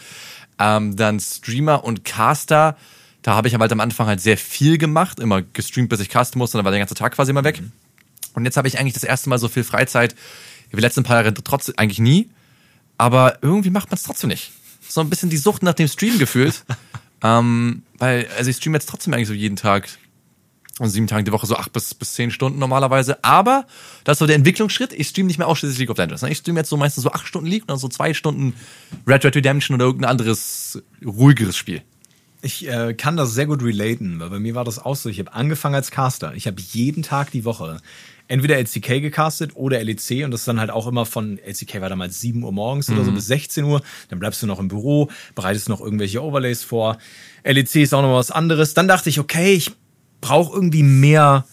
Ähm, 0.60 0.96
dann 0.96 1.20
Streamer 1.20 1.84
und 1.84 2.04
Caster, 2.04 2.76
da 3.22 3.36
habe 3.36 3.48
ich 3.48 3.56
halt 3.56 3.72
am 3.72 3.80
Anfang 3.80 4.08
halt 4.08 4.22
sehr 4.22 4.38
viel 4.38 4.78
gemacht, 4.78 5.20
immer 5.20 5.42
gestreamt, 5.42 5.90
bis 5.90 6.00
ich 6.00 6.10
casten 6.10 6.40
musste, 6.40 6.58
dann 6.58 6.66
war 6.66 6.72
der 6.72 6.80
ganze 6.80 6.96
Tag 6.96 7.14
quasi 7.16 7.32
immer 7.32 7.44
weg. 7.44 7.62
Mhm. 7.62 7.72
Und 8.34 8.46
jetzt 8.46 8.58
habe 8.58 8.68
ich 8.68 8.80
eigentlich 8.80 8.94
das 8.94 9.04
erste 9.04 9.30
Mal 9.30 9.38
so 9.38 9.48
viel 9.48 9.64
Freizeit 9.64 10.16
wie 10.70 10.78
die 10.78 10.82
letzten 10.82 11.04
paar 11.04 11.18
Jahre 11.18 11.34
trotzdem 11.34 11.76
eigentlich 11.78 12.00
nie. 12.00 12.30
Aber 12.98 13.38
irgendwie 13.42 13.70
macht 13.70 13.92
man 13.92 13.96
es 13.96 14.04
trotzdem 14.04 14.30
nicht 14.30 14.52
so 14.94 15.02
ein 15.02 15.10
bisschen 15.10 15.30
die 15.30 15.38
Sucht 15.38 15.64
nach 15.64 15.74
dem 15.74 15.88
Stream 15.88 16.18
gefühlt. 16.20 16.64
ähm, 17.24 17.84
weil, 17.98 18.28
also 18.38 18.50
ich 18.50 18.58
streame 18.58 18.78
jetzt 18.78 18.90
trotzdem 18.90 19.14
eigentlich 19.14 19.28
so 19.28 19.34
jeden 19.34 19.56
Tag 19.56 19.90
und 20.80 20.90
sieben 20.90 21.08
Tage 21.08 21.24
die 21.24 21.32
Woche 21.32 21.46
so 21.46 21.56
acht 21.56 21.72
bis, 21.72 21.94
bis 21.94 22.14
zehn 22.14 22.32
Stunden 22.32 22.60
normalerweise. 22.60 23.24
Aber 23.24 23.66
das 24.04 24.16
ist 24.16 24.20
so 24.20 24.26
der 24.26 24.36
Entwicklungsschritt. 24.36 24.92
Ich 24.94 25.10
streame 25.10 25.28
nicht 25.28 25.38
mehr 25.38 25.48
ausschließlich 25.48 25.80
League 25.80 25.92
of 25.92 25.98
Legends. 25.98 26.24
Ne? 26.24 26.32
Ich 26.32 26.40
streame 26.40 26.60
jetzt 26.60 26.70
so 26.70 26.78
meistens 26.78 27.04
so 27.04 27.12
acht 27.12 27.28
Stunden 27.28 27.48
League 27.48 27.64
und 27.64 27.70
dann 27.70 27.78
so 27.78 27.88
zwei 27.88 28.14
Stunden 28.14 28.54
Red 29.06 29.24
Red 29.24 29.36
Redemption 29.36 29.76
oder 29.76 29.86
irgendein 29.86 30.10
anderes 30.10 30.82
ruhigeres 31.06 31.56
Spiel. 31.56 31.84
Ich 32.42 32.68
äh, 32.68 32.94
kann 32.94 33.16
das 33.16 33.34
sehr 33.34 33.46
gut 33.46 33.64
relaten, 33.64 34.20
weil 34.20 34.30
bei 34.30 34.40
mir 34.40 34.56
war 34.56 34.66
das 34.66 34.80
auch 34.80 34.96
so. 34.96 35.10
Ich 35.10 35.20
habe 35.20 35.34
angefangen 35.34 35.76
als 35.76 35.92
Caster. 35.92 36.34
Ich 36.36 36.48
habe 36.48 36.60
jeden 36.60 37.04
Tag 37.04 37.32
die 37.32 37.46
Woche 37.46 37.80
entweder 38.28 38.58
LCK 38.58 39.02
gecastet 39.02 39.52
oder 39.56 39.84
LEC 39.84 40.24
und 40.24 40.32
das 40.32 40.42
ist 40.42 40.48
dann 40.48 40.60
halt 40.60 40.72
auch 40.72 40.88
immer 40.88 41.06
von, 41.06 41.38
LCK 41.40 41.82
war 41.82 41.90
damals 41.90 42.20
7 42.22 42.44
Uhr 42.44 42.52
morgens 42.52 42.88
mhm. 42.88 42.96
oder 42.96 43.06
so 43.06 43.12
mhm. 43.12 43.16
bis 43.16 43.28
16 43.28 43.64
Uhr, 43.64 43.82
dann 44.10 44.20
bleibst 44.20 44.42
du 44.42 44.48
noch 44.48 44.60
im 44.60 44.70
Büro, 44.70 45.10
bereitest 45.36 45.70
noch 45.70 45.82
irgendwelche 45.82 46.24
Overlays 46.24 46.64
vor. 46.64 46.98
LEC 47.44 47.76
ist 47.76 47.94
auch 47.94 48.02
noch 48.02 48.16
was 48.16 48.32
anderes. 48.32 48.74
Dann 48.74 48.88
dachte 48.88 49.10
ich, 49.10 49.20
okay, 49.20 49.54
ich 49.54 49.72
brauche 50.24 50.56
irgendwie 50.56 50.84
mehr 50.84 51.46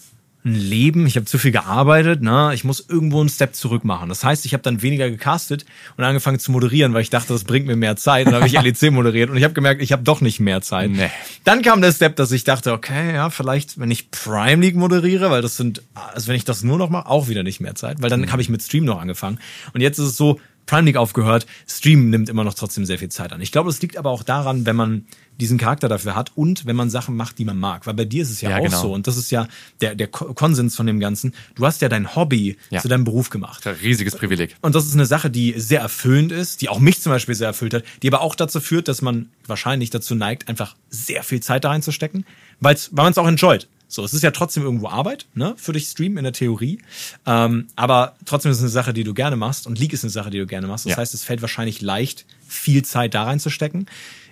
ein 0.42 0.54
Leben, 0.54 1.06
ich 1.06 1.16
habe 1.16 1.26
zu 1.26 1.36
viel 1.36 1.50
gearbeitet, 1.50 2.22
ne? 2.22 2.52
ich 2.54 2.64
muss 2.64 2.86
irgendwo 2.88 3.20
einen 3.20 3.28
Step 3.28 3.54
zurück 3.54 3.84
machen. 3.84 4.08
Das 4.08 4.24
heißt, 4.24 4.46
ich 4.46 4.54
habe 4.54 4.62
dann 4.62 4.80
weniger 4.80 5.10
gecastet 5.10 5.66
und 5.98 6.04
angefangen 6.04 6.38
zu 6.38 6.50
moderieren, 6.50 6.94
weil 6.94 7.02
ich 7.02 7.10
dachte, 7.10 7.34
das 7.34 7.44
bringt 7.44 7.66
mir 7.66 7.76
mehr 7.76 7.96
Zeit. 7.96 8.26
Dann 8.26 8.36
habe 8.36 8.46
ich 8.46 8.52
LEC 8.62 8.90
moderiert 8.90 9.28
und 9.28 9.36
ich 9.36 9.44
habe 9.44 9.52
gemerkt, 9.52 9.82
ich 9.82 9.92
habe 9.92 10.02
doch 10.02 10.22
nicht 10.22 10.40
mehr 10.40 10.62
Zeit. 10.62 10.90
Nee. 10.90 11.10
Dann 11.44 11.60
kam 11.60 11.82
der 11.82 11.92
Step, 11.92 12.16
dass 12.16 12.32
ich 12.32 12.44
dachte, 12.44 12.72
okay, 12.72 13.14
ja, 13.14 13.28
vielleicht, 13.28 13.78
wenn 13.78 13.90
ich 13.90 14.10
Prime 14.10 14.62
League 14.62 14.76
moderiere, 14.76 15.30
weil 15.30 15.42
das 15.42 15.58
sind, 15.58 15.82
also 15.94 16.28
wenn 16.28 16.36
ich 16.36 16.44
das 16.46 16.62
nur 16.62 16.78
noch 16.78 16.88
mache, 16.88 17.06
auch 17.06 17.28
wieder 17.28 17.42
nicht 17.42 17.60
mehr 17.60 17.74
Zeit, 17.74 18.00
weil 18.00 18.08
dann 18.08 18.22
mhm. 18.22 18.32
habe 18.32 18.40
ich 18.40 18.48
mit 18.48 18.62
Stream 18.62 18.86
noch 18.86 18.98
angefangen. 18.98 19.38
Und 19.74 19.82
jetzt 19.82 19.98
ist 19.98 20.06
es 20.06 20.16
so, 20.16 20.40
Prime 20.70 20.82
League 20.86 20.96
aufgehört. 20.96 21.46
Stream 21.68 22.10
nimmt 22.10 22.28
immer 22.28 22.44
noch 22.44 22.54
trotzdem 22.54 22.84
sehr 22.84 22.98
viel 22.98 23.08
Zeit 23.08 23.32
an. 23.32 23.40
Ich 23.40 23.50
glaube, 23.50 23.68
es 23.70 23.82
liegt 23.82 23.96
aber 23.96 24.10
auch 24.10 24.22
daran, 24.22 24.66
wenn 24.66 24.76
man 24.76 25.04
diesen 25.40 25.58
Charakter 25.58 25.88
dafür 25.88 26.14
hat 26.14 26.30
und 26.36 26.64
wenn 26.66 26.76
man 26.76 26.90
Sachen 26.90 27.16
macht, 27.16 27.38
die 27.38 27.44
man 27.44 27.58
mag. 27.58 27.86
Weil 27.86 27.94
bei 27.94 28.04
dir 28.04 28.22
ist 28.22 28.30
es 28.30 28.40
ja, 28.40 28.50
Ja, 28.50 28.58
auch 28.58 28.62
genau. 28.64 28.80
so 28.82 28.94
und 28.94 29.06
das 29.06 29.16
ist 29.16 29.30
ja 29.32 29.48
der, 29.80 29.94
der 29.96 30.06
Ko- 30.06 30.32
Konsens 30.34 30.76
von 30.76 30.86
dem 30.86 31.00
Ganzen. 31.00 31.34
Du 31.56 31.66
hast 31.66 31.80
ja 31.82 31.88
dein 31.88 32.14
Hobby 32.14 32.56
Ja. 32.70 32.80
zu 32.80 32.86
deinem 32.88 33.04
Beruf 33.04 33.30
gemacht. 33.30 33.66
Riesiges 33.82 34.14
Privileg. 34.16 34.54
Und 34.60 34.74
das 34.76 34.86
ist 34.86 34.94
eine 34.94 35.06
Sache, 35.06 35.28
die 35.30 35.54
sehr 35.58 35.80
erfüllend 35.80 36.30
ist, 36.30 36.60
die 36.62 36.68
auch 36.68 36.78
mich 36.78 37.00
zum 37.02 37.10
Beispiel 37.10 37.34
sehr 37.34 37.48
erfüllt 37.48 37.74
hat, 37.74 37.84
die 38.02 38.08
aber 38.08 38.20
auch 38.20 38.34
dazu 38.36 38.60
führt, 38.60 38.86
dass 38.86 39.02
man 39.02 39.30
wahrscheinlich 39.46 39.90
dazu 39.90 40.14
neigt, 40.14 40.48
einfach 40.48 40.76
sehr 40.88 41.22
viel 41.24 41.40
Zeit 41.40 41.64
da 41.64 41.70
reinzustecken, 41.70 42.24
weil 42.60 42.76
man 42.92 43.10
es 43.10 43.18
auch 43.18 43.26
enjoyt. 43.26 43.66
So, 43.92 44.04
es 44.04 44.14
ist 44.14 44.22
ja 44.22 44.30
trotzdem 44.30 44.62
irgendwo 44.62 44.88
Arbeit, 44.88 45.26
ne, 45.34 45.54
für 45.56 45.72
dich 45.72 45.86
Stream 45.88 46.16
in 46.16 46.22
der 46.22 46.32
Theorie. 46.32 46.78
Ähm, 47.26 47.66
aber 47.74 48.14
trotzdem 48.24 48.52
ist 48.52 48.58
es 48.58 48.62
eine 48.62 48.70
Sache, 48.70 48.92
die 48.92 49.02
du 49.02 49.14
gerne 49.14 49.34
machst 49.34 49.66
und 49.66 49.80
League 49.80 49.92
ist 49.92 50.04
eine 50.04 50.10
Sache, 50.10 50.30
die 50.30 50.38
du 50.38 50.46
gerne 50.46 50.68
machst. 50.68 50.86
Das 50.86 50.92
Ja. 50.92 50.96
heißt, 50.98 51.12
es 51.12 51.24
fällt 51.24 51.42
wahrscheinlich 51.42 51.80
leicht, 51.82 52.24
viel 52.46 52.84
Zeit 52.84 53.14
da 53.14 53.24
reinzustecken. 53.24 53.86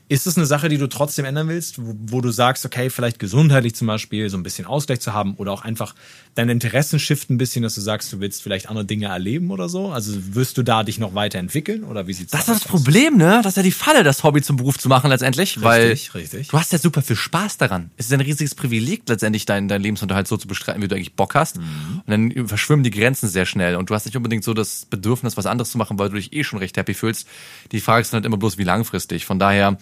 Ist 0.08 0.26
es 0.26 0.36
eine 0.36 0.46
Sache, 0.46 0.68
die 0.68 0.78
du 0.78 0.86
trotzdem 0.88 1.24
ändern 1.24 1.48
willst, 1.48 1.78
wo, 1.78 1.94
wo 1.98 2.20
du 2.20 2.30
sagst, 2.30 2.64
okay, 2.64 2.88
vielleicht 2.88 3.18
gesundheitlich 3.18 3.74
zum 3.74 3.86
Beispiel 3.86 4.30
so 4.30 4.36
ein 4.38 4.42
bisschen 4.42 4.64
Ausgleich 4.64 5.00
zu 5.00 5.12
haben 5.12 5.34
oder 5.34 5.52
auch 5.52 5.62
einfach 5.62 5.94
deine 6.34 6.52
Interessen 6.52 6.98
shiften 6.98 7.34
ein 7.34 7.38
bisschen, 7.38 7.62
dass 7.62 7.74
du 7.74 7.80
sagst, 7.80 8.12
du 8.12 8.20
willst 8.20 8.42
vielleicht 8.42 8.68
andere 8.68 8.84
Dinge 8.84 9.06
erleben 9.06 9.50
oder 9.50 9.68
so? 9.68 9.90
Also 9.90 10.12
wirst 10.34 10.56
du 10.56 10.62
da 10.62 10.82
dich 10.82 10.98
noch 10.98 11.14
weiterentwickeln 11.14 11.84
oder 11.84 12.06
wie 12.06 12.12
sieht's 12.14 12.30
Das 12.30 12.42
ist 12.42 12.48
da 12.48 12.52
das 12.54 12.62
aus? 12.62 12.68
Problem, 12.68 13.16
ne? 13.16 13.40
Das 13.42 13.52
ist 13.52 13.56
ja 13.56 13.62
die 13.62 13.70
Falle, 13.72 14.02
das 14.02 14.24
Hobby 14.24 14.40
zum 14.40 14.56
Beruf 14.56 14.78
zu 14.78 14.88
machen 14.88 15.10
letztendlich. 15.10 15.60
weil 15.60 15.90
richtig. 16.14 16.48
Du 16.48 16.58
hast 16.58 16.72
ja 16.72 16.78
super 16.78 17.02
viel 17.02 17.16
Spaß 17.16 17.58
daran. 17.58 17.90
Es 17.96 18.06
ist 18.06 18.12
ein 18.12 18.20
riesiges 18.20 18.54
Privileg, 18.54 19.02
letztendlich 19.08 19.44
deinen 19.46 19.68
dein 19.68 19.82
Lebensunterhalt 19.82 20.28
so 20.28 20.36
zu 20.36 20.48
bestreiten, 20.48 20.80
wie 20.82 20.88
du 20.88 20.94
eigentlich 20.94 21.14
Bock 21.14 21.34
hast. 21.34 21.58
Und 21.58 22.02
dann 22.06 22.46
verschwimmen 22.46 22.82
die 22.82 22.90
Grenzen 22.90 23.28
sehr 23.28 23.44
schnell. 23.46 23.76
Und 23.76 23.90
du 23.90 23.94
hast 23.94 24.06
nicht 24.06 24.16
unbedingt 24.16 24.44
so 24.44 24.54
das 24.54 24.86
Bedürfnis, 24.86 25.36
was 25.36 25.46
anderes 25.46 25.70
zu 25.70 25.78
machen, 25.78 25.98
weil 25.98 26.08
du 26.08 26.16
dich 26.16 26.32
eh 26.32 26.44
schon 26.44 26.58
recht 26.60 26.76
happy 26.76 26.94
fühlst. 26.94 27.26
Die 27.72 27.80
Frage 27.80 28.02
ist 28.02 28.12
dann 28.12 28.18
halt 28.18 28.26
immer 28.26 28.36
bloß, 28.38 28.58
wie 28.58 28.64
langfristig. 28.64 29.26
Von 29.26 29.38
daher, 29.38 29.76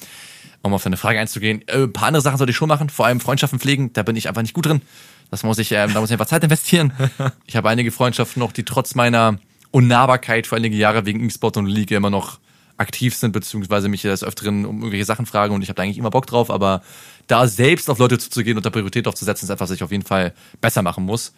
um 0.67 0.75
auf 0.75 0.83
deine 0.83 0.97
Frage 0.97 1.19
einzugehen, 1.19 1.67
äh, 1.69 1.85
ein 1.85 1.93
paar 1.93 2.09
andere 2.09 2.23
Sachen 2.23 2.39
sollte 2.39 2.51
ich 2.51 2.57
schon 2.57 2.69
machen, 2.69 2.91
vor 2.91 3.07
allem 3.07 3.21
Freundschaften 3.21 3.59
pflegen, 3.59 3.93
da 3.93 4.03
bin 4.03 4.17
ich 4.17 4.29
einfach 4.29 4.43
nicht 4.43 4.55
gut 4.55 4.67
drin. 4.67 4.83
Das 5.31 5.43
muss 5.43 5.59
ich, 5.59 5.73
ähm, 5.73 5.93
da 5.93 6.01
muss 6.01 6.11
ich 6.11 6.15
einfach 6.15 6.27
Zeit 6.27 6.45
investieren. 6.45 6.93
Ich 7.47 7.57
habe 7.57 7.69
einige 7.69 7.91
Freundschaften 7.91 8.41
noch, 8.41 8.53
die 8.53 8.65
trotz 8.65 8.95
meiner 8.95 9.39
Unnahbarkeit 9.71 10.47
für 10.47 10.57
einige 10.57 10.77
Jahre 10.77 11.07
wegen 11.07 11.25
E-Sport 11.25 11.57
und 11.57 11.67
Liga 11.67 11.97
immer 11.97 12.11
noch 12.11 12.39
aktiv 12.77 13.15
sind, 13.15 13.33
beziehungsweise 13.33 13.89
mich 13.89 14.03
des 14.03 14.23
Öfteren 14.23 14.67
um 14.67 14.79
irgendwelche 14.79 15.05
Sachen 15.05 15.27
fragen 15.27 15.55
und 15.55 15.63
ich 15.63 15.69
habe 15.69 15.77
da 15.77 15.83
eigentlich 15.83 15.99
immer 15.99 16.11
Bock 16.11 16.27
drauf, 16.27 16.51
aber 16.51 16.83
da 17.27 17.49
selbst 17.49 17.89
auf 17.89 17.99
Leute 17.99 18.19
zuzugehen 18.19 18.57
und 18.57 18.67
da 18.67 18.71
Priorität 18.71 19.09
aufzusetzen, 19.09 19.47
ist 19.47 19.51
etwas, 19.51 19.71
was 19.71 19.77
ich 19.77 19.83
auf 19.83 19.91
jeden 19.91 20.05
Fall 20.05 20.35
besser 20.61 20.83
machen 20.83 21.05
muss. 21.05 21.33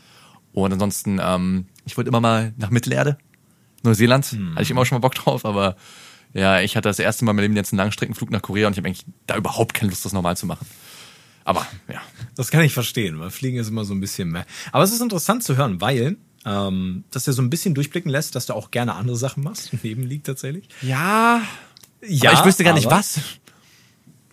Und 0.52 0.72
ansonsten, 0.72 1.20
ähm, 1.22 1.66
ich 1.84 1.96
wollte 1.96 2.08
immer 2.08 2.20
mal 2.20 2.52
nach 2.56 2.70
Mittelerde, 2.70 3.18
Neuseeland, 3.82 4.24
hatte 4.26 4.62
ich 4.62 4.70
immer 4.70 4.84
schon 4.84 4.96
mal 4.96 5.00
Bock 5.00 5.14
drauf, 5.14 5.44
aber 5.44 5.76
ja, 6.38 6.60
ich 6.60 6.76
hatte 6.76 6.88
das 6.88 6.98
erste 6.98 7.24
Mal 7.24 7.32
in 7.32 7.36
meinem 7.36 7.42
Leben 7.44 7.56
jetzt 7.56 7.72
einen 7.72 7.78
Langstreckenflug 7.78 8.30
nach 8.30 8.42
Korea 8.42 8.66
und 8.66 8.72
ich 8.72 8.78
habe 8.78 8.88
eigentlich 8.88 9.04
da 9.26 9.36
überhaupt 9.36 9.74
keine 9.74 9.90
Lust, 9.90 10.04
das 10.04 10.12
normal 10.12 10.36
zu 10.36 10.46
machen. 10.46 10.66
Aber 11.44 11.66
ja, 11.90 12.00
Das 12.36 12.50
kann 12.50 12.62
ich 12.62 12.74
verstehen, 12.74 13.18
weil 13.20 13.30
Fliegen 13.30 13.58
ist 13.58 13.68
immer 13.68 13.84
so 13.84 13.94
ein 13.94 14.00
bisschen 14.00 14.30
mehr. 14.30 14.44
Aber 14.70 14.84
es 14.84 14.92
ist 14.92 15.00
interessant 15.00 15.42
zu 15.42 15.56
hören, 15.56 15.80
weil 15.80 16.18
ähm, 16.44 17.04
das 17.10 17.26
ja 17.26 17.32
so 17.32 17.42
ein 17.42 17.50
bisschen 17.50 17.74
durchblicken 17.74 18.10
lässt, 18.10 18.34
dass 18.34 18.46
du 18.46 18.54
auch 18.54 18.70
gerne 18.70 18.94
andere 18.94 19.16
Sachen 19.16 19.42
machst, 19.42 19.70
neben 19.82 20.02
League 20.02 20.24
tatsächlich. 20.24 20.68
ja, 20.82 21.42
Ja, 22.06 22.30
aber 22.30 22.40
ich 22.40 22.46
wüsste 22.46 22.64
gar 22.64 22.74
nicht 22.74 22.90
was. 22.90 23.20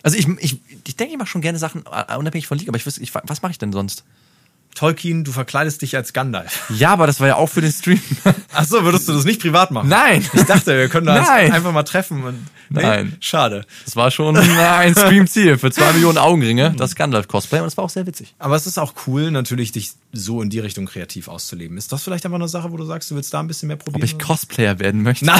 Also 0.02 0.18
ich, 0.18 0.28
ich, 0.38 0.60
ich 0.86 0.96
denke, 0.96 1.14
ich 1.14 1.18
mache 1.18 1.28
schon 1.28 1.40
gerne 1.40 1.58
Sachen 1.58 1.84
äh, 1.90 2.16
unabhängig 2.16 2.46
von 2.46 2.58
League, 2.58 2.68
aber 2.68 2.76
ich 2.76 2.86
wüsste, 2.86 3.02
ich, 3.02 3.12
was 3.14 3.42
mache 3.42 3.52
ich 3.52 3.58
denn 3.58 3.72
sonst? 3.72 4.04
Tolkien, 4.76 5.24
du 5.24 5.32
verkleidest 5.32 5.80
dich 5.80 5.96
als 5.96 6.12
Gandalf. 6.12 6.70
Ja, 6.70 6.92
aber 6.92 7.06
das 7.06 7.18
war 7.18 7.26
ja 7.26 7.36
auch 7.36 7.48
für 7.48 7.62
den 7.62 7.72
Stream. 7.72 8.00
Ach 8.52 8.64
so, 8.64 8.84
würdest 8.84 9.08
du 9.08 9.14
das 9.14 9.24
nicht 9.24 9.40
privat 9.40 9.70
machen? 9.70 9.88
Nein. 9.88 10.24
Ich 10.34 10.42
dachte, 10.42 10.76
wir 10.76 10.88
können 10.88 11.06
da 11.06 11.18
uns 11.18 11.28
Nein. 11.28 11.50
einfach 11.50 11.72
mal 11.72 11.82
treffen 11.82 12.22
und. 12.22 12.46
Nee, 12.68 12.82
Nein. 12.82 13.16
Schade. 13.20 13.64
Das 13.84 13.96
war 13.96 14.10
schon 14.10 14.36
ein 14.36 14.92
Stream-Ziel 14.92 15.56
für 15.56 15.70
zwei 15.70 15.92
Millionen 15.92 16.18
Augenringe, 16.18 16.74
das 16.76 16.94
Gandalf-Cosplay 16.94 17.60
und 17.60 17.68
es 17.68 17.76
war 17.76 17.84
auch 17.84 17.90
sehr 17.90 18.06
witzig. 18.06 18.34
Aber 18.38 18.56
es 18.56 18.66
ist 18.66 18.78
auch 18.78 18.92
cool, 19.06 19.30
natürlich 19.30 19.72
dich 19.72 19.92
so 20.12 20.42
in 20.42 20.50
die 20.50 20.58
Richtung 20.58 20.84
kreativ 20.86 21.28
auszuleben. 21.28 21.78
Ist 21.78 21.92
das 21.92 22.02
vielleicht 22.02 22.26
einfach 22.26 22.38
eine 22.38 22.48
Sache, 22.48 22.70
wo 22.70 22.76
du 22.76 22.84
sagst, 22.84 23.10
du 23.10 23.14
willst 23.14 23.32
da 23.32 23.40
ein 23.40 23.46
bisschen 23.46 23.68
mehr 23.68 23.76
probieren? 23.76 24.02
Ob 24.02 24.04
ich 24.04 24.18
Cosplayer 24.18 24.78
werden 24.78 25.02
möchte? 25.02 25.32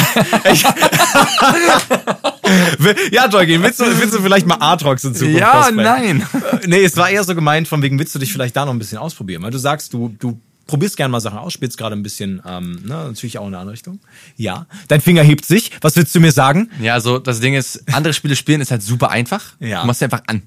Ich, 0.50 0.64
ja, 3.12 3.28
Tolkien, 3.28 3.62
willst 3.62 3.80
du, 3.80 3.84
willst 3.98 4.14
du 4.14 4.20
vielleicht 4.20 4.46
mal 4.46 4.56
Aatrox 4.60 5.04
in 5.04 5.14
Zukunft 5.14 5.40
Ja, 5.40 5.62
cosplayen? 5.62 6.18
nein. 6.32 6.42
Äh, 6.62 6.66
Nee, 6.66 6.84
es 6.84 6.96
war 6.96 7.08
eher 7.10 7.22
so 7.24 7.34
gemeint, 7.34 7.68
von 7.68 7.82
wegen, 7.82 7.98
willst 7.98 8.14
du 8.14 8.18
dich 8.18 8.32
vielleicht 8.32 8.56
da 8.56 8.64
noch 8.64 8.72
ein 8.72 8.78
bisschen 8.78 8.98
ausprobieren? 8.98 9.42
Weil 9.42 9.50
du 9.50 9.58
sagst, 9.58 9.92
du, 9.92 10.14
du 10.18 10.40
probierst 10.66 10.96
gerne 10.96 11.12
mal 11.12 11.20
Sachen 11.20 11.38
aus, 11.38 11.52
spielst 11.52 11.78
gerade 11.78 11.94
ein 11.94 12.02
bisschen, 12.02 12.42
ähm, 12.46 12.80
ne, 12.84 12.94
natürlich 13.08 13.38
auch 13.38 13.42
in 13.42 13.48
eine 13.48 13.58
andere 13.58 13.74
Richtung. 13.74 14.00
Ja. 14.36 14.66
Dein 14.88 15.00
Finger 15.00 15.22
hebt 15.22 15.44
sich. 15.44 15.70
Was 15.80 15.94
willst 15.96 16.14
du 16.14 16.20
mir 16.20 16.32
sagen? 16.32 16.70
Ja, 16.80 16.94
also 16.94 17.18
das 17.18 17.40
Ding 17.40 17.54
ist, 17.54 17.84
andere 17.92 18.12
Spiele 18.14 18.34
spielen 18.36 18.60
ist 18.60 18.70
halt 18.72 18.82
super 18.82 19.10
einfach. 19.10 19.44
Ja. 19.60 19.82
Du 19.82 19.86
machst 19.86 20.00
sie 20.00 20.04
einfach 20.06 20.22
an. 20.26 20.42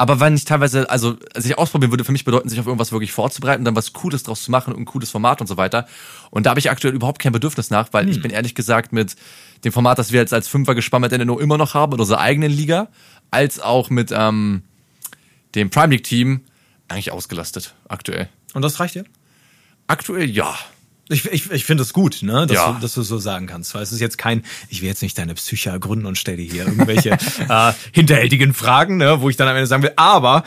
Aber 0.00 0.18
wenn 0.18 0.34
ich 0.34 0.46
teilweise, 0.46 0.88
also 0.88 1.18
sich 1.36 1.58
ausprobieren 1.58 1.92
würde, 1.92 2.04
für 2.04 2.12
mich 2.12 2.24
bedeuten, 2.24 2.48
sich 2.48 2.58
auf 2.58 2.64
irgendwas 2.64 2.90
wirklich 2.90 3.12
vorzubereiten, 3.12 3.66
dann 3.66 3.76
was 3.76 3.92
Cooles 3.92 4.22
draus 4.22 4.42
zu 4.42 4.50
machen 4.50 4.72
und 4.72 4.80
ein 4.80 4.84
cooles 4.86 5.10
Format 5.10 5.42
und 5.42 5.46
so 5.46 5.58
weiter. 5.58 5.86
Und 6.30 6.46
da 6.46 6.50
habe 6.50 6.58
ich 6.58 6.70
aktuell 6.70 6.94
überhaupt 6.94 7.18
kein 7.18 7.32
Bedürfnis 7.32 7.68
nach, 7.68 7.92
weil 7.92 8.08
ich 8.08 8.22
bin 8.22 8.30
ehrlich 8.30 8.54
gesagt 8.54 8.94
mit 8.94 9.14
dem 9.62 9.72
Format, 9.72 9.98
das 9.98 10.10
wir 10.10 10.18
jetzt 10.18 10.32
als 10.32 10.48
Fünfer 10.48 10.74
gespannt 10.74 11.02
mit 11.02 11.12
NNO 11.12 11.38
immer 11.38 11.58
noch 11.58 11.74
haben, 11.74 11.92
in 11.92 12.00
unserer 12.00 12.20
eigenen 12.20 12.50
Liga, 12.50 12.88
als 13.30 13.60
auch 13.60 13.90
mit 13.90 14.10
ähm, 14.10 14.62
dem 15.54 15.68
Prime 15.68 15.88
League 15.88 16.04
Team 16.04 16.46
eigentlich 16.88 17.12
ausgelastet 17.12 17.74
aktuell. 17.86 18.30
Und 18.54 18.62
das 18.62 18.80
reicht 18.80 18.94
dir? 18.94 19.04
Aktuell 19.86 20.30
ja. 20.30 20.56
Ich, 21.10 21.26
ich, 21.26 21.50
ich 21.50 21.64
finde 21.64 21.82
es 21.82 21.92
gut, 21.92 22.22
ne, 22.22 22.46
dass, 22.46 22.56
Ja. 22.56 22.72
du, 22.72 22.80
dass 22.80 22.94
du 22.94 23.02
so 23.02 23.18
sagen 23.18 23.46
kannst. 23.46 23.74
Weil 23.74 23.82
es 23.82 23.92
ist 23.92 24.00
jetzt 24.00 24.16
kein, 24.16 24.42
ich 24.68 24.80
will 24.80 24.88
jetzt 24.88 25.02
nicht 25.02 25.18
deine 25.18 25.34
Psyche 25.34 25.70
ergründen 25.70 26.06
und 26.06 26.16
stelle 26.16 26.38
dir 26.38 26.50
hier 26.50 26.64
irgendwelche 26.66 27.10
äh, 27.48 27.72
hinterhältigen 27.92 28.54
Fragen, 28.54 28.96
ne, 28.96 29.20
wo 29.20 29.28
ich 29.28 29.36
dann 29.36 29.48
am 29.48 29.56
Ende 29.56 29.66
sagen 29.66 29.82
will, 29.82 29.92
aber 29.96 30.44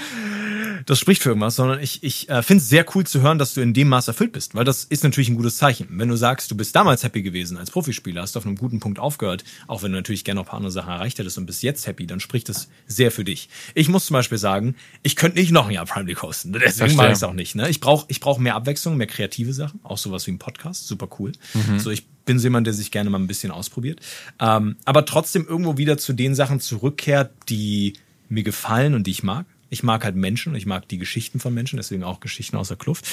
das 0.86 1.00
spricht 1.00 1.22
für 1.24 1.30
irgendwas, 1.30 1.56
sondern 1.56 1.80
ich, 1.80 2.04
ich 2.04 2.28
äh, 2.30 2.44
finde 2.44 2.62
es 2.62 2.68
sehr 2.70 2.86
cool 2.94 3.06
zu 3.06 3.22
hören, 3.22 3.38
dass 3.38 3.54
du 3.54 3.62
in 3.62 3.74
dem 3.74 3.88
Maß 3.88 4.08
erfüllt 4.10 4.34
bist, 4.34 4.54
weil 4.54 4.66
das 4.66 4.84
ist 4.84 5.04
natürlich 5.06 5.30
ein 5.30 5.36
gutes 5.38 5.56
Zeichen. 5.56 5.88
Wenn 5.92 6.10
du 6.10 6.18
sagst, 6.18 6.52
du 6.52 6.58
bist 6.58 6.76
damals 6.76 7.04
happy 7.04 7.22
gewesen 7.22 7.58
als 7.58 7.72
Profispieler, 7.72 8.22
hast 8.22 8.36
auf 8.36 8.46
einem 8.46 8.58
guten 8.58 8.82
Punkt 8.82 9.00
aufgehört, 9.00 9.46
auch 9.68 9.82
wenn 9.84 9.92
du 9.92 9.98
natürlich 9.98 10.26
gerne 10.26 10.40
noch 10.42 10.46
ein 10.46 10.50
paar 10.50 10.58
andere 10.58 10.72
Sachen 10.72 10.90
erreicht 10.92 11.20
hättest 11.20 11.38
und 11.38 11.46
bist 11.46 11.64
jetzt 11.64 11.88
happy, 11.88 12.06
dann 12.06 12.20
spricht 12.20 12.50
das 12.50 12.68
sehr 12.86 13.12
für 13.12 13.24
dich. 13.24 13.48
Ich 13.76 13.88
muss 13.88 14.06
zum 14.08 14.16
Beispiel 14.16 14.38
sagen, 14.38 14.76
ich 15.04 15.16
könnte 15.16 15.40
nicht 15.40 15.52
noch 15.52 15.68
ein 15.68 15.72
Jahr 15.72 15.86
Prime 15.86 16.06
League 16.06 16.22
hosten, 16.22 16.52
deswegen 16.54 16.96
mache 16.96 17.08
ich 17.08 17.14
es 17.14 17.24
auch 17.24 17.34
nicht. 17.34 17.56
Ne? 17.56 17.70
Ich 17.70 17.80
brauche 17.80 18.06
ich 18.10 18.20
brauch 18.20 18.38
mehr 18.38 18.56
Abwechslung, 18.56 18.98
mehr 18.98 19.08
kreative 19.08 19.54
Sachen, 19.54 19.80
auch 19.84 19.98
sowas 19.98 20.28
wie 20.28 20.32
ein 20.32 20.40
Podcast, 20.40 20.53
super 20.88 21.08
cool. 21.20 21.32
So, 21.80 21.92
ich 21.92 22.06
bin 22.26 22.40
so 22.40 22.46
jemand, 22.46 22.68
der 22.68 22.74
sich 22.74 22.92
gerne 22.92 23.10
mal 23.10 23.20
ein 23.20 23.28
bisschen 23.28 23.52
ausprobiert. 23.52 24.00
Ähm, 24.40 24.78
aber 24.86 25.06
trotzdem 25.06 25.46
irgendwo 25.48 25.78
wieder 25.78 25.98
zu 25.98 26.14
den 26.14 26.36
Sachen 26.36 26.60
zurückkehrt, 26.60 27.32
die 27.50 27.94
mir 28.30 28.44
gefallen 28.44 28.94
und 28.94 29.08
die 29.08 29.12
ich 29.12 29.24
mag. 29.24 29.46
Ich 29.74 29.82
mag 29.82 30.04
halt 30.06 30.16
Menschen, 30.16 30.54
ich 30.56 30.68
mag 30.68 30.88
die 30.88 31.00
Geschichten 31.00 31.40
von 31.40 31.52
Menschen, 31.52 31.78
deswegen 31.78 32.04
auch 32.04 32.20
Geschichten 32.20 32.56
aus 32.58 32.68
der 32.68 32.78
Kluft. 32.78 33.08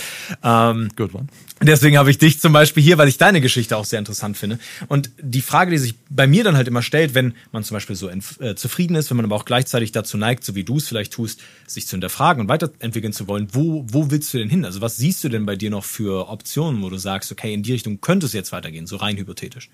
Ähm, 0.45 0.91
Good 0.95 1.15
one. 1.15 1.27
Deswegen 1.63 1.97
habe 1.97 2.11
ich 2.11 2.19
dich 2.19 2.39
zum 2.39 2.53
Beispiel 2.53 2.83
hier, 2.83 2.99
weil 2.99 3.09
ich 3.09 3.17
deine 3.17 3.41
Geschichte 3.41 3.79
auch 3.79 3.87
sehr 3.87 3.99
interessant 3.99 4.37
finde. 4.37 4.59
Und 4.87 5.11
die 5.21 5.41
Frage, 5.41 5.71
die 5.71 5.79
sich 5.79 5.95
bei 6.11 6.27
mir 6.27 6.45
dann 6.45 6.57
halt 6.57 6.69
immer 6.69 6.83
stellt, 6.83 7.15
wenn 7.15 7.35
man 7.51 7.65
zum 7.65 7.77
Beispiel 7.77 7.97
so 7.97 8.11
äh, 8.11 8.55
zufrieden 8.55 8.95
ist, 8.95 9.09
wenn 9.09 9.17
man 9.17 9.25
aber 9.25 9.37
auch 9.37 9.47
gleichzeitig 9.47 9.93
dazu 9.93 10.19
neigt, 10.19 10.45
so 10.45 10.55
wie 10.55 10.65
du 10.65 10.77
es 10.77 10.87
vielleicht 10.87 11.15
tust, 11.15 11.41
sich 11.67 11.87
zu 11.87 11.93
hinterfragen 11.93 12.43
und 12.43 12.49
weiterentwickeln 12.49 13.15
zu 13.15 13.27
wollen, 13.27 13.49
wo, 13.53 13.87
wo 13.89 14.11
willst 14.11 14.35
du 14.35 14.39
denn 14.39 14.51
hin? 14.51 14.67
Also 14.67 14.83
was 14.83 14.99
siehst 14.99 15.25
du 15.25 15.31
denn 15.31 15.47
bei 15.47 15.57
dir 15.57 15.71
noch 15.71 15.85
für 15.85 16.29
Optionen, 16.29 16.83
wo 16.83 16.91
du 16.91 16.99
sagst, 16.99 17.33
okay, 17.33 17.55
in 17.55 17.63
die 17.63 17.73
Richtung 17.73 18.03
könnte 18.03 18.27
es 18.27 18.35
jetzt 18.35 18.53
weitergehen, 18.53 18.87
so 18.87 18.97
rein 18.97 19.17
hypothetisch? 19.17 19.71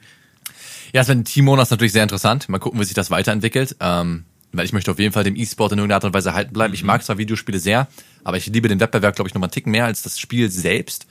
Ja, 0.92 1.02
es 1.02 1.08
wird 1.08 1.26
Team 1.26 1.48
ist 1.48 1.70
natürlich 1.70 1.92
sehr 1.92 2.04
interessant. 2.04 2.48
Mal 2.48 2.58
gucken, 2.58 2.78
wie 2.78 2.84
sich 2.84 2.94
das 2.94 3.10
weiterentwickelt. 3.10 3.74
Ähm, 3.80 4.24
weil 4.52 4.64
ich 4.64 4.72
möchte 4.72 4.90
auf 4.90 4.98
jeden 4.98 5.12
Fall 5.12 5.24
dem 5.24 5.36
E-Sport 5.36 5.72
in 5.72 5.78
irgendeiner 5.78 5.96
Art 5.96 6.04
und 6.04 6.14
Weise 6.14 6.34
halten 6.34 6.52
bleiben. 6.52 6.74
Ich 6.74 6.84
mag 6.84 7.04
zwar 7.04 7.18
Videospiele 7.18 7.58
sehr, 7.58 7.88
aber 8.24 8.36
ich 8.36 8.46
liebe 8.46 8.68
den 8.68 8.80
Wettbewerb, 8.80 9.14
glaube 9.16 9.28
ich, 9.28 9.34
noch 9.34 9.40
mal 9.40 9.46
einen 9.46 9.52
Ticken 9.52 9.72
mehr 9.72 9.84
als 9.84 10.02
das 10.02 10.18
Spiel 10.18 10.50
selbst. 10.50 11.06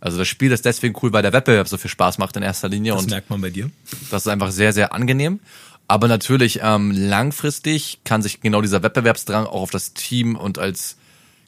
Also 0.00 0.18
das 0.18 0.26
Spiel 0.26 0.50
ist 0.50 0.64
deswegen 0.64 0.96
cool, 1.02 1.12
weil 1.12 1.22
der 1.22 1.32
Wettbewerb 1.32 1.68
so 1.68 1.78
viel 1.78 1.90
Spaß 1.90 2.18
macht 2.18 2.36
in 2.36 2.42
erster 2.42 2.68
Linie 2.68 2.92
Das 2.94 3.02
und 3.02 3.10
merkt 3.10 3.30
man 3.30 3.40
bei 3.40 3.50
dir. 3.50 3.70
das 4.10 4.22
ist 4.22 4.28
einfach 4.28 4.50
sehr, 4.50 4.72
sehr 4.72 4.92
angenehm. 4.92 5.38
Aber 5.86 6.08
natürlich 6.08 6.60
ähm, 6.62 6.90
langfristig 6.90 8.00
kann 8.04 8.22
sich 8.22 8.40
genau 8.40 8.62
dieser 8.62 8.82
Wettbewerbsdrang 8.82 9.46
auch 9.46 9.62
auf 9.62 9.70
das 9.70 9.92
Team 9.94 10.36
und 10.36 10.58
als 10.58 10.96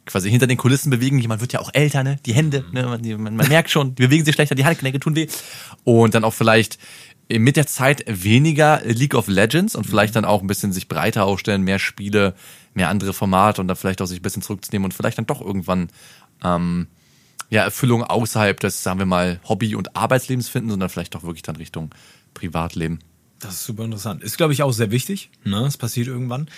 quasi 0.06 0.30
hinter 0.30 0.46
den 0.46 0.58
Kulissen 0.58 0.90
bewegen. 0.90 1.22
Man 1.26 1.40
wird 1.40 1.52
ja 1.52 1.60
auch 1.60 1.70
älter, 1.72 2.04
ne? 2.04 2.18
Die 2.26 2.34
Hände, 2.34 2.64
ne? 2.72 2.84
Man, 2.84 3.22
man, 3.22 3.36
man 3.36 3.48
merkt 3.48 3.70
schon, 3.70 3.94
die 3.94 4.02
bewegen 4.02 4.24
sich 4.24 4.34
schlechter, 4.34 4.54
die 4.54 4.64
Handgelenke 4.64 5.00
tun 5.00 5.16
weh. 5.16 5.28
Und 5.84 6.14
dann 6.14 6.24
auch 6.24 6.34
vielleicht 6.34 6.78
mit 7.28 7.56
der 7.56 7.66
Zeit 7.66 8.04
weniger 8.06 8.82
League 8.84 9.14
of 9.14 9.28
Legends 9.28 9.74
und 9.74 9.86
vielleicht 9.86 10.14
dann 10.16 10.24
auch 10.24 10.42
ein 10.42 10.46
bisschen 10.46 10.72
sich 10.72 10.88
breiter 10.88 11.24
aufstellen, 11.24 11.62
mehr 11.62 11.78
Spiele, 11.78 12.34
mehr 12.74 12.88
andere 12.88 13.12
Formate 13.12 13.60
und 13.60 13.68
dann 13.68 13.76
vielleicht 13.76 14.02
auch 14.02 14.06
sich 14.06 14.20
ein 14.20 14.22
bisschen 14.22 14.42
zurückzunehmen 14.42 14.84
und 14.84 14.92
vielleicht 14.92 15.18
dann 15.18 15.26
doch 15.26 15.40
irgendwann 15.40 15.88
ähm, 16.42 16.88
ja, 17.50 17.62
Erfüllung 17.62 18.02
außerhalb 18.02 18.58
des, 18.60 18.82
sagen 18.82 18.98
wir 18.98 19.06
mal, 19.06 19.40
Hobby- 19.48 19.74
und 19.74 19.96
Arbeitslebens 19.96 20.48
finden, 20.48 20.70
sondern 20.70 20.88
vielleicht 20.88 21.14
doch 21.14 21.22
wirklich 21.22 21.42
dann 21.42 21.56
Richtung 21.56 21.90
Privatleben. 22.34 22.98
Das 23.40 23.54
ist 23.54 23.64
super 23.64 23.84
interessant. 23.84 24.22
Ist, 24.22 24.36
glaube 24.36 24.52
ich, 24.52 24.62
auch 24.62 24.72
sehr 24.72 24.90
wichtig. 24.90 25.30
Ne? 25.44 25.64
Es 25.66 25.76
passiert 25.76 26.08
irgendwann. 26.08 26.48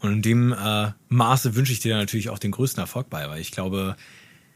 Und 0.00 0.12
in 0.12 0.22
dem 0.22 0.52
äh, 0.52 0.92
Maße 1.08 1.54
wünsche 1.54 1.72
ich 1.72 1.80
dir 1.80 1.96
natürlich 1.96 2.30
auch 2.30 2.38
den 2.38 2.52
größten 2.52 2.80
Erfolg 2.80 3.10
bei, 3.10 3.28
weil 3.28 3.40
ich 3.40 3.50
glaube, 3.50 3.96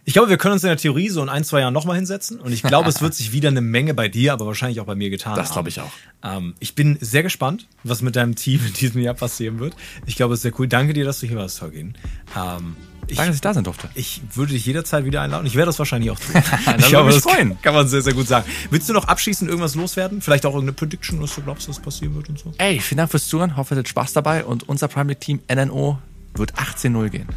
Ich 0.04 0.14
glaube, 0.14 0.28
wir 0.28 0.38
können 0.38 0.54
uns 0.54 0.64
in 0.64 0.68
der 0.68 0.76
Theorie 0.76 1.08
so 1.08 1.22
in 1.22 1.28
ein, 1.28 1.44
zwei 1.44 1.60
Jahren 1.60 1.74
nochmal 1.74 1.96
hinsetzen 1.96 2.40
und 2.40 2.52
ich 2.52 2.62
glaube, 2.62 2.88
es 2.88 3.00
wird 3.02 3.14
sich 3.14 3.32
wieder 3.32 3.48
eine 3.48 3.60
Menge 3.60 3.94
bei 3.94 4.08
dir, 4.08 4.32
aber 4.32 4.46
wahrscheinlich 4.46 4.80
auch 4.80 4.86
bei 4.86 4.94
mir 4.94 5.10
getan 5.10 5.36
Das 5.36 5.52
glaube 5.52 5.68
ich 5.68 5.80
auch. 5.80 5.90
Ähm, 6.22 6.54
ich 6.58 6.74
bin 6.74 6.98
sehr 7.00 7.22
gespannt, 7.22 7.66
was 7.84 8.02
mit 8.02 8.16
deinem 8.16 8.34
Team 8.34 8.60
in 8.66 8.72
diesem 8.72 9.00
Jahr 9.02 9.14
passieren 9.14 9.58
wird. 9.58 9.74
Ich 10.06 10.16
glaube, 10.16 10.34
es 10.34 10.38
ist 10.38 10.42
sehr 10.42 10.58
cool. 10.58 10.68
Danke 10.68 10.92
dir, 10.92 11.04
dass 11.04 11.20
du 11.20 11.26
hier 11.26 11.36
warst, 11.36 11.58
Tolkien. 11.58 11.96
Ähm, 12.36 12.76
ich, 13.06 13.16
Danke, 13.16 13.30
dass 13.30 13.36
ich 13.36 13.40
da 13.40 13.54
sein 13.54 13.64
durfte. 13.64 13.88
ich 13.94 14.22
würde 14.34 14.52
dich 14.52 14.64
jederzeit 14.64 15.04
wieder 15.04 15.20
einladen. 15.22 15.46
Ich 15.46 15.54
werde 15.54 15.66
das 15.66 15.78
wahrscheinlich 15.78 16.10
auch 16.10 16.18
tun. 16.18 16.34
würde 16.64 16.76
ich 16.78 16.86
glaube, 16.86 17.06
mich 17.06 17.16
das 17.16 17.24
freuen. 17.24 17.50
Kann, 17.50 17.62
kann 17.62 17.74
man 17.74 17.88
sehr, 17.88 18.02
sehr 18.02 18.14
gut 18.14 18.28
sagen. 18.28 18.46
Willst 18.70 18.88
du 18.88 18.92
noch 18.92 19.08
abschließend 19.08 19.48
irgendwas 19.50 19.74
loswerden? 19.74 20.20
Vielleicht 20.20 20.46
auch 20.46 20.54
irgendeine 20.54 20.74
Prediction, 20.74 21.20
was 21.20 21.34
du 21.34 21.42
glaubst, 21.42 21.68
was 21.68 21.80
passieren 21.80 22.14
wird 22.14 22.28
und 22.28 22.38
so? 22.38 22.52
Ey, 22.58 22.78
vielen 22.78 22.98
Dank 22.98 23.10
fürs 23.10 23.26
Zuhören. 23.26 23.56
Hoffe, 23.56 23.74
ihr 23.74 23.78
hattet 23.78 23.88
Spaß 23.88 24.12
dabei 24.12 24.44
und 24.44 24.68
unser 24.68 24.88
Prime 24.88 25.08
League 25.08 25.20
Team 25.20 25.40
NNO 25.52 25.98
wird 26.34 26.54
18-0 26.54 27.08
gehen. 27.08 27.28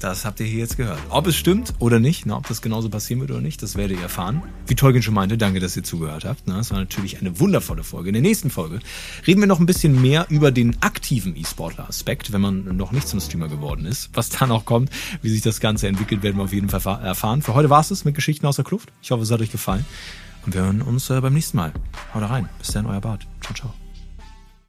Das 0.00 0.24
habt 0.24 0.40
ihr 0.40 0.46
hier 0.46 0.60
jetzt 0.60 0.78
gehört. 0.78 0.98
Ob 1.10 1.26
es 1.26 1.36
stimmt 1.36 1.74
oder 1.78 2.00
nicht, 2.00 2.24
na, 2.24 2.38
ob 2.38 2.48
das 2.48 2.62
genauso 2.62 2.88
passieren 2.88 3.20
wird 3.20 3.30
oder 3.32 3.42
nicht, 3.42 3.62
das 3.62 3.76
werdet 3.76 3.98
ihr 3.98 4.02
erfahren. 4.02 4.42
Wie 4.66 4.74
Tolkien 4.74 5.02
schon 5.02 5.12
meinte, 5.12 5.36
danke, 5.36 5.60
dass 5.60 5.76
ihr 5.76 5.82
zugehört 5.82 6.24
habt. 6.24 6.44
Na, 6.46 6.56
Das 6.56 6.70
war 6.70 6.78
natürlich 6.78 7.20
eine 7.20 7.38
wundervolle 7.38 7.84
Folge. 7.84 8.08
In 8.08 8.14
der 8.14 8.22
nächsten 8.22 8.48
Folge 8.48 8.80
reden 9.26 9.40
wir 9.40 9.46
noch 9.46 9.60
ein 9.60 9.66
bisschen 9.66 10.00
mehr 10.00 10.26
über 10.30 10.52
den 10.52 10.82
aktiven 10.82 11.36
E-Sportler-Aspekt, 11.36 12.32
wenn 12.32 12.40
man 12.40 12.76
noch 12.76 12.92
nicht 12.92 13.08
zum 13.08 13.20
Streamer 13.20 13.48
geworden 13.48 13.84
ist. 13.84 14.08
Was 14.14 14.30
dann 14.30 14.50
auch 14.50 14.64
kommt, 14.64 14.90
wie 15.20 15.28
sich 15.28 15.42
das 15.42 15.60
Ganze 15.60 15.86
entwickelt, 15.86 16.22
werden 16.22 16.38
wir 16.38 16.44
auf 16.44 16.52
jeden 16.54 16.70
Fall 16.70 17.04
erfahren. 17.04 17.42
Für 17.42 17.54
heute 17.54 17.68
war 17.68 17.80
es 17.80 18.04
mit 18.04 18.14
Geschichten 18.14 18.46
aus 18.46 18.56
der 18.56 18.64
Kluft. 18.64 18.90
Ich 19.02 19.10
hoffe, 19.10 19.22
es 19.22 19.30
hat 19.30 19.40
euch 19.42 19.52
gefallen. 19.52 19.84
Und 20.46 20.54
wir 20.54 20.62
hören 20.62 20.80
uns 20.80 21.10
äh, 21.10 21.20
beim 21.20 21.34
nächsten 21.34 21.58
Mal. 21.58 21.72
Haut 22.14 22.22
rein. 22.22 22.48
Bis 22.58 22.68
dann, 22.68 22.86
euer 22.86 23.00
Bart. 23.00 23.26
Ciao, 23.42 23.54
ciao. 23.54 23.89